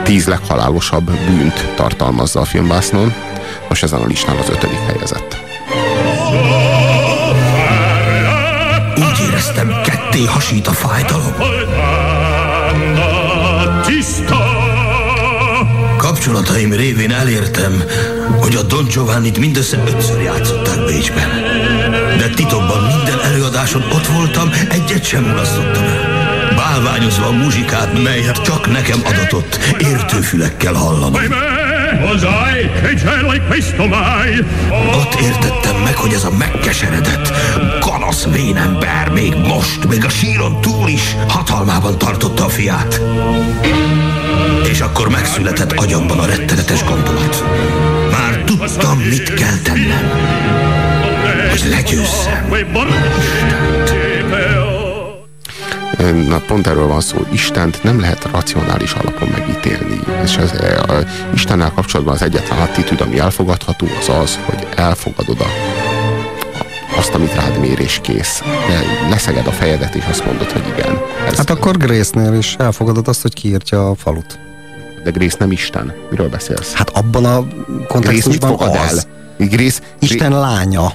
tíz 0.04 0.28
leghalálosabb 0.28 1.12
bűnt 1.12 1.74
tartalmazza 1.76 2.40
a 2.40 2.46
filmbásznon. 2.46 3.14
Most 3.70 3.84
ezen 3.84 4.02
a 4.02 4.06
listán 4.06 4.38
az 4.38 4.50
ötödik 4.50 4.80
helyezett. 4.80 5.40
Úgy 8.96 9.28
éreztem, 9.30 9.82
ketté 10.12 10.26
hasít 10.26 10.68
a 10.68 10.72
fájdalom. 10.72 11.34
Kapcsolataim 15.98 16.74
révén 16.74 17.12
elértem, 17.12 17.84
hogy 18.40 18.56
a 18.56 18.62
Don 18.62 18.86
Giovanni-t 18.86 19.38
mindössze 19.38 19.84
ötször 19.88 20.22
játszották 20.22 20.86
Bécsben. 20.86 21.30
De 22.18 22.30
titokban 22.30 22.84
minden 22.84 23.20
előadáson 23.20 23.82
ott 23.82 24.06
voltam, 24.06 24.52
egyet 24.70 25.06
sem 25.06 25.24
mulasztottam 25.24 25.84
el. 25.84 26.54
Bálványozva 26.56 27.26
a 27.26 27.32
muzsikát, 27.32 28.04
melyet 28.04 28.42
csak 28.42 28.72
nekem 28.72 29.00
adatott, 29.06 29.60
értőfülekkel 29.80 30.74
hallanom. 30.74 31.22
Ott 34.96 35.20
értettem 35.22 35.82
meg, 35.84 35.96
hogy 35.96 36.14
ez 36.14 36.24
a 36.24 36.32
megkeseredett, 36.32 37.32
kanasz 37.80 38.28
vénember 38.28 39.10
még 39.10 39.34
most, 39.48 39.88
még 39.88 40.06
a 40.06 40.10
síron 40.10 40.62
túl 40.62 40.90
is 40.90 41.16
hatalmában 41.28 41.98
tartotta 41.98 42.46
a 42.46 42.50
fiát. 42.50 43.02
És 44.70 44.80
akkor 44.80 45.10
megszületett 45.10 45.72
agyamban 45.72 46.20
a 46.20 46.26
rettenetes 46.26 46.84
gondolat. 46.84 47.44
Már 48.12 48.44
tudtam, 48.46 48.98
mit 49.00 49.34
kell 49.34 49.58
tennem, 49.64 50.12
hogy 51.50 51.64
legyőzzem. 51.70 52.46
Na, 56.28 56.40
pont 56.48 56.68
erről 56.68 56.88
van 56.88 57.02
szó. 57.02 57.18
Istent 57.32 57.84
nem 57.84 58.00
lehet 58.00 58.30
racionális 58.32 58.94
alapon 58.94 59.28
megítélni. 59.28 60.00
És 60.24 60.38
ez, 60.38 60.52
a, 60.88 60.94
Istennel 61.34 61.72
kapcsolatban 61.72 62.14
az 62.16 62.22
egyetlen 62.22 62.60
attitűd, 62.60 63.02
ami 63.02 63.20
elfogadható, 63.20 63.88
az 64.00 64.10
az, 64.10 64.40
hogy 64.46 64.68
elfogadod 64.76 65.40
a, 65.40 65.46
azt, 66.98 67.14
amit 67.14 67.36
rád 67.36 67.60
mér, 67.60 67.80
és 67.80 68.00
kész. 68.04 68.42
De 68.68 69.08
leszeged 69.10 69.48
a 69.48 69.52
fejedet, 69.52 69.96
és 69.96 70.04
azt 70.10 70.26
mondod, 70.26 70.52
hogy 70.52 70.64
igen. 70.78 71.00
Ez 71.28 71.38
hát 71.38 71.50
akkor 71.50 71.78
Grace-nél 71.78 72.34
is 72.34 72.56
elfogadod 72.60 73.08
azt, 73.08 73.22
hogy 73.22 73.34
kiírtja 73.34 73.90
a 73.90 73.96
falut. 73.96 74.40
De 75.04 75.10
Grace 75.10 75.36
nem 75.40 75.52
Isten. 75.52 75.94
Miről 76.10 76.30
beszélsz? 76.30 76.74
Hát 76.74 76.90
abban 76.90 77.26
a 77.26 77.48
kontextusban 77.88 78.56
Grace 78.56 78.64
mit 78.64 78.76
fogad 78.76 78.76
az. 78.92 79.08
el? 79.38 79.48
Grace, 79.48 79.80
Isten 80.00 80.32
lánya. 80.32 80.92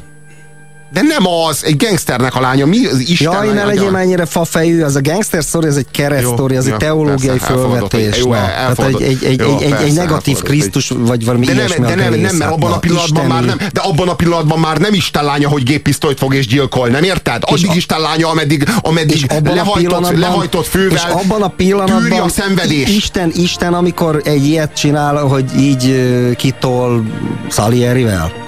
De 0.97 1.03
nem 1.03 1.27
az, 1.27 1.65
egy 1.65 1.77
gangsternek 1.77 2.35
a 2.35 2.41
lánya, 2.41 2.67
mi 2.67 2.87
az 2.87 2.99
Isten 2.99 3.33
Jaj, 3.33 3.55
ne 3.55 3.65
legyél 3.65 3.91
mennyire 3.91 4.25
fafejű, 4.25 4.83
az 4.83 4.97
a 4.97 5.01
gangster 5.01 5.43
story, 5.43 5.67
ez 5.67 5.77
egy 5.77 5.87
keret 5.91 6.23
story, 6.23 6.57
az 6.57 6.67
jó, 6.67 6.73
egy 6.73 6.79
teológiai 6.79 7.37
persze, 7.39 7.55
fölvetés. 7.55 8.19
jó. 8.19 8.31
Tehát 8.31 8.79
egy, 8.79 9.03
egy, 9.03 9.25
egy, 9.25 9.41
Jó, 9.41 9.47
egy, 9.47 9.63
egy, 9.63 9.63
egy 9.63 9.79
persze, 9.79 10.01
negatív 10.01 10.43
Krisztus, 10.43 10.93
vagy 10.97 11.25
valami 11.25 11.47
de 11.47 11.55
nem, 11.55 11.67
de 11.87 11.95
nem, 11.95 12.15
nem, 12.15 12.37
mert 12.37 12.51
abban 12.51 12.71
a 12.71 12.75
na, 12.75 12.79
pillanatban 12.79 13.27
már 13.27 13.43
isteni. 13.43 13.59
nem, 13.61 13.69
de 13.73 13.81
abban 13.81 14.09
a 14.09 14.15
pillanatban 14.15 14.59
már 14.59 14.79
nem 14.79 14.95
Isten 14.95 15.25
lánya, 15.25 15.49
hogy 15.49 15.63
géppisztolyt 15.63 16.19
fog 16.19 16.35
és 16.35 16.47
gyilkol, 16.47 16.89
nem 16.89 17.03
érted? 17.03 17.43
Addig 17.47 17.71
Isten 17.75 18.01
lánya, 18.01 18.29
ameddig, 18.29 18.69
ameddig 18.81 19.27
lehajtott, 19.45 20.19
lehajtott 20.19 20.67
fővel 20.67 20.95
és 20.97 21.03
abban 21.03 21.43
a 21.43 21.49
pillanatban 21.49 22.21
a 22.21 22.29
szenvedés. 22.29 22.89
Isten, 22.89 23.33
Isten, 23.35 23.75
amikor 23.75 24.21
egy 24.25 24.47
ilyet 24.47 24.77
csinál, 24.77 25.17
hogy 25.17 25.45
így 25.59 25.95
kitol 26.37 27.05
Salierivel. 27.51 28.45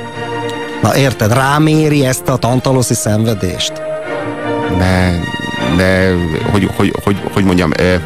Na 0.82 0.96
érted, 0.96 1.32
ráméri 1.32 2.06
ezt 2.06 2.28
a 2.28 2.36
tantaloszi 2.36 2.94
szenvedést. 2.94 3.72
De, 4.78 5.20
de 5.76 6.14
hogy, 6.50 6.70
hogy, 6.76 6.92
hogy, 7.04 7.16
hogy 7.32 7.44
mondjam, 7.44 7.70
eh, 7.76 8.00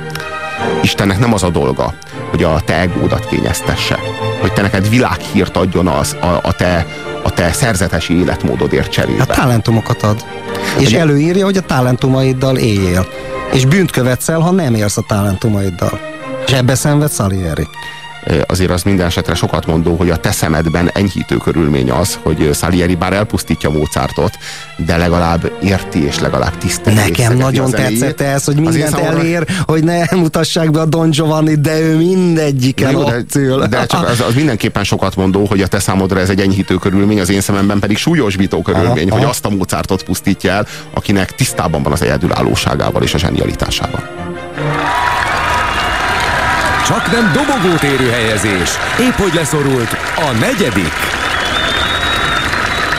Istennek 0.82 1.19
nem 1.19 1.32
az 1.32 1.43
a 1.43 1.51
dolga, 1.51 1.94
hogy 2.31 2.43
a 2.43 2.61
te 2.65 2.81
egódat 2.81 3.27
kényeztesse. 3.27 3.99
Hogy 4.40 4.53
te 4.53 4.62
neked 4.62 4.89
világhírt 4.89 5.57
adjon 5.57 5.86
az, 5.86 6.16
a, 6.20 6.27
a, 6.43 6.53
te, 6.53 6.86
a 7.23 7.31
te 7.31 7.53
szerzetesi 7.53 8.19
életmódodért 8.19 8.90
cserébe. 8.90 9.24
Hát 9.28 9.36
talentumokat 9.36 10.03
ad. 10.03 10.24
És 10.78 10.86
Ugye- 10.86 11.01
előírja, 11.01 11.44
hogy 11.44 11.57
a 11.57 11.61
talentumaiddal 11.61 12.57
éljél. 12.57 13.07
És 13.53 13.65
bűnt 13.66 13.90
követsz 13.90 14.28
el, 14.28 14.40
ha 14.40 14.51
nem 14.51 14.74
érsz 14.74 14.97
a 14.97 15.03
talentumaiddal. 15.07 16.01
És 16.47 16.53
ebbe 16.53 16.74
szenved 16.74 17.12
Salieri. 17.12 17.69
Azért 18.47 18.70
az 18.70 18.82
minden 18.82 19.07
esetre 19.07 19.35
sokat 19.35 19.66
mondó, 19.66 19.94
hogy 19.97 20.11
a 20.11 20.16
te 20.16 20.31
szemedben 20.31 20.90
enyhítő 20.94 21.36
körülmény 21.36 21.90
az, 21.90 22.19
hogy 22.23 22.51
Salieri 22.55 22.94
bár 22.94 23.12
elpusztítja 23.12 23.70
Mozartot, 23.70 24.39
de 24.77 24.97
legalább 24.97 25.53
érti 25.62 26.05
és 26.05 26.19
legalább 26.19 26.59
tiszteli. 26.59 26.97
Nekem 26.97 27.36
nagyon 27.36 27.70
tetszett 27.70 28.20
ez, 28.20 28.44
hogy 28.44 28.61
mindent 28.61 28.89
számomra- 28.89 29.19
elér, 29.19 29.47
hogy 29.62 29.85
ne 29.85 30.05
mutassák 30.11 30.70
be 30.70 30.81
a 30.81 30.85
Don 30.85 31.11
Giovanni, 31.11 31.55
de 31.55 31.81
ő 31.81 31.97
mindegyiken 31.97 32.90
jó, 32.90 33.03
de, 33.03 33.66
de 33.66 33.86
csak 33.86 34.09
az, 34.09 34.20
az 34.20 34.35
mindenképpen 34.35 34.85
sokat 34.85 35.16
mondó, 35.16 35.44
hogy 35.44 35.61
a 35.61 35.66
te 35.66 35.78
számodra 35.78 36.20
ez 36.20 36.28
egy 36.31 36.40
enyhítő 36.40 36.74
körülmény, 36.74 37.20
az 37.20 37.31
én 37.31 37.40
szememben 37.40 37.78
pedig 37.78 37.97
súlyosbító 37.97 38.62
körülmény, 38.62 39.07
Aha, 39.07 39.12
hogy 39.12 39.23
aha. 39.23 39.31
azt 39.31 39.44
a 39.44 39.51
Mozartot 39.51 40.03
pusztítja 40.03 40.53
el, 40.53 40.66
akinek 40.94 41.35
tisztában 41.35 41.82
van 41.82 41.93
az 41.93 42.03
egyedülállóságával 42.03 43.03
és 43.03 43.15
a 43.15 43.19
zsenialitásával. 43.19 44.03
Csak 46.93 47.12
nem 47.12 47.32
dobogót 47.32 47.82
érő 47.82 48.10
helyezés. 48.10 48.70
Épp 49.01 49.12
hogy 49.12 49.35
leszorult 49.35 49.90
a 50.16 50.31
negyedik. 50.40 50.93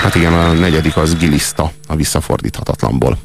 Hát 0.01 0.15
igen, 0.15 0.33
a 0.33 0.51
negyedik 0.51 0.97
az 0.97 1.15
Giliszta, 1.15 1.71
a 1.87 1.95
visszafordíthatatlanból. 1.95 3.17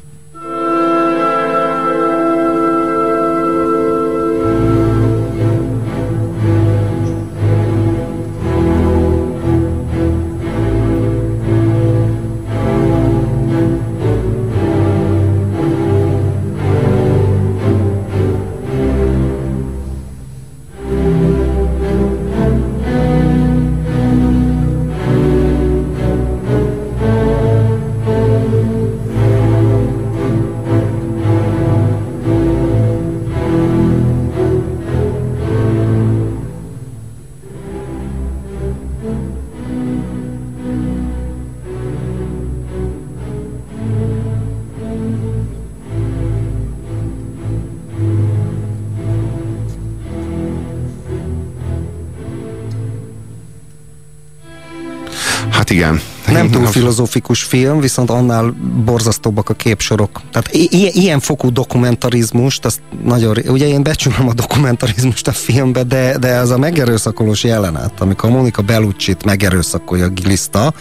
Filozófikus 56.79 57.43
film, 57.43 57.79
viszont 57.79 58.09
annál 58.09 58.55
borzasztóbbak 58.85 59.49
a 59.49 59.53
képsorok. 59.53 60.21
Tehát 60.31 60.53
i- 60.53 60.91
ilyen 61.01 61.19
fokú 61.19 61.51
dokumentarizmust, 61.51 62.65
azt 62.65 62.79
nagyon, 63.03 63.37
ugye 63.47 63.67
én 63.67 63.83
becsülöm 63.83 64.27
a 64.27 64.33
dokumentarizmust 64.33 65.27
a 65.27 65.31
filmbe, 65.31 65.83
de, 65.83 66.17
de 66.17 66.27
ez 66.27 66.49
a 66.49 66.57
megerőszakolós 66.57 67.43
jelenet, 67.43 68.01
amikor 68.01 68.29
Monika 68.29 68.61
Bellucci-t 68.61 69.23
megerőszakolja 69.25 70.07
Giliszta, 70.07 70.73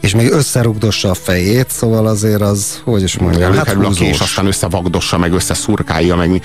és 0.00 0.14
még 0.14 0.30
összerugdossa 0.30 1.10
a 1.10 1.14
fejét, 1.14 1.70
szóval 1.70 2.06
azért 2.06 2.40
az, 2.40 2.80
hogy 2.84 3.02
is 3.02 3.18
mondjam, 3.18 3.52
hát 3.54 3.68
a 3.68 3.84
húzós. 3.84 4.20
aztán 4.20 4.46
összevagdossa, 4.46 5.18
meg 5.18 5.32
összeszurkálja, 5.32 6.16
meg. 6.16 6.42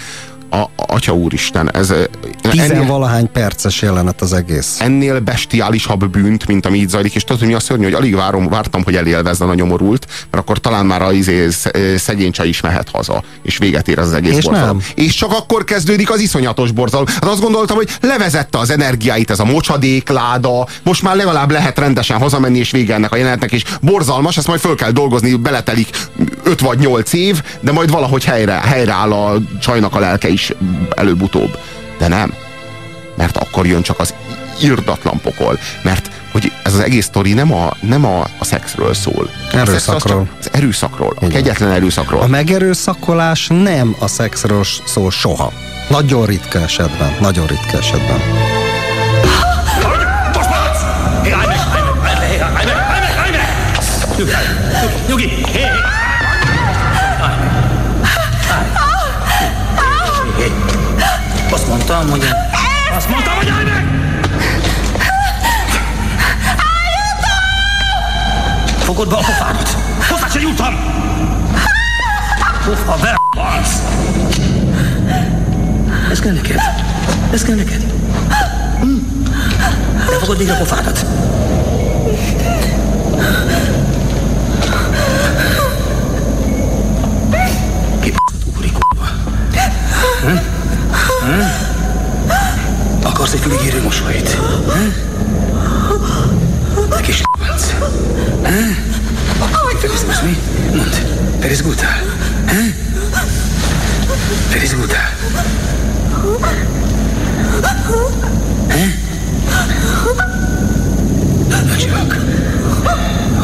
A, 0.49 0.57
a, 0.57 0.69
atya 0.76 1.13
úristen, 1.13 1.72
ez... 1.76 1.89
eh, 1.89 2.03
Tizenvalahány 2.51 3.31
perces 3.31 3.81
jelenet 3.81 4.22
az 4.22 4.34
egész. 4.34 4.80
ennél 4.80 5.19
bestiálisabb 5.19 6.07
bűnt, 6.09 6.47
mint 6.47 6.65
ami 6.65 6.77
így 6.77 6.89
zajlik, 6.89 7.15
és 7.15 7.23
tudod, 7.23 7.39
hogy 7.39 7.47
mi 7.47 7.53
a 7.53 7.59
szörnyű, 7.59 7.84
hogy 7.84 7.93
alig 7.93 8.15
várom, 8.15 8.47
vártam, 8.49 8.84
hogy 8.84 8.95
elélvezzen 8.95 9.49
a 9.49 9.53
nyomorult, 9.53 10.05
mert 10.31 10.43
akkor 10.43 10.57
talán 10.57 10.85
már 10.85 11.01
a 11.01 11.11
izé, 11.11 11.49
sz- 11.49 11.69
ö, 11.77 11.97
szegény 11.97 12.31
csaj 12.31 12.47
is 12.47 12.61
mehet 12.61 12.89
haza, 12.93 13.23
és 13.43 13.57
véget 13.57 13.88
ér 13.88 13.99
az 13.99 14.13
egész 14.13 14.38
És 14.38 14.43
borzalom. 14.43 14.77
nem. 14.77 14.85
És 15.05 15.13
csak 15.13 15.31
akkor 15.31 15.63
kezdődik 15.63 16.11
az 16.11 16.19
iszonyatos 16.19 16.72
borzalom. 16.72 17.05
Hát 17.07 17.23
azt 17.26 17.41
gondoltam, 17.41 17.76
hogy 17.76 17.89
levezette 18.01 18.57
az 18.57 18.69
energiáit 18.69 19.31
ez 19.31 19.39
a 19.39 19.45
mocsadékláda, 19.45 20.67
most 20.84 21.01
már 21.01 21.15
legalább 21.15 21.51
lehet 21.51 21.80
rendesen 21.80 22.17
hazamenni, 22.19 22.57
és 22.57 22.72
vége 22.72 22.93
ennek 22.93 23.11
a 23.11 23.15
jelenetnek, 23.15 23.51
és 23.51 23.63
borzalmas, 23.81 24.38
ezt 24.38 24.47
majd 24.47 24.59
föl 24.59 24.76
kell 24.76 24.91
dolgozni, 24.91 25.34
beletelik 25.35 25.89
5 26.43 26.59
vagy 26.61 26.80
8 26.80 27.13
év, 27.13 27.41
de 27.59 27.72
majd 27.72 27.91
valahogy 27.91 28.23
helyre, 28.23 28.53
helyreáll 28.53 29.11
a 29.11 29.38
csajnak 29.61 29.95
a 29.95 29.99
lelke 29.99 30.27
is 30.35 30.53
előbb-utóbb. 30.95 31.57
De 31.97 32.07
nem. 32.07 32.33
mert 33.17 33.37
akkor 33.37 33.65
jön 33.65 33.81
csak 33.81 33.99
az 33.99 34.13
irdatlan 34.59 35.19
pokol, 35.21 35.59
mert 35.81 36.09
hogy 36.31 36.51
ez 36.63 36.73
az 36.73 36.79
egész 36.79 37.05
sztori 37.05 37.33
nem 37.33 37.53
a, 37.53 37.73
nem 37.81 38.05
a, 38.05 38.19
a 38.19 38.43
szexről 38.45 38.93
szól. 38.93 39.29
Erőszakról. 39.51 40.27
Az, 40.39 40.45
az 40.45 40.49
erőszakról, 40.51 41.13
a 41.21 41.27
kegyetlen 41.27 41.71
erőszakról. 41.71 42.21
A 42.21 42.27
megerőszakolás 42.27 43.47
nem 43.47 43.95
a 43.99 44.07
szexről 44.07 44.63
szól 44.85 45.11
soha. 45.11 45.51
Nagyon 45.89 46.25
ritka 46.25 46.59
esetben. 46.59 47.15
Nagyon 47.19 47.47
ritka 47.47 47.77
esetben. 47.77 48.19
Nyugi! 55.07 55.44
Azt 61.65 61.73
mondtam, 61.73 62.09
hogy... 62.09 62.25
Azt 62.95 63.09
mondtam, 63.09 63.33
hogy 63.35 63.49
állj 63.49 63.63
meg! 63.63 63.85
Fogod 68.77 69.09
be 69.09 69.15
a 69.15 69.17
pofádat! 69.17 69.69
Hozzá 70.09 70.27
se 70.27 70.39
juttam! 70.39 70.75
Pofa. 72.65 72.97
Balsz! 73.35 73.81
Ez 76.11 76.19
kell 76.19 76.33
neked? 76.33 76.59
Ez 77.31 77.43
kell 77.43 77.55
neked? 77.55 77.81
Hm? 78.79 78.97
Te 80.09 80.17
fogod 80.19 80.37
még 80.37 80.49
a 80.49 80.55
pofádat? 80.55 81.05
Hm? 91.26 91.41
Akarsz 93.03 93.34
egy 93.34 93.39
füligérő 93.39 93.81
mosolyt? 93.81 94.30
Hm? 94.30 94.89
Te 96.89 97.02
kis 97.02 97.22
p***c. 97.22 97.73
Felizgulsz 99.80 100.22
mi? 100.22 100.38
Mondd. 100.76 100.93
Felizgultál? 101.39 102.02
Felizgultál? 104.49 105.14
Nagyok. 111.68 112.15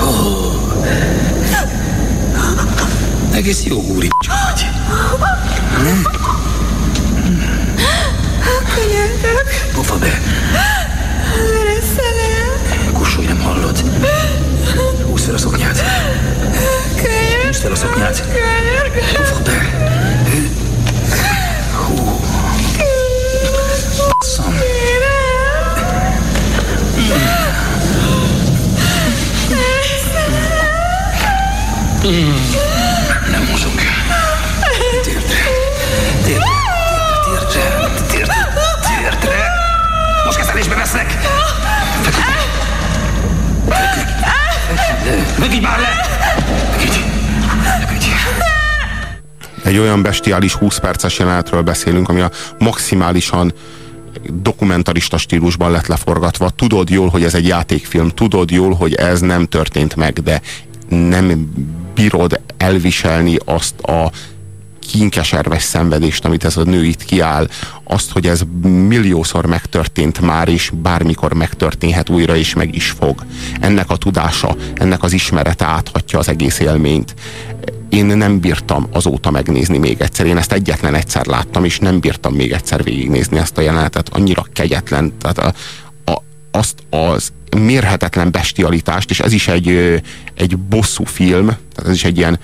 Ó. 0.04 0.52
Egész 3.34 3.64
jó 3.64 3.82
úri 3.82 4.08
vagy. 4.28 4.66
Hm? 5.76 6.21
Könyörgök. 9.82 9.88
Pofa 9.88 9.98
be. 9.98 10.22
Reszelem. 11.64 12.94
Kussolj, 12.94 13.26
nem 13.26 13.40
hallod. 13.42 13.84
Húzd 15.06 15.26
fel 15.26 15.34
a 15.34 15.38
szoknyát. 15.38 15.84
Könyörgök. 16.96 17.46
Húzd 17.46 17.62
fel 17.62 17.72
a 17.72 17.76
szoknyát. 17.76 18.24
Könyörgök. 18.24 19.12
Pofa 19.14 19.42
be. 19.42 19.58
Hú. 21.74 22.20
Basszam. 24.20 24.54
Nem 32.02 32.71
vesznek. 40.92 41.18
Megígy 45.40 45.62
már 45.62 45.80
le! 45.80 46.10
Egy 49.64 49.78
olyan 49.78 50.02
bestiális 50.02 50.54
20 50.54 50.78
perces 50.78 51.20
jelenetről 51.20 51.62
beszélünk, 51.62 52.10
ami 52.10 52.22
a 52.22 52.32
maximálisan 52.60 53.54
dokumentarista 54.34 55.18
stílusban 55.18 55.72
lett 55.72 55.88
leforgatva. 55.88 56.50
Tudod 56.50 56.90
jól, 56.90 57.10
hogy 57.10 57.24
ez 57.24 57.34
egy 57.34 57.48
játékfilm, 57.48 58.10
tudod 58.10 58.52
jól, 58.52 58.74
hogy 58.74 58.94
ez 58.94 59.20
nem 59.20 59.46
történt 59.46 59.96
meg, 59.96 60.14
de 60.14 60.42
nem 60.90 61.54
bírod 61.94 62.40
elviselni 62.58 63.38
azt 63.46 63.80
a 63.80 64.12
kínkeserves 64.92 65.64
szenvedést, 65.64 66.26
amit 66.26 66.44
ez 66.44 66.58
a 66.58 66.64
nő 66.64 66.84
itt 66.84 67.04
kiáll, 67.04 67.48
azt, 67.84 68.12
hogy 68.12 68.28
ez 68.28 68.42
milliószor 68.64 69.46
megtörtént 69.46 70.22
már, 70.22 70.48
és 70.48 70.72
bármikor 70.74 71.34
megtörténhet 71.34 72.10
újra, 72.10 72.36
és 72.36 72.54
meg 72.54 72.76
is 72.76 72.90
fog. 72.90 73.26
Ennek 73.60 73.90
a 73.90 73.98
tudása, 73.98 74.56
ennek 74.74 75.04
az 75.04 75.14
ismerete 75.14 75.66
áthatja 75.66 76.20
az 76.20 76.30
egész 76.30 76.60
élményt. 76.60 77.14
Én 77.90 78.06
nem 78.06 78.40
bírtam 78.40 78.88
azóta 78.92 79.32
megnézni 79.32 79.78
még 79.78 80.02
egyszer. 80.02 80.26
Én 80.26 80.38
ezt 80.38 80.52
egyetlen 80.52 80.96
egyszer 80.96 81.26
láttam, 81.26 81.66
és 81.66 81.80
nem 81.80 82.00
bírtam 82.00 82.34
még 82.34 82.52
egyszer 82.52 82.84
végignézni 82.84 83.38
ezt 83.38 83.58
a 83.58 83.62
jelenetet. 83.62 84.10
Annyira 84.10 84.46
kegyetlen. 84.54 85.14
Tehát 85.18 85.38
a, 85.38 85.54
a, 86.12 86.24
azt 86.52 86.84
az 86.90 87.32
mérhetetlen 87.58 88.32
bestialitást, 88.32 89.10
és 89.10 89.20
ez 89.20 89.34
is 89.34 89.48
egy, 89.48 90.02
egy 90.36 90.58
bosszú 90.58 91.04
film, 91.04 91.46
tehát 91.46 91.90
ez 91.90 91.94
is 91.94 92.04
egy 92.04 92.18
ilyen 92.18 92.40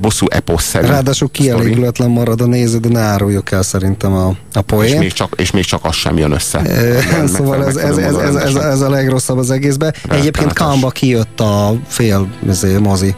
bosszú 0.00 0.26
eposzszerű 0.30 0.86
Ráadásul 0.86 1.28
kielégületlen 1.30 2.10
marad 2.10 2.40
a 2.40 2.46
néző, 2.46 2.78
de 2.78 2.88
ne 2.88 3.00
áruljuk 3.00 3.50
el 3.50 3.62
szerintem 3.62 4.12
a, 4.12 4.26
a 4.26 4.34
és 4.52 4.60
poén. 4.66 4.98
még, 4.98 5.12
csak, 5.12 5.32
és 5.36 5.50
még 5.50 5.64
csak 5.64 5.84
az 5.84 5.94
sem 5.94 6.18
jön 6.18 6.32
össze. 6.32 6.58
Eh, 6.58 7.04
Szóval 7.34 7.64
ez, 7.66 7.76
ez, 7.76 7.96
ez, 7.96 8.14
ez, 8.14 8.34
ez, 8.34 8.54
ez 8.54 8.80
a 8.80 8.90
legrosszabb 8.90 9.38
az 9.38 9.50
egészben. 9.50 9.94
Egyébként 10.10 10.52
Kamba 10.52 10.88
kijött 10.88 11.40
a 11.40 11.74
fél 11.86 12.28
izé, 12.48 12.78
mozi. 12.78 13.14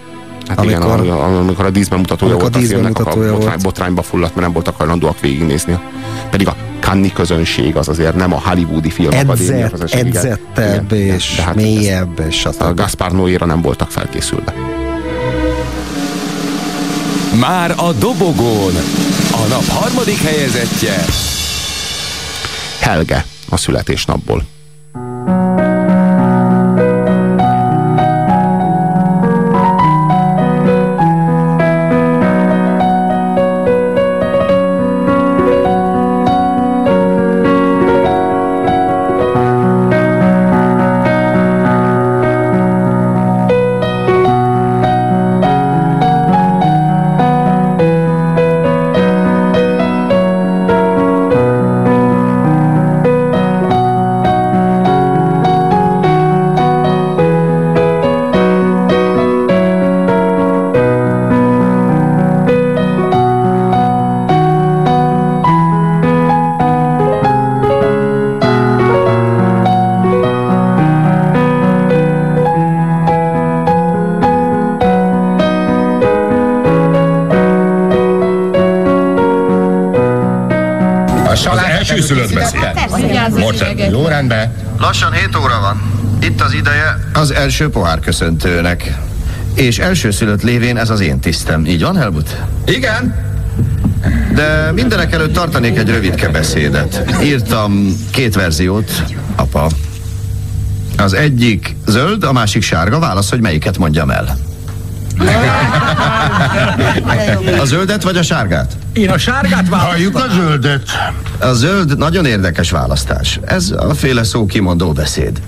Hát 0.48 0.64
igen, 0.64 0.82
amikor- 0.82 0.98
amikor, 1.08 1.24
amikor 1.24 1.64
a 1.64 1.70
díszbemutatója 1.70 2.36
volt 2.36 2.54
a 2.56 2.58
a 2.58 2.62
filmnek, 2.62 2.98
akkor 2.98 3.14
botrány, 3.14 3.40
volt. 3.40 3.62
botrányba 3.62 4.02
fulladt, 4.02 4.34
mert 4.34 4.44
nem 4.46 4.52
voltak 4.52 4.76
hajlandóak 4.76 5.20
végignézni. 5.20 5.78
Pedig 6.30 6.48
a 6.48 6.56
Cannes 6.80 7.12
közönség 7.12 7.76
az 7.76 7.88
azért 7.88 8.14
nem 8.14 8.32
a 8.32 8.40
hollywoodi 8.44 8.90
filmakadémia 8.90 9.54
Edzett, 9.54 9.70
közönség. 9.70 10.06
igen. 10.06 10.16
edzettebb 10.24 10.92
Igen, 10.92 11.14
és 11.14 11.34
de 11.36 11.42
hát 11.42 11.54
mélyebb, 11.54 12.22
és 12.28 12.44
A. 12.58 12.74
Gaspar 12.74 13.12
Noéra 13.12 13.46
nem 13.46 13.62
voltak 13.62 13.90
felkészülve. 13.90 14.54
Már 17.38 17.70
a 17.70 17.92
dobogón 17.92 18.72
a 19.32 19.46
nap 19.48 19.66
harmadik 19.66 20.18
helyezettje 20.18 21.04
Helge 22.80 23.24
a 23.48 23.56
születésnapból. 23.56 24.44
Rendben. 84.20 84.52
Lassan 84.78 85.12
7 85.12 85.36
óra 85.36 85.60
van. 85.60 85.82
Itt 86.20 86.40
az 86.40 86.52
ideje. 86.52 86.98
Az 87.12 87.30
első 87.30 87.68
pohár 87.68 88.00
köszöntőnek. 88.00 88.98
És 89.54 89.78
elsőszülött 89.78 90.42
lévén 90.42 90.76
ez 90.76 90.90
az 90.90 91.00
én 91.00 91.20
tisztem. 91.20 91.66
Így 91.66 91.82
van, 91.82 91.96
Helmut? 91.96 92.36
Igen. 92.66 93.28
De 94.34 94.72
mindenek 94.74 95.12
előtt 95.12 95.32
tartanék 95.32 95.78
egy 95.78 95.88
rövidke 95.88 96.28
beszédet. 96.28 97.04
Írtam 97.22 97.96
két 98.10 98.34
verziót, 98.34 99.02
apa. 99.36 99.68
Az 100.96 101.12
egyik 101.12 101.76
zöld, 101.86 102.24
a 102.24 102.32
másik 102.32 102.62
sárga. 102.62 102.98
Válasz, 102.98 103.30
hogy 103.30 103.40
melyiket 103.40 103.78
mondjam 103.78 104.10
el. 104.10 104.36
A 107.60 107.64
zöldet 107.64 108.02
vagy 108.02 108.16
a 108.16 108.22
sárgát? 108.22 108.76
Én 108.92 109.10
a 109.10 109.18
sárgát 109.18 109.68
Halljuk 109.68 110.16
a 110.16 110.24
zöldet. 110.34 110.82
A 111.40 111.52
zöld 111.52 111.98
nagyon 111.98 112.24
érdekes 112.26 112.70
választás. 112.70 113.40
Ez 113.44 113.70
a 113.70 113.94
féle 113.94 114.24
szó 114.24 114.46
kimondó 114.46 114.92
beszéd. 114.92 115.40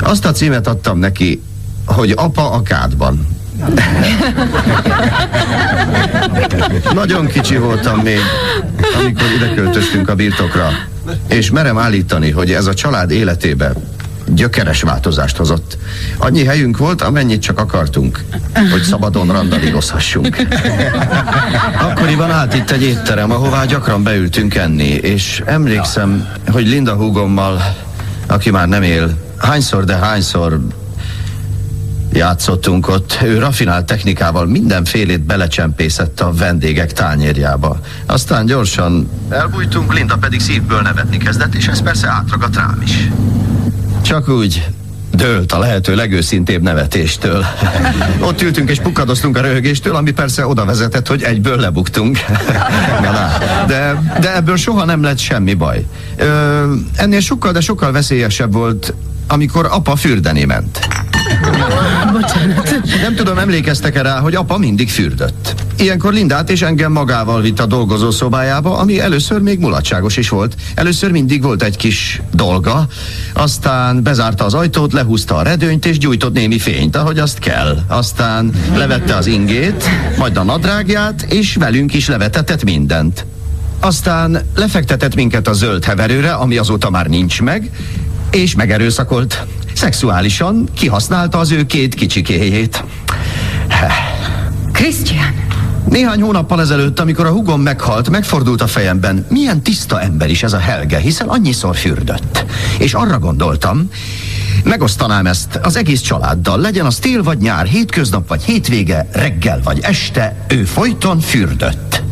Azt 0.00 0.24
a 0.24 0.32
címet 0.32 0.66
adtam 0.66 0.98
neki, 0.98 1.42
hogy 1.84 2.12
apa 2.16 2.50
a 2.50 2.62
kádban. 2.62 3.26
Nagyon 6.94 7.26
kicsi 7.26 7.56
voltam 7.56 7.98
még, 7.98 8.18
amikor 9.00 9.26
ide 9.36 9.54
költöztünk 9.54 10.08
a 10.08 10.14
birtokra. 10.14 10.68
És 11.28 11.50
merem 11.50 11.78
állítani, 11.78 12.30
hogy 12.30 12.52
ez 12.52 12.66
a 12.66 12.74
család 12.74 13.10
életébe 13.10 13.72
gyökeres 14.34 14.82
változást 14.82 15.36
hozott. 15.36 15.78
Annyi 16.16 16.44
helyünk 16.44 16.78
volt, 16.78 17.02
amennyit 17.02 17.42
csak 17.42 17.58
akartunk, 17.58 18.24
hogy 18.70 18.82
szabadon 18.82 19.26
randalírozhassunk. 19.26 20.36
Akkoriban 21.90 22.30
állt 22.30 22.54
itt 22.54 22.70
egy 22.70 22.82
étterem, 22.82 23.30
ahová 23.30 23.64
gyakran 23.64 24.02
beültünk 24.02 24.54
enni, 24.54 24.88
és 24.88 25.42
emlékszem, 25.46 26.28
hogy 26.52 26.66
Linda 26.66 26.94
húgommal, 26.94 27.74
aki 28.26 28.50
már 28.50 28.68
nem 28.68 28.82
él, 28.82 29.18
hányszor, 29.36 29.84
de 29.84 29.94
hányszor 29.94 30.60
játszottunk 32.12 32.88
ott. 32.88 33.18
Ő 33.22 33.38
rafinált 33.38 33.86
technikával 33.86 34.46
mindenfélét 34.46 35.20
belecsempészett 35.20 36.20
a 36.20 36.32
vendégek 36.32 36.92
tányérjába. 36.92 37.78
Aztán 38.06 38.46
gyorsan 38.46 39.10
elbújtunk, 39.28 39.94
Linda 39.94 40.16
pedig 40.16 40.40
szívből 40.40 40.80
nevetni 40.80 41.16
kezdett, 41.16 41.54
és 41.54 41.66
ez 41.66 41.82
persze 41.82 42.08
átragadt 42.08 42.56
rám 42.56 42.80
is. 42.84 43.08
Csak 44.04 44.28
úgy 44.28 44.66
dőlt 45.12 45.52
a 45.52 45.58
lehető 45.58 45.94
legőszintébb 45.94 46.62
nevetéstől. 46.62 47.44
Ott 48.28 48.42
ültünk 48.42 48.70
és 48.70 48.78
pukadoztunk 48.80 49.36
a 49.36 49.40
röhögéstől, 49.40 49.94
ami 49.94 50.10
persze 50.10 50.46
oda 50.46 50.64
vezetett, 50.64 51.06
hogy 51.06 51.22
egyből 51.22 51.56
lebuktunk. 51.56 52.18
De, 53.66 54.02
de 54.20 54.34
ebből 54.34 54.56
soha 54.56 54.84
nem 54.84 55.02
lett 55.02 55.18
semmi 55.18 55.54
baj. 55.54 55.84
Ö, 56.16 56.72
ennél 56.96 57.20
sokkal, 57.20 57.52
de 57.52 57.60
sokkal 57.60 57.92
veszélyesebb 57.92 58.52
volt, 58.52 58.94
amikor 59.28 59.68
apa 59.70 59.96
fürdeni 59.96 60.44
ment. 60.44 60.88
Nem 63.02 63.14
tudom, 63.14 63.38
emlékeztek-e 63.38 64.02
rá, 64.02 64.18
hogy 64.18 64.34
apa 64.34 64.58
mindig 64.58 64.90
fürdött. 64.90 65.54
Ilyenkor 65.76 66.12
Lindát 66.12 66.50
és 66.50 66.62
engem 66.62 66.92
magával 66.92 67.40
vitt 67.40 67.60
a 67.60 67.66
dolgozó 67.66 68.10
szobájába, 68.10 68.78
ami 68.78 69.00
először 69.00 69.40
még 69.40 69.58
mulatságos 69.58 70.16
is 70.16 70.28
volt. 70.28 70.54
Először 70.74 71.10
mindig 71.10 71.42
volt 71.42 71.62
egy 71.62 71.76
kis 71.76 72.22
dolga, 72.32 72.86
aztán 73.34 74.02
bezárta 74.02 74.44
az 74.44 74.54
ajtót, 74.54 74.92
lehúzta 74.92 75.36
a 75.36 75.42
redőnyt 75.42 75.86
és 75.86 75.98
gyújtott 75.98 76.32
némi 76.32 76.58
fényt, 76.58 76.96
ahogy 76.96 77.18
azt 77.18 77.38
kell. 77.38 77.78
Aztán 77.86 78.52
levette 78.74 79.16
az 79.16 79.26
ingét, 79.26 79.84
majd 80.18 80.36
a 80.36 80.42
nadrágját, 80.42 81.22
és 81.22 81.54
velünk 81.54 81.94
is 81.94 82.08
levetetett 82.08 82.64
mindent. 82.64 83.26
Aztán 83.80 84.42
lefektetett 84.54 85.14
minket 85.14 85.48
a 85.48 85.52
zöld 85.52 85.84
heverőre, 85.84 86.32
ami 86.32 86.56
azóta 86.56 86.90
már 86.90 87.06
nincs 87.06 87.42
meg, 87.42 87.70
és 88.30 88.54
megerőszakolt. 88.54 89.46
Szexuálisan 89.74 90.68
kihasználta 90.74 91.38
az 91.38 91.50
ő 91.52 91.66
két 91.66 91.94
kicsikéjét. 91.94 92.84
Christian! 94.72 95.42
Néhány 95.88 96.22
hónappal 96.22 96.60
ezelőtt, 96.60 97.00
amikor 97.00 97.26
a 97.26 97.30
hugom 97.30 97.60
meghalt, 97.60 98.10
megfordult 98.10 98.60
a 98.60 98.66
fejemben, 98.66 99.26
milyen 99.28 99.62
tiszta 99.62 100.00
ember 100.00 100.30
is 100.30 100.42
ez 100.42 100.52
a 100.52 100.58
Helge, 100.58 100.98
hiszen 100.98 101.28
annyiszor 101.28 101.76
fürdött. 101.76 102.33
És 102.84 102.94
arra 102.94 103.18
gondoltam, 103.18 103.90
megosztanám 104.64 105.26
ezt 105.26 105.58
az 105.62 105.76
egész 105.76 106.00
családdal, 106.00 106.60
legyen 106.60 106.86
az 106.86 106.96
tél 106.96 107.22
vagy 107.22 107.38
nyár, 107.38 107.66
hétköznap 107.66 108.28
vagy 108.28 108.42
hétvége, 108.42 109.08
reggel 109.12 109.60
vagy 109.64 109.78
este, 109.82 110.36
ő 110.48 110.64
folyton 110.64 111.20
fürdött. 111.20 112.02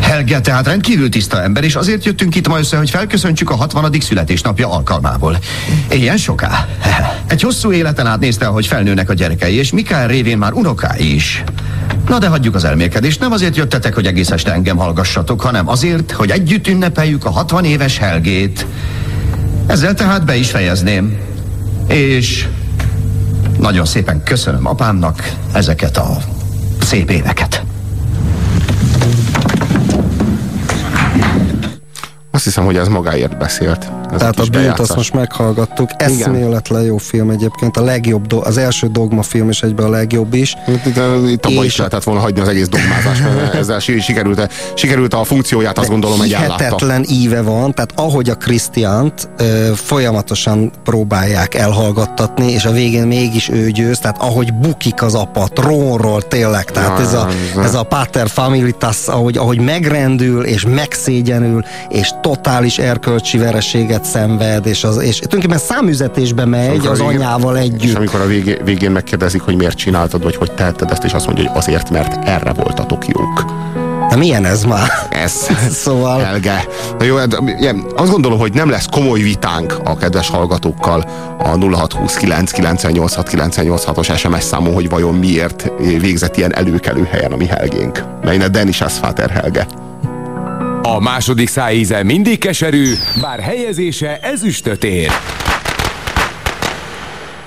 Helge 0.00 0.40
tehát 0.40 0.66
rendkívül 0.66 1.08
tiszta 1.08 1.42
ember, 1.42 1.64
és 1.64 1.74
azért 1.74 2.04
jöttünk 2.04 2.34
itt 2.34 2.48
ma 2.48 2.58
össze, 2.58 2.76
hogy 2.76 2.90
felköszöntsük 2.90 3.50
a 3.50 3.54
60. 3.54 3.92
születésnapja 4.00 4.70
alkalmából. 4.70 5.38
Ilyen 5.90 6.16
soká. 6.16 6.68
Egy 7.26 7.42
hosszú 7.42 7.72
életen 7.72 8.06
át 8.06 8.20
nézte, 8.20 8.46
ahogy 8.46 8.66
felnőnek 8.66 9.10
a 9.10 9.14
gyerekei, 9.14 9.54
és 9.54 9.72
Mikael 9.72 10.06
révén 10.06 10.38
már 10.38 10.52
unokái 10.52 11.14
is. 11.14 11.44
Na 12.08 12.18
de 12.18 12.28
hagyjuk 12.28 12.54
az 12.54 12.64
elmélkedést, 12.64 13.20
nem 13.20 13.32
azért 13.32 13.56
jöttetek, 13.56 13.94
hogy 13.94 14.06
egész 14.06 14.30
este 14.30 14.52
engem 14.52 14.76
hallgassatok, 14.76 15.40
hanem 15.40 15.68
azért, 15.68 16.12
hogy 16.12 16.30
együtt 16.30 16.68
ünnepeljük 16.68 17.24
a 17.24 17.30
60 17.30 17.64
éves 17.64 17.98
Helgét. 17.98 18.66
Ezzel 19.72 19.94
tehát 19.94 20.24
be 20.24 20.36
is 20.36 20.50
fejezném. 20.50 21.18
És 21.88 22.48
nagyon 23.58 23.84
szépen 23.84 24.22
köszönöm 24.22 24.66
apámnak 24.66 25.32
ezeket 25.52 25.96
a 25.96 26.16
szép 26.80 27.10
éveket. 27.10 27.64
Azt 32.30 32.44
hiszem, 32.44 32.64
hogy 32.64 32.76
ez 32.76 32.88
magáért 32.88 33.38
beszélt. 33.38 34.01
Tehát 34.18 34.38
a 34.40 34.44
Bűnt 34.50 34.78
azt 34.78 34.96
most 34.96 35.14
meghallgattuk. 35.14 35.90
Eszméletlen 35.96 36.82
jó 36.82 36.96
film 36.96 37.30
egyébként. 37.30 37.76
A 37.76 37.82
legjobb, 37.82 38.26
do- 38.26 38.46
az 38.46 38.56
első 38.56 38.86
dogma 38.86 39.22
film 39.22 39.48
is 39.48 39.62
egyben 39.62 39.86
a 39.86 39.90
legjobb 39.90 40.34
is. 40.34 40.54
Itt, 40.68 40.86
itt 41.30 41.46
abban 41.46 41.64
is 41.64 41.76
lehetett 41.76 42.02
volna 42.02 42.20
hagyni 42.20 42.40
az 42.40 42.48
egész 42.48 42.68
dogmázást, 42.68 43.22
mert 43.22 43.54
ezzel 43.62 43.78
si- 43.78 44.00
sikerült, 44.00 44.52
sikerült 44.74 45.14
a 45.14 45.24
funkcióját, 45.24 45.78
azt 45.78 45.88
gondolom, 45.88 46.20
ellátta. 46.20 46.56
hihetetlen 46.56 47.04
íve 47.08 47.42
van, 47.42 47.74
tehát 47.74 47.92
ahogy 47.94 48.30
a 48.30 48.34
Krisztiánt 48.34 49.28
folyamatosan 49.74 50.72
próbálják 50.84 51.54
elhallgattatni, 51.54 52.52
és 52.52 52.64
a 52.64 52.70
végén 52.70 53.06
mégis 53.06 53.48
ő 53.48 53.70
győz, 53.70 53.98
tehát 53.98 54.16
ahogy 54.20 54.54
bukik 54.54 55.02
az 55.02 55.14
apa 55.14 55.48
trónról 55.52 56.22
tényleg, 56.22 56.64
tehát 56.64 56.98
Ja, 56.98 57.04
ez 57.04 57.12
a, 57.14 57.28
ez 57.62 57.74
a 57.74 57.82
pater 57.82 58.28
familitas, 58.28 59.06
ahogy, 59.06 59.36
ahogy 59.36 59.60
megrendül, 59.60 60.44
és 60.44 60.64
megszégyenül, 60.74 61.64
és 61.88 62.10
totális 62.22 62.78
erkölcsi 62.78 63.38
vereséget 63.38 64.01
szenved, 64.04 64.66
és, 64.66 64.84
az, 64.84 64.96
és 64.98 65.18
tulajdonképpen 65.18 65.58
számüzetésbe 65.58 66.44
megy 66.44 66.86
az 66.86 66.98
végén- 66.98 67.16
anyával 67.16 67.56
És 67.56 67.62
együtt. 67.62 67.96
amikor 67.96 68.20
a 68.20 68.26
végén, 68.26 68.58
végén 68.64 68.90
megkérdezik, 68.90 69.42
hogy 69.42 69.56
miért 69.56 69.76
csináltad, 69.76 70.22
vagy 70.22 70.36
hogy 70.36 70.52
tehetted 70.52 70.90
ezt, 70.90 71.04
és 71.04 71.12
azt 71.12 71.26
mondja, 71.26 71.48
hogy 71.48 71.58
azért, 71.58 71.90
mert 71.90 72.28
erre 72.28 72.52
voltatok 72.52 73.06
jók. 73.08 73.44
De 74.08 74.16
milyen 74.18 74.44
ez 74.44 74.64
már? 74.64 74.88
Ez. 75.10 75.32
Szóval... 75.84 76.20
Helge. 76.20 76.64
Na 76.98 77.04
jó, 77.04 77.16
hát, 77.16 77.34
azt 77.96 78.10
gondolom, 78.10 78.38
hogy 78.38 78.52
nem 78.52 78.70
lesz 78.70 78.86
komoly 78.90 79.20
vitánk 79.20 79.76
a 79.84 79.96
kedves 79.96 80.28
hallgatókkal 80.28 81.04
a 81.38 81.48
0629 81.48 82.50
986 82.50 83.30
986-os 83.32 84.18
SMS 84.18 84.42
számon, 84.42 84.74
hogy 84.74 84.88
vajon 84.88 85.14
miért 85.14 85.70
végzett 86.00 86.36
ilyen 86.36 86.54
előkelő 86.54 87.08
helyen 87.10 87.32
a 87.32 87.36
mi 87.36 87.46
Helgénk. 87.46 88.02
Melyne 88.22 88.48
Denis 88.48 88.80
Asfater 88.80 89.30
Helge. 89.30 89.66
A 90.84 91.00
második 91.00 91.48
szájíze 91.48 92.02
mindig 92.02 92.38
keserű, 92.38 92.92
bár 93.20 93.40
helyezése 93.40 94.18
ezüstöt 94.20 94.84
ér. 94.84 95.10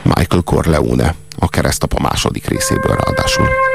Michael 0.04 0.42
Corleone, 0.42 1.16
a 1.40 1.50
keresztapa 1.50 2.00
második 2.00 2.48
részéből 2.48 2.96
ráadásul. 2.96 3.75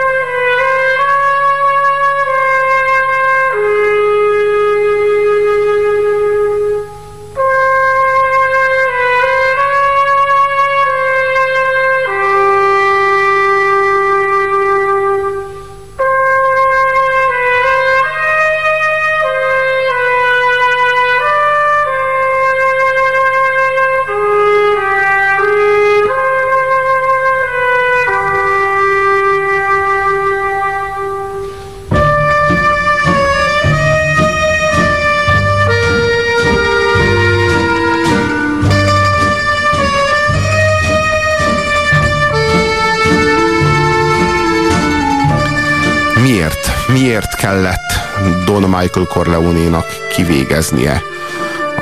Michael 48.81 49.07
Corleone-nak 49.07 49.86
kivégeznie 50.12 51.02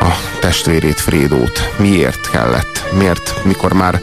a 0.01 0.09
testvérét 0.41 1.01
Frédót? 1.01 1.75
Miért 1.77 2.31
kellett? 2.31 2.93
Miért, 2.99 3.35
mikor 3.45 3.73
már 3.73 4.01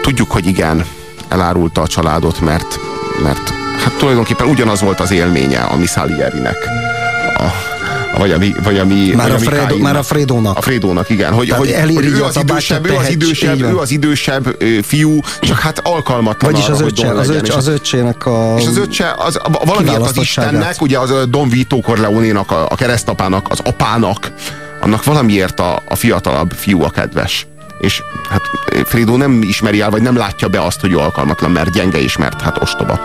tudjuk, 0.00 0.30
hogy 0.30 0.46
igen, 0.46 0.86
elárulta 1.28 1.80
a 1.80 1.86
családot, 1.86 2.40
mert, 2.40 2.78
mert 3.22 3.52
hát 3.84 3.92
tulajdonképpen 3.98 4.48
ugyanaz 4.48 4.80
volt 4.80 5.00
az 5.00 5.10
élménye 5.10 5.60
a 5.60 5.76
Miss. 5.76 5.96
A, 5.96 7.73
vagy 8.18 8.32
a 8.32 8.38
mi, 8.38 8.54
vagy 8.62 8.78
a 8.78 8.84
mi 8.84 9.12
Már 9.14 9.30
vagy 9.30 9.36
a 9.36 9.44
Fredo- 9.44 9.66
Káinnak. 9.66 9.78
már 9.92 9.96
a 9.96 10.02
Fredónak. 10.02 10.56
A 10.56 10.60
Fredónak, 10.60 11.10
igen. 11.10 11.32
Hogy, 11.32 11.48
Tehát 11.48 11.60
hogy, 11.60 11.94
hogy 11.94 12.04
ő 12.06 12.22
az 12.22 12.36
idősebb, 12.36 12.86
ő 12.86 12.94
az 12.96 13.10
idősebb, 13.10 13.60
ő 13.60 13.78
az 13.78 13.90
idősebb 13.90 14.62
ö, 14.62 14.78
fiú, 14.82 15.20
csak 15.40 15.58
hát 15.58 15.78
alkalmatlan 15.84 16.50
Vagyis 16.50 16.66
arra, 16.66 16.74
az 16.74 16.80
hogy 16.80 16.90
öccse, 16.90 17.06
Don 17.06 17.16
az, 17.16 17.26
legyen, 17.26 17.42
öccse, 17.42 17.52
és 17.52 17.58
az 17.58 17.66
öccsének 17.66 18.26
a 18.26 18.54
és 18.58 18.66
az 18.66 18.76
öccse, 18.76 19.14
az, 19.18 19.38
valamiért 19.64 20.00
az. 20.00 20.16
Istennek, 20.16 20.80
ugye 20.82 20.98
az 20.98 21.12
Don 21.28 21.48
Vito 21.48 21.80
Corleone-nak, 21.80 22.50
a, 22.50 22.66
a 22.68 22.74
keresztapának, 22.74 23.46
az 23.50 23.58
apának, 23.64 24.32
annak 24.80 25.04
valamiért 25.04 25.60
a, 25.60 25.82
a 25.88 25.94
fiatalabb 25.94 26.52
fiú 26.52 26.82
a 26.82 26.90
kedves. 26.90 27.46
És 27.80 28.02
hát 28.30 28.42
Fredo 28.84 29.16
nem 29.16 29.42
ismeri 29.42 29.80
el, 29.80 29.90
vagy 29.90 30.02
nem 30.02 30.16
látja 30.16 30.48
be 30.48 30.62
azt, 30.62 30.80
hogy 30.80 30.92
ő 30.92 30.98
alkalmatlan, 30.98 31.50
mert 31.50 31.70
gyenge 31.72 32.02
és 32.02 32.16
mert 32.16 32.40
hát 32.40 32.58
ostoba. 32.62 33.00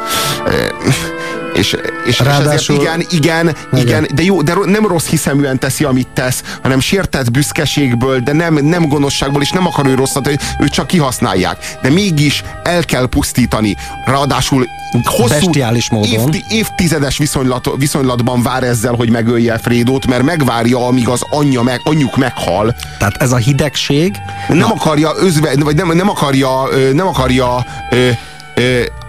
És, 2.10 2.16
és, 2.16 2.20
és 2.20 2.26
Ráadásul- 2.26 2.76
ezért 2.78 2.82
igen, 2.82 3.06
igen, 3.12 3.56
igen, 3.74 4.08
de 4.14 4.24
jó, 4.24 4.42
de 4.42 4.54
nem 4.66 4.88
rossz 4.88 5.06
hiszeműen 5.08 5.60
teszi, 5.60 5.84
amit 5.84 6.08
tesz, 6.08 6.44
hanem 6.62 6.80
sértett 6.80 7.32
büszkeségből, 7.32 8.20
de 8.20 8.34
nem, 8.34 8.54
nem 8.54 8.88
gonoszságból, 8.88 9.42
és 9.42 9.50
nem 9.52 9.68
akar 9.68 9.86
ő 9.88 9.94
rosszat, 9.96 10.26
hogy 10.28 10.40
őt 10.60 10.72
csak 10.72 10.88
kihasználják. 10.88 11.78
De 11.82 11.90
mégis 11.90 12.44
el 12.64 12.84
kell 12.86 13.08
pusztítani. 13.08 13.76
Ráadásul 14.06 14.66
hosszú, 15.04 15.28
Bestiális 15.28 15.90
módon. 15.90 16.10
évti- 16.12 16.44
évtizedes 16.50 17.18
viszonylat, 17.18 17.70
viszonylatban 17.78 18.42
vár 18.44 18.64
ezzel, 18.64 18.94
hogy 18.94 19.10
megölje 19.10 19.58
Frédót, 19.58 20.06
mert 20.08 20.24
megvárja, 20.24 20.86
amíg 20.88 21.08
az 21.08 21.22
anyja 21.30 21.62
meg, 21.62 21.82
anyjuk 21.84 22.18
meghal. 22.18 22.76
Tehát 22.98 23.16
ez 23.22 23.32
a 23.32 23.36
hidegség. 23.38 24.16
Nem 24.48 24.72
akarja 24.72 25.12
özve, 25.16 25.52
vagy 25.60 25.76
nem, 25.76 25.92
nem 25.96 26.10
akarja, 26.10 26.68
nem 26.94 27.08
akarja 27.08 27.66
ö, 27.90 28.10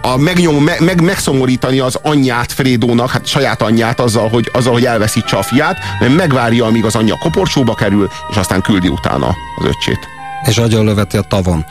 a 0.01 0.17
megnyom, 0.17 0.63
me, 0.63 0.75
meg, 0.79 1.01
megszomorítani 1.01 1.79
az 1.79 1.99
anyját 2.01 2.51
Frédónak, 2.51 3.09
hát 3.09 3.25
saját 3.25 3.61
anyját 3.61 3.99
azzal, 3.99 4.29
hogy, 4.29 4.49
azzal, 4.53 4.73
hogy 4.73 4.85
elveszítse 4.85 5.37
a 5.37 5.41
fiát, 5.41 5.77
mert 5.99 6.15
megvárja, 6.15 6.65
amíg 6.65 6.85
az 6.85 6.95
anyja 6.95 7.15
koporsóba 7.17 7.73
kerül, 7.73 8.09
és 8.29 8.35
aztán 8.35 8.61
küldi 8.61 8.87
utána 8.87 9.27
az 9.55 9.65
öccsét. 9.65 10.20
És 10.45 10.57
agyonlöveti 10.57 11.17
a 11.17 11.21
tavon. 11.21 11.65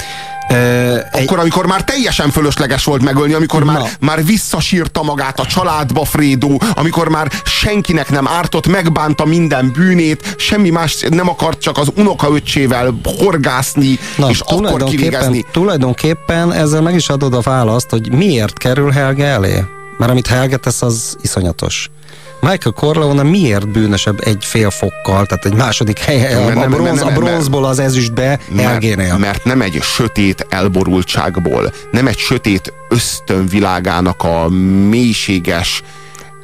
Ö, 0.52 0.98
Akkor, 1.12 1.38
amikor 1.38 1.66
már 1.66 1.84
teljesen 1.84 2.30
fölösleges 2.30 2.84
volt 2.84 3.02
megölni, 3.02 3.32
amikor 3.32 3.64
már, 3.64 3.80
már 4.00 4.24
visszasírta 4.24 5.02
magát 5.02 5.40
a 5.40 5.46
családba 5.46 6.04
Frédó, 6.04 6.60
amikor 6.74 7.08
már 7.08 7.30
senkinek 7.44 8.10
nem 8.10 8.28
ártott, 8.28 8.66
megbánta 8.66 9.24
minden 9.24 9.70
bűnét, 9.72 10.34
semmi 10.38 10.70
más 10.70 11.04
nem 11.08 11.28
akart 11.28 11.60
csak 11.60 11.78
az 11.78 11.88
unokaöccsével 11.96 13.00
horgászni, 13.18 13.98
Na, 14.16 14.28
és 14.30 14.40
akkor 14.40 14.84
kivégezni. 14.84 15.44
tulajdonképpen 15.52 16.52
ezzel 16.52 16.80
meg 16.80 16.94
is 16.94 17.08
adod 17.08 17.34
a 17.34 17.40
választ, 17.40 17.90
hogy 17.90 18.12
miért 18.12 18.58
kerül 18.58 18.90
Helge 18.90 19.24
elé. 19.24 19.64
Mert 19.98 20.10
amit 20.10 20.26
Helge 20.26 20.56
tesz, 20.56 20.82
az 20.82 21.16
iszonyatos. 21.22 21.90
Michael 22.40 22.74
Corleone 22.74 23.22
miért 23.22 23.68
bűnösebb 23.68 24.20
egy 24.24 24.44
fél 24.44 24.70
fokkal, 24.70 25.26
tehát 25.26 25.44
egy 25.44 25.54
második 25.54 25.98
helye, 25.98 26.36
a, 26.36 26.44
Mert 26.44 26.56
a, 26.56 26.60
nem- 26.60 26.70
bronz, 26.70 26.98
nem- 26.98 27.08
a 27.08 27.10
bronzból 27.10 27.64
az 27.64 27.78
ezüstbe 27.78 28.38
Helgénél. 28.56 29.06
Mert, 29.06 29.18
mert 29.18 29.44
nem 29.44 29.60
egy 29.60 29.78
sötét 29.82 30.46
elborultságból, 30.48 31.72
nem 31.90 32.06
egy 32.06 32.18
sötét 32.18 32.72
ösztönvilágának 32.88 34.22
a 34.22 34.48
mélységes 34.88 35.82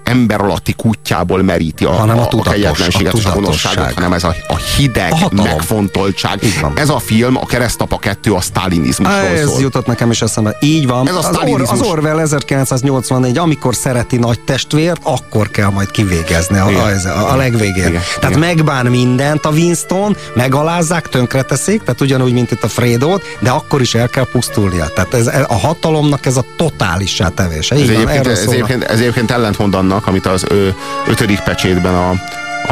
ember 0.07 0.41
alatti 0.41 0.73
kutyából 0.73 1.43
meríti 1.43 1.85
a, 1.85 1.91
Hanem 1.91 2.19
a 2.19 2.20
a, 2.20 2.24
a 2.24 2.28
tudatos, 2.28 2.53
kegyetlenséget 2.53 3.12
a 3.15 3.16
és 3.16 3.24
a 3.24 3.33
gonoszságot, 3.33 3.93
hanem 3.95 4.12
ez 4.12 4.24
a, 4.24 4.35
a 4.49 4.57
hideg 4.57 5.12
A 5.12 5.16
hatalom. 5.16 5.45
megfontoltság. 5.45 6.41
Ez 6.74 6.89
a 6.89 6.99
film, 6.99 7.37
a 7.37 7.47
Keresztapa 7.47 7.99
2 7.99 8.33
a 8.33 8.41
sztálinizmusról 8.41 9.19
Á, 9.19 9.24
ez 9.24 9.49
szól. 9.49 9.61
jutott 9.61 9.87
nekem 9.87 10.11
is 10.11 10.23
eszembe. 10.23 10.57
Így 10.61 10.87
van. 10.87 11.09
Ez 11.09 11.15
a 11.15 11.19
az, 11.19 11.39
Or- 11.45 11.70
az 11.70 11.81
Orwell 11.81 12.20
1984, 12.20 13.39
amikor 13.39 13.74
szereti 13.74 14.16
nagy 14.16 14.41
testvért, 14.41 15.01
akkor 15.03 15.51
kell 15.51 15.69
majd 15.70 15.91
kivégezni 15.91 16.59
a, 16.59 16.70
Igen. 16.70 17.07
a, 17.07 17.33
a 17.33 17.37
legvégén. 17.37 17.87
Igen. 17.87 18.03
Tehát 18.20 18.37
megbán 18.37 18.87
mindent 18.87 19.45
a 19.45 19.51
Winston, 19.51 20.16
megalázzák, 20.35 21.09
tönkreteszik, 21.09 21.83
tehát 21.83 22.01
ugyanúgy, 22.01 22.33
mint 22.33 22.51
itt 22.51 22.62
a 22.62 22.69
Fredót, 22.69 23.23
de 23.41 23.51
akkor 23.51 23.81
is 23.81 23.95
el 23.95 24.09
kell 24.09 24.27
pusztulnia. 24.33 24.87
Tehát 24.87 25.15
ez, 25.15 25.27
a 25.49 25.55
hatalomnak 25.59 26.27
ez 26.27 26.37
a 26.37 26.45
totálissá 26.57 27.28
tevése. 27.28 27.74
Ez 27.74 27.81
van, 27.81 27.91
egyébként, 27.91 28.27
ez, 28.27 28.39
egyébként, 28.49 28.83
ez 28.85 28.99
egyébként 28.99 29.31
ellentmond 29.31 29.74
annak, 29.74 29.95
amit 30.05 30.27
az 30.27 30.44
ö, 30.48 30.68
ötödik 31.06 31.40
pecsétben 31.40 31.94
a, 31.94 32.10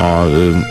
a, 0.01 0.25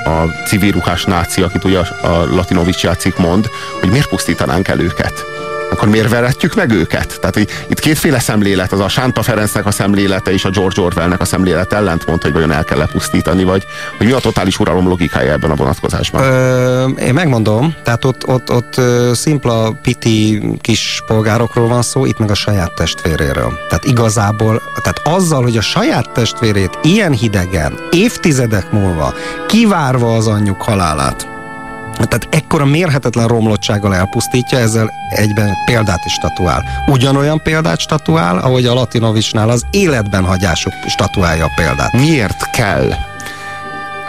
a 0.09 0.31
civil 0.47 0.71
ruhás 0.71 1.03
náci, 1.03 1.41
akit 1.41 1.63
ugye 1.63 1.79
a, 1.79 2.07
a 2.07 2.35
Latinovics 2.35 2.83
játszik, 2.83 3.17
mond, 3.17 3.49
hogy 3.79 3.89
miért 3.89 4.09
pusztítanánk 4.09 4.67
el 4.67 4.79
őket? 4.79 5.25
Akkor 5.73 5.87
miért 5.87 6.09
veretjük 6.09 6.55
meg 6.55 6.71
őket? 6.71 7.19
Tehát 7.19 7.37
itt 7.67 7.79
kétféle 7.79 8.19
szemlélet, 8.19 8.71
az 8.71 8.79
a 8.79 8.87
Sánta 8.87 9.21
Ferencnek 9.21 9.65
a 9.65 9.71
szemlélete 9.71 10.31
és 10.31 10.45
a 10.45 10.49
George 10.49 10.81
Orwellnek 10.81 11.21
a 11.21 11.25
szemlélete 11.25 11.75
ellentmond, 11.75 12.21
hogy 12.21 12.33
vajon 12.33 12.51
el 12.51 12.63
kell 12.63 12.77
lepusztítani, 12.77 13.43
vagy 13.43 13.63
hogy 13.97 14.05
mi 14.07 14.11
a 14.11 14.19
totális 14.19 14.59
uralom 14.59 14.87
logikája 14.87 15.31
ebben 15.31 15.51
a 15.51 15.55
vonatkozásban. 15.55 16.23
Ö, 16.23 16.87
én 16.87 17.13
megmondom, 17.13 17.75
tehát 17.83 18.05
ott, 18.05 18.27
ott, 18.27 18.51
ott 18.51 18.81
szimpla 19.13 19.71
piti 19.81 20.41
kis 20.61 21.03
polgárokról 21.05 21.67
van 21.67 21.81
szó, 21.81 22.05
itt 22.05 22.19
meg 22.19 22.31
a 22.31 22.35
saját 22.35 22.73
testvéréről. 22.75 23.59
Tehát 23.69 23.85
igazából, 23.85 24.61
tehát 24.83 25.17
azzal, 25.17 25.43
hogy 25.43 25.57
a 25.57 25.61
saját 25.61 26.09
testvérét 26.09 26.77
ilyen 26.81 27.11
hidegen, 27.11 27.79
évtizedek 27.91 28.71
múlva, 28.71 29.13
kivárva 29.47 30.15
az 30.15 30.27
anyjuk 30.27 30.61
halálát, 30.61 31.32
tehát 31.93 32.27
ekkora 32.29 32.65
mérhetetlen 32.65 33.27
romlottsággal 33.27 33.95
elpusztítja, 33.95 34.57
ezzel 34.57 34.91
egyben 35.09 35.53
példát 35.65 36.05
is 36.05 36.11
statuál. 36.11 36.63
Ugyanolyan 36.87 37.41
példát 37.43 37.79
statuál, 37.79 38.37
ahogy 38.37 38.65
a 38.65 38.73
Latinovicsnál 38.73 39.49
az 39.49 39.65
életben 39.71 40.25
hagyásuk 40.25 40.73
statuálja 40.87 41.45
a 41.45 41.51
példát. 41.55 41.93
Miért 41.93 42.49
kell 42.49 42.91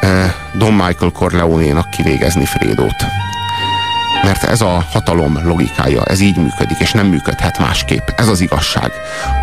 eh, 0.01 0.35
Don 0.55 0.73
Michael 0.73 1.11
Corleone-nak 1.13 1.91
kivégezni 1.91 2.45
Frédót? 2.45 3.24
Mert 4.25 4.45
ez 4.45 4.61
a 4.61 4.87
hatalom 4.93 5.41
logikája, 5.45 6.05
ez 6.05 6.21
így 6.21 6.37
működik, 6.37 6.79
és 6.79 6.93
nem 6.93 7.07
működhet 7.07 7.59
másképp. 7.59 8.09
Ez 8.17 8.29
az 8.29 8.41
igazság. 8.41 8.93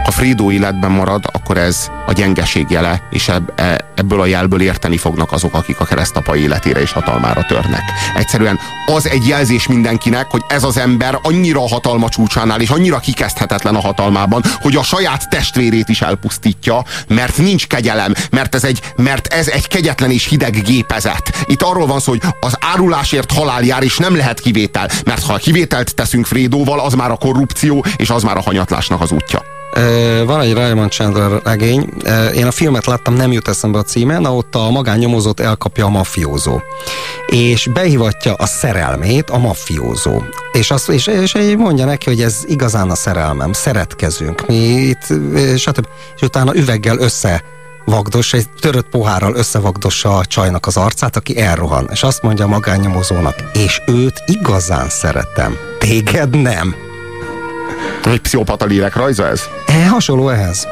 Ha 0.03 0.11
Frédó 0.11 0.51
életben 0.51 0.91
marad, 0.91 1.23
akkor 1.31 1.57
ez 1.57 1.89
a 2.05 2.11
gyengeség 2.11 2.65
jele, 2.69 3.01
és 3.09 3.27
ebb, 3.27 3.51
e, 3.55 3.77
ebből 3.95 4.21
a 4.21 4.25
jelből 4.25 4.61
érteni 4.61 4.97
fognak 4.97 5.31
azok, 5.31 5.53
akik 5.53 5.79
a 5.79 5.85
keresztapa 5.85 6.35
életére 6.35 6.81
és 6.81 6.91
hatalmára 6.91 7.43
törnek. 7.43 7.83
Egyszerűen 8.15 8.59
az 8.85 9.09
egy 9.09 9.27
jelzés 9.27 9.67
mindenkinek, 9.67 10.25
hogy 10.29 10.41
ez 10.47 10.63
az 10.63 10.77
ember 10.77 11.19
annyira 11.21 11.63
a 11.63 11.67
hatalma 11.67 12.09
csúcsánál, 12.09 12.61
és 12.61 12.69
annyira 12.69 12.99
kikezdhetetlen 12.99 13.75
a 13.75 13.81
hatalmában, 13.81 14.43
hogy 14.61 14.75
a 14.75 14.83
saját 14.83 15.29
testvérét 15.29 15.89
is 15.89 16.01
elpusztítja, 16.01 16.83
mert 17.07 17.37
nincs 17.37 17.67
kegyelem, 17.67 18.13
mert 18.31 18.55
ez 18.55 18.63
egy, 18.63 18.81
mert 18.95 19.27
ez 19.27 19.47
egy 19.47 19.67
kegyetlen 19.67 20.11
és 20.11 20.27
hideg 20.27 20.61
gépezet. 20.63 21.43
Itt 21.45 21.61
arról 21.61 21.87
van 21.87 21.99
szó, 21.99 22.11
hogy 22.11 22.21
az 22.39 22.57
árulásért 22.73 23.31
halál 23.31 23.63
jár, 23.63 23.83
és 23.83 23.97
nem 23.97 24.15
lehet 24.15 24.39
kivétel, 24.39 24.69
mert 25.06 25.26
ha 25.26 25.38
kivételt 25.38 25.95
teszünk 25.95 26.26
Frédóval, 26.26 26.80
az 26.80 26.93
már 26.93 27.11
a 27.11 27.15
korrupció, 27.15 27.85
és 27.95 28.10
az 28.10 28.23
már 28.23 28.38
a 28.38 28.41
hanyatlásnak 28.41 29.02
az 29.02 29.11
útja. 29.11 29.41
Ö, 29.73 30.23
Van 30.26 30.41
egy 30.41 30.53
Raymond 30.53 30.91
Chandler 30.91 31.41
regény, 31.43 31.89
én 32.35 32.45
a 32.45 32.52
filmet 32.52 32.85
láttam, 32.85 33.14
nem 33.14 33.31
jut 33.31 33.48
eszembe 33.48 33.77
a 33.77 33.84
címe, 33.84 34.19
na 34.19 34.35
ott 34.35 34.56
a 34.56 34.69
magánnyomozót 34.69 35.39
elkapja 35.39 35.85
a 35.85 35.89
mafiózó. 35.89 36.61
És 37.27 37.69
behivatja 37.73 38.34
a 38.34 38.45
szerelmét 38.45 39.30
a 39.30 39.38
mafiózó. 39.38 40.22
És, 40.52 40.72
azt, 40.72 40.89
és, 40.89 41.07
és 41.07 41.35
mondja 41.57 41.85
neki, 41.85 42.10
hogy 42.10 42.22
ez 42.22 42.38
igazán 42.45 42.89
a 42.89 42.95
szerelmem, 42.95 43.53
szeretkezünk, 43.53 44.48
mi 44.48 44.56
itt, 44.56 45.06
stb. 45.57 45.88
És 46.15 46.22
utána 46.22 46.56
üveggel 46.56 46.98
össze 46.98 47.43
vagdos, 47.85 48.33
egy 48.33 48.49
törött 48.59 48.89
pohárral 48.89 49.35
összevagdossa 49.35 50.17
a 50.17 50.25
csajnak 50.25 50.65
az 50.65 50.77
arcát, 50.77 51.15
aki 51.15 51.39
elrohan. 51.39 51.89
És 51.91 52.03
azt 52.03 52.21
mondja 52.21 52.45
a 52.45 52.47
magánnyomozónak, 52.47 53.35
és 53.53 53.81
őt 53.87 54.23
igazán 54.25 54.89
szeretem, 54.89 55.57
téged 55.79 56.41
nem. 56.41 56.75
Egy 58.05 58.21
pszichopata 58.21 58.65
lélek 58.65 58.95
rajza 58.95 59.27
ez? 59.27 59.41
E, 59.65 59.87
hasonló 59.87 60.29
ehhez. 60.29 60.67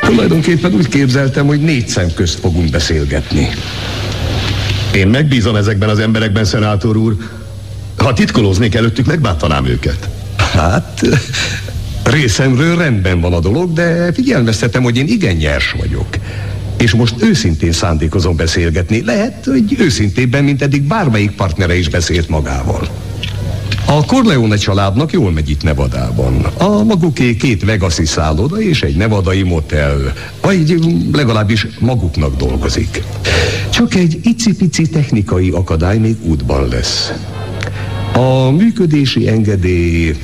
Tulajdonképpen 0.00 0.72
úgy 0.72 0.88
képzeltem, 0.88 1.46
hogy 1.46 1.60
négy 1.60 1.88
szem 1.88 2.12
közt 2.14 2.40
fogunk 2.40 2.70
beszélgetni. 2.70 3.48
Én 4.94 5.08
megbízom 5.08 5.56
ezekben 5.56 5.88
az 5.88 5.98
emberekben, 5.98 6.44
szenátor 6.44 6.96
úr. 6.96 7.16
Ha 7.96 8.12
titkolóznék 8.12 8.74
előttük, 8.74 9.06
megbántanám 9.06 9.66
őket. 9.66 10.08
Hát, 10.36 11.00
részemről 12.10 12.76
rendben 12.76 13.20
van 13.20 13.32
a 13.32 13.40
dolog, 13.40 13.72
de 13.72 14.12
figyelmeztetem, 14.12 14.82
hogy 14.82 14.96
én 14.96 15.06
igen 15.06 15.36
nyers 15.36 15.74
vagyok. 15.78 16.08
És 16.76 16.94
most 16.94 17.14
őszintén 17.22 17.72
szándékozom 17.72 18.36
beszélgetni. 18.36 19.02
Lehet, 19.04 19.44
hogy 19.44 19.76
őszintébben, 19.78 20.44
mint 20.44 20.62
eddig 20.62 20.82
bármelyik 20.82 21.30
partnere 21.30 21.78
is 21.78 21.88
beszélt 21.88 22.28
magával. 22.28 22.88
A 23.86 24.04
Corleone 24.04 24.56
családnak 24.56 25.12
jól 25.12 25.32
megy 25.32 25.50
itt 25.50 25.62
Nevadában. 25.62 26.44
A 26.44 26.82
maguké 26.84 27.36
két 27.36 27.64
Vegaszi 27.64 28.04
szálloda 28.04 28.60
és 28.60 28.82
egy 28.82 28.96
nevadai 28.96 29.42
motel, 29.42 30.12
vagy 30.40 30.78
legalábbis 31.12 31.66
maguknak 31.78 32.36
dolgozik. 32.36 33.02
Csak 33.70 33.94
egy 33.94 34.20
icipici 34.22 34.88
technikai 34.88 35.50
akadály 35.50 35.98
még 35.98 36.16
útban 36.22 36.68
lesz. 36.68 37.12
A 38.12 38.50
működési 38.50 39.28
engedély 39.28 40.14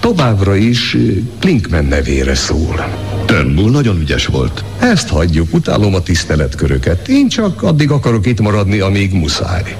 továbbra 0.00 0.56
is 0.56 0.96
Klinkman 1.38 1.84
nevére 1.84 2.34
szól. 2.34 2.88
Turnbull 3.24 3.70
nagyon 3.70 4.00
ügyes 4.00 4.26
volt. 4.26 4.64
Ezt 4.78 5.08
hagyjuk, 5.08 5.54
utálom 5.54 5.94
a 5.94 6.02
tiszteletköröket. 6.02 7.08
Én 7.08 7.28
csak 7.28 7.62
addig 7.62 7.90
akarok 7.90 8.26
itt 8.26 8.40
maradni, 8.40 8.78
amíg 8.78 9.12
muszáj. 9.12 9.76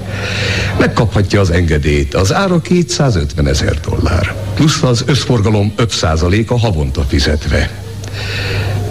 Megkaphatja 0.79 1.39
az 1.39 1.49
engedélyt. 1.49 2.13
Az 2.13 2.33
ára 2.33 2.61
250 2.61 3.47
ezer 3.47 3.79
dollár. 3.79 4.35
Plusz 4.55 4.83
az 4.83 5.03
összforgalom 5.05 5.73
5% 5.77 6.47
a 6.47 6.59
havonta 6.59 7.01
fizetve. 7.01 7.69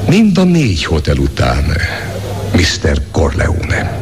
Mind 0.08 0.38
a 0.38 0.44
négy 0.44 0.84
hotel 0.84 1.16
után. 1.16 1.64
Mr. 2.52 3.02
Corleone. 3.10 4.00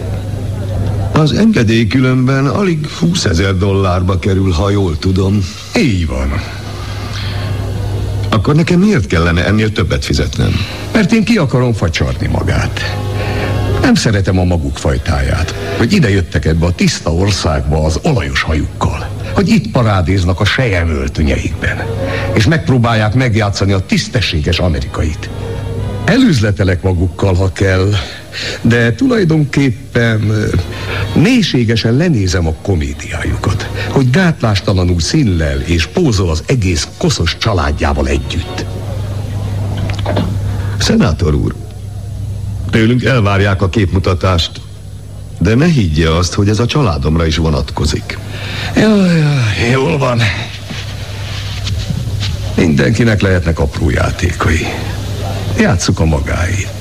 Az 1.13 1.33
engedély 1.33 1.87
különben 1.87 2.47
alig 2.47 2.87
20 2.87 3.25
ezer 3.25 3.57
dollárba 3.57 4.19
kerül, 4.19 4.51
ha 4.51 4.71
jól 4.71 4.99
tudom. 4.99 5.45
Így 5.77 6.07
van. 6.07 6.33
Akkor 8.47 8.59
nekem 8.59 8.81
miért 8.81 9.07
kellene 9.07 9.45
ennél 9.45 9.73
többet 9.73 10.05
fizetnem? 10.05 10.53
Mert 10.93 11.13
én 11.13 11.25
ki 11.25 11.37
akarom 11.37 11.73
facsarni 11.73 12.27
magát. 12.27 12.81
Nem 13.83 13.95
szeretem 13.95 14.39
a 14.39 14.45
maguk 14.45 14.77
fajtáját, 14.77 15.55
hogy 15.77 15.93
ide 15.93 16.11
jöttek 16.11 16.45
ebbe 16.45 16.67
a 16.67 16.73
tiszta 16.73 17.15
országba 17.15 17.85
az 17.85 18.01
olajos 18.03 18.43
hajukkal, 18.43 19.09
hogy 19.33 19.49
itt 19.49 19.71
parádéznak 19.71 20.41
a 20.41 20.45
sejem 20.45 20.89
öltönyeikben, 20.89 21.85
és 22.35 22.47
megpróbálják 22.47 23.15
megjátszani 23.15 23.73
a 23.73 23.87
tisztességes 23.87 24.59
amerikait. 24.59 25.31
Elüzletelek 26.05 26.83
magukkal, 26.83 27.35
ha 27.35 27.53
kell, 27.53 27.91
de 28.61 28.95
tulajdonképpen 28.95 30.33
mélységesen 31.15 31.97
lenézem 31.97 32.47
a 32.47 32.55
komédiájukat, 32.63 33.71
hogy 33.89 34.11
gátlástalanul 34.11 35.01
színlel 35.01 35.61
és 35.61 35.87
pózol 35.87 36.31
az 36.31 36.43
egész 36.47 36.89
koszos 36.97 37.37
családjával 37.39 38.09
együtt. 38.09 38.65
Szenátor 40.79 41.35
úr, 41.35 41.55
tőlünk 42.71 43.05
elvárják 43.05 43.63
a 43.63 43.69
képmutatást, 43.69 44.61
de 45.39 45.55
ne 45.55 45.67
higgye 45.67 46.11
azt, 46.11 46.35
hogy 46.35 46.49
ez 46.49 46.59
a 46.59 46.67
családomra 46.67 47.27
is 47.27 47.37
vonatkozik. 47.37 48.19
Jaj, 48.77 49.19
jaj, 49.19 49.71
jól 49.73 49.99
van. 49.99 50.21
Mindenkinek 52.57 53.21
lehetnek 53.21 53.59
apró 53.59 53.91
játékai. 53.91 54.67
Játsszuk 55.59 56.01
a 56.01 56.05
magáit. 56.05 56.76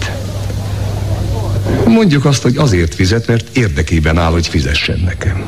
Mondjuk 1.88 2.26
azt, 2.26 2.42
hogy 2.42 2.58
azért 2.58 2.96
fizet, 2.96 3.28
mert 3.28 3.58
érdekében 3.58 4.18
áll, 4.18 4.32
hogy 4.32 4.48
fizessen 4.48 5.00
nekem. 5.06 5.44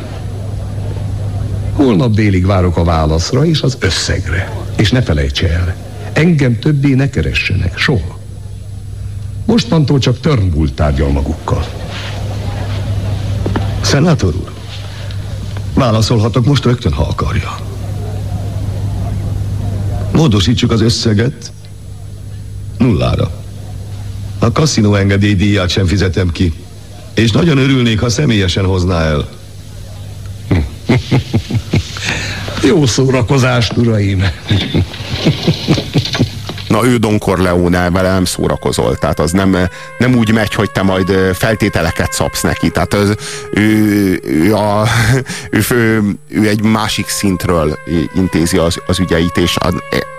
Holnap 1.74 2.14
délig 2.14 2.46
várok 2.46 2.78
a 2.78 2.84
válaszra 2.84 3.46
és 3.46 3.62
az 3.62 3.78
összegre. 3.80 4.52
És 4.76 4.92
ne 4.92 5.02
felejts 5.02 5.44
el, 5.44 5.76
engem 6.14 6.60
többé 6.60 6.94
ne 6.94 7.10
keressenek, 7.10 7.78
soha. 7.78 8.20
Mostantól 9.46 10.00
csak 10.00 10.20
Turnbull 10.20 10.70
tárgyal 10.70 11.10
magukkal. 11.10 11.66
Szenátor 13.82 14.36
úr, 14.36 14.52
válaszolhatok 15.74 16.46
most 16.46 16.66
rögtön, 16.66 16.94
ha 16.94 17.04
akarja. 17.04 17.58
Módosítsuk 20.12 20.72
az 20.72 20.82
összeget 20.82 21.52
nullára. 22.78 23.32
A 24.48 24.52
kaszinó 24.52 24.96
engedélydíját 24.96 25.70
sem 25.70 25.86
fizetem 25.86 26.32
ki, 26.32 26.54
és 27.14 27.32
nagyon 27.32 27.58
örülnék, 27.58 28.00
ha 28.00 28.10
személyesen 28.10 28.66
hozná 28.66 29.02
el. 29.02 29.30
Jó 32.64 32.86
szórakozást, 32.86 33.78
uraim! 33.78 34.24
Na 36.68 36.86
ő 36.86 36.98
Don 36.98 37.18
Corleone 37.18 37.90
vele 37.90 38.12
nem 38.12 38.26
szórakozol, 38.26 38.98
tehát 38.98 39.20
az 39.20 39.32
nem, 39.32 39.58
nem 39.98 40.16
úgy 40.16 40.32
megy, 40.34 40.54
hogy 40.54 40.72
te 40.72 40.82
majd 40.82 41.12
feltételeket 41.34 42.14
szabsz 42.14 42.42
neki, 42.42 42.70
tehát 42.70 42.94
az, 42.94 43.16
ő, 43.52 44.20
ő, 44.24 44.56
a, 44.56 44.88
ő, 45.52 45.64
ő, 45.70 46.02
ő 46.30 46.48
egy 46.48 46.62
másik 46.62 47.08
szintről 47.08 47.80
intézi 48.16 48.58
az, 48.58 48.82
az 48.88 49.00
ügyeit, 49.00 49.38
és 49.38 49.56
a, 49.56 49.68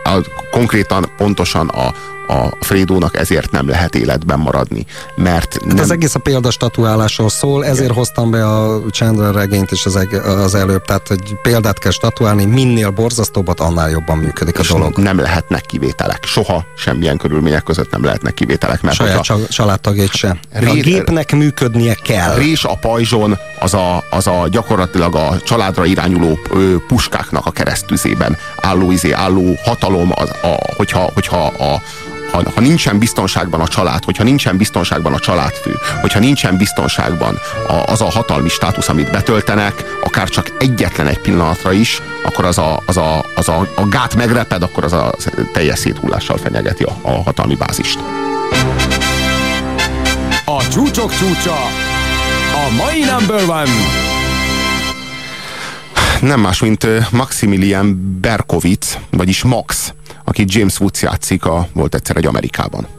a, 0.08 0.20
konkrétan 0.50 1.10
pontosan 1.16 1.68
a, 1.68 1.94
a 2.28 2.56
Frédónak 2.60 3.16
ezért 3.16 3.50
nem 3.50 3.68
lehet 3.68 3.94
életben 3.94 4.38
maradni, 4.38 4.86
mert 5.16 5.58
nem... 5.64 5.76
Hát 5.76 5.84
az 5.84 5.90
egész 5.90 6.14
a 6.14 6.18
példastatuálásról 6.18 7.28
szól, 7.28 7.64
ezért 7.64 7.84
Igen. 7.84 7.94
hoztam 7.94 8.30
be 8.30 8.46
a 8.46 8.80
Chandler 8.90 9.34
regényt 9.34 9.70
is 9.70 9.86
az, 9.86 10.06
az 10.24 10.54
előbb, 10.54 10.84
tehát 10.84 11.08
hogy 11.08 11.36
példát 11.42 11.78
kell 11.78 11.90
statuálni, 11.90 12.44
minél 12.44 12.90
borzasztóbbat, 12.90 13.60
annál 13.60 13.90
jobban 13.90 14.18
működik 14.18 14.58
a 14.58 14.60
és 14.60 14.68
dolog. 14.68 14.98
Nem 14.98 15.18
lehetnek 15.18 15.60
kivételek. 15.60 16.24
Soha 16.24 16.64
semmilyen 16.76 17.16
körülmények 17.16 17.62
között 17.62 17.90
nem 17.90 18.04
lehetnek 18.04 18.34
kivételek. 18.34 18.82
Mert 18.82 18.96
Saját 18.96 19.22
csa- 19.22 19.48
családtagjait 19.48 20.12
sem. 20.12 20.38
A 20.54 20.58
Ré- 20.58 20.82
gépnek 20.82 21.32
működnie 21.32 21.94
kell. 21.94 22.34
Rés 22.34 22.64
a 22.64 22.74
pajzson 22.80 23.38
az 23.60 23.74
a, 23.74 24.04
az 24.10 24.26
a 24.26 24.48
gyakorlatilag 24.50 25.14
a 25.14 25.36
családra 25.44 25.84
irányuló 25.84 26.38
puskáknak 26.86 27.46
a 27.46 27.50
keresztüzében 27.50 28.36
álló, 28.60 28.90
izé, 28.90 29.10
álló 29.10 29.54
hatalom, 29.64 30.12
az, 30.14 30.30
a, 30.42 30.74
hogyha, 30.76 31.10
hogyha 31.14 31.46
a, 31.46 31.82
ha, 32.30 32.42
ha 32.54 32.60
nincsen 32.60 32.98
biztonságban 32.98 33.60
a 33.60 33.68
család, 33.68 34.04
hogyha 34.04 34.24
nincsen 34.24 34.56
biztonságban 34.56 35.12
a 35.12 35.18
családfő, 35.18 35.78
hogyha 36.00 36.18
nincsen 36.18 36.56
biztonságban 36.56 37.38
a, 37.68 37.72
az 37.72 38.00
a 38.00 38.10
hatalmi 38.10 38.48
státusz, 38.48 38.88
amit 38.88 39.10
betöltenek, 39.10 39.84
akár 40.02 40.28
csak 40.28 40.52
egyetlen 40.58 41.06
egy 41.06 41.18
pillanatra 41.20 41.72
is, 41.72 42.02
akkor 42.24 42.44
az 42.44 42.58
a, 42.58 42.82
az 42.86 42.96
a, 42.96 43.24
az 43.34 43.48
a, 43.48 43.68
a 43.74 43.88
gát 43.88 44.14
megreped, 44.14 44.62
akkor 44.62 44.84
az 44.84 44.92
a 44.92 45.14
teljes 45.52 45.78
széthullással 45.78 46.36
fenyegeti 46.36 46.82
a, 46.82 46.96
a 47.02 47.22
hatalmi 47.22 47.54
bázist. 47.54 47.98
A 50.44 50.68
csúcsok 50.68 51.16
csúcsa. 51.16 51.56
A 52.54 52.74
mai 52.76 53.04
number 53.04 53.42
one. 53.48 53.70
nem 56.20 56.40
más, 56.40 56.60
mint 56.60 56.86
Maximilian 57.10 58.18
Berkowitz, 58.20 58.98
vagyis 59.10 59.42
Max, 59.42 59.92
aki 60.28 60.44
James 60.46 60.80
Woods 60.80 61.02
játszik, 61.02 61.44
a, 61.44 61.68
volt 61.72 61.94
egyszer 61.94 62.16
egy 62.16 62.26
Amerikában. 62.26 62.97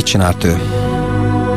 Mit 0.00 0.08
csinált 0.08 0.44
ő? 0.44 0.56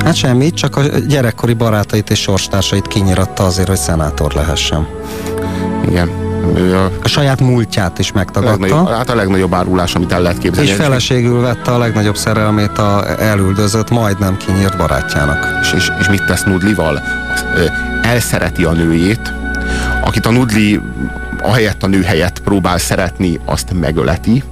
Hát 0.05 0.15
semmit, 0.15 0.53
csak 0.53 0.75
a 0.75 0.81
gyerekkori 1.07 1.53
barátait 1.53 2.09
és 2.09 2.19
sorstársait 2.19 2.87
kinyiratta 2.87 3.43
azért, 3.43 3.67
hogy 3.67 3.77
szenátor 3.77 4.33
lehessen. 4.33 4.87
Igen. 5.89 6.09
Ő 6.55 6.75
a, 6.75 6.91
A 7.03 7.07
saját 7.07 7.41
múltját 7.41 7.99
is 7.99 8.11
megtagadta, 8.11 8.85
hát 8.85 9.09
a 9.09 9.15
legnagyobb 9.15 9.53
árulás, 9.53 9.95
amit 9.95 10.11
el 10.11 10.21
lehet 10.21 10.37
képzelni. 10.37 10.69
és 10.69 10.75
feleségül 10.75 11.41
vette 11.41 11.71
a 11.71 11.77
legnagyobb 11.77 12.17
szerelmét 12.17 12.77
a 12.77 13.21
elüldözött, 13.21 13.89
majdnem 13.89 14.37
kinyírt 14.37 14.77
barátjának. 14.77 15.59
és, 15.61 15.73
és, 15.73 15.91
és 15.99 16.09
mit 16.09 16.25
tesz 16.25 16.43
Nudlival? 16.43 17.01
Elszereti 18.01 18.63
a 18.63 18.71
nőjét, 18.71 19.33
akit 20.01 20.25
a 20.25 20.31
Nudli 20.31 20.81
ahelyett 21.41 21.83
a 21.83 21.87
nő 21.87 22.01
helyett 22.01 22.39
próbál 22.39 22.77
szeretni, 22.77 23.39
azt 23.45 23.73
megöleti. 23.79 24.43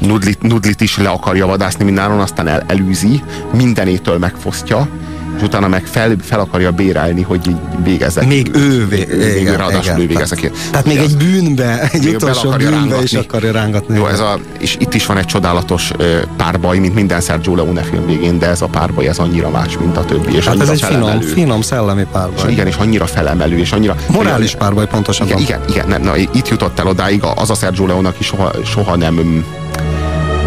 Nudlit, 0.00 0.42
Nudlit 0.42 0.80
is 0.80 0.96
le 0.96 1.08
akarja 1.08 1.46
vadászni 1.46 1.84
mindenáron, 1.84 2.20
aztán 2.20 2.48
el, 2.48 2.64
elűzi, 2.66 3.22
mindenétől 3.52 4.18
megfosztja, 4.18 4.88
és 5.36 5.42
utána 5.42 5.68
meg 5.68 5.86
fel, 5.86 6.16
fel 6.22 6.40
akarja 6.40 6.70
bérelni, 6.70 7.22
hogy 7.22 7.48
így 7.48 7.56
végezzek. 7.84 8.26
Még 8.26 8.50
ő, 8.54 8.86
vé- 8.88 9.16
még 9.18 9.40
igen, 9.40 9.56
ráadásul 9.56 9.82
igen. 9.82 10.00
ő 10.00 10.06
végezek. 10.06 10.40
Tehát, 10.40 10.56
tehát 10.70 10.86
még 10.86 10.96
egy 10.96 11.16
bűnbe, 11.16 11.88
egy 11.92 12.04
Még 12.04 12.14
utolsó 12.14 12.50
bűnbe 12.50 12.64
is 12.64 12.70
rángatni. 12.70 13.16
akarja 13.18 13.52
rángatni. 13.52 13.96
Jó, 13.96 14.06
ez 14.06 14.20
a, 14.20 14.38
és 14.58 14.76
itt 14.80 14.94
is 14.94 15.06
van 15.06 15.16
egy 15.16 15.24
csodálatos 15.24 15.90
párbaj, 16.36 16.78
mint 16.78 16.94
minden 16.94 17.20
Sergio 17.20 17.54
Leone 17.54 17.82
film 17.82 18.06
végén, 18.06 18.38
de 18.38 18.46
ez 18.46 18.62
a 18.62 18.66
párbaj 18.66 19.06
ez 19.08 19.18
annyira 19.18 19.50
más, 19.50 19.78
mint 19.78 19.96
a 19.96 20.04
többi. 20.04 20.34
És 20.36 20.46
Hát 20.46 20.60
ez 20.60 20.68
egy 20.68 20.82
finom, 20.82 21.02
felemelő. 21.02 21.26
finom 21.26 21.60
szellemi 21.60 22.00
És 22.00 22.06
párbaj. 22.12 22.50
igen, 22.52 22.66
és 22.66 22.76
annyira 22.76 23.06
felemelő, 23.06 23.58
és 23.58 23.72
annyira... 23.72 23.94
Morális 24.08 24.54
párbaj 24.54 24.86
pontosan. 24.86 25.26
Igen, 25.26 25.38
igen, 25.40 25.60
igen 25.68 25.88
nem, 25.88 26.02
na, 26.02 26.16
itt 26.16 26.48
jutott 26.48 26.78
el 26.78 26.86
odáig 26.86 27.22
az 27.34 27.50
a 27.50 27.54
Sergio 27.54 27.86
Leone, 27.86 28.08
aki 28.08 28.24
soha, 28.24 28.50
soha 28.64 28.96
nem 28.96 29.44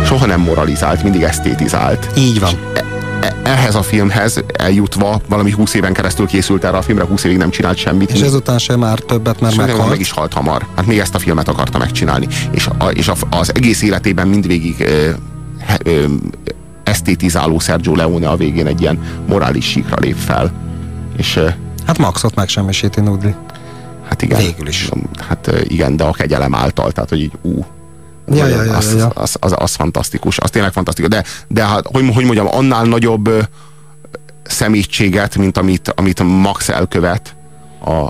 soha 0.06 0.26
nem 0.26 0.40
moralizált, 0.40 1.04
mindig 1.04 1.22
esztétizált. 1.22 2.08
Így 2.18 2.40
van. 2.40 2.50
És, 2.50 2.56
e- 2.80 2.86
ehhez 3.44 3.76
a 3.76 3.82
filmhez 3.82 4.44
eljutva 4.54 5.22
valami 5.28 5.52
20 5.52 5.74
éven 5.74 5.94
keresztül 5.94 6.28
készült 6.28 6.64
erre 6.64 6.78
a 6.78 6.82
filmre, 6.82 7.06
20 7.06 7.24
évig 7.24 7.38
nem 7.38 7.50
csinált 7.50 7.78
semmit. 7.78 8.12
És 8.12 8.22
ezután 8.22 8.58
sem 8.58 8.80
már 8.80 9.00
többet, 9.00 9.40
mert 9.42 9.56
meghalt. 9.56 9.90
meg 9.90 10.00
is 10.00 10.12
halt 10.12 10.34
hamar. 10.34 10.66
Hát 10.76 10.86
még 10.86 11.00
ezt 11.00 11.16
a 11.16 11.20
filmet 11.20 11.48
akarta 11.48 11.78
megcsinálni. 11.78 12.28
És, 12.52 12.68
a, 12.78 12.86
és 12.86 13.08
a, 13.08 13.14
az 13.30 13.56
egész 13.56 13.82
életében 13.82 14.28
mindvégig 14.28 14.76
ö, 14.80 15.10
ö, 15.84 16.04
esztétizáló 16.84 17.60
Sergio 17.60 17.96
Leone 17.96 18.30
a 18.30 18.36
végén 18.36 18.68
egy 18.68 18.82
ilyen 18.82 19.00
morális 19.28 19.66
síkra 19.66 19.96
lép 20.00 20.16
fel. 20.16 20.52
És 21.18 21.36
ö, 21.36 21.48
Hát 21.86 21.98
Maxot 21.98 22.36
megsemmisíti 22.36 23.02
Nudli. 23.02 23.36
hát 24.10 24.22
igen. 24.22 24.40
Végül 24.40 24.68
is. 24.68 24.90
Hát 25.28 25.52
igen, 25.64 25.96
de 25.96 26.04
a 26.04 26.12
kegyelem 26.12 26.56
által, 26.56 26.92
tehát 26.92 27.10
hogy 27.10 27.20
így 27.22 27.32
ú, 27.42 27.66
Ja, 28.34 28.48
ja, 28.48 28.64
ja, 28.64 28.78
az, 28.78 28.96
ja. 28.98 29.08
Az, 29.08 29.38
az, 29.40 29.54
az, 29.56 29.76
fantasztikus, 29.76 30.38
az 30.38 30.50
tényleg 30.50 30.72
fantasztikus. 30.72 31.10
De, 31.10 31.24
de 31.48 31.66
hát, 31.66 31.86
hogy, 31.92 32.10
hogy 32.14 32.24
mondjam, 32.24 32.48
annál 32.52 32.86
nagyobb 32.86 33.30
szemétséget, 34.44 35.38
mint 35.38 35.58
amit, 35.58 35.94
amit 35.96 36.24
Max 36.24 36.70
elkövet 36.70 37.36
a, 37.86 38.08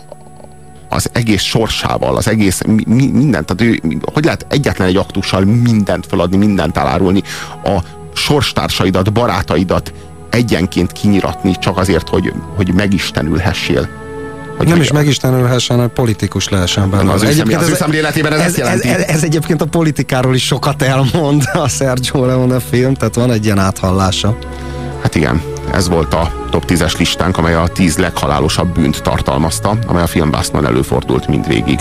az 0.90 1.10
egész 1.14 1.42
sorsával, 1.42 2.16
az 2.18 2.28
egész 2.28 2.62
mi, 2.62 2.84
mi, 2.88 3.08
mindent, 3.08 3.46
tehát 3.46 3.74
ő, 3.74 4.00
hogy 4.14 4.24
lehet 4.24 4.46
egyetlen 4.50 4.88
egy 4.88 4.96
aktussal 4.96 5.44
mindent 5.44 6.06
feladni, 6.06 6.38
mindent 6.38 6.78
elárulni, 6.78 7.24
a 7.64 7.80
sorstársaidat, 8.14 9.14
barátaidat 9.14 9.94
egyenként 10.30 10.92
kinyiratni, 10.92 11.56
csak 11.60 11.78
azért, 11.78 12.10
hogy, 12.10 12.34
hogy 12.56 12.74
megistenülhessél. 12.74 13.90
Hogy 14.62 14.70
nem 14.70 14.78
meg- 14.78 14.86
is 14.86 14.92
megistenülhessen, 14.92 15.80
hogy 15.80 15.88
politikus 15.90 16.50
lehessen 16.50 16.90
belőle. 16.90 17.12
Az 17.14 17.36
személy, 17.36 17.56
az 17.56 17.70
ez- 17.70 17.78
szemléletében 17.78 18.34
ez, 18.34 18.40
ez, 18.40 18.68
ez, 18.68 18.82
ez, 18.82 19.02
ez 19.02 19.24
egyébként 19.24 19.62
a 19.62 19.66
politikáról 19.66 20.36
is 20.36 20.46
sokat 20.46 20.82
elmond 20.82 21.44
a 21.54 21.68
Sergio 21.68 22.26
Leone 22.26 22.60
film, 22.60 22.94
tehát 22.94 23.16
van 23.16 23.32
egy 23.32 23.46
ilyen 23.46 23.60
áthallása. 23.60 24.38
Hát 25.02 25.16
igen, 25.16 25.42
ez 25.74 25.90
volt 25.90 26.14
a 26.14 26.32
top 26.50 26.64
10-es 26.68 26.98
listánk, 26.98 27.38
amely 27.38 27.54
a 27.56 27.68
10 27.68 27.98
leghalálosabb 27.98 28.74
bűnt 28.74 29.02
tartalmazta, 29.02 29.78
amely 29.88 30.04
a 30.04 30.08
filmbászban 30.08 30.66
előfordult 30.66 31.28
mindvégig. 31.28 31.80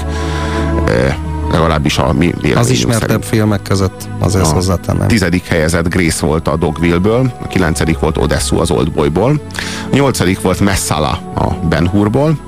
E, 0.87 1.19
legalábbis 1.53 1.99
a 1.99 2.13
mi 2.13 2.33
Az 2.55 2.71
ismertebb 2.71 3.09
szerint. 3.09 3.25
filmek 3.25 3.63
között, 3.63 4.09
azért 4.19 4.45
A 4.45 4.49
hozzátennem. 4.49 5.09
tizedik 5.09 5.45
helyezett 5.47 5.89
Grace 5.89 6.27
volt 6.27 6.49
a 6.49 6.57
Dogville-ből, 6.57 7.33
a 7.43 7.47
kilencedik 7.47 7.99
volt 7.99 8.17
Odessu 8.17 8.59
az 8.61 8.71
Oldboyból, 8.71 9.41
a 9.91 9.95
nyolcadik 9.95 10.41
volt 10.41 10.61
Messala 10.61 11.11
a 11.35 11.55
Ben 11.69 11.89
Hurból, 11.89 12.39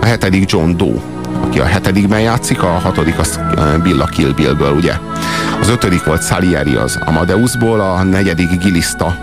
a 0.00 0.04
hetedik 0.04 0.50
John 0.50 0.76
Doe, 0.76 1.00
aki 1.46 1.60
a 1.60 1.64
hetedikben 1.64 2.20
játszik, 2.20 2.62
a 2.62 2.66
hatodik 2.66 3.18
az 3.18 3.40
eh, 3.56 3.76
Bill 3.82 4.00
a 4.00 4.06
Kill 4.06 4.32
Billből, 4.32 4.72
ugye. 4.72 4.92
Az 5.60 5.68
ötödik 5.68 6.04
volt 6.04 6.22
Salieri 6.26 6.74
az 6.74 6.98
Amadeusból, 7.06 7.80
a 7.80 8.02
negyedik 8.02 8.58
Gilista, 8.58 9.16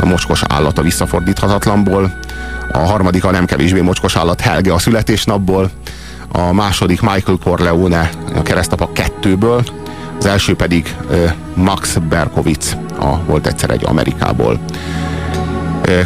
a 0.00 0.06
mocskos 0.06 0.42
állat 0.48 0.78
a 0.78 0.82
visszafordíthatatlanból, 0.82 2.12
a 2.72 2.78
harmadik 2.78 3.24
a 3.24 3.30
nem 3.30 3.44
kevésbé 3.44 3.80
mocskos 3.80 4.16
állat 4.16 4.40
Helge 4.40 4.72
a 4.72 4.78
születésnapból, 4.78 5.70
a 6.32 6.52
második 6.52 7.00
Michael 7.00 7.38
Corleone 7.44 8.10
a 8.34 8.42
keresztapa 8.42 8.92
kettőből, 8.92 9.62
az 10.18 10.26
első 10.26 10.54
pedig 10.54 10.96
Max 11.54 11.96
Berkowitz, 12.08 12.76
a, 12.98 13.18
volt 13.26 13.46
egyszer 13.46 13.70
egy 13.70 13.84
Amerikából. 13.84 14.58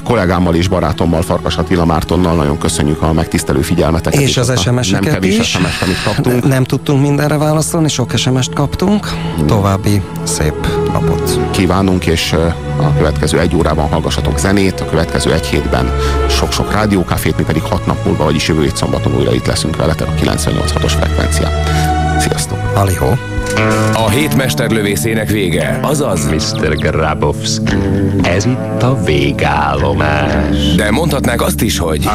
Kollégámmal 0.04 0.54
és 0.54 0.68
barátommal, 0.68 1.22
Farkas 1.22 1.56
Attila 1.56 1.84
Mártonnal 1.84 2.34
nagyon 2.34 2.58
köszönjük 2.58 3.02
a 3.02 3.12
megtisztelő 3.12 3.60
figyelmeteket. 3.60 4.20
És 4.20 4.36
az 4.36 4.60
SMS-eket 4.60 5.04
Nem 5.04 5.12
kevés 5.12 5.38
is. 5.38 5.50
SMS-t, 5.50 5.82
amit 5.82 6.02
kaptunk. 6.02 6.48
Nem 6.48 6.64
tudtunk 6.64 7.00
mindenre 7.00 7.36
válaszolni, 7.36 7.88
sok 7.88 8.16
SMS-t 8.16 8.52
kaptunk. 8.52 9.12
További 9.46 10.02
szép 10.22 10.66
napot. 10.92 11.38
kívánunk, 11.50 12.06
és 12.06 12.32
a 12.80 12.94
következő 12.96 13.38
egy 13.38 13.56
órában 13.56 13.88
hallgassatok 13.88 14.38
zenét, 14.38 14.80
a 14.80 14.84
következő 14.84 15.32
egy 15.32 15.46
hétben 15.46 15.92
sok-sok 16.44 16.72
rádiókafét, 16.72 17.36
mi 17.36 17.42
pedig 17.42 17.62
hat 17.62 17.86
nap 17.86 18.04
múlva, 18.04 18.24
vagyis 18.24 18.48
jövő 18.48 18.62
hét 18.62 18.76
szombaton 18.76 19.16
újra 19.16 19.34
itt 19.34 19.46
leszünk 19.46 19.76
veletek 19.76 20.08
a 20.08 20.12
98.6-os 20.12 20.92
frekvencián. 20.98 21.52
Sziasztok! 22.18 22.58
Halihó! 22.74 23.18
A 23.92 24.08
hét 24.08 24.36
mesterlövészének 24.36 25.28
vége, 25.28 25.78
azaz 25.82 26.24
Mr. 26.24 26.76
Grabowski, 26.76 27.76
ez 28.22 28.44
itt 28.44 28.82
a 28.82 29.02
végállomás. 29.04 30.74
De 30.76 30.90
mondhatnánk 30.90 31.42
azt 31.42 31.60
is, 31.60 31.78
hogy 31.78 32.08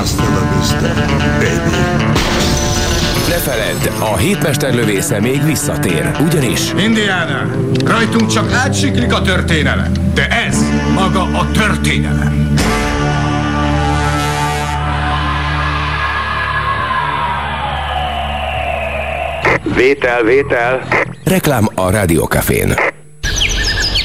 Ne 3.28 3.36
feledd, 3.36 4.12
a 4.14 4.18
hétmesterlövésze 4.18 5.20
még 5.20 5.44
visszatér, 5.46 6.12
ugyanis 6.26 6.74
Indiana, 6.78 7.46
rajtunk 7.86 8.32
csak 8.32 8.54
átsiklik 8.54 9.14
a 9.14 9.22
történelem, 9.22 9.92
de 10.14 10.28
ez 10.28 10.64
maga 10.94 11.22
a 11.22 11.52
történelem. 11.52 12.59
Vétel, 19.80 20.24
vétel. 20.24 20.88
reklám 21.24 21.68
a 21.76 21.90
Rádiókafén. 21.90 22.74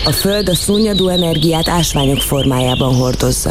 A 0.04 0.10
Föld 0.10 0.48
a 0.48 0.54
szúnyadó 0.54 1.08
energiát 1.08 1.68
ásványok 1.68 2.20
formájában 2.20 2.94
hordozza. 2.94 3.50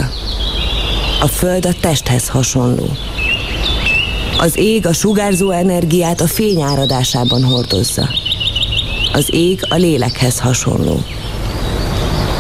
A 1.22 1.28
Föld 1.28 1.66
a 1.66 1.74
testhez 1.82 2.30
hasonló. 2.30 2.86
Az 4.40 4.58
ég 4.58 4.88
a 4.88 4.94
sugárzó 4.94 5.50
energiát 5.52 6.22
a 6.22 6.28
fény 6.28 6.62
áradásában 6.62 7.44
hordozza. 7.44 8.10
Az 9.14 9.28
ég 9.34 9.60
a 9.70 9.76
lélekhez 9.76 10.40
hasonló. 10.40 11.00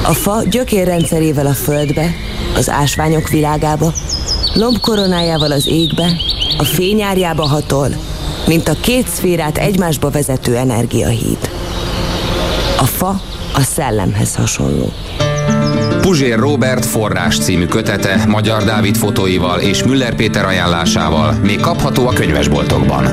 A 0.04 0.14
fa 0.14 0.44
gyökérrendszerével 0.50 1.46
a 1.46 1.54
földbe, 1.54 2.16
az 2.56 2.70
ásványok 2.70 3.30
világába, 3.30 3.94
lombkoronájával 4.54 5.52
az 5.52 5.68
égbe, 5.68 6.12
a 6.58 6.64
fényárjába 6.64 7.48
hatol, 7.48 7.90
mint 8.48 8.68
a 8.68 8.76
két 8.82 9.07
szférát 9.07 9.57
egymásba 9.57 10.10
vezető 10.10 10.56
energiahíd. 10.56 11.49
A 12.78 12.86
fa 12.86 13.22
a 13.53 13.61
szellemhez 13.61 14.36
hasonló. 14.36 14.91
Puzsér 16.02 16.40
Robert 16.40 16.86
forrás 16.86 17.38
című 17.38 17.65
kötete 17.65 18.26
Magyar 18.28 18.64
Dávid 18.64 18.95
fotóival 18.95 19.60
és 19.60 19.84
Müller 19.84 20.15
Péter 20.15 20.45
ajánlásával 20.45 21.34
még 21.34 21.60
kapható 21.60 22.07
a 22.07 22.14
könyvesboltokban. 22.14 23.07